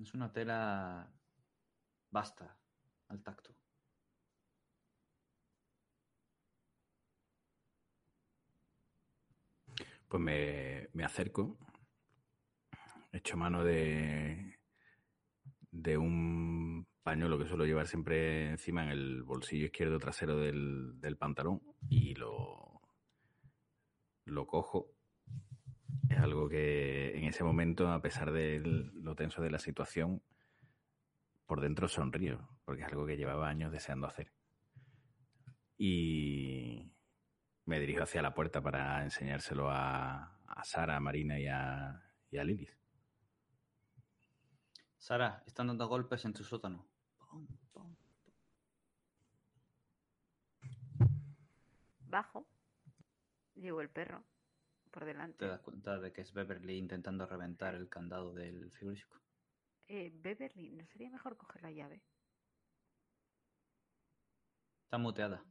Es 0.00 0.12
una 0.12 0.32
tela 0.32 1.08
basta 2.10 2.58
al 3.08 3.22
tacto. 3.22 3.54
Pues 10.08 10.22
me, 10.22 10.88
me 10.92 11.04
acerco, 11.04 11.58
echo 13.12 13.36
mano 13.36 13.64
de, 13.64 14.58
de 15.70 15.96
un 15.96 16.86
pañuelo 17.02 17.38
que 17.38 17.46
suelo 17.46 17.64
llevar 17.64 17.86
siempre 17.86 18.50
encima 18.50 18.84
en 18.84 18.90
el 18.90 19.22
bolsillo 19.22 19.66
izquierdo 19.66 19.98
trasero 19.98 20.36
del, 20.38 21.00
del 21.00 21.16
pantalón 21.16 21.62
y 21.88 22.14
lo, 22.14 22.80
lo 24.24 24.46
cojo. 24.46 24.93
Es 26.14 26.20
algo 26.20 26.48
que 26.48 27.18
en 27.18 27.24
ese 27.24 27.42
momento, 27.42 27.88
a 27.88 28.00
pesar 28.00 28.30
de 28.30 28.60
lo 28.60 29.16
tenso 29.16 29.42
de 29.42 29.50
la 29.50 29.58
situación, 29.58 30.22
por 31.44 31.60
dentro 31.60 31.88
sonrío, 31.88 32.48
porque 32.64 32.82
es 32.82 32.88
algo 32.88 33.04
que 33.04 33.16
llevaba 33.16 33.48
años 33.48 33.72
deseando 33.72 34.06
hacer. 34.06 34.32
Y 35.76 36.92
me 37.64 37.80
dirijo 37.80 38.04
hacia 38.04 38.22
la 38.22 38.32
puerta 38.32 38.62
para 38.62 39.02
enseñárselo 39.02 39.68
a, 39.70 40.38
a 40.46 40.62
Sara, 40.62 40.94
a 40.94 41.00
Marina 41.00 41.40
y 41.40 41.48
a, 41.48 42.00
y 42.30 42.38
a 42.38 42.44
Lilis. 42.44 42.78
Sara, 44.96 45.42
están 45.48 45.66
dando 45.66 45.88
golpes 45.88 46.24
en 46.24 46.32
tu 46.32 46.44
sótano. 46.44 46.86
Pum, 47.18 47.48
pum. 47.72 47.96
Bajo. 52.06 52.46
Llevo 53.56 53.80
el 53.80 53.90
perro 53.90 54.24
por 54.94 55.04
delante. 55.04 55.38
Te 55.38 55.48
das 55.48 55.60
cuenta 55.60 55.98
de 55.98 56.12
que 56.12 56.20
es 56.20 56.32
Beverly 56.32 56.76
intentando 56.78 57.26
reventar 57.26 57.74
el 57.74 57.88
candado 57.88 58.32
del 58.32 58.70
frigorífico. 58.70 59.18
Eh, 59.88 60.12
Beverly, 60.14 60.70
¿no 60.70 60.86
sería 60.86 61.10
mejor 61.10 61.36
coger 61.36 61.62
la 61.62 61.72
llave? 61.72 62.00
Está 64.84 64.98
muteada. 64.98 65.44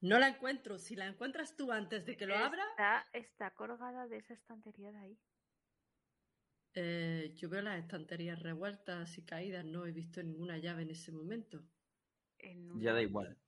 No 0.00 0.18
la 0.18 0.26
encuentro. 0.28 0.76
Si 0.78 0.96
la 0.96 1.06
encuentras 1.06 1.54
tú 1.56 1.70
antes 1.70 2.04
de 2.04 2.16
que 2.16 2.26
lo 2.26 2.34
abra, 2.36 2.64
Está, 2.70 3.06
está 3.12 3.50
colgada 3.54 4.08
de 4.08 4.16
esa 4.16 4.34
estantería 4.34 4.90
de 4.90 4.98
ahí. 4.98 5.18
eh, 6.74 7.32
yo 7.36 7.48
veo 7.48 7.62
las 7.62 7.78
estanterías 7.78 8.42
revueltas 8.42 9.16
y 9.18 9.22
caídas. 9.24 9.64
No 9.64 9.86
he 9.86 9.92
visto 9.92 10.20
ninguna 10.20 10.58
llave 10.58 10.82
en 10.82 10.90
ese 10.90 11.12
momento. 11.12 11.62
En 12.40 12.80
Ya 12.80 12.92
da 12.92 13.02
igual. 13.02 13.38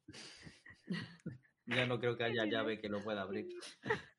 ya 1.67 1.87
no 1.87 1.99
creo 1.99 2.17
que 2.17 2.25
haya 2.25 2.45
llave 2.45 2.81
que 2.81 2.89
lo 2.89 3.03
pueda 3.03 3.23
abrir. 3.23 3.49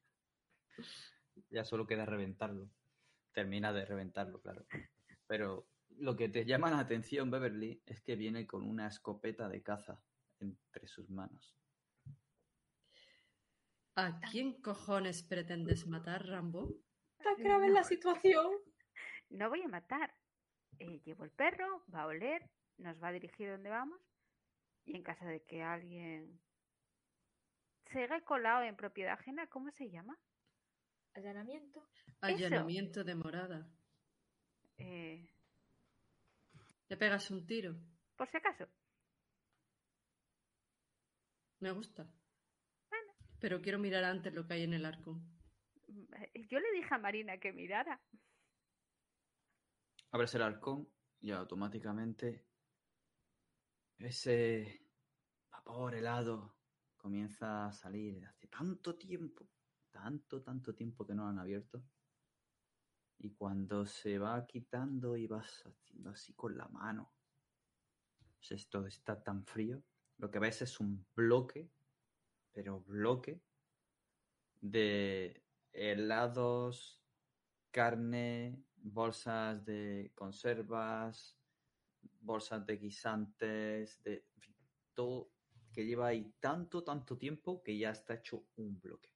ya 1.49 1.65
solo 1.65 1.85
queda 1.85 2.05
reventarlo. 2.05 2.69
Termina 3.33 3.73
de 3.73 3.85
reventarlo, 3.85 4.41
claro. 4.41 4.65
Pero 5.27 5.67
lo 5.97 6.15
que 6.15 6.29
te 6.29 6.45
llama 6.45 6.71
la 6.71 6.79
atención, 6.79 7.29
Beverly, 7.31 7.81
es 7.85 8.01
que 8.01 8.15
viene 8.15 8.47
con 8.47 8.63
una 8.63 8.87
escopeta 8.87 9.49
de 9.49 9.61
caza 9.61 10.01
entre 10.39 10.87
sus 10.87 11.09
manos. 11.09 11.55
¿A 13.95 14.19
quién 14.31 14.61
cojones 14.61 15.23
pretendes 15.23 15.87
matar, 15.87 16.27
Rambo? 16.27 16.75
Está 17.17 17.33
grave 17.35 17.69
la 17.69 17.83
situación. 17.83 18.51
No 19.29 19.49
voy 19.49 19.61
a 19.61 19.67
matar. 19.69 20.13
Eh, 20.79 21.01
llevo 21.05 21.23
el 21.23 21.31
perro, 21.31 21.85
va 21.93 22.01
a 22.01 22.07
oler, 22.07 22.49
nos 22.77 23.01
va 23.01 23.07
a 23.07 23.13
dirigir 23.13 23.49
donde 23.49 23.69
vamos. 23.69 24.01
Y 24.83 24.97
en 24.97 25.03
caso 25.03 25.25
de 25.25 25.43
que 25.43 25.63
alguien 25.63 26.39
se 27.91 28.03
haya 28.03 28.21
colado 28.21 28.63
en 28.63 28.75
propiedad 28.75 29.13
ajena, 29.13 29.47
¿cómo 29.47 29.71
se 29.71 29.89
llama? 29.89 30.17
Allanamiento. 31.13 31.87
Allanamiento 32.21 33.03
de 33.03 33.15
morada. 33.15 33.69
Eh, 34.77 35.29
Le 36.89 36.97
pegas 36.97 37.29
un 37.31 37.45
tiro. 37.45 37.75
por 38.17 38.29
si 38.29 38.37
acaso. 38.37 38.67
Me 41.59 41.71
gusta. 41.71 42.05
Pero 43.39 43.61
quiero 43.61 43.79
mirar 43.79 44.03
antes 44.03 44.33
lo 44.33 44.45
que 44.47 44.53
hay 44.55 44.63
en 44.63 44.73
el 44.73 44.85
arco. 44.85 45.19
Eh, 46.33 46.47
Yo 46.49 46.59
le 46.59 46.71
dije 46.73 46.93
a 46.93 46.97
Marina 46.97 47.37
que 47.37 47.51
mirara. 47.53 48.01
Abres 50.11 50.33
el 50.35 50.41
halcón 50.41 50.89
y 51.21 51.31
automáticamente 51.31 52.45
ese 53.97 54.81
vapor 55.51 55.95
helado 55.95 56.54
comienza 57.05 57.67
a 57.67 57.71
salir. 57.71 58.25
Hace 58.25 58.47
tanto 58.47 58.95
tiempo, 58.95 59.47
tanto, 59.91 60.41
tanto 60.41 60.73
tiempo 60.73 61.05
que 61.05 61.13
no 61.13 61.27
han 61.27 61.37
abierto. 61.37 61.83
Y 63.19 63.29
cuando 63.35 63.85
se 63.85 64.17
va 64.17 64.47
quitando 64.47 65.15
y 65.15 65.27
vas 65.27 65.63
haciendo 65.67 66.09
así 66.09 66.33
con 66.33 66.57
la 66.57 66.67
mano, 66.67 67.13
pues 68.37 68.53
esto 68.53 68.87
está 68.87 69.21
tan 69.21 69.45
frío. 69.45 69.83
Lo 70.17 70.31
que 70.31 70.39
ves 70.39 70.63
es 70.63 70.79
un 70.79 71.05
bloque, 71.15 71.69
pero 72.51 72.81
bloque 72.81 73.39
de 74.59 75.43
helados, 75.73 77.03
carne, 77.69 78.65
bolsas 78.77 79.63
de 79.63 80.11
conservas, 80.15 81.37
bolsas 82.19 82.65
de 82.65 82.77
guisantes, 82.77 84.01
de 84.01 84.25
todo 84.95 85.34
que 85.75 85.85
lleva 85.85 86.07
ahí 86.07 86.33
tanto, 86.39 86.83
tanto 86.83 87.17
tiempo 87.17 87.61
que 87.61 87.77
ya 87.77 87.91
está 87.91 88.15
hecho 88.15 88.47
un 88.55 88.79
bloque. 88.81 89.09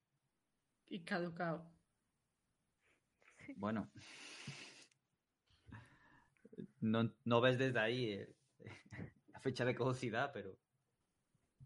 Y 0.90 1.06
caducado. 1.06 1.72
Bueno, 3.56 3.91
no, 6.81 7.14
no 7.26 7.41
ves 7.41 7.57
desde 7.57 7.80
ahí 7.80 8.11
eh, 8.11 8.36
la 9.34 9.40
fecha 9.40 9.65
de 9.65 9.76
caducidad, 9.76 10.31
pero 10.34 10.57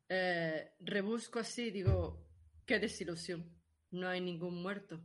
Eh, 0.09 0.75
rebusco 0.79 1.39
así, 1.39 1.71
digo, 1.71 2.25
qué 2.65 2.79
desilusión. 2.79 3.49
No 3.91 4.07
hay 4.07 4.21
ningún 4.21 4.61
muerto. 4.61 5.01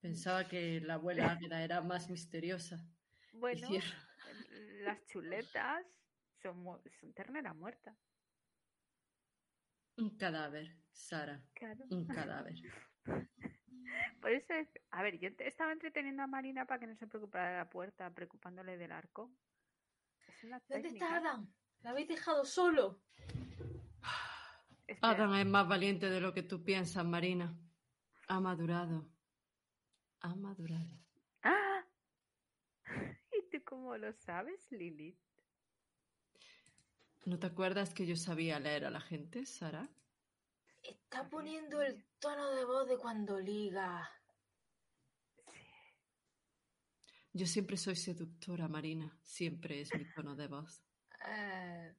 Pensaba 0.00 0.46
que 0.48 0.80
la 0.80 0.94
abuela 0.94 1.32
Águeda 1.32 1.62
era 1.64 1.80
más 1.80 2.10
misteriosa. 2.10 2.86
Bueno, 3.32 3.68
las 4.84 5.04
chuletas 5.06 5.84
son, 6.42 6.64
son 7.00 7.12
ternera 7.14 7.54
muerta. 7.54 7.96
Un 9.96 10.16
cadáver, 10.16 10.76
Sara. 10.92 11.42
Claro. 11.54 11.84
Un 11.90 12.06
cadáver. 12.46 12.54
Por 14.20 14.30
eso, 14.30 14.54
es- 14.54 14.68
a 14.90 15.02
ver, 15.02 15.18
yo 15.18 15.28
estaba 15.38 15.72
entreteniendo 15.72 16.22
a 16.22 16.26
Marina 16.26 16.66
para 16.66 16.80
que 16.80 16.86
no 16.86 16.96
se 16.96 17.06
preocupara 17.06 17.50
de 17.50 17.56
la 17.58 17.68
puerta, 17.70 18.12
preocupándole 18.12 18.76
del 18.76 18.92
arco. 18.92 19.30
Es 20.26 20.42
una 20.44 20.58
¿Dónde 20.68 20.82
técnica. 20.88 21.04
está 21.06 21.16
Adam? 21.18 21.52
¿La 21.80 21.90
habéis 21.90 22.08
dejado 22.08 22.44
solo? 22.44 23.02
Espera, 24.86 25.12
Adam 25.12 25.34
es 25.34 25.46
más 25.46 25.68
valiente 25.68 26.10
de 26.10 26.20
lo 26.20 26.32
que 26.34 26.42
tú 26.42 26.64
piensas, 26.64 27.04
Marina. 27.04 27.56
Ha 28.28 28.40
madurado. 28.40 29.10
Ha 30.20 30.34
madurado. 30.34 30.98
¡Ah! 31.42 31.84
¿Y 33.32 33.48
tú 33.50 33.62
cómo 33.64 33.96
lo 33.96 34.12
sabes, 34.12 34.70
Lilith? 34.72 35.18
¿No 37.26 37.38
te 37.38 37.46
acuerdas 37.46 37.94
que 37.94 38.06
yo 38.06 38.16
sabía 38.16 38.60
leer 38.60 38.84
a 38.84 38.90
la 38.90 39.00
gente, 39.00 39.46
Sara? 39.46 39.88
Está 40.82 41.28
poniendo 41.28 41.80
el 41.80 42.04
tono 42.18 42.50
de 42.50 42.64
voz 42.64 42.86
de 42.88 42.98
cuando 42.98 43.40
liga. 43.40 44.10
Yo 47.32 47.46
siempre 47.46 47.76
soy 47.76 47.96
seductora, 47.96 48.68
Marina. 48.68 49.18
Siempre 49.22 49.80
es 49.80 49.94
mi 49.94 50.04
tono 50.12 50.36
de 50.36 50.48
voz. 50.48 50.82
Eh, 51.26 51.94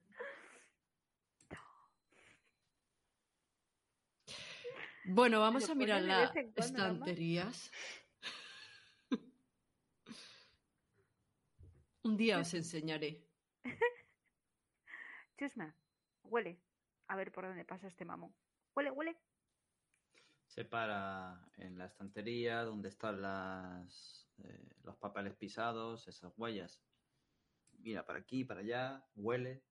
Bueno, 5.07 5.39
vamos 5.39 5.69
a 5.69 5.75
mirar 5.75 6.01
las 6.01 6.35
estanterías. 6.55 7.71
Un 12.03 12.17
día 12.17 12.39
os 12.39 12.53
enseñaré. 12.55 13.23
Chusma, 15.37 15.75
huele. 16.23 16.61
A 17.07 17.15
ver 17.15 17.31
por 17.31 17.45
dónde 17.45 17.65
pasa 17.65 17.87
este 17.87 18.05
mamón. 18.05 18.33
Huele, 18.75 18.91
huele. 18.91 19.17
se 20.47 20.63
para 20.65 21.45
en 21.57 21.77
la 21.77 21.85
estantería 21.85 22.63
donde 22.63 22.89
están 22.89 23.21
las, 23.21 24.29
eh, 24.37 24.69
los 24.83 24.95
papeles 24.97 25.35
pisados, 25.35 26.07
esas 26.07 26.33
huellas. 26.37 26.81
Mira, 27.79 28.05
para 28.05 28.19
aquí, 28.19 28.43
para 28.45 28.61
allá, 28.61 29.05
huele. 29.15 29.63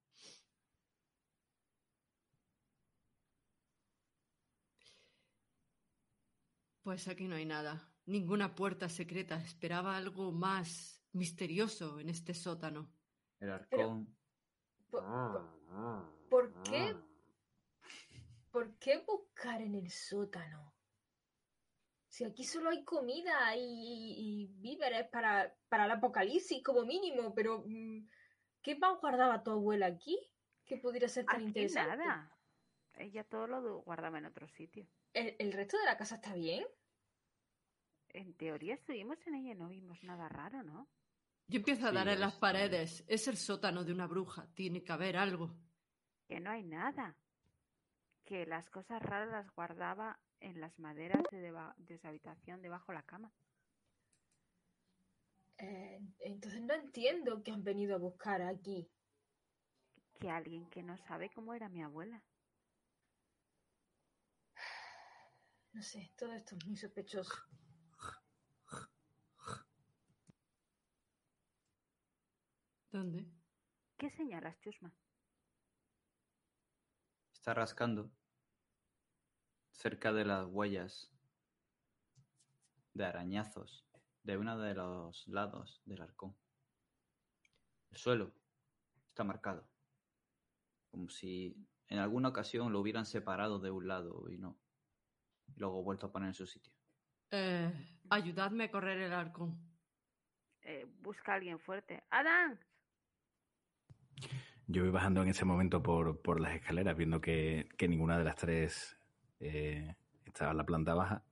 Pues 6.82 7.08
aquí 7.08 7.26
no 7.26 7.36
hay 7.36 7.46
nada. 7.46 7.90
Ninguna 8.04 8.54
puerta 8.54 8.90
secreta. 8.90 9.36
Esperaba 9.42 9.96
algo 9.96 10.32
más 10.32 11.02
misterioso 11.12 11.98
en 11.98 12.10
este 12.10 12.34
sótano. 12.34 12.92
El 13.40 13.50
arcón. 13.50 14.14
¿Por, 15.02 15.32
por- 16.30 16.50
por 16.52 16.62
qué? 16.62 16.96
¿Por 18.50 18.78
qué 18.78 18.98
buscar 18.98 19.60
en 19.60 19.74
el 19.74 19.90
sótano? 19.90 20.72
Si 22.08 22.24
aquí 22.24 22.44
solo 22.44 22.70
hay 22.70 22.84
comida 22.84 23.56
y, 23.56 23.60
y- 23.60 24.14
y 24.42 24.46
víveres 24.60 25.08
para, 25.08 25.52
para 25.68 25.86
el 25.86 25.90
apocalipsis 25.90 26.62
como 26.62 26.84
mínimo, 26.84 27.34
pero 27.34 27.64
mm, 27.66 28.08
¿qué 28.62 28.76
más 28.76 29.00
guardaba 29.00 29.42
tu 29.42 29.50
abuela 29.50 29.86
aquí? 29.86 30.16
Que 30.64 30.76
pudiera 30.76 31.08
ser 31.08 31.26
tan 31.26 31.36
Aquí 31.36 31.44
interesante. 31.46 31.96
nada. 32.04 32.30
Ella 32.94 33.24
todo 33.24 33.48
lo 33.48 33.78
guardaba 33.82 34.18
en 34.18 34.26
otro 34.26 34.46
sitio. 34.46 34.86
¿El, 35.12 35.34
el 35.40 35.52
resto 35.52 35.76
de 35.78 35.86
la 35.86 35.96
casa 35.96 36.14
está 36.16 36.34
bien? 36.34 36.64
En 38.10 38.32
teoría 38.34 38.74
estuvimos 38.74 39.18
en 39.26 39.34
ella 39.34 39.50
y 39.50 39.56
no 39.56 39.68
vimos 39.68 40.00
nada 40.04 40.28
raro, 40.28 40.62
¿no? 40.62 40.88
Yo 41.46 41.58
empiezo 41.58 41.86
a 41.86 41.90
Sí, 41.90 41.94
dar 41.94 42.08
en 42.08 42.20
las 42.20 42.34
es- 42.34 42.38
paredes. 42.40 43.04
Es 43.06 43.28
el 43.28 43.36
sótano 43.36 43.84
de 43.84 43.92
una 43.92 44.06
bruja. 44.06 44.46
Tiene 44.54 44.82
que 44.82 44.92
haber 44.92 45.16
algo. 45.16 45.54
Que 46.26 46.40
no 46.40 46.50
hay 46.50 46.62
nada. 46.64 47.16
Que 48.24 48.46
las 48.46 48.70
cosas 48.70 49.02
raras 49.02 49.28
las 49.30 49.54
guardaba 49.54 50.18
en 50.40 50.60
las 50.60 50.78
maderas 50.78 51.22
de, 51.30 51.40
deba- 51.40 51.74
de 51.76 51.98
su 51.98 52.06
habitación 52.06 52.62
debajo 52.62 52.92
de 52.92 52.98
la 52.98 53.02
cama. 53.04 53.32
Eh, 55.58 56.00
entonces 56.20 56.60
no 56.62 56.74
entiendo 56.74 57.42
que 57.42 57.52
han 57.52 57.62
venido 57.62 57.94
a 57.94 57.98
buscar 57.98 58.40
aquí. 58.42 58.90
Que 60.18 60.30
alguien 60.30 60.68
que 60.70 60.82
no 60.82 60.96
sabe 60.96 61.30
cómo 61.30 61.54
era 61.54 61.68
mi 61.68 61.82
abuela. 61.82 62.22
No 65.72 65.82
sé, 65.82 66.12
todo 66.16 66.32
esto 66.32 66.56
es 66.56 66.66
muy 66.66 66.76
sospechoso. 66.76 67.34
¿Dónde? 72.94 73.26
¿Qué 73.98 74.08
señalas, 74.08 74.56
Chusma? 74.60 74.94
Está 77.32 77.52
rascando. 77.52 78.08
cerca 79.72 80.12
de 80.12 80.24
las 80.24 80.46
huellas 80.46 81.12
de 82.92 83.04
arañazos 83.04 83.84
de 84.22 84.38
uno 84.38 84.56
de 84.60 84.74
los 84.74 85.26
lados 85.26 85.82
del 85.86 86.02
arcón. 86.02 86.36
El 87.90 87.96
suelo 87.96 88.32
está 89.08 89.24
marcado, 89.24 89.68
como 90.92 91.08
si 91.08 91.66
en 91.88 91.98
alguna 91.98 92.28
ocasión 92.28 92.72
lo 92.72 92.78
hubieran 92.78 93.06
separado 93.06 93.58
de 93.58 93.72
un 93.72 93.88
lado 93.88 94.30
y 94.30 94.38
no, 94.38 94.56
y 95.48 95.58
luego 95.58 95.82
vuelto 95.82 96.06
a 96.06 96.12
poner 96.12 96.28
en 96.28 96.34
su 96.34 96.46
sitio. 96.46 96.72
Eh, 97.32 97.72
ayudadme 98.10 98.64
a 98.64 98.70
correr 98.70 98.98
el 99.00 99.12
arcón. 99.12 99.58
Eh, 100.60 100.86
busca 101.00 101.32
a 101.32 101.34
alguien 101.34 101.58
fuerte. 101.58 102.04
¡Adán! 102.10 102.60
Yo 104.66 104.82
voy 104.82 104.90
bajando 104.90 105.22
en 105.22 105.28
ese 105.28 105.44
momento 105.44 105.82
por, 105.82 106.20
por 106.22 106.40
las 106.40 106.54
escaleras, 106.54 106.96
viendo 106.96 107.20
que, 107.20 107.68
que 107.76 107.86
ninguna 107.86 108.16
de 108.18 108.24
las 108.24 108.36
tres 108.36 108.96
eh, 109.40 109.94
estaba 110.24 110.52
en 110.52 110.56
la 110.56 110.64
planta 110.64 110.94
baja. 110.94 111.22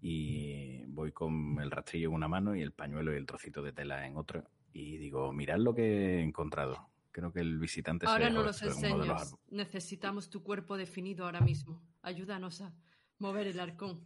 Y 0.00 0.84
voy 0.86 1.12
con 1.12 1.58
el 1.60 1.70
rastrillo 1.70 2.08
en 2.08 2.14
una 2.14 2.28
mano 2.28 2.54
y 2.54 2.62
el 2.62 2.72
pañuelo 2.72 3.12
y 3.12 3.16
el 3.16 3.26
trocito 3.26 3.60
de 3.62 3.72
tela 3.72 4.06
en 4.06 4.16
otra. 4.16 4.44
Y 4.72 4.96
digo, 4.98 5.32
mirad 5.32 5.58
lo 5.58 5.74
que 5.74 5.82
he 5.82 6.22
encontrado. 6.22 6.88
Creo 7.12 7.32
que 7.32 7.40
el 7.40 7.58
visitante 7.58 8.06
se 8.06 8.12
Ahora 8.12 8.26
dejó 8.26 8.38
no 8.38 8.44
los 8.44 8.60
de 8.60 8.66
los 8.66 8.76
enseñas. 8.76 9.00
árboles. 9.08 9.36
Necesitamos 9.50 10.30
tu 10.30 10.44
cuerpo 10.44 10.76
definido 10.76 11.24
ahora 11.24 11.40
mismo. 11.40 11.82
Ayúdanos 12.02 12.60
a 12.60 12.72
mover 13.18 13.48
el 13.48 13.58
arcón. 13.58 14.00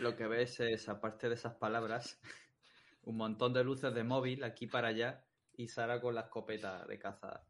Lo 0.00 0.16
que 0.16 0.26
ves 0.26 0.58
es, 0.58 0.88
aparte 0.88 1.28
de 1.28 1.36
esas 1.36 1.54
palabras, 1.54 2.20
un 3.04 3.16
montón 3.16 3.52
de 3.52 3.62
luces 3.62 3.94
de 3.94 4.02
móvil 4.02 4.42
aquí 4.42 4.66
para 4.66 4.88
allá 4.88 5.24
y 5.56 5.68
Sara 5.68 6.00
con 6.00 6.14
la 6.14 6.22
escopeta 6.22 6.86
de 6.86 6.98
caza. 6.98 7.44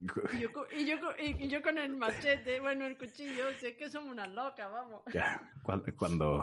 Y 0.32 0.38
yo, 0.40 0.52
co- 0.52 0.66
y 0.72 0.86
yo 0.86 0.98
co- 1.00 1.14
y 1.18 1.48
yo 1.48 1.60
con 1.60 1.76
el 1.76 1.94
machete, 1.94 2.58
bueno, 2.60 2.86
el 2.86 2.96
cuchillo, 2.96 3.52
si 3.58 3.66
es 3.66 3.76
que 3.76 3.90
somos 3.90 4.10
unas 4.12 4.30
locas, 4.30 4.70
vamos. 4.70 5.02
Ya, 5.12 5.52
cuando, 5.94 6.42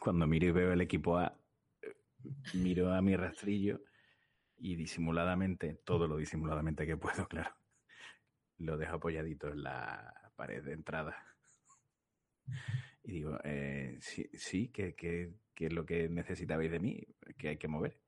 cuando 0.00 0.26
miro 0.26 0.46
y 0.46 0.50
veo 0.50 0.72
el 0.72 0.80
equipo 0.80 1.16
A, 1.16 1.38
eh, 1.82 1.94
miro 2.54 2.92
a 2.92 3.00
mi 3.00 3.14
rastrillo 3.14 3.80
y 4.56 4.74
disimuladamente, 4.74 5.74
todo 5.84 6.08
lo 6.08 6.16
disimuladamente 6.16 6.86
que 6.86 6.96
puedo, 6.96 7.28
claro, 7.28 7.54
lo 8.58 8.76
dejo 8.76 8.96
apoyadito 8.96 9.48
en 9.48 9.62
la 9.62 10.32
pared 10.34 10.64
de 10.64 10.72
entrada. 10.72 11.16
Y 13.04 13.12
digo, 13.12 13.38
eh, 13.44 13.98
sí, 14.00 14.28
sí 14.34 14.68
¿qué, 14.72 14.94
qué, 14.96 15.34
qué 15.54 15.66
es 15.66 15.72
lo 15.72 15.86
que 15.86 16.08
necesitabais 16.08 16.70
de 16.70 16.80
mí? 16.80 17.06
que 17.38 17.50
hay 17.50 17.56
que 17.58 17.68
mover? 17.68 18.00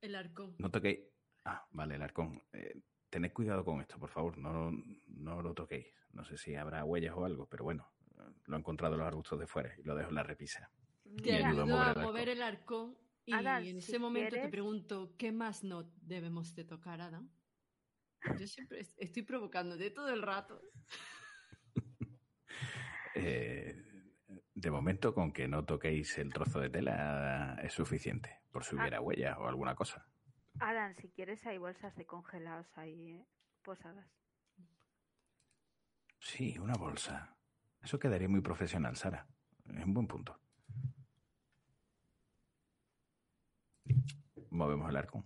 El 0.00 0.14
arcón. 0.14 0.54
No 0.58 0.70
toquéis. 0.70 1.00
Ah, 1.44 1.66
vale, 1.72 1.94
el 1.96 2.02
arcón. 2.02 2.42
Eh, 2.52 2.80
tened 3.08 3.32
cuidado 3.32 3.64
con 3.64 3.80
esto, 3.80 3.98
por 3.98 4.10
favor, 4.10 4.38
no, 4.38 4.70
no 5.06 5.42
lo 5.42 5.54
toquéis. 5.54 5.86
No 6.12 6.24
sé 6.24 6.36
si 6.36 6.54
habrá 6.54 6.84
huellas 6.84 7.14
o 7.16 7.24
algo, 7.24 7.46
pero 7.46 7.64
bueno, 7.64 7.92
lo 8.46 8.56
he 8.56 8.58
encontrado 8.58 8.94
en 8.94 9.00
los 9.00 9.06
arbustos 9.08 9.38
de 9.38 9.46
fuera 9.46 9.72
y 9.78 9.82
lo 9.82 9.94
dejo 9.94 10.08
en 10.10 10.14
la 10.16 10.22
repisa. 10.22 10.70
Te 11.22 11.34
ayudo 11.44 11.62
a 11.62 11.66
mover 11.66 11.78
a 11.78 11.82
el 11.82 11.88
arcón. 11.90 12.04
mover 12.04 12.28
el 12.28 12.42
arcón 12.42 12.98
y 13.24 13.32
en 13.34 13.76
ese 13.78 13.92
si 13.92 13.98
momento 13.98 14.36
te 14.36 14.48
pregunto, 14.48 15.14
¿qué 15.16 15.32
más 15.32 15.62
no 15.64 15.90
debemos 16.02 16.54
de 16.54 16.64
tocar, 16.64 17.00
Adam? 17.00 17.30
Yo 18.38 18.46
siempre 18.46 18.80
est- 18.80 18.96
estoy 19.00 19.22
provocándote 19.22 19.90
todo 19.90 20.08
el 20.10 20.22
rato. 20.22 20.60
Eh, 23.14 23.74
de 24.54 24.70
momento, 24.70 25.12
con 25.14 25.32
que 25.32 25.48
no 25.48 25.64
toquéis 25.64 26.16
el 26.18 26.32
trozo 26.32 26.60
de 26.60 26.70
tela 26.70 27.58
es 27.62 27.72
suficiente, 27.72 28.39
por 28.50 28.64
si 28.64 28.76
hubiera 28.76 29.00
huellas 29.00 29.36
o 29.38 29.46
alguna 29.46 29.74
cosa. 29.74 30.06
Adán, 30.58 30.94
si 30.96 31.08
quieres 31.10 31.46
hay 31.46 31.58
bolsas 31.58 31.94
de 31.96 32.06
congelados 32.06 32.66
ahí, 32.76 33.12
¿eh? 33.12 33.26
posadas. 33.62 34.06
Sí, 36.18 36.58
una 36.58 36.74
bolsa. 36.74 37.34
Eso 37.82 37.98
quedaría 37.98 38.28
muy 38.28 38.40
profesional, 38.40 38.96
Sara. 38.96 39.26
Es 39.66 39.84
un 39.84 39.94
buen 39.94 40.06
punto. 40.06 40.38
Movemos 44.50 44.90
el 44.90 44.96
arcón. 44.96 45.24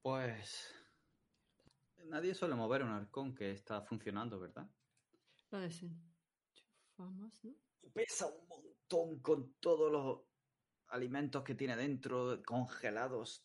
Pues 0.00 0.74
nadie 2.06 2.34
suele 2.34 2.54
mover 2.54 2.82
un 2.82 2.90
arcón 2.90 3.34
que 3.34 3.50
está 3.50 3.82
funcionando, 3.82 4.40
¿verdad? 4.40 4.66
Lo 5.50 5.60
desenchufamos, 5.60 7.44
¿no? 7.44 7.54
Pesa 7.92 8.26
un 8.26 8.48
montón 8.48 9.20
con 9.20 9.52
todos 9.54 9.92
los 9.92 10.27
alimentos 10.88 11.44
que 11.44 11.54
tiene 11.54 11.76
dentro 11.76 12.42
congelados, 12.44 13.44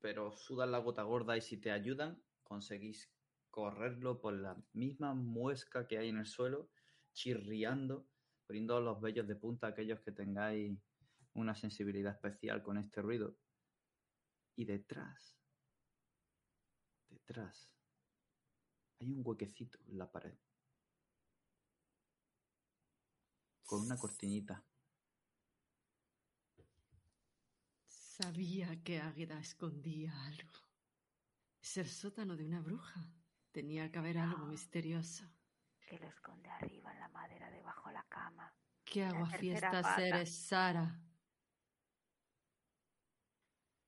pero 0.00 0.32
sudan 0.32 0.72
la 0.72 0.78
gota 0.78 1.02
gorda 1.02 1.36
y 1.36 1.40
si 1.40 1.56
te 1.56 1.70
ayudan 1.70 2.22
conseguís 2.42 3.10
correrlo 3.50 4.20
por 4.20 4.34
la 4.34 4.56
misma 4.72 5.14
muesca 5.14 5.86
que 5.86 5.98
hay 5.98 6.10
en 6.10 6.18
el 6.18 6.26
suelo, 6.26 6.70
chirriando, 7.12 8.06
poniendo 8.46 8.80
los 8.80 9.00
vellos 9.00 9.26
de 9.26 9.34
punta 9.34 9.66
aquellos 9.66 10.00
que 10.00 10.12
tengáis 10.12 10.78
una 11.32 11.54
sensibilidad 11.54 12.14
especial 12.14 12.62
con 12.62 12.78
este 12.78 13.02
ruido. 13.02 13.36
Y 14.54 14.64
detrás, 14.64 15.36
detrás, 17.08 17.74
hay 19.00 19.10
un 19.10 19.22
huequecito 19.24 19.78
en 19.86 19.98
la 19.98 20.10
pared. 20.10 20.34
Con 23.64 23.82
una 23.82 23.96
cortinita. 23.96 24.64
Sabía 28.18 28.82
que 28.82 28.98
Águeda 28.98 29.38
escondía 29.38 30.10
algo. 30.24 30.58
Es 31.60 31.76
el 31.76 31.86
sótano 31.86 32.34
de 32.34 32.46
una 32.46 32.62
bruja. 32.62 33.06
Tenía 33.52 33.92
que 33.92 33.98
haber 33.98 34.16
algo 34.16 34.46
misterioso. 34.46 35.26
Que 35.86 35.98
lo 35.98 36.06
esconde 36.06 36.48
arriba 36.48 36.94
en 36.94 37.00
la 37.00 37.08
madera 37.10 37.50
debajo 37.50 37.88
de 37.90 37.94
la 37.94 38.04
cama. 38.04 38.54
¿Qué 38.84 39.04
agua 39.04 39.28
tercera 39.28 39.38
fiestas 39.38 39.82
pata. 39.82 40.06
eres, 40.06 40.34
Sara? 40.34 40.98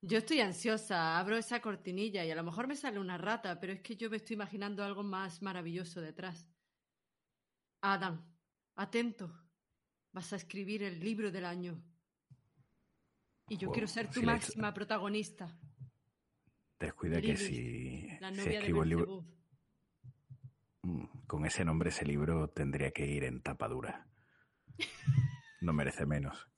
Yo 0.02 0.18
estoy 0.18 0.40
ansiosa, 0.40 1.18
abro 1.18 1.38
esa 1.38 1.62
cortinilla 1.62 2.22
y 2.22 2.30
a 2.30 2.36
lo 2.36 2.44
mejor 2.44 2.66
me 2.66 2.76
sale 2.76 2.98
una 2.98 3.16
rata, 3.16 3.58
pero 3.58 3.72
es 3.72 3.80
que 3.80 3.96
yo 3.96 4.10
me 4.10 4.18
estoy 4.18 4.34
imaginando 4.34 4.84
algo 4.84 5.02
más 5.02 5.40
maravilloso 5.40 6.02
detrás. 6.02 6.46
Adam, 7.80 8.22
atento. 8.74 9.32
Vas 10.12 10.34
a 10.34 10.36
escribir 10.36 10.82
el 10.82 11.00
libro 11.00 11.30
del 11.30 11.46
año. 11.46 11.82
Y 13.48 13.56
yo 13.56 13.68
Wow, 13.68 13.72
quiero 13.74 13.88
ser 13.88 14.06
tu 14.10 14.20
si 14.20 14.26
la 14.26 14.36
ex- 14.36 14.46
máxima 14.48 14.74
protagonista. 14.74 15.58
Descuida 16.78 17.20
que 17.20 17.36
si, 17.36 18.06
La 18.20 18.30
novia 18.30 18.58
escribo 18.58 18.82
el 18.82 18.88
libro. 18.88 19.24
Mm, 20.82 21.04
con 21.26 21.44
ese 21.44 21.64
nombre 21.64 21.88
ese 21.90 22.04
libro 22.04 22.48
tendría 22.50 22.90
que 22.92 23.06
ir 23.06 23.24
en 23.24 23.42
tapa 23.42 23.68
dura. 23.68 24.06
No 25.60 25.72
merece 25.72 26.06
menos. 26.06 26.48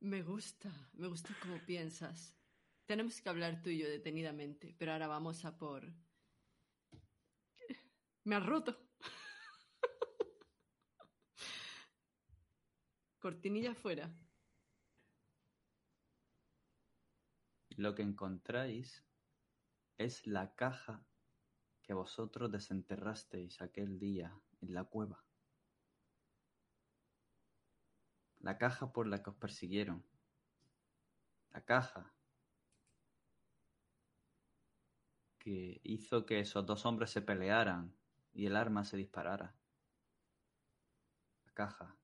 Me 0.00 0.22
gusta, 0.22 0.70
me 0.94 1.08
gusta 1.08 1.34
cómo 1.42 1.58
piensas. 1.66 2.34
Tenemos 2.86 3.20
que 3.20 3.28
hablar 3.28 3.60
tú 3.62 3.70
y 3.70 3.78
yo 3.78 3.88
detenidamente, 3.88 4.74
pero 4.78 4.92
ahora 4.92 5.06
vamos 5.08 5.44
a 5.44 5.58
por... 5.58 5.92
Me 8.28 8.36
has 8.36 8.44
roto. 8.44 8.76
Cortinilla 13.18 13.74
fuera. 13.74 14.14
Lo 17.70 17.94
que 17.94 18.02
encontráis 18.02 19.02
es 19.96 20.26
la 20.26 20.54
caja 20.54 21.06
que 21.82 21.94
vosotros 21.94 22.52
desenterrasteis 22.52 23.62
aquel 23.62 23.98
día 23.98 24.38
en 24.60 24.74
la 24.74 24.84
cueva. 24.84 25.24
La 28.40 28.58
caja 28.58 28.92
por 28.92 29.06
la 29.06 29.22
que 29.22 29.30
os 29.30 29.36
persiguieron. 29.36 30.04
La 31.52 31.64
caja 31.64 32.12
que 35.38 35.80
hizo 35.82 36.26
que 36.26 36.40
esos 36.40 36.66
dos 36.66 36.84
hombres 36.84 37.08
se 37.08 37.22
pelearan 37.22 37.97
y 38.38 38.46
el 38.46 38.54
arma 38.54 38.84
se 38.84 38.96
disparara. 38.96 39.52
La 41.44 41.52
caja 41.54 41.96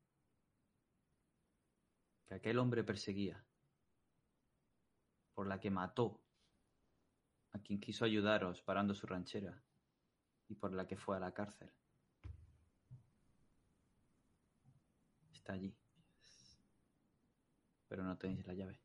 que 2.26 2.34
aquel 2.34 2.58
hombre 2.58 2.82
perseguía 2.82 3.46
por 5.32 5.46
la 5.46 5.60
que 5.60 5.70
mató 5.70 6.20
a 7.52 7.60
quien 7.60 7.78
quiso 7.78 8.04
ayudaros 8.04 8.62
parando 8.62 8.94
su 8.96 9.06
ranchera 9.06 9.62
y 10.48 10.56
por 10.56 10.74
la 10.74 10.88
que 10.88 10.96
fue 10.96 11.16
a 11.16 11.20
la 11.20 11.32
cárcel. 11.32 11.70
Está 15.32 15.52
allí. 15.52 15.72
Pero 17.86 18.02
no 18.02 18.18
tenéis 18.18 18.44
la 18.44 18.54
llave. 18.54 18.80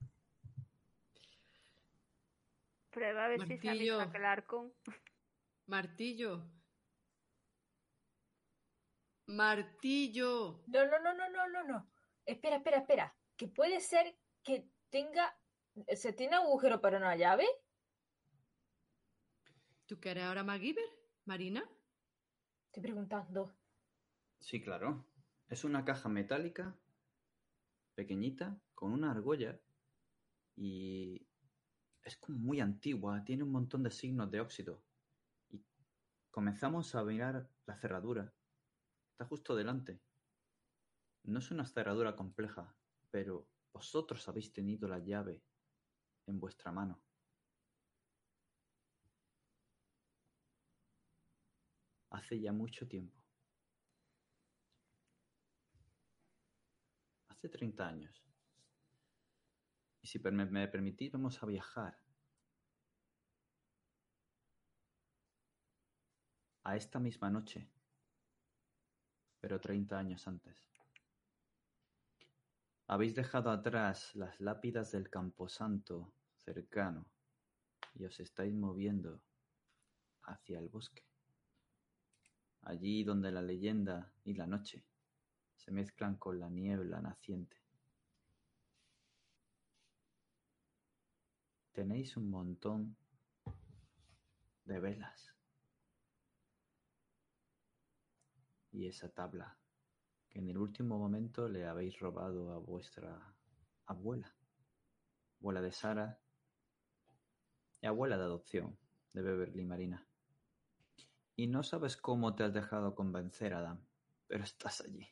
Prueba 2.92 3.26
a 3.26 3.28
ver 3.30 3.40
si 3.48 3.54
es 3.54 3.64
la 3.64 3.72
Martillo. 3.72 3.98
misma 3.98 4.12
que 4.12 4.18
el 4.20 4.26
arcón. 4.26 4.74
Martillo. 5.66 6.59
Martillo. 9.30 10.64
No, 10.66 10.86
no, 10.88 11.00
no, 11.00 11.14
no, 11.14 11.30
no, 11.30 11.48
no, 11.50 11.64
no. 11.64 11.88
Espera, 12.26 12.58
espera, 12.58 12.78
espera. 12.80 13.16
que 13.38 13.48
puede 13.48 13.80
ser 13.80 14.18
que 14.44 14.68
tenga. 14.90 15.38
¿Se 15.96 16.14
tiene 16.14 16.36
agujero 16.36 16.82
para 16.82 16.98
una 16.98 17.16
llave? 17.16 17.46
¿Tú 19.86 20.00
quieres 20.00 20.24
ahora 20.24 20.44
MacGyver, 20.44 20.84
Marina? 21.26 21.64
Estoy 22.66 22.82
preguntando. 22.82 23.56
Sí, 24.40 24.62
claro. 24.62 25.06
Es 25.48 25.64
una 25.64 25.86
caja 25.86 26.10
metálica, 26.10 26.76
pequeñita, 27.96 28.60
con 28.74 28.92
una 28.92 29.12
argolla 29.12 29.60
y 30.56 31.28
es 32.04 32.18
como 32.18 32.40
muy 32.40 32.60
antigua, 32.60 33.24
tiene 33.24 33.44
un 33.44 33.52
montón 33.52 33.84
de 33.84 33.92
signos 33.92 34.32
de 34.32 34.42
óxido. 34.42 34.84
Y 35.50 35.64
comenzamos 36.32 36.96
a 36.96 37.04
mirar 37.04 37.48
la 37.66 37.76
cerradura. 37.76 38.34
Está 39.20 39.28
justo 39.28 39.54
delante. 39.54 40.00
No 41.26 41.40
es 41.40 41.52
una 41.52 41.66
cerradura 41.66 42.16
compleja, 42.16 42.74
pero 43.12 43.50
vosotros 43.74 44.26
habéis 44.30 44.54
tenido 44.54 44.88
la 44.88 45.00
llave 45.00 45.44
en 46.26 46.40
vuestra 46.40 46.72
mano. 46.72 47.02
Hace 52.12 52.40
ya 52.40 52.54
mucho 52.54 52.88
tiempo. 52.88 53.22
Hace 57.28 57.50
30 57.50 57.90
años. 57.90 58.24
Y 60.02 60.08
si 60.08 60.20
me, 60.20 60.68
permitís, 60.70 61.12
vamos 61.12 61.44
a 61.44 61.46
viajar 61.46 62.00
a 66.64 66.78
esta 66.78 67.00
misma 67.00 67.30
noche, 67.30 67.70
pero 69.40 69.60
30 69.60 69.98
años 69.98 70.28
antes. 70.28 70.70
Habéis 72.88 73.14
dejado 73.16 73.52
atrás 73.52 74.16
las 74.16 74.40
lápidas 74.40 74.92
del 74.92 75.10
camposanto 75.10 76.12
cercano 76.38 77.06
y 77.94 78.06
os 78.06 78.20
estáis 78.20 78.56
moviendo 78.56 79.22
hacia 80.24 80.60
el 80.60 80.70
bosque. 80.70 81.04
Allí 82.62 83.04
donde 83.04 83.32
la 83.32 83.42
leyenda 83.42 84.12
y 84.24 84.34
la 84.34 84.48
noche 84.48 84.84
se 85.56 85.72
mezclan 85.72 86.16
con 86.18 86.40
la 86.40 86.50
niebla 86.50 87.02
naciente. 87.02 87.58
Tenéis 91.72 92.18
un 92.18 92.30
montón 92.30 92.98
de 94.66 94.80
velas. 94.80 95.39
Y 98.72 98.88
esa 98.88 99.10
tabla 99.10 99.58
que 100.30 100.40
en 100.40 100.50
el 100.50 100.58
último 100.58 100.98
momento 100.98 101.48
le 101.50 101.66
habéis 101.66 102.00
robado 102.00 102.52
a 102.54 102.60
vuestra 102.60 103.36
abuela, 103.86 104.36
abuela 105.40 105.62
de 105.62 105.72
Sara 105.72 106.20
y 107.82 107.88
abuela 107.88 108.18
de 108.18 108.24
adopción 108.24 108.78
de 109.14 109.22
Beverly 109.22 109.66
Marina. 109.66 110.06
Y 111.36 111.48
no 111.48 111.64
sabes 111.64 111.98
cómo 111.98 112.36
te 112.36 112.44
has 112.44 112.54
dejado 112.54 112.96
convencer, 112.96 113.54
Adam, 113.54 113.84
pero 114.28 114.44
estás 114.44 114.82
allí. 114.82 115.08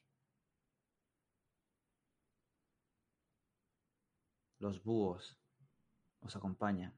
Los 4.59 4.83
búhos 4.83 5.39
os 6.19 6.35
acompañan, 6.35 6.93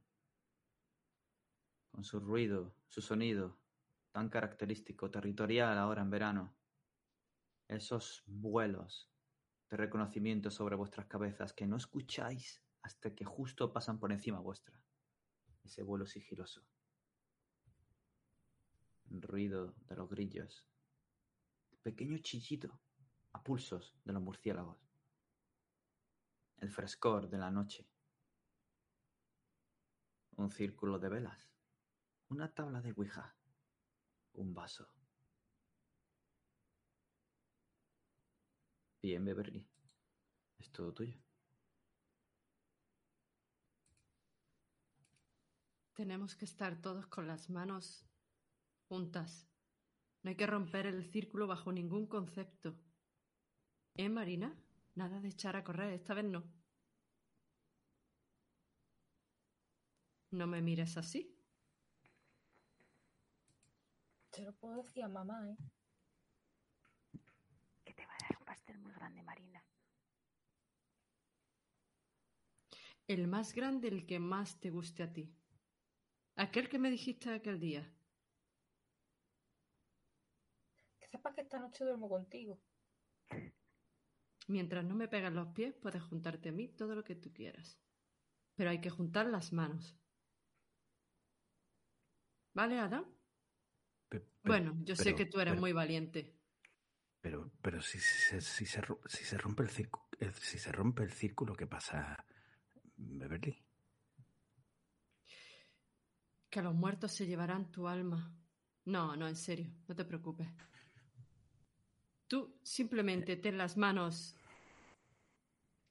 con 1.91 2.03
su 2.03 2.19
ruido, 2.19 2.73
su 2.87 3.01
sonido, 3.01 3.58
tan 4.19 4.27
característico, 4.27 5.09
territorial 5.09 5.77
ahora 5.77 6.01
en 6.01 6.09
verano. 6.09 6.53
Esos 7.69 8.21
vuelos 8.25 9.09
de 9.69 9.77
reconocimiento 9.77 10.51
sobre 10.51 10.75
vuestras 10.75 11.05
cabezas 11.05 11.53
que 11.53 11.65
no 11.65 11.77
escucháis 11.77 12.61
hasta 12.81 13.15
que 13.15 13.23
justo 13.23 13.71
pasan 13.71 13.97
por 13.97 14.11
encima 14.11 14.41
vuestra. 14.41 14.77
Ese 15.63 15.83
vuelo 15.83 16.05
sigiloso. 16.05 16.65
Ruido 19.09 19.73
de 19.87 19.95
los 19.95 20.09
grillos. 20.09 20.65
Pequeño 21.81 22.17
chillito 22.17 22.77
a 23.31 23.41
pulsos 23.41 23.95
de 24.03 24.11
los 24.11 24.21
murciélagos. 24.21 24.85
El 26.57 26.71
frescor 26.71 27.29
de 27.29 27.37
la 27.37 27.51
noche. 27.51 27.87
Un 30.35 30.51
círculo 30.51 30.99
de 30.99 31.07
velas. 31.07 31.49
Una 32.27 32.53
tabla 32.53 32.81
de 32.81 32.91
Ouija. 32.91 33.38
Un 34.39 34.53
vaso. 34.53 34.87
Bien, 39.01 39.23
Beverly. 39.25 39.67
Es 40.57 40.71
todo 40.71 40.93
tuyo. 40.93 41.19
Tenemos 45.93 46.37
que 46.37 46.45
estar 46.45 46.81
todos 46.81 47.05
con 47.07 47.27
las 47.27 47.49
manos 47.49 48.05
juntas. 48.87 49.45
No 50.23 50.29
hay 50.29 50.37
que 50.37 50.47
romper 50.47 50.85
el 50.85 51.03
círculo 51.03 51.45
bajo 51.45 51.73
ningún 51.73 52.07
concepto. 52.07 52.79
¿Eh, 53.95 54.07
Marina? 54.07 54.57
Nada 54.95 55.19
de 55.19 55.27
echar 55.27 55.57
a 55.57 55.65
correr, 55.65 55.91
esta 55.91 56.13
vez 56.13 56.23
no. 56.23 56.45
No 60.31 60.47
me 60.47 60.61
mires 60.61 60.95
así. 60.95 61.38
Se 64.31 64.43
lo 64.43 64.53
puedo 64.53 64.77
decir 64.77 65.03
a 65.03 65.07
mamá, 65.07 65.49
¿eh? 65.49 65.57
Que 67.83 67.93
te 67.93 68.05
va 68.05 68.13
a 68.13 68.17
dar 68.21 68.37
un 68.39 68.45
pastel 68.45 68.77
muy 68.79 68.91
grande, 68.93 69.23
Marina. 69.23 69.65
El 73.07 73.27
más 73.27 73.53
grande, 73.53 73.87
el 73.87 74.05
que 74.05 74.19
más 74.19 74.59
te 74.59 74.69
guste 74.69 75.03
a 75.03 75.11
ti. 75.11 75.35
Aquel 76.35 76.69
que 76.69 76.77
me 76.77 76.91
dijiste 76.91 77.33
aquel 77.33 77.59
día. 77.59 77.91
Que 80.99 81.07
sepas 81.07 81.33
que 81.33 81.41
esta 81.41 81.59
noche 81.59 81.83
duermo 81.83 82.07
contigo. 82.07 82.61
Mientras 84.47 84.85
no 84.85 84.95
me 84.95 85.07
pegas 85.07 85.33
los 85.33 85.47
pies, 85.49 85.75
puedes 85.75 86.03
juntarte 86.03 86.49
a 86.49 86.51
mí 86.51 86.67
todo 86.69 86.95
lo 86.95 87.03
que 87.03 87.15
tú 87.15 87.33
quieras. 87.33 87.79
Pero 88.55 88.69
hay 88.69 88.79
que 88.79 88.89
juntar 88.89 89.25
las 89.27 89.53
manos. 89.53 89.97
¿Vale, 92.53 92.79
Adam? 92.79 93.18
Bueno, 94.43 94.75
yo 94.83 94.95
sé 94.95 95.13
que 95.15 95.25
tú 95.25 95.39
eres 95.39 95.51
pero- 95.53 95.61
muy 95.61 95.73
valiente. 95.73 96.35
Pero, 97.21 97.51
pero 97.61 97.81
si, 97.81 97.99
si 97.99 98.17
se- 98.19 98.41
si 98.41 98.65
se, 98.65 98.81
ro- 98.81 99.01
si 99.05 99.23
se 99.25 99.37
rompe 99.37 99.63
el 99.63 99.69
círculo, 99.69 100.05
si 100.39 100.57
se 100.57 100.71
rompe 100.71 101.03
el 101.03 101.11
círculo, 101.11 101.53
¿qué 101.55 101.67
pasa, 101.67 102.25
Beverly? 102.95 103.61
Que 106.49 106.61
los 106.61 106.73
muertos 106.73 107.11
se 107.11 107.27
llevarán 107.27 107.71
tu 107.71 107.87
alma. 107.87 108.33
No, 108.85 109.15
no, 109.15 109.27
en 109.27 109.35
serio, 109.35 109.69
no 109.87 109.95
te 109.95 110.05
preocupes. 110.05 110.47
Tú 112.27 112.57
simplemente 112.63 113.35
ten 113.35 113.57
las 113.57 113.75
manos 113.77 114.35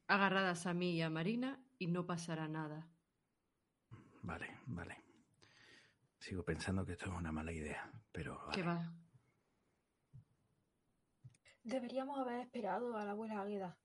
agarradas 0.06 0.66
a 0.66 0.72
mí 0.74 0.92
y 0.96 1.02
a 1.02 1.10
Marina 1.10 1.60
y 1.78 1.88
no 1.88 2.06
pasará 2.06 2.48
nada. 2.48 2.88
Vale, 4.22 4.58
vale. 4.66 4.96
Sigo 6.18 6.44
pensando 6.44 6.84
que 6.84 6.92
esto 6.92 7.06
es 7.06 7.12
una 7.12 7.32
mala 7.32 7.52
idea, 7.52 7.90
pero 8.12 8.48
¿Qué 8.52 8.62
va? 8.62 8.92
Deberíamos 11.62 12.18
haber 12.18 12.40
esperado 12.40 12.96
a 12.96 13.04
la 13.04 13.10
abuela 13.12 13.42
Águeda. 13.42 13.78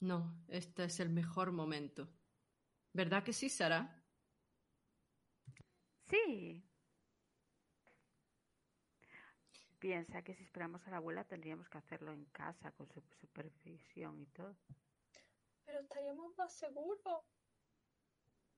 No, 0.00 0.44
este 0.46 0.84
es 0.84 1.00
el 1.00 1.10
mejor 1.10 1.50
momento. 1.50 2.08
¿Verdad 2.92 3.24
que 3.24 3.32
sí, 3.32 3.48
Sara? 3.48 4.04
Sí. 6.04 6.64
Piensa 9.78 10.22
que 10.22 10.34
si 10.34 10.44
esperamos 10.44 10.86
a 10.86 10.90
la 10.90 10.96
abuela 10.98 11.24
tendríamos 11.24 11.68
que 11.68 11.78
hacerlo 11.78 12.12
en 12.12 12.24
casa 12.26 12.72
con 12.72 12.88
su 12.88 13.00
supervisión 13.20 14.20
y 14.20 14.26
todo. 14.26 14.56
Pero 15.64 15.80
estaríamos 15.80 16.36
más 16.36 16.52
seguros. 16.52 17.24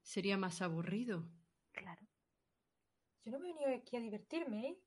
Sería 0.02 0.36
más 0.36 0.62
aburrido. 0.62 1.24
Claro. 1.72 2.06
Yo 3.24 3.32
no 3.32 3.38
me 3.38 3.50
he 3.50 3.54
venido 3.54 3.74
aquí 3.74 3.96
a 3.96 4.00
divertirme, 4.00 4.68
¿eh? 4.68 4.78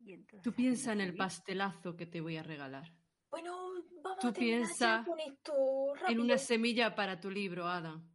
Y 0.00 0.12
entonces 0.12 0.42
Tú 0.42 0.52
piensa 0.52 0.92
en 0.92 1.00
el 1.00 1.16
pastelazo 1.16 1.96
que 1.96 2.06
te 2.06 2.20
voy 2.20 2.36
a 2.36 2.42
regalar. 2.42 2.94
Bueno, 3.30 3.72
vamos 4.02 4.18
Tú 4.20 4.28
a 4.28 4.32
piensa 4.32 4.98
ya 5.00 5.04
con 5.04 5.20
esto 5.20 5.94
rápido. 5.94 6.10
En 6.10 6.20
una 6.20 6.38
semilla 6.38 6.94
para 6.94 7.20
tu 7.20 7.30
libro, 7.30 7.66
Adam. 7.66 8.08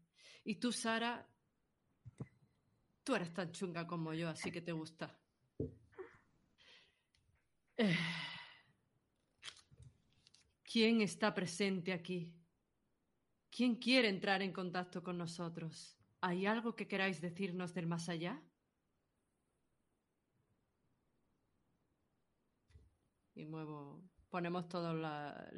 Y 0.46 0.56
tú, 0.56 0.72
Sara, 0.72 1.28
tú 3.04 3.16
eres 3.16 3.34
tan 3.34 3.52
chunga 3.52 3.86
como 3.86 4.14
yo, 4.14 4.30
así 4.30 4.52
que 4.52 4.62
te 4.62 4.72
gusta. 4.72 5.20
Eh, 7.78 7.98
¿Quién 10.64 11.02
está 11.02 11.34
presente 11.34 11.92
aquí? 11.92 12.34
¿Quién 13.50 13.76
quiere 13.76 14.10
entrar 14.10 14.42
en 14.42 14.52
contacto 14.52 15.04
con 15.04 15.18
nosotros? 15.18 15.98
¿Hay 16.26 16.46
algo 16.46 16.74
que 16.74 16.88
queráis 16.88 17.20
decirnos 17.20 17.74
del 17.74 17.86
más 17.86 18.08
allá? 18.08 18.42
Y 23.36 23.44
muevo 23.46 24.02
Ponemos 24.30 24.70
todos 24.70 24.96
la... 24.96 25.52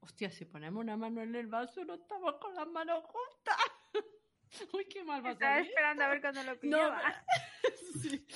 Hostia, 0.00 0.30
si 0.30 0.44
ponemos 0.44 0.80
una 0.80 0.96
mano 0.96 1.22
en 1.22 1.34
el 1.34 1.48
vaso, 1.48 1.84
no 1.84 1.94
estamos 1.94 2.34
con 2.40 2.54
las 2.54 2.68
manos 2.68 3.02
juntas. 3.04 3.56
Uy, 4.72 4.84
qué 4.86 5.02
mal 5.02 5.24
va 5.24 5.30
a 5.30 5.32
Estaba 5.32 5.58
esperando 5.58 6.04
a 6.04 6.08
ver 6.08 6.20
cuándo 6.20 6.42
lo 6.44 6.52
No, 6.52 6.58
pillaba. 6.60 7.24
sí. 8.00 8.26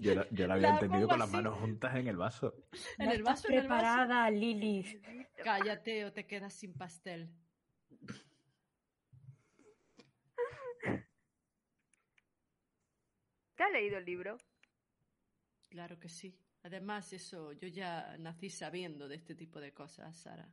Yo, 0.00 0.14
la- 0.16 0.26
yo 0.30 0.52
había 0.52 0.56
La 0.56 0.74
entendido 0.74 1.06
con 1.08 1.18
las 1.20 1.30
manos 1.30 1.58
juntas 1.60 1.94
en 1.94 2.08
el 2.08 2.16
vaso. 2.16 2.54
En 2.98 3.06
No 3.06 3.12
el 3.12 3.18
estás 3.20 3.34
vaso, 3.36 3.48
en 3.48 3.54
el 3.54 3.68
vaso. 3.68 3.82
preparada, 3.82 4.30
Lilith. 4.32 5.04
Cállate 5.44 6.04
o 6.06 6.12
te 6.12 6.26
quedas 6.26 6.52
sin 6.54 6.74
pastel. 6.74 7.30
¿Te 13.56 13.64
has 13.64 13.72
leído 13.72 13.98
el 13.98 14.04
libro? 14.04 14.38
Claro 15.68 15.98
que 15.98 16.08
sí. 16.08 16.38
Además, 16.62 17.12
eso, 17.12 17.52
yo 17.52 17.68
ya 17.68 18.16
nací 18.18 18.50
sabiendo 18.50 19.08
de 19.08 19.16
este 19.16 19.34
tipo 19.34 19.60
de 19.60 19.72
cosas, 19.72 20.16
Sara. 20.16 20.48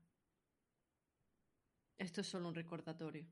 Esto 1.97 2.21
es 2.21 2.27
solo 2.27 2.49
un 2.49 2.55
recordatorio. 2.55 3.25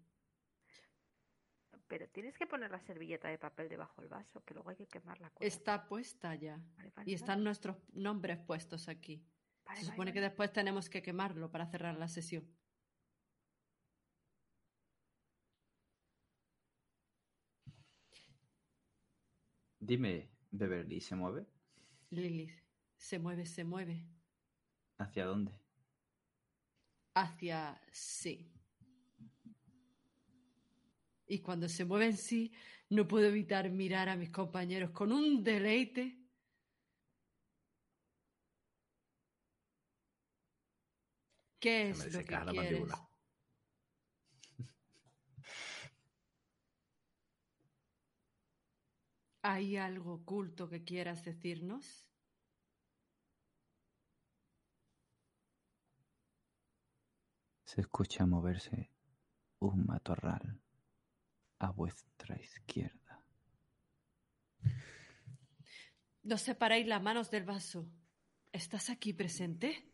Pero 1.87 2.07
tienes 2.09 2.37
que 2.37 2.47
poner 2.47 2.71
la 2.71 2.79
servilleta 2.79 3.27
de 3.27 3.37
papel 3.37 3.67
debajo 3.69 4.01
del 4.01 4.09
vaso, 4.09 4.43
que 4.43 4.53
luego 4.53 4.69
hay 4.69 4.77
que 4.77 4.87
quemarla. 4.87 5.29
con- 5.31 5.45
Está 5.45 5.85
puesta 5.85 6.35
ya. 6.35 6.57
Vale, 6.77 6.91
vale, 6.95 7.11
Y 7.11 7.13
están 7.13 7.35
vale. 7.39 7.43
nuestros 7.45 7.77
nombres 7.93 8.39
puestos 8.39 8.87
aquí. 8.87 9.25
Se 9.75 9.85
supone 9.85 10.11
que 10.11 10.21
después 10.21 10.51
tenemos 10.51 10.89
que 10.89 11.01
quemarlo 11.01 11.49
para 11.49 11.65
cerrar 11.67 11.97
la 11.97 12.07
sesión. 12.07 12.45
Dime, 19.81 20.29
Beverly, 20.51 21.01
¿se 21.01 21.15
mueve? 21.15 21.47
Lilith, 22.11 22.53
se 22.95 23.17
mueve, 23.17 23.47
se 23.47 23.63
mueve. 23.63 24.05
¿Hacia 24.99 25.25
dónde? 25.25 25.51
Hacia 27.15 27.81
sí. 27.91 28.53
Y 31.25 31.39
cuando 31.39 31.67
se 31.67 31.83
mueve 31.83 32.05
en 32.05 32.17
sí, 32.17 32.53
no 32.89 33.07
puedo 33.07 33.25
evitar 33.25 33.71
mirar 33.71 34.07
a 34.07 34.15
mis 34.15 34.29
compañeros 34.29 34.91
con 34.91 35.11
un 35.11 35.43
deleite. 35.43 36.15
¿Qué 41.59 41.89
es 41.89 42.13
lo 42.13 42.23
que 42.23 42.31
la 42.31 42.45
quieres? 42.45 42.55
mandíbula. 42.55 43.10
¿Hay 49.43 49.77
algo 49.77 50.13
oculto 50.13 50.69
que 50.69 50.83
quieras 50.83 51.23
decirnos? 51.25 52.07
Se 57.65 57.81
escucha 57.81 58.25
moverse 58.25 58.91
un 59.59 59.85
matorral 59.85 60.59
a 61.59 61.71
vuestra 61.71 62.39
izquierda. 62.39 63.23
No 66.23 66.37
separéis 66.37 66.87
las 66.87 67.01
manos 67.01 67.31
del 67.31 67.45
vaso. 67.45 67.89
¿Estás 68.51 68.89
aquí 68.89 69.13
presente? 69.13 69.87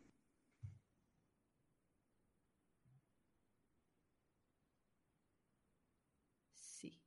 Sí. 6.52 7.00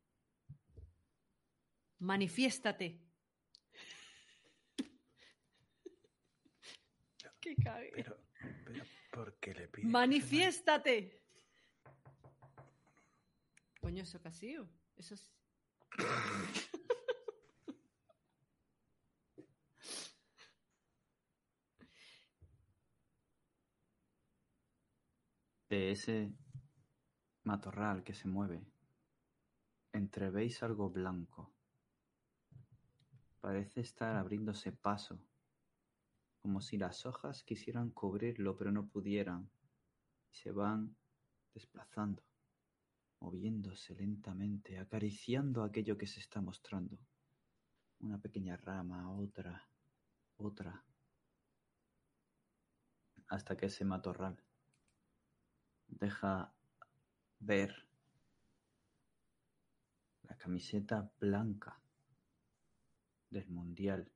Manifiéstate. 2.02 3.00
¡Qué 7.40 7.56
cague! 7.56 7.92
Pero, 7.94 8.18
pero, 8.66 8.84
¿por 9.12 9.40
qué 9.40 9.54
le 9.54 9.68
pides? 9.68 9.88
¡Manifiéstate! 9.88 11.22
Coño, 13.80 14.02
eso 14.02 14.20
casi. 14.20 14.58
Eso 14.98 15.14
es. 15.14 15.32
De 25.70 25.92
ese 25.92 26.34
matorral 27.44 28.04
que 28.04 28.16
se 28.16 28.28
mueve, 28.28 28.66
entrevéis 29.94 30.64
algo 30.64 30.90
blanco. 30.90 31.54
Parece 33.42 33.82
estar 33.82 34.16
abriéndose 34.16 34.72
paso, 34.72 35.20
como 36.44 36.62
si 36.62 36.78
las 36.78 37.08
hojas 37.08 37.44
quisieran 37.44 37.90
cubrirlo 37.90 38.56
pero 38.56 38.72
no 38.72 38.88
pudieran, 38.88 39.50
y 40.32 40.36
se 40.36 40.52
van 40.52 40.96
desplazando, 41.52 42.24
moviéndose 43.20 43.96
lentamente, 43.96 44.78
acariciando 44.78 45.64
aquello 45.64 45.98
que 45.98 46.06
se 46.06 46.20
está 46.20 46.40
mostrando. 46.40 47.00
Una 48.00 48.20
pequeña 48.20 48.58
rama, 48.58 49.12
otra, 49.12 49.68
otra, 50.38 50.84
hasta 53.28 53.58
que 53.58 53.66
ese 53.66 53.86
matorral 53.86 54.38
deja 55.88 56.54
ver 57.40 57.88
la 60.24 60.38
camiseta 60.38 61.12
blanca 61.20 61.81
del 63.32 63.48
Mundial 63.50 64.12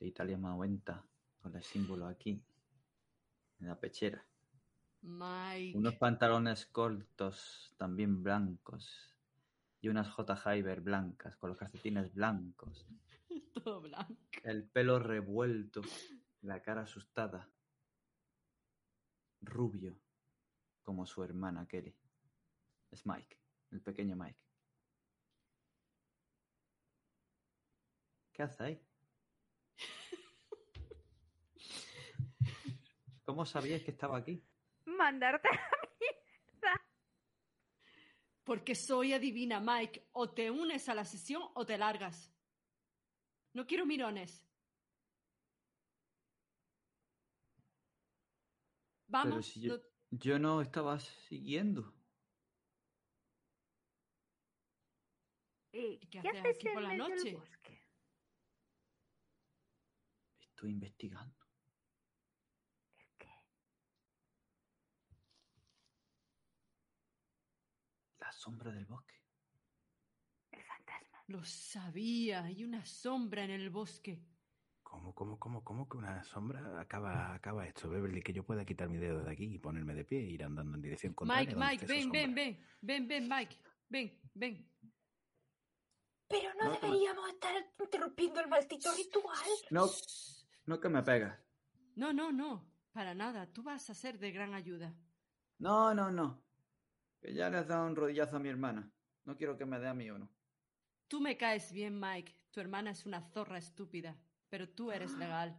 de 0.00 0.06
Italia 0.06 0.36
90 0.36 1.04
con 1.40 1.54
el 1.54 1.62
símbolo 1.62 2.06
aquí 2.06 2.42
en 3.60 3.68
la 3.68 3.78
pechera. 3.78 4.24
Mike. 5.02 5.76
Unos 5.76 5.94
pantalones 5.96 6.66
cortos 6.66 7.74
también 7.76 8.22
blancos 8.22 9.14
y 9.80 9.88
unas 9.88 10.08
J. 10.10 10.34
Hyber 10.34 10.80
blancas 10.80 11.36
con 11.36 11.50
los 11.50 11.58
calcetines 11.58 12.12
blancos. 12.12 12.86
Todo 13.54 13.82
blanco. 13.82 14.16
El 14.42 14.64
pelo 14.64 14.98
revuelto, 14.98 15.82
la 16.42 16.62
cara 16.62 16.82
asustada. 16.82 17.48
Rubio, 19.40 19.96
como 20.82 21.06
su 21.06 21.22
hermana 21.22 21.66
Kelly. 21.68 21.94
Es 22.90 23.06
Mike, 23.06 23.38
el 23.70 23.80
pequeño 23.82 24.16
Mike. 24.16 24.47
¿Qué 28.38 28.46
ahí? 28.60 28.80
¿Cómo 33.24 33.44
sabíais 33.44 33.82
que 33.82 33.90
estaba 33.90 34.16
aquí? 34.18 34.46
Mandarte 34.84 35.48
a 35.48 35.52
la 35.54 35.90
mierda. 35.98 36.86
Porque 38.44 38.76
soy 38.76 39.12
adivina, 39.12 39.58
Mike. 39.58 40.10
O 40.12 40.30
te 40.32 40.52
unes 40.52 40.88
a 40.88 40.94
la 40.94 41.04
sesión 41.04 41.42
o 41.56 41.66
te 41.66 41.76
largas. 41.76 42.32
No 43.54 43.66
quiero 43.66 43.84
mirones. 43.84 44.46
Vamos. 49.08 49.30
Pero 49.30 49.42
si 49.42 49.60
yo, 49.62 49.76
no- 49.78 49.82
yo 50.10 50.38
no 50.38 50.60
estaba 50.62 51.00
siguiendo. 51.00 51.92
¿Y 55.72 55.98
qué 56.06 56.20
qué, 56.20 56.28
haces 56.28 56.56
aquí 56.56 56.68
por 56.72 56.82
la 56.82 56.96
noche? 56.96 57.34
bosque? 57.34 57.58
Estoy 60.58 60.72
investigando. 60.72 61.36
¿El 62.98 63.06
qué? 63.16 63.28
La 68.18 68.32
sombra 68.32 68.72
del 68.72 68.84
bosque. 68.86 69.14
El 70.50 70.64
fantasma. 70.64 71.22
Lo 71.28 71.44
sabía. 71.44 72.42
Hay 72.42 72.64
una 72.64 72.84
sombra 72.84 73.44
en 73.44 73.52
el 73.52 73.70
bosque. 73.70 74.20
¿Cómo, 74.82 75.14
cómo, 75.14 75.38
cómo, 75.38 75.62
cómo 75.62 75.88
que 75.88 75.96
una 75.96 76.24
sombra 76.24 76.80
acaba, 76.80 77.34
acaba 77.34 77.64
esto, 77.64 77.88
Beverly? 77.88 78.20
Que 78.20 78.32
yo 78.32 78.42
pueda 78.44 78.64
quitar 78.64 78.88
mi 78.88 78.98
dedo 78.98 79.22
de 79.22 79.30
aquí 79.30 79.44
y 79.54 79.58
ponerme 79.60 79.94
de 79.94 80.04
pie 80.04 80.18
e 80.18 80.30
ir 80.30 80.42
andando 80.42 80.74
en 80.74 80.82
dirección 80.82 81.14
contraria. 81.14 81.54
Mike, 81.54 81.86
Mike, 81.86 81.86
ven, 81.86 82.10
ven, 82.10 82.34
ven. 82.34 82.66
Ven, 82.80 83.06
ven, 83.06 83.28
Mike. 83.28 83.56
Ven, 83.88 84.20
ven. 84.34 84.68
Pero 86.26 86.52
no, 86.54 86.64
No, 86.64 86.74
no. 86.74 86.80
deberíamos 86.80 87.28
estar 87.30 87.54
interrumpiendo 87.78 88.40
el 88.40 88.48
maldito 88.48 88.92
ritual. 88.92 89.48
No, 89.70 89.86
no 90.68 90.80
que 90.80 90.88
me 90.90 91.02
pegas. 91.02 91.38
No, 91.96 92.12
no, 92.12 92.30
no. 92.30 92.70
Para 92.92 93.14
nada. 93.14 93.50
Tú 93.52 93.62
vas 93.62 93.88
a 93.88 93.94
ser 93.94 94.18
de 94.18 94.30
gran 94.30 94.52
ayuda. 94.52 94.94
No, 95.58 95.94
no, 95.94 96.10
no. 96.12 96.44
Que 97.20 97.32
ya 97.34 97.48
le 97.48 97.56
has 97.56 97.66
dado 97.66 97.86
un 97.86 97.96
rodillazo 97.96 98.36
a 98.36 98.38
mi 98.38 98.50
hermana. 98.50 98.92
No 99.24 99.36
quiero 99.36 99.56
que 99.56 99.64
me 99.64 99.78
dé 99.78 99.88
a 99.88 99.94
mí 99.94 100.10
uno. 100.10 100.28
Tú 101.08 101.20
me 101.20 101.38
caes 101.38 101.72
bien, 101.72 101.98
Mike. 101.98 102.34
Tu 102.50 102.60
hermana 102.60 102.90
es 102.90 103.06
una 103.06 103.22
zorra 103.22 103.56
estúpida. 103.56 104.14
Pero 104.50 104.68
tú 104.68 104.92
eres 104.92 105.14
legal. 105.14 105.58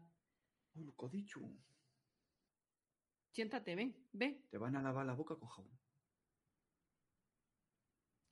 Lo 0.75 0.95
que 0.95 1.05
he 1.07 1.09
dicho. 1.09 1.39
Siéntate, 3.31 3.75
ven, 3.75 3.95
ven. 4.13 4.45
Te 4.49 4.57
van 4.57 4.75
a 4.75 4.81
lavar 4.81 5.05
la 5.05 5.13
boca 5.13 5.35
con 5.35 5.49
jabón. 5.49 5.79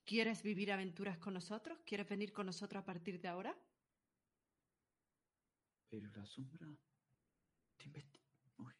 ¿Quieres 0.05 0.43
vivir 0.43 0.71
aventuras 0.71 1.17
con 1.17 1.33
nosotros? 1.33 1.79
¿Quieres 1.85 2.07
venir 2.07 2.31
con 2.31 2.45
nosotros 2.45 2.81
a 2.81 2.85
partir 2.85 3.19
de 3.19 3.27
ahora? 3.27 3.57
Pero 5.89 6.09
la 6.15 6.25
sombra... 6.25 6.67
Te 7.77 7.89
Uy. 8.57 8.73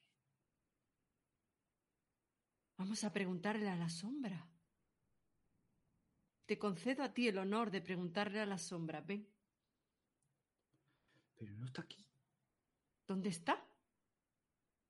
Vamos 2.77 3.03
a 3.03 3.13
preguntarle 3.13 3.69
a 3.69 3.75
la 3.75 3.89
sombra. 3.89 4.49
Te 6.45 6.57
concedo 6.57 7.03
a 7.03 7.13
ti 7.13 7.27
el 7.27 7.37
honor 7.37 7.71
de 7.71 7.81
preguntarle 7.81 8.39
a 8.39 8.45
la 8.45 8.57
sombra. 8.57 9.01
Ven, 9.01 9.27
Pero 11.35 11.53
no 11.55 11.65
está 11.65 11.81
aquí. 11.81 12.07
¿dónde 13.07 13.29
está? 13.29 13.65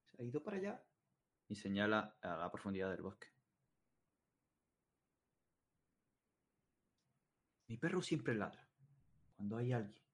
Se 0.05 0.21
ha 0.21 0.25
ido 0.25 0.43
para 0.43 0.57
allá. 0.57 0.83
Y 1.47 1.55
señala 1.55 2.17
a 2.21 2.35
la 2.35 2.51
profundidad 2.51 2.89
del 2.91 3.01
bosque. 3.01 3.27
Mi 7.67 7.77
perro 7.77 8.01
siempre 8.01 8.33
ladra 8.33 8.67
cuando 9.35 9.57
hay 9.57 9.71
alguien. 9.71 10.06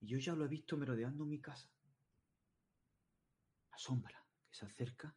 Y 0.00 0.06
yo 0.06 0.18
ya 0.18 0.34
lo 0.34 0.44
he 0.44 0.48
visto 0.48 0.76
merodeando 0.76 1.24
mi 1.24 1.40
casa. 1.40 1.70
La 3.70 3.78
sombra 3.78 4.24
que 4.48 4.54
se 4.54 4.64
acerca 4.66 5.16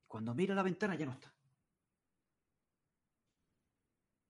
y 0.00 0.04
cuando 0.06 0.34
mira 0.34 0.54
a 0.54 0.56
la 0.56 0.62
ventana 0.62 0.94
ya 0.94 1.06
no 1.06 1.12
está. 1.12 1.34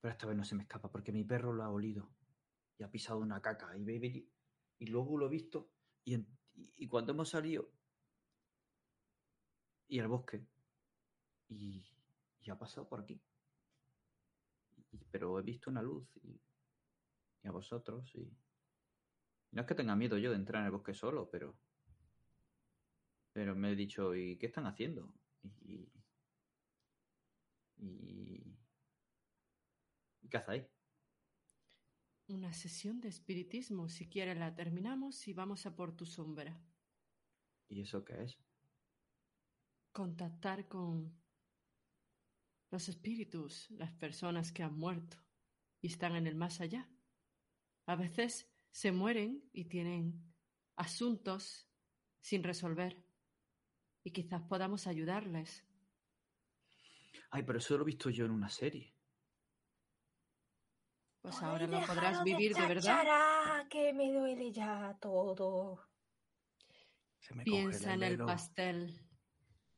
Pero 0.00 0.12
esta 0.12 0.26
vez 0.26 0.36
no 0.36 0.44
se 0.44 0.54
me 0.54 0.62
escapa 0.62 0.90
porque 0.90 1.12
mi 1.12 1.24
perro 1.24 1.52
lo 1.52 1.64
ha 1.64 1.70
olido 1.70 2.10
y 2.78 2.82
ha 2.82 2.90
pisado 2.90 3.20
una 3.20 3.40
caca 3.40 3.76
y, 3.76 3.90
y, 3.90 4.30
y 4.78 4.86
luego 4.86 5.16
lo 5.16 5.26
he 5.26 5.30
visto 5.30 5.70
y, 6.04 6.88
cuando 6.88 7.12
hemos 7.12 7.30
salido 7.30 7.72
y 9.88 9.98
al 10.00 10.08
bosque 10.08 10.46
y, 11.48 11.86
y 12.40 12.50
ha 12.50 12.58
pasado 12.58 12.88
por 12.88 13.00
aquí. 13.00 13.20
Pero 15.10 15.38
he 15.38 15.42
visto 15.42 15.70
una 15.70 15.82
luz 15.82 16.06
y 16.22 16.40
a 17.44 17.50
vosotros 17.50 18.14
y 18.14 18.30
no 19.54 19.62
es 19.62 19.66
que 19.68 19.74
tenga 19.74 19.94
miedo 19.96 20.18
yo 20.18 20.30
de 20.30 20.36
entrar 20.36 20.60
en 20.60 20.66
el 20.66 20.72
bosque 20.72 20.94
solo, 20.94 21.30
pero 21.30 21.56
pero 23.32 23.54
me 23.54 23.72
he 23.72 23.76
dicho 23.76 24.14
¿y 24.14 24.36
qué 24.36 24.46
están 24.46 24.66
haciendo? 24.66 25.12
Y 25.62 25.88
y, 27.76 28.56
¿y 30.22 30.28
qué 30.28 30.36
hacéis? 30.36 30.64
Una 32.28 32.52
sesión 32.52 33.00
de 33.00 33.08
espiritismo. 33.08 33.88
Si 33.88 34.08
quieres 34.08 34.38
la 34.38 34.54
terminamos 34.54 35.28
y 35.28 35.34
vamos 35.34 35.66
a 35.66 35.76
por 35.76 35.94
tu 35.94 36.06
sombra. 36.06 36.58
¿Y 37.68 37.82
eso 37.82 38.04
qué 38.04 38.22
es? 38.22 38.38
Contactar 39.92 40.66
con 40.68 41.14
los 42.70 42.88
espíritus, 42.88 43.70
las 43.70 43.92
personas 43.92 44.52
que 44.52 44.62
han 44.62 44.76
muerto 44.76 45.18
y 45.80 45.88
están 45.88 46.16
en 46.16 46.26
el 46.26 46.34
más 46.34 46.60
allá. 46.60 46.88
A 47.86 47.94
veces 47.94 48.50
se 48.74 48.90
mueren 48.90 49.48
y 49.52 49.66
tienen 49.66 50.34
asuntos 50.74 51.70
sin 52.20 52.42
resolver 52.42 53.00
y 54.02 54.10
quizás 54.10 54.42
podamos 54.42 54.88
ayudarles. 54.88 55.64
Ay, 57.30 57.44
pero 57.44 57.58
eso 57.58 57.76
lo 57.76 57.84
he 57.84 57.86
visto 57.86 58.10
yo 58.10 58.24
en 58.24 58.32
una 58.32 58.48
serie. 58.48 58.92
Pues 61.22 61.36
Ay, 61.36 61.44
ahora 61.44 61.66
lo 61.68 61.78
dejaros 61.78 61.94
podrás 61.94 62.24
vivir 62.24 62.52
de 62.52 62.66
verdad. 62.66 62.82
chachara, 62.82 63.68
que 63.70 63.92
me 63.92 64.12
duele 64.12 64.50
ya 64.50 64.98
todo. 65.00 65.80
Se 67.20 67.32
me 67.32 67.44
Piensa 67.44 67.94
en 67.94 68.02
el 68.02 68.18
pastel. 68.18 69.08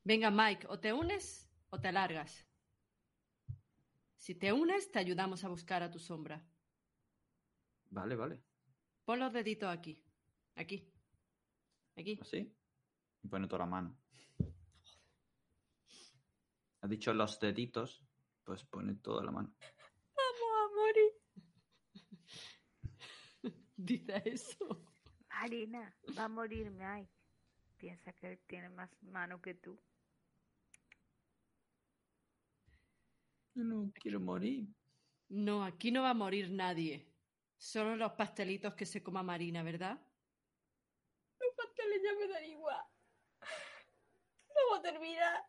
Venga, 0.05 0.31
Mike, 0.31 0.69
o 0.71 0.81
te 0.81 0.95
unes 0.95 1.51
o 1.69 1.79
te 1.79 1.93
largas. 1.93 2.49
Si 4.17 4.35
te 4.35 4.55
unes, 4.55 4.91
te 4.91 4.99
ayudamos 4.99 5.45
a 5.45 5.49
buscar 5.49 5.83
a 5.83 5.91
tu 5.91 5.99
sombra. 5.99 6.43
Vale, 7.91 8.17
vale. 8.17 8.56
Pon 9.07 9.21
los 9.21 9.33
deditos 9.33 9.69
aquí. 9.69 10.03
Aquí. 10.57 10.93
Aquí. 11.97 12.19
¿Así? 12.21 12.53
Y 13.23 13.29
pone 13.29 13.47
toda 13.47 13.61
la 13.61 13.67
mano. 13.67 13.97
Ha 16.81 16.89
dicho 16.89 17.15
los 17.15 17.39
deditos, 17.39 18.03
pues 18.43 18.65
pone 18.65 18.97
toda 18.97 19.23
la 19.25 19.31
mano. 19.31 19.55
Vamos 20.17 20.51
a 20.59 20.69
morir. 20.75 21.13
Dice 23.77 24.23
eso. 24.25 24.85
Marina, 25.29 25.97
va 26.19 26.25
a 26.25 26.29
morir 26.29 26.73
Mike. 26.73 27.13
Piensa 27.77 28.13
que 28.13 28.33
él 28.33 28.41
tiene 28.49 28.71
más 28.71 28.91
mano 29.03 29.41
que 29.41 29.55
tú. 29.55 29.79
Yo 33.55 33.63
no 33.63 33.93
quiero 33.95 34.19
morir. 34.19 34.67
No, 35.29 35.63
aquí 35.63 35.93
no 35.93 36.03
va 36.03 36.11
a 36.11 36.15
morir 36.15 36.51
nadie. 36.51 37.07
Solo 37.57 37.97
los 37.97 38.13
pastelitos 38.13 38.75
que 38.75 38.87
se 38.87 39.03
coma 39.03 39.23
Marina, 39.23 39.63
¿verdad? 39.63 39.99
Los 41.41 41.55
pasteles 41.57 42.03
ya 42.03 42.19
me 42.19 42.33
dan 42.33 42.45
igual. 42.45 42.85
Vamos 44.49 44.79
a 44.79 44.83
terminar. 44.83 45.45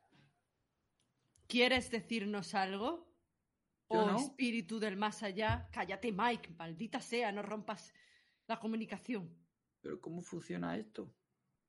¿Quieres 1.47 1.89
decirnos 1.91 2.53
algo? 2.53 3.07
Yo 3.89 3.99
oh, 4.01 4.11
no. 4.11 4.17
espíritu 4.17 4.79
del 4.79 4.97
más 4.97 5.23
allá. 5.23 5.69
Cállate, 5.71 6.11
Mike. 6.11 6.49
Maldita 6.57 6.99
sea, 6.99 7.31
no 7.31 7.41
rompas 7.41 7.93
la 8.47 8.59
comunicación. 8.59 9.34
¿Pero 9.81 10.01
cómo 10.01 10.21
funciona 10.21 10.75
esto? 10.75 11.13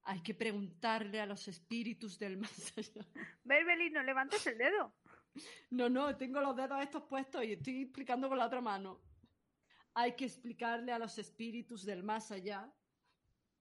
Hay 0.03 0.23
que 0.23 0.35
preguntarle 0.35 1.21
a 1.21 1.27
los 1.27 1.47
espíritus 1.49 2.19
del 2.19 2.39
más 2.39 2.77
allá. 2.77 3.07
Berbeli, 3.45 3.91
no 3.91 4.03
levantes 4.03 4.47
el 4.47 4.59
dedo. 4.59 4.95
No, 5.71 5.89
no, 5.89 6.17
tengo 6.17 6.41
los 6.41 6.57
dedos 6.57 6.83
estos 6.83 7.03
puestos 7.05 7.45
y 7.45 7.53
estoy 7.53 7.83
explicando 7.83 8.29
con 8.29 8.39
la 8.39 8.47
otra 8.47 8.61
mano. 8.61 9.01
Hay 9.95 10.15
que 10.17 10.25
explicarle 10.27 10.93
a 10.93 10.99
los 10.99 11.19
espíritus 11.19 11.85
del 11.85 12.03
más 12.03 12.31
allá. 12.31 12.71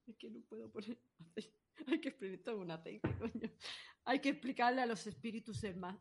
Es 0.06 0.16
que 0.18 0.30
no 0.30 0.42
puedo 0.42 0.70
poner 0.72 0.98
aceite. 1.20 1.54
Hay 1.88 2.00
que 2.02 2.10
explicar 2.10 2.56
un 2.56 2.72
aceite, 2.72 3.10
coño. 3.18 3.50
Hay 4.06 4.20
que 4.20 4.30
explicarle 4.30 4.82
a 4.82 4.86
los 4.86 5.06
espíritus 5.08 5.62
del 5.62 5.76
más. 5.78 5.98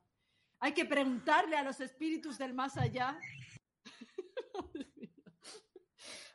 Hay 0.61 0.73
que 0.73 0.85
preguntarle 0.87 1.57
a 1.57 1.63
los 1.63 1.81
espíritus 1.81 2.39
del 2.39 2.55
más 2.55 2.77
allá. 2.77 3.19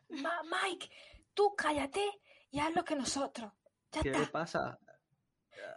Ma- 0.10 0.42
Mike, 0.44 0.90
tú 1.34 1.56
cállate 1.56 2.04
y 2.52 2.60
haz 2.60 2.74
lo 2.76 2.84
que 2.84 2.96
nosotros. 2.96 3.52
Ya 3.92 4.02
¿Qué 4.02 4.12
le 4.12 4.18
está. 4.18 4.32
pasa 4.32 4.60
a- 4.70 4.80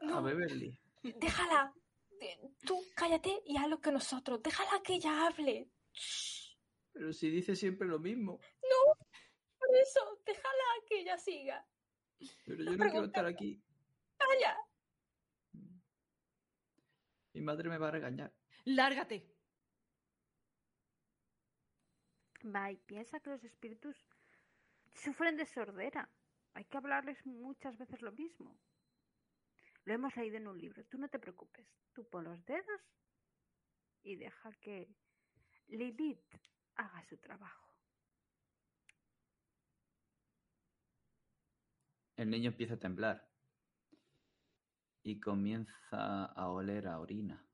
No. 0.03 0.23
Beverly? 0.23 0.79
Déjala. 1.03 1.73
Eh, 2.21 2.39
Tú 2.67 2.83
cállate 2.95 3.43
y 3.47 3.57
haz 3.57 3.69
lo 3.69 3.81
que 3.81 3.93
nosotros. 3.93 4.43
Déjala 4.43 4.83
que 4.83 4.95
ella 4.95 5.27
hable. 5.27 5.69
Pero 6.95 7.13
si 7.13 7.29
dice 7.29 7.57
siempre 7.57 7.89
lo 7.89 7.99
mismo. 7.99 8.41
No, 8.63 8.95
por 9.59 9.77
eso, 9.77 10.23
déjala 10.25 10.65
que 10.87 11.01
ella 11.01 11.19
siga. 11.19 11.67
Pero 12.47 12.65
yo 12.65 12.77
no 12.77 12.89
quiero 12.89 13.07
estar 13.07 13.27
aquí. 13.27 13.61
Calla. 14.17 14.57
Mi 17.33 17.41
madre 17.41 17.69
me 17.69 17.79
va 17.79 17.89
a 17.89 17.91
regañar. 17.91 18.33
Lárgate. 18.65 19.29
Mike, 22.45 22.85
piensa 22.87 23.19
que 23.19 23.31
los 23.31 23.43
espíritus 23.43 23.97
sufren 24.95 25.37
de 25.37 25.47
sordera. 25.47 26.09
Hay 26.53 26.65
que 26.67 26.77
hablarles 26.77 27.27
muchas 27.27 27.77
veces 27.77 28.01
lo 28.03 28.13
mismo. 28.13 28.57
Lo 29.85 29.95
hemos 29.95 30.15
leído 30.15 30.37
en 30.37 30.47
un 30.47 30.59
libro. 30.59 30.85
Tú 30.85 30.99
no 30.99 31.09
te 31.09 31.19
preocupes. 31.19 31.67
Tú 31.93 32.09
pon 32.09 32.25
los 32.25 32.45
dedos 32.45 32.81
y 34.05 34.15
deja 34.15 34.53
que 34.61 34.95
Lilith 35.67 36.23
haga 36.77 37.03
su 37.03 37.17
trabajo. 37.19 37.75
El 42.17 42.31
niño 42.31 42.51
empieza 42.51 42.75
a 42.75 42.79
temblar. 42.79 43.29
Y 45.03 45.21
comienza 45.21 46.25
a 46.25 46.49
oler 46.49 46.87
a 46.87 46.99
orina. 46.99 47.45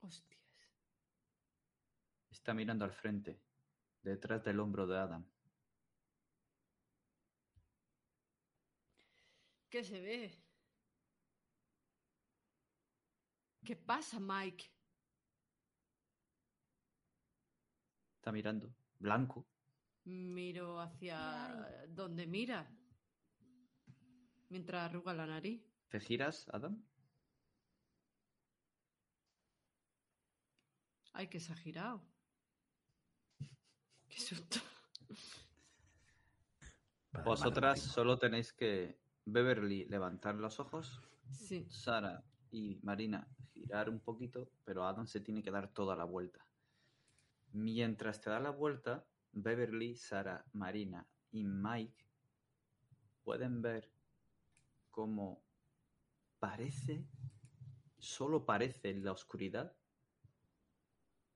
Hostias. 0.00 0.36
Está 2.30 2.52
mirando 2.52 2.84
al 2.84 2.92
frente, 2.92 3.40
detrás 4.02 4.44
del 4.44 4.60
hombro 4.60 4.86
de 4.86 4.98
Adam. 4.98 5.26
¿Qué 9.70 9.82
se 9.82 10.00
ve? 10.00 10.46
¿Qué 13.64 13.74
pasa, 13.74 14.20
Mike? 14.20 14.75
Está 18.26 18.32
mirando, 18.32 18.74
blanco. 18.98 19.46
Miro 20.04 20.80
hacia 20.80 21.84
donde 21.90 22.26
mira. 22.26 22.68
Mientras 24.48 24.90
arruga 24.90 25.14
la 25.14 25.28
nariz. 25.28 25.62
¿Te 25.86 26.00
giras, 26.00 26.48
Adam? 26.52 26.82
Ay, 31.12 31.28
que 31.28 31.38
se 31.38 31.52
ha 31.52 31.54
girado. 31.54 32.02
Qué 34.08 34.18
susto. 34.18 34.58
Vosotras 37.24 37.80
solo 37.80 38.18
tenéis 38.18 38.52
que 38.52 38.98
Beverly 39.24 39.84
levantar 39.84 40.34
los 40.34 40.58
ojos, 40.58 41.00
Sí. 41.30 41.64
Sara 41.70 42.24
y 42.50 42.80
Marina 42.82 43.28
girar 43.52 43.88
un 43.88 44.00
poquito, 44.00 44.50
pero 44.64 44.84
Adam 44.84 45.06
se 45.06 45.20
tiene 45.20 45.44
que 45.44 45.52
dar 45.52 45.72
toda 45.72 45.94
la 45.94 46.02
vuelta. 46.02 46.44
Mientras 47.52 48.20
te 48.20 48.30
da 48.30 48.40
la 48.40 48.50
vuelta, 48.50 49.06
Beverly, 49.32 49.96
Sara, 49.96 50.44
Marina 50.52 51.06
y 51.30 51.44
Mike 51.44 52.04
pueden 53.22 53.62
ver 53.62 53.90
cómo 54.90 55.42
parece 56.38 57.06
solo 57.98 58.44
parece 58.44 58.90
en 58.90 59.04
la 59.04 59.12
oscuridad 59.12 59.74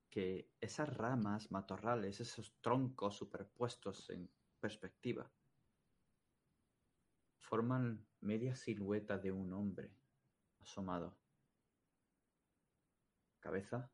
que 0.08 0.50
esas 0.60 0.94
ramas, 0.96 1.50
matorrales, 1.50 2.20
esos 2.20 2.54
troncos 2.60 3.16
superpuestos 3.16 4.10
en 4.10 4.30
perspectiva, 4.58 5.30
forman 7.38 8.06
media 8.20 8.54
silueta 8.54 9.18
de 9.18 9.32
un 9.32 9.52
hombre 9.52 9.92
asomado. 10.58 11.16
Cabeza, 13.38 13.90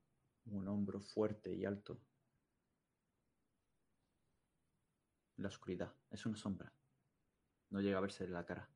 un 0.47 0.67
hombro 0.69 1.01
fuerte 1.01 1.53
y 1.55 1.65
alto. 1.65 2.01
La 5.37 5.49
oscuridad, 5.49 5.95
es 6.11 6.25
una 6.25 6.37
sombra. 6.37 6.73
No 7.71 7.81
llega 7.81 7.99
a 7.99 8.01
verse 8.01 8.27
la 8.29 8.45
cara. 8.47 8.69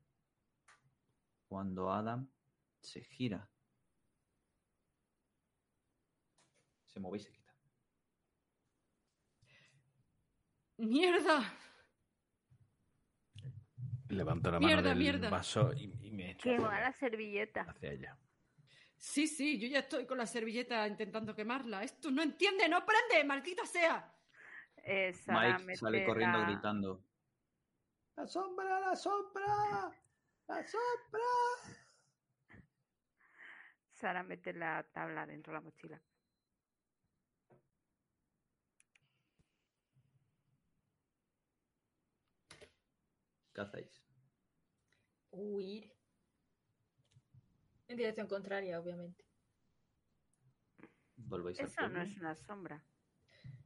Cuando 1.47 1.91
Adam 1.91 2.29
se 2.81 3.03
gira, 3.03 3.49
se 6.85 6.99
mueve 6.99 7.17
y 7.17 7.21
se 7.21 7.31
quita. 7.31 7.53
¡Mierda! 10.77 11.57
Levanto 14.09 14.51
la 14.51 14.59
mano 14.59 14.67
Mierda, 14.67 14.89
del 14.89 14.97
mierda. 14.97 15.29
vaso 15.29 15.71
y, 15.73 15.83
y 16.07 16.11
me 16.11 16.31
echo 16.31 16.43
Quema 16.43 16.67
hacia, 16.67 16.79
la 16.81 16.93
servilleta. 16.93 17.61
hacia 17.61 17.91
ella. 17.93 18.17
Sí, 19.01 19.25
sí, 19.27 19.57
yo 19.57 19.67
ya 19.67 19.79
estoy 19.79 20.05
con 20.05 20.19
la 20.19 20.27
servilleta 20.27 20.87
intentando 20.87 21.33
quemarla. 21.33 21.83
Esto 21.83 22.11
no 22.11 22.21
entiende, 22.21 22.69
no 22.69 22.85
prende, 22.85 23.23
maldita 23.23 23.65
sea. 23.65 24.15
Sara 25.25 25.57
Mike 25.57 25.75
sale 25.75 26.05
corriendo 26.05 26.37
la- 26.37 26.45
gritando. 26.45 27.03
¡La 28.15 28.27
sombra, 28.27 28.79
la 28.79 28.95
sombra! 28.95 29.91
¡La 30.47 30.63
sombra! 30.67 31.23
Sara 33.89 34.21
mete 34.21 34.53
la 34.53 34.83
tabla 34.93 35.25
dentro 35.25 35.51
de 35.51 35.55
la 35.57 35.61
mochila. 35.61 36.01
¿Qué 43.53 43.61
hacéis? 43.61 44.01
Huir. 45.31 45.91
En 47.91 47.97
dirección 47.97 48.25
contraria, 48.27 48.79
obviamente. 48.79 49.25
¿Volvéis 51.17 51.59
al 51.59 51.65
Eso 51.65 51.89
no 51.89 52.01
es 52.01 52.17
una 52.17 52.35
sombra. 52.35 52.81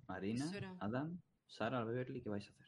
Marina, 0.08 0.46
Eso 0.46 0.58
era- 0.58 0.76
Adam, 0.80 1.22
Sara, 1.46 1.84
Beverly, 1.84 2.24
¿qué 2.24 2.30
vais 2.30 2.48
a 2.48 2.50
hacer? 2.50 2.66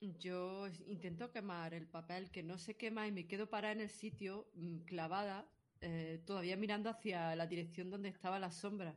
Yo 0.00 0.66
intento 0.86 1.30
quemar 1.30 1.72
el 1.72 1.86
papel 1.86 2.32
que 2.32 2.42
no 2.42 2.58
se 2.58 2.76
quema 2.76 3.06
y 3.06 3.12
me 3.12 3.28
quedo 3.28 3.48
parada 3.48 3.72
en 3.74 3.80
el 3.82 3.90
sitio, 3.90 4.50
mm, 4.54 4.78
clavada, 4.80 5.48
eh, 5.80 6.20
todavía 6.26 6.56
mirando 6.56 6.90
hacia 6.90 7.36
la 7.36 7.46
dirección 7.46 7.90
donde 7.90 8.08
estaba 8.08 8.40
la 8.40 8.50
sombra. 8.50 8.96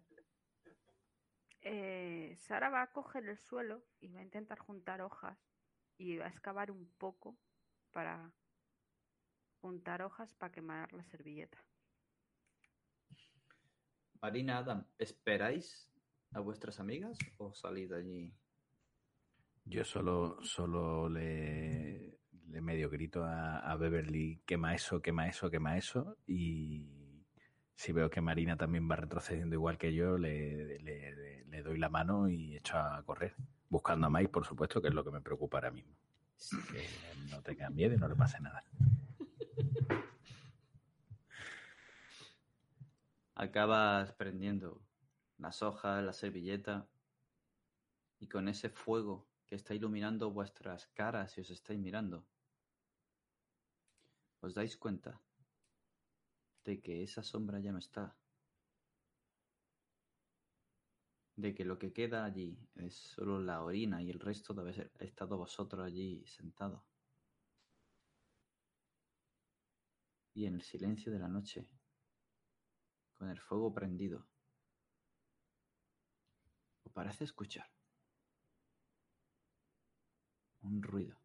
Eh, 1.62 2.36
Sara 2.40 2.70
va 2.70 2.82
a 2.82 2.92
coger 2.92 3.30
el 3.30 3.38
suelo 3.38 3.84
y 4.00 4.08
va 4.08 4.22
a 4.22 4.24
intentar 4.24 4.58
juntar 4.58 5.02
hojas 5.02 5.38
y 6.00 6.18
va 6.18 6.26
a 6.26 6.30
excavar 6.30 6.72
un 6.72 6.88
poco 6.98 7.38
para 7.92 8.32
juntar 9.62 10.02
hojas 10.02 10.34
para 10.34 10.52
quemar 10.52 10.92
la 10.94 11.04
servilleta. 11.06 11.58
Marina, 14.22 14.58
Adam, 14.60 14.86
¿esperáis 14.98 15.90
a 16.34 16.40
vuestras 16.40 16.80
amigas 16.80 17.18
o 17.38 17.54
salid 17.54 17.90
de 17.90 17.98
allí? 17.98 18.34
Yo 19.66 19.84
solo, 19.86 20.38
solo 20.44 21.08
le, 21.10 22.20
le 22.50 22.62
medio 22.62 22.90
grito 22.90 23.24
a, 23.24 23.60
a 23.60 23.76
Beverly, 23.78 24.42
quema 24.46 24.74
eso, 24.76 25.02
quema 25.02 25.28
eso, 25.28 25.50
quema 25.50 25.78
eso. 25.78 26.18
Y 26.28 27.24
si 27.76 27.92
veo 27.92 28.10
que 28.10 28.22
Marina 28.22 28.58
también 28.58 28.90
va 28.90 28.96
retrocediendo 28.96 29.56
igual 29.56 29.78
que 29.78 29.94
yo, 29.94 30.18
le, 30.18 30.80
le- 30.80 31.16
le- 31.16 31.46
le 31.46 31.62
doy 31.64 31.78
la 31.80 31.90
mano 31.90 32.30
y 32.30 32.56
echo 32.58 32.78
a 32.78 33.04
correr. 33.04 33.36
Buscando 33.70 34.08
a 34.08 34.10
Mike, 34.10 34.30
por 34.30 34.46
supuesto, 34.46 34.82
que 34.82 34.90
es 34.90 34.94
lo 34.94 35.04
que 35.04 35.12
me 35.12 35.22
preocupa 35.22 35.58
ahora 35.58 35.72
mismo. 35.72 35.96
Que 36.72 36.88
no 37.30 37.42
tenga 37.42 37.70
miedo 37.70 37.94
y 37.94 37.98
no 37.98 38.08
le 38.08 38.16
pase 38.16 38.40
nada. 38.40 38.64
Acabas 43.36 44.14
prendiendo 44.14 44.82
las 45.38 45.64
hojas, 45.64 46.04
la 46.04 46.14
servilleta 46.14 46.88
y 48.20 48.28
con 48.28 48.48
ese 48.48 48.70
fuego 48.70 49.28
que 49.48 49.56
está 49.56 49.74
iluminando 49.74 50.30
vuestras 50.32 50.88
caras 50.88 51.38
y 51.38 51.42
os 51.42 51.50
estáis 51.50 51.80
mirando, 51.80 52.26
os 54.42 54.54
dais 54.54 54.78
cuenta 54.78 55.20
de 56.64 56.80
que 56.80 57.04
esa 57.04 57.24
sombra 57.24 57.60
ya 57.60 57.72
no 57.72 57.80
está. 57.80 58.16
De 61.36 61.56
que 61.56 61.66
lo 61.66 61.80
que 61.80 61.92
queda 61.92 62.24
allí 62.24 62.58
es 62.76 62.96
solo 62.96 63.42
la 63.42 63.64
orina 63.64 64.04
y 64.04 64.12
el 64.12 64.20
resto 64.20 64.54
de 64.54 64.62
haber 64.62 64.92
estado 65.00 65.38
vosotros 65.38 65.84
allí 65.84 66.24
sentados. 66.28 66.91
Y 70.34 70.46
en 70.46 70.56
el 70.56 70.62
silencio 70.62 71.12
de 71.12 71.20
la 71.20 71.28
noche, 71.28 71.68
con 73.18 73.30
el 73.30 73.40
fuego 73.40 73.74
prendido, 73.74 74.26
parece 76.92 77.24
escuchar 77.24 77.70
un 80.62 80.84
ruido. 80.84 81.18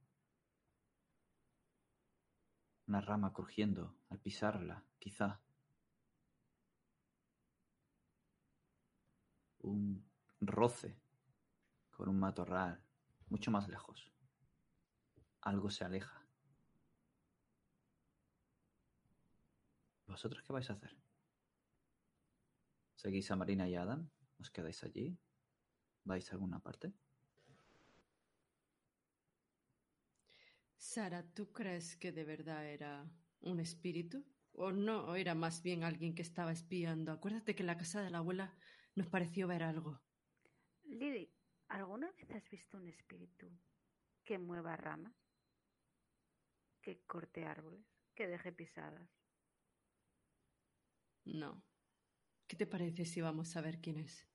Una 2.87 3.01
rama 3.01 3.33
crujiendo 3.33 3.97
al 4.09 4.21
pisarla, 4.21 4.85
quizá. 4.99 5.41
Un 9.59 10.09
roce 10.41 10.97
con 11.91 12.09
un 12.09 12.21
matorral 12.21 12.81
mucho 13.29 13.51
más 13.51 13.69
lejos. 13.69 14.13
Algo 15.41 15.71
se 15.71 15.85
aleja. 15.85 16.26
¿Vosotros 20.17 20.43
qué 20.45 20.53
vais 20.55 20.71
a 20.71 20.73
hacer? 20.73 20.97
¿Seguís 22.95 23.31
a 23.31 23.37
Marina 23.37 23.69
y 23.69 23.75
a 23.75 23.83
Adam? 23.83 24.09
¿Os 24.39 24.51
quedáis 24.51 24.83
allí? 24.83 25.19
¿Vais 26.05 26.27
a 26.31 26.33
alguna 26.37 26.59
parte? 26.59 26.95
Sara, 30.79 31.23
¿tú 31.35 31.53
crees 31.53 31.97
que 31.99 32.13
de 32.13 32.25
verdad 32.25 32.65
era 32.65 33.05
un 33.41 33.61
espíritu? 33.61 34.25
¿O 34.53 34.73
no? 34.73 35.05
¿O 35.05 35.17
era 35.17 35.35
más 35.35 35.63
bien 35.63 35.85
alguien 35.85 36.15
que 36.15 36.23
estaba 36.23 36.51
espiando? 36.51 37.13
Acuérdate 37.13 37.55
que 37.55 37.63
en 37.63 37.67
la 37.67 37.77
casa 37.77 38.01
de 38.01 38.09
la 38.09 38.19
abuela 38.25 38.57
nos 38.95 39.09
pareció 39.09 39.47
ver 39.49 39.63
algo. 39.63 40.01
Lily, 40.85 41.31
¿alguna 41.69 42.11
vez 42.13 42.31
has 42.31 42.49
visto 42.49 42.79
un 42.79 42.89
espíritu 42.89 43.51
que 44.25 44.39
mueva 44.39 44.77
ramas? 44.77 45.15
Que 46.81 47.03
corte 47.05 47.45
árboles? 47.45 47.85
Que 48.15 48.27
deje 48.27 48.51
pisadas? 48.51 49.26
No. 51.27 51.63
¿Qué 52.47 52.57
te 52.57 52.67
parece 52.67 53.05
si 53.05 53.21
vamos 53.21 53.57
a 53.57 53.61
ver 53.61 53.81
quién 53.81 53.99
es? 53.99 54.27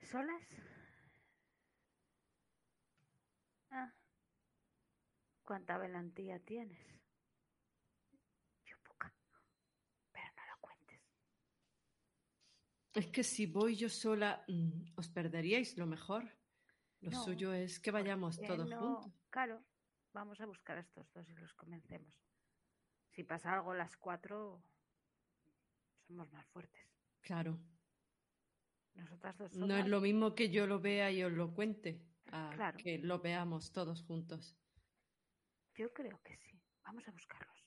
¿Solas? 0.00 0.42
Ah. 3.70 3.92
¿Cuánta 5.42 5.76
valentía 5.76 6.38
tienes? 6.40 6.80
Yo 8.64 8.76
poca. 8.82 9.14
Pero 10.12 10.26
no 10.34 10.46
lo 10.46 10.60
cuentes. 10.60 11.00
Es 12.94 13.06
que 13.08 13.22
si 13.22 13.46
voy 13.46 13.76
yo 13.76 13.90
sola, 13.90 14.42
mm, 14.48 14.92
os 14.96 15.08
perderíais 15.10 15.76
lo 15.76 15.86
mejor. 15.86 16.24
Lo 17.00 17.10
No, 17.10 17.24
suyo 17.24 17.52
es 17.52 17.78
que 17.80 17.90
vayamos 17.90 18.40
todos 18.40 18.68
no, 18.68 18.78
juntos. 18.78 19.12
Claro, 19.28 19.62
vamos 20.12 20.40
a 20.40 20.46
buscar 20.46 20.78
a 20.78 20.80
estos 20.80 21.12
dos 21.12 21.28
y 21.28 21.34
los 21.34 21.52
convencemos. 21.54 22.14
Si 23.10 23.24
pasa 23.24 23.52
algo 23.52 23.74
las 23.74 23.96
cuatro, 23.96 24.62
somos 26.10 26.30
más 26.32 26.44
fuertes. 26.48 26.82
Claro. 27.20 27.56
Nosotras 28.94 29.38
dos 29.38 29.52
No 29.54 29.66
solas, 29.66 29.84
es 29.84 29.86
lo 29.90 30.00
mismo 30.00 30.34
que 30.34 30.50
yo 30.50 30.66
lo 30.66 30.80
vea 30.80 31.12
y 31.12 31.22
os 31.22 31.32
lo 31.32 31.54
cuente, 31.54 32.02
a 32.32 32.50
Claro. 32.54 32.78
que 32.78 32.98
lo 32.98 33.20
veamos 33.20 33.70
todos 33.72 34.02
juntos. 34.02 34.56
Yo 35.76 35.92
creo 35.92 36.20
que 36.24 36.36
sí. 36.36 36.60
Vamos 36.84 37.06
a 37.06 37.12
buscarlos. 37.12 37.64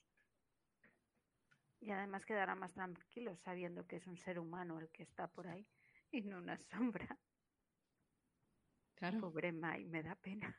Y 1.79 1.91
además 1.91 2.25
quedará 2.25 2.55
más 2.55 2.73
tranquilo 2.73 3.35
sabiendo 3.37 3.87
que 3.87 3.95
es 3.95 4.07
un 4.07 4.17
ser 4.17 4.39
humano 4.39 4.77
el 4.79 4.89
que 4.89 5.03
está 5.03 5.27
por 5.29 5.47
ahí 5.47 5.65
y 6.11 6.21
no 6.21 6.37
una 6.39 6.57
sombra. 6.57 7.17
Claro, 8.95 9.19
Pobre 9.21 9.51
Mai, 9.53 9.85
me 9.85 10.03
da 10.03 10.15
pena. 10.15 10.53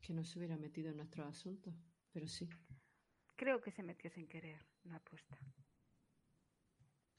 que 0.00 0.12
no 0.14 0.22
se 0.22 0.38
hubiera 0.38 0.56
metido 0.56 0.90
en 0.90 0.98
nuestros 0.98 1.26
asuntos, 1.26 1.74
pero 2.12 2.28
sí. 2.28 2.48
Creo 3.36 3.60
que 3.60 3.70
se 3.70 3.82
metió 3.82 4.10
sin 4.10 4.26
querer, 4.26 4.64
una 4.84 4.96
apuesta. 4.96 5.38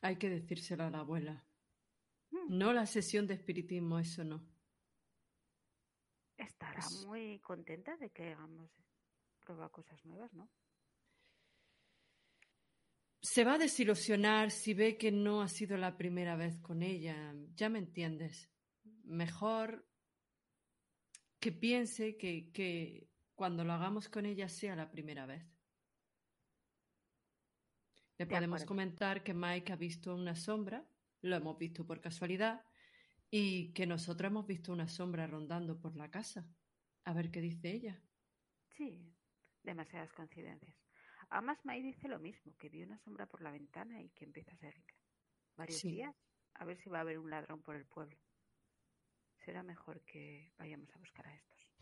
Hay 0.01 0.17
que 0.17 0.29
decírselo 0.29 0.83
a 0.83 0.89
la 0.89 0.99
abuela. 0.99 1.45
Mm. 2.31 2.57
No 2.57 2.73
la 2.73 2.85
sesión 2.85 3.27
de 3.27 3.35
espiritismo, 3.35 3.99
eso 3.99 4.23
no. 4.23 4.43
Estará 6.35 6.83
muy 7.05 7.39
contenta 7.39 7.97
de 7.97 8.09
que 8.09 8.33
hagamos 8.33 8.71
prueba 9.39 9.69
cosas 9.69 10.03
nuevas, 10.05 10.33
¿no? 10.33 10.49
Se 13.21 13.43
va 13.43 13.55
a 13.55 13.57
desilusionar 13.57 14.51
si 14.51 14.73
ve 14.73 14.97
que 14.97 15.11
no 15.11 15.41
ha 15.41 15.47
sido 15.47 15.77
la 15.77 15.97
primera 15.97 16.35
vez 16.35 16.59
con 16.59 16.81
ella. 16.81 17.33
Ya 17.55 17.69
me 17.69 17.79
entiendes. 17.79 18.49
Mejor 19.03 19.87
que 21.39 21.51
piense 21.51 22.17
que, 22.17 22.51
que 22.51 23.09
cuando 23.35 23.63
lo 23.63 23.73
hagamos 23.73 24.09
con 24.09 24.25
ella 24.25 24.49
sea 24.49 24.75
la 24.75 24.89
primera 24.89 25.25
vez. 25.25 25.56
Le 28.17 28.25
De 28.25 28.31
podemos 28.31 28.61
acuerdo. 28.61 28.67
comentar 28.67 29.23
que 29.23 29.33
Mike 29.33 29.73
ha 29.73 29.75
visto 29.75 30.15
una 30.15 30.35
sombra, 30.35 30.85
lo 31.21 31.35
hemos 31.35 31.57
visto 31.57 31.85
por 31.85 32.01
casualidad, 32.01 32.63
y 33.29 33.73
que 33.73 33.85
nosotros 33.85 34.29
hemos 34.31 34.47
visto 34.47 34.71
una 34.71 34.87
sombra 34.87 35.27
rondando 35.27 35.79
por 35.79 35.95
la 35.95 36.09
casa. 36.09 36.47
A 37.03 37.13
ver 37.13 37.29
qué 37.31 37.41
dice 37.41 37.71
ella. 37.71 38.01
Sí, 38.75 39.13
demasiadas 39.63 40.11
coincidencias. 40.13 40.75
Además, 41.29 41.57
Mai 41.65 41.81
dice 41.81 42.07
lo 42.07 42.19
mismo, 42.19 42.55
que 42.57 42.69
vio 42.69 42.85
una 42.85 42.97
sombra 42.99 43.25
por 43.27 43.41
la 43.41 43.51
ventana 43.51 44.01
y 44.01 44.09
que 44.09 44.23
empieza 44.25 44.51
a 44.53 44.57
seguir. 44.57 44.85
Varios 45.57 45.79
Sí. 45.81 45.91
días, 45.91 46.15
a 46.55 46.65
ver 46.65 46.77
si 46.77 46.89
va 46.89 46.99
a 46.99 47.01
haber 47.01 47.19
un 47.19 47.29
ladrón 47.29 47.61
por 47.61 47.75
el 47.75 47.85
pueblo. 47.85 48.17
Será 49.45 49.61
mejor 49.63 50.01
que 50.05 50.53
vayamos 50.57 50.89
a 50.95 50.97
buscar 50.99 51.27
a 51.27 51.35
estos. 51.35 51.73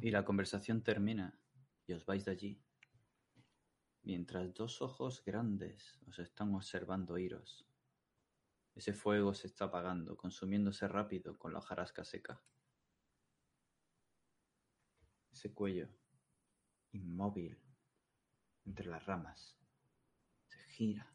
Y 0.00 0.10
la 0.10 0.24
conversación 0.24 0.82
termina 0.82 1.38
y 1.86 1.92
os 1.92 2.04
vais 2.06 2.24
de 2.24 2.30
allí. 2.32 2.60
Mientras 4.04 4.52
dos 4.52 4.82
ojos 4.82 5.24
grandes 5.24 6.00
os 6.08 6.18
están 6.18 6.54
observando 6.54 7.18
iros. 7.18 7.64
Ese 8.74 8.92
fuego 8.92 9.32
se 9.32 9.46
está 9.46 9.66
apagando, 9.66 10.16
consumiéndose 10.16 10.88
rápido 10.88 11.38
con 11.38 11.52
la 11.52 11.60
hojarasca 11.60 12.04
seca. 12.04 12.42
Ese 15.30 15.54
cuello, 15.54 15.88
inmóvil, 16.90 17.60
entre 18.64 18.86
las 18.86 19.06
ramas, 19.06 19.56
se 20.46 20.58
gira, 20.70 21.14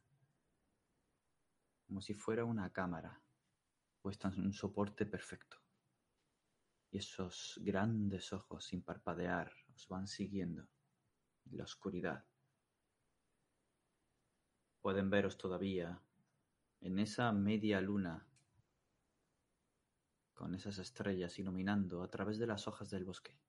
como 1.87 2.01
si 2.01 2.13
fuera 2.13 2.45
una 2.45 2.71
cámara 2.71 3.21
puesta 4.01 4.29
en 4.29 4.45
un 4.45 4.53
soporte 4.53 5.05
perfecto. 5.05 5.57
Y 6.89 6.99
esos 6.99 7.59
grandes 7.63 8.31
ojos 8.31 8.65
sin 8.65 8.81
parpadear 8.81 9.51
os 9.75 9.89
van 9.89 10.07
siguiendo 10.07 10.69
en 11.45 11.57
la 11.57 11.65
oscuridad. 11.65 12.25
Pueden 14.81 15.09
veros 15.09 15.37
todavía 15.37 16.01
en 16.81 16.99
esa 16.99 17.31
media 17.31 17.81
luna 17.81 18.25
con 20.33 20.53
esas 20.53 20.77
estrellas 20.77 21.39
iluminando 21.39 22.03
a 22.03 22.09
través 22.09 22.37
de 22.37 22.45
las 22.45 22.67
hojas 22.67 22.91
del 22.91 23.03
bosque, 23.03 23.39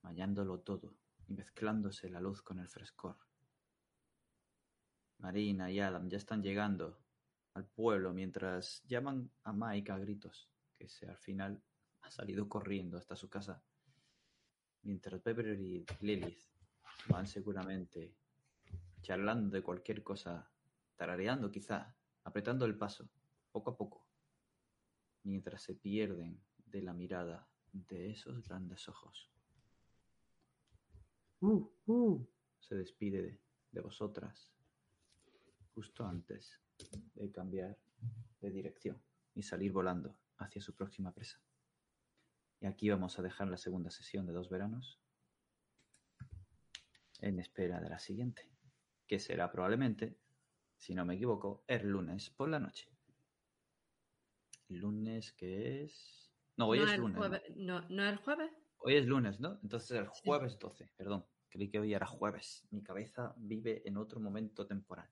bañándolo 0.00 0.60
todo 0.60 0.94
y 1.26 1.34
mezclándose 1.34 2.08
la 2.08 2.20
luz 2.20 2.42
con 2.42 2.60
el 2.60 2.68
frescor. 2.68 3.16
Marina 5.18 5.70
y 5.70 5.80
Adam 5.80 6.08
ya 6.08 6.18
están 6.18 6.42
llegando 6.42 6.98
al 7.54 7.66
pueblo 7.66 8.12
mientras 8.12 8.82
llaman 8.86 9.30
a 9.42 9.52
Mike 9.52 9.92
a 9.92 9.98
gritos, 9.98 10.48
que 10.78 10.88
se 10.88 11.06
al 11.06 11.18
final 11.18 11.62
ha 12.02 12.10
salido 12.10 12.48
corriendo 12.48 12.96
hasta 12.96 13.16
su 13.16 13.28
casa. 13.28 13.62
Mientras 14.82 15.20
Pepper 15.20 15.60
y 15.60 15.84
Lilith 16.00 16.40
van 17.08 17.26
seguramente 17.26 18.16
charlando 19.02 19.50
de 19.50 19.62
cualquier 19.62 20.02
cosa, 20.02 20.50
tarareando 20.96 21.50
quizá, 21.50 21.94
apretando 22.24 22.64
el 22.64 22.76
paso, 22.76 23.08
poco 23.50 23.70
a 23.70 23.76
poco, 23.76 24.06
mientras 25.24 25.62
se 25.62 25.74
pierden 25.74 26.40
de 26.66 26.82
la 26.82 26.92
mirada 26.92 27.48
de 27.72 28.10
esos 28.10 28.42
grandes 28.46 28.88
ojos. 28.88 29.30
Se 32.60 32.76
despide 32.76 33.22
de, 33.22 33.40
de 33.72 33.80
vosotras 33.80 34.48
justo 35.74 36.06
antes 36.06 36.60
de 37.14 37.30
cambiar 37.30 37.76
de 38.40 38.50
dirección 38.50 39.02
y 39.34 39.42
salir 39.42 39.72
volando 39.72 40.16
hacia 40.38 40.60
su 40.60 40.74
próxima 40.74 41.12
presa. 41.12 41.40
Y 42.60 42.66
aquí 42.66 42.88
vamos 42.90 43.18
a 43.18 43.22
dejar 43.22 43.48
la 43.48 43.56
segunda 43.56 43.90
sesión 43.90 44.26
de 44.26 44.32
dos 44.32 44.48
veranos 44.48 45.00
en 47.20 47.38
espera 47.38 47.80
de 47.80 47.88
la 47.88 47.98
siguiente, 47.98 48.51
que 49.06 49.18
será 49.18 49.50
probablemente, 49.50 50.18
si 50.76 50.94
no 50.94 51.04
me 51.04 51.14
equivoco, 51.14 51.64
el 51.66 51.88
lunes 51.88 52.30
por 52.30 52.48
la 52.48 52.58
noche. 52.58 52.88
Lunes 54.68 55.32
que 55.32 55.84
es... 55.84 56.32
No, 56.56 56.68
hoy 56.68 56.80
no 56.80 56.86
es 56.86 56.98
lunes. 56.98 57.42
no, 57.56 57.80
¿no 57.88 58.04
es 58.04 58.12
el 58.12 58.18
jueves? 58.18 58.52
Hoy 58.78 58.96
es 58.96 59.06
lunes, 59.06 59.40
¿no? 59.40 59.58
Entonces 59.62 59.92
el 59.92 60.08
jueves 60.08 60.58
12, 60.58 60.90
perdón. 60.96 61.24
Creí 61.48 61.68
que 61.68 61.78
hoy 61.78 61.94
era 61.94 62.06
jueves. 62.06 62.66
Mi 62.70 62.82
cabeza 62.82 63.34
vive 63.36 63.82
en 63.86 63.96
otro 63.96 64.20
momento 64.20 64.66
temporal. 64.66 65.08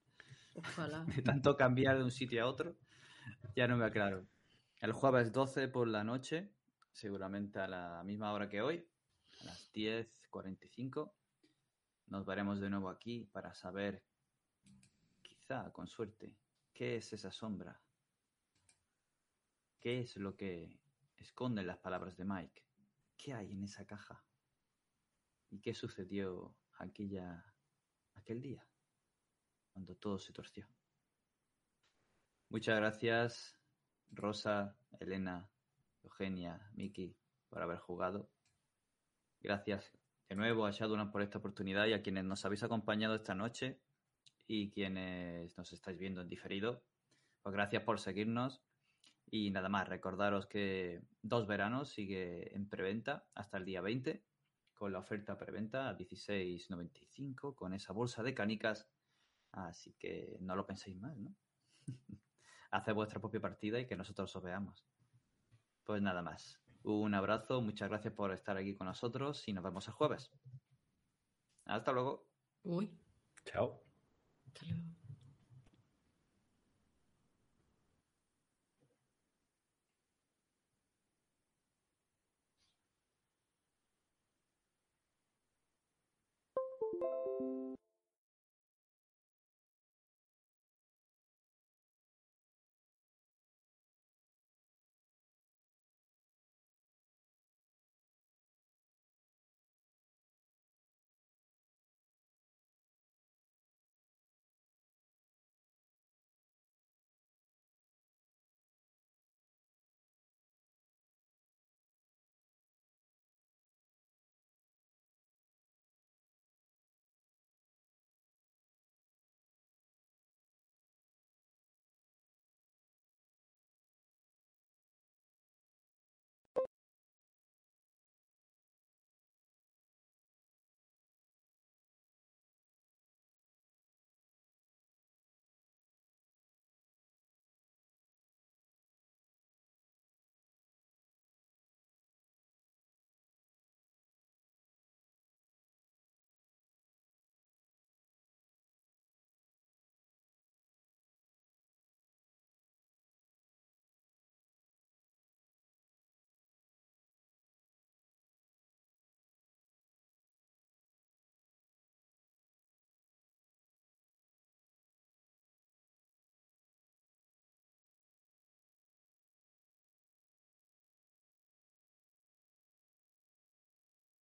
Ojalá. 0.54 1.04
De 1.16 1.22
tanto 1.22 1.56
cambiar 1.56 1.98
de 1.98 2.04
un 2.04 2.10
sitio 2.10 2.42
a 2.42 2.46
otro, 2.46 2.76
ya 3.54 3.68
no 3.68 3.76
me 3.76 3.84
aclaro. 3.84 4.26
El 4.80 4.92
jueves 4.92 5.32
12 5.32 5.68
por 5.68 5.86
la 5.86 6.02
noche, 6.02 6.50
seguramente 6.92 7.60
a 7.60 7.68
la 7.68 8.02
misma 8.04 8.32
hora 8.32 8.48
que 8.48 8.62
hoy, 8.62 8.88
a 9.42 9.44
las 9.44 9.70
10.45, 9.74 11.12
nos 12.10 12.26
veremos 12.26 12.60
de 12.60 12.68
nuevo 12.68 12.90
aquí 12.90 13.24
para 13.32 13.54
saber, 13.54 14.04
quizá 15.22 15.72
con 15.72 15.86
suerte, 15.86 16.36
qué 16.72 16.96
es 16.96 17.12
esa 17.12 17.30
sombra. 17.30 17.80
¿Qué 19.80 20.00
es 20.00 20.16
lo 20.16 20.36
que 20.36 20.78
esconden 21.16 21.66
las 21.66 21.78
palabras 21.78 22.16
de 22.16 22.24
Mike? 22.24 22.66
¿Qué 23.16 23.32
hay 23.32 23.52
en 23.52 23.62
esa 23.62 23.86
caja? 23.86 24.22
¿Y 25.50 25.60
qué 25.60 25.72
sucedió 25.72 26.54
aquella, 26.78 27.44
aquel 28.14 28.42
día? 28.42 28.66
Cuando 29.72 29.94
todo 29.94 30.18
se 30.18 30.32
torció. 30.32 30.68
Muchas 32.48 32.76
gracias, 32.76 33.56
Rosa, 34.10 34.76
Elena, 34.98 35.48
Eugenia, 36.02 36.70
Miki, 36.74 37.16
por 37.48 37.62
haber 37.62 37.78
jugado. 37.78 38.28
Gracias 39.40 39.99
de 40.30 40.36
nuevo 40.36 40.64
a 40.64 40.70
Shadowlands 40.70 41.10
por 41.10 41.22
esta 41.22 41.38
oportunidad 41.38 41.86
y 41.86 41.92
a 41.92 42.02
quienes 42.02 42.24
nos 42.24 42.44
habéis 42.44 42.62
acompañado 42.62 43.16
esta 43.16 43.34
noche 43.34 43.80
y 44.46 44.70
quienes 44.70 45.58
nos 45.58 45.72
estáis 45.72 45.98
viendo 45.98 46.20
en 46.20 46.28
diferido. 46.28 46.84
Pues 47.42 47.52
gracias 47.52 47.82
por 47.82 47.98
seguirnos. 47.98 48.62
Y 49.28 49.50
nada 49.50 49.68
más, 49.68 49.88
recordaros 49.88 50.46
que 50.46 51.02
Dos 51.20 51.48
Veranos 51.48 51.90
sigue 51.90 52.54
en 52.54 52.68
preventa 52.68 53.26
hasta 53.34 53.58
el 53.58 53.64
día 53.64 53.80
20 53.80 54.24
con 54.74 54.92
la 54.92 55.00
oferta 55.00 55.36
preventa 55.36 55.88
a 55.90 55.98
16.95 55.98 57.56
con 57.56 57.74
esa 57.74 57.92
bolsa 57.92 58.22
de 58.22 58.32
canicas. 58.32 58.88
Así 59.50 59.94
que 59.98 60.38
no 60.40 60.54
lo 60.54 60.64
penséis 60.64 60.96
más, 60.96 61.16
¿no? 61.18 61.34
Haced 62.70 62.94
vuestra 62.94 63.20
propia 63.20 63.40
partida 63.40 63.80
y 63.80 63.86
que 63.86 63.96
nosotros 63.96 64.34
os 64.36 64.42
veamos. 64.42 64.86
Pues 65.82 66.00
nada 66.00 66.22
más. 66.22 66.60
Un 66.82 67.14
abrazo, 67.14 67.60
muchas 67.60 67.88
gracias 67.88 68.14
por 68.14 68.32
estar 68.32 68.56
aquí 68.56 68.74
con 68.76 68.86
nosotros 68.86 69.46
y 69.48 69.52
nos 69.52 69.64
vemos 69.64 69.86
el 69.88 69.94
jueves. 69.94 70.30
Hasta 71.64 71.92
luego. 71.92 72.26
Uy, 72.62 72.98
Chao. 73.44 73.82
hasta 74.46 74.66
luego. 74.66 74.99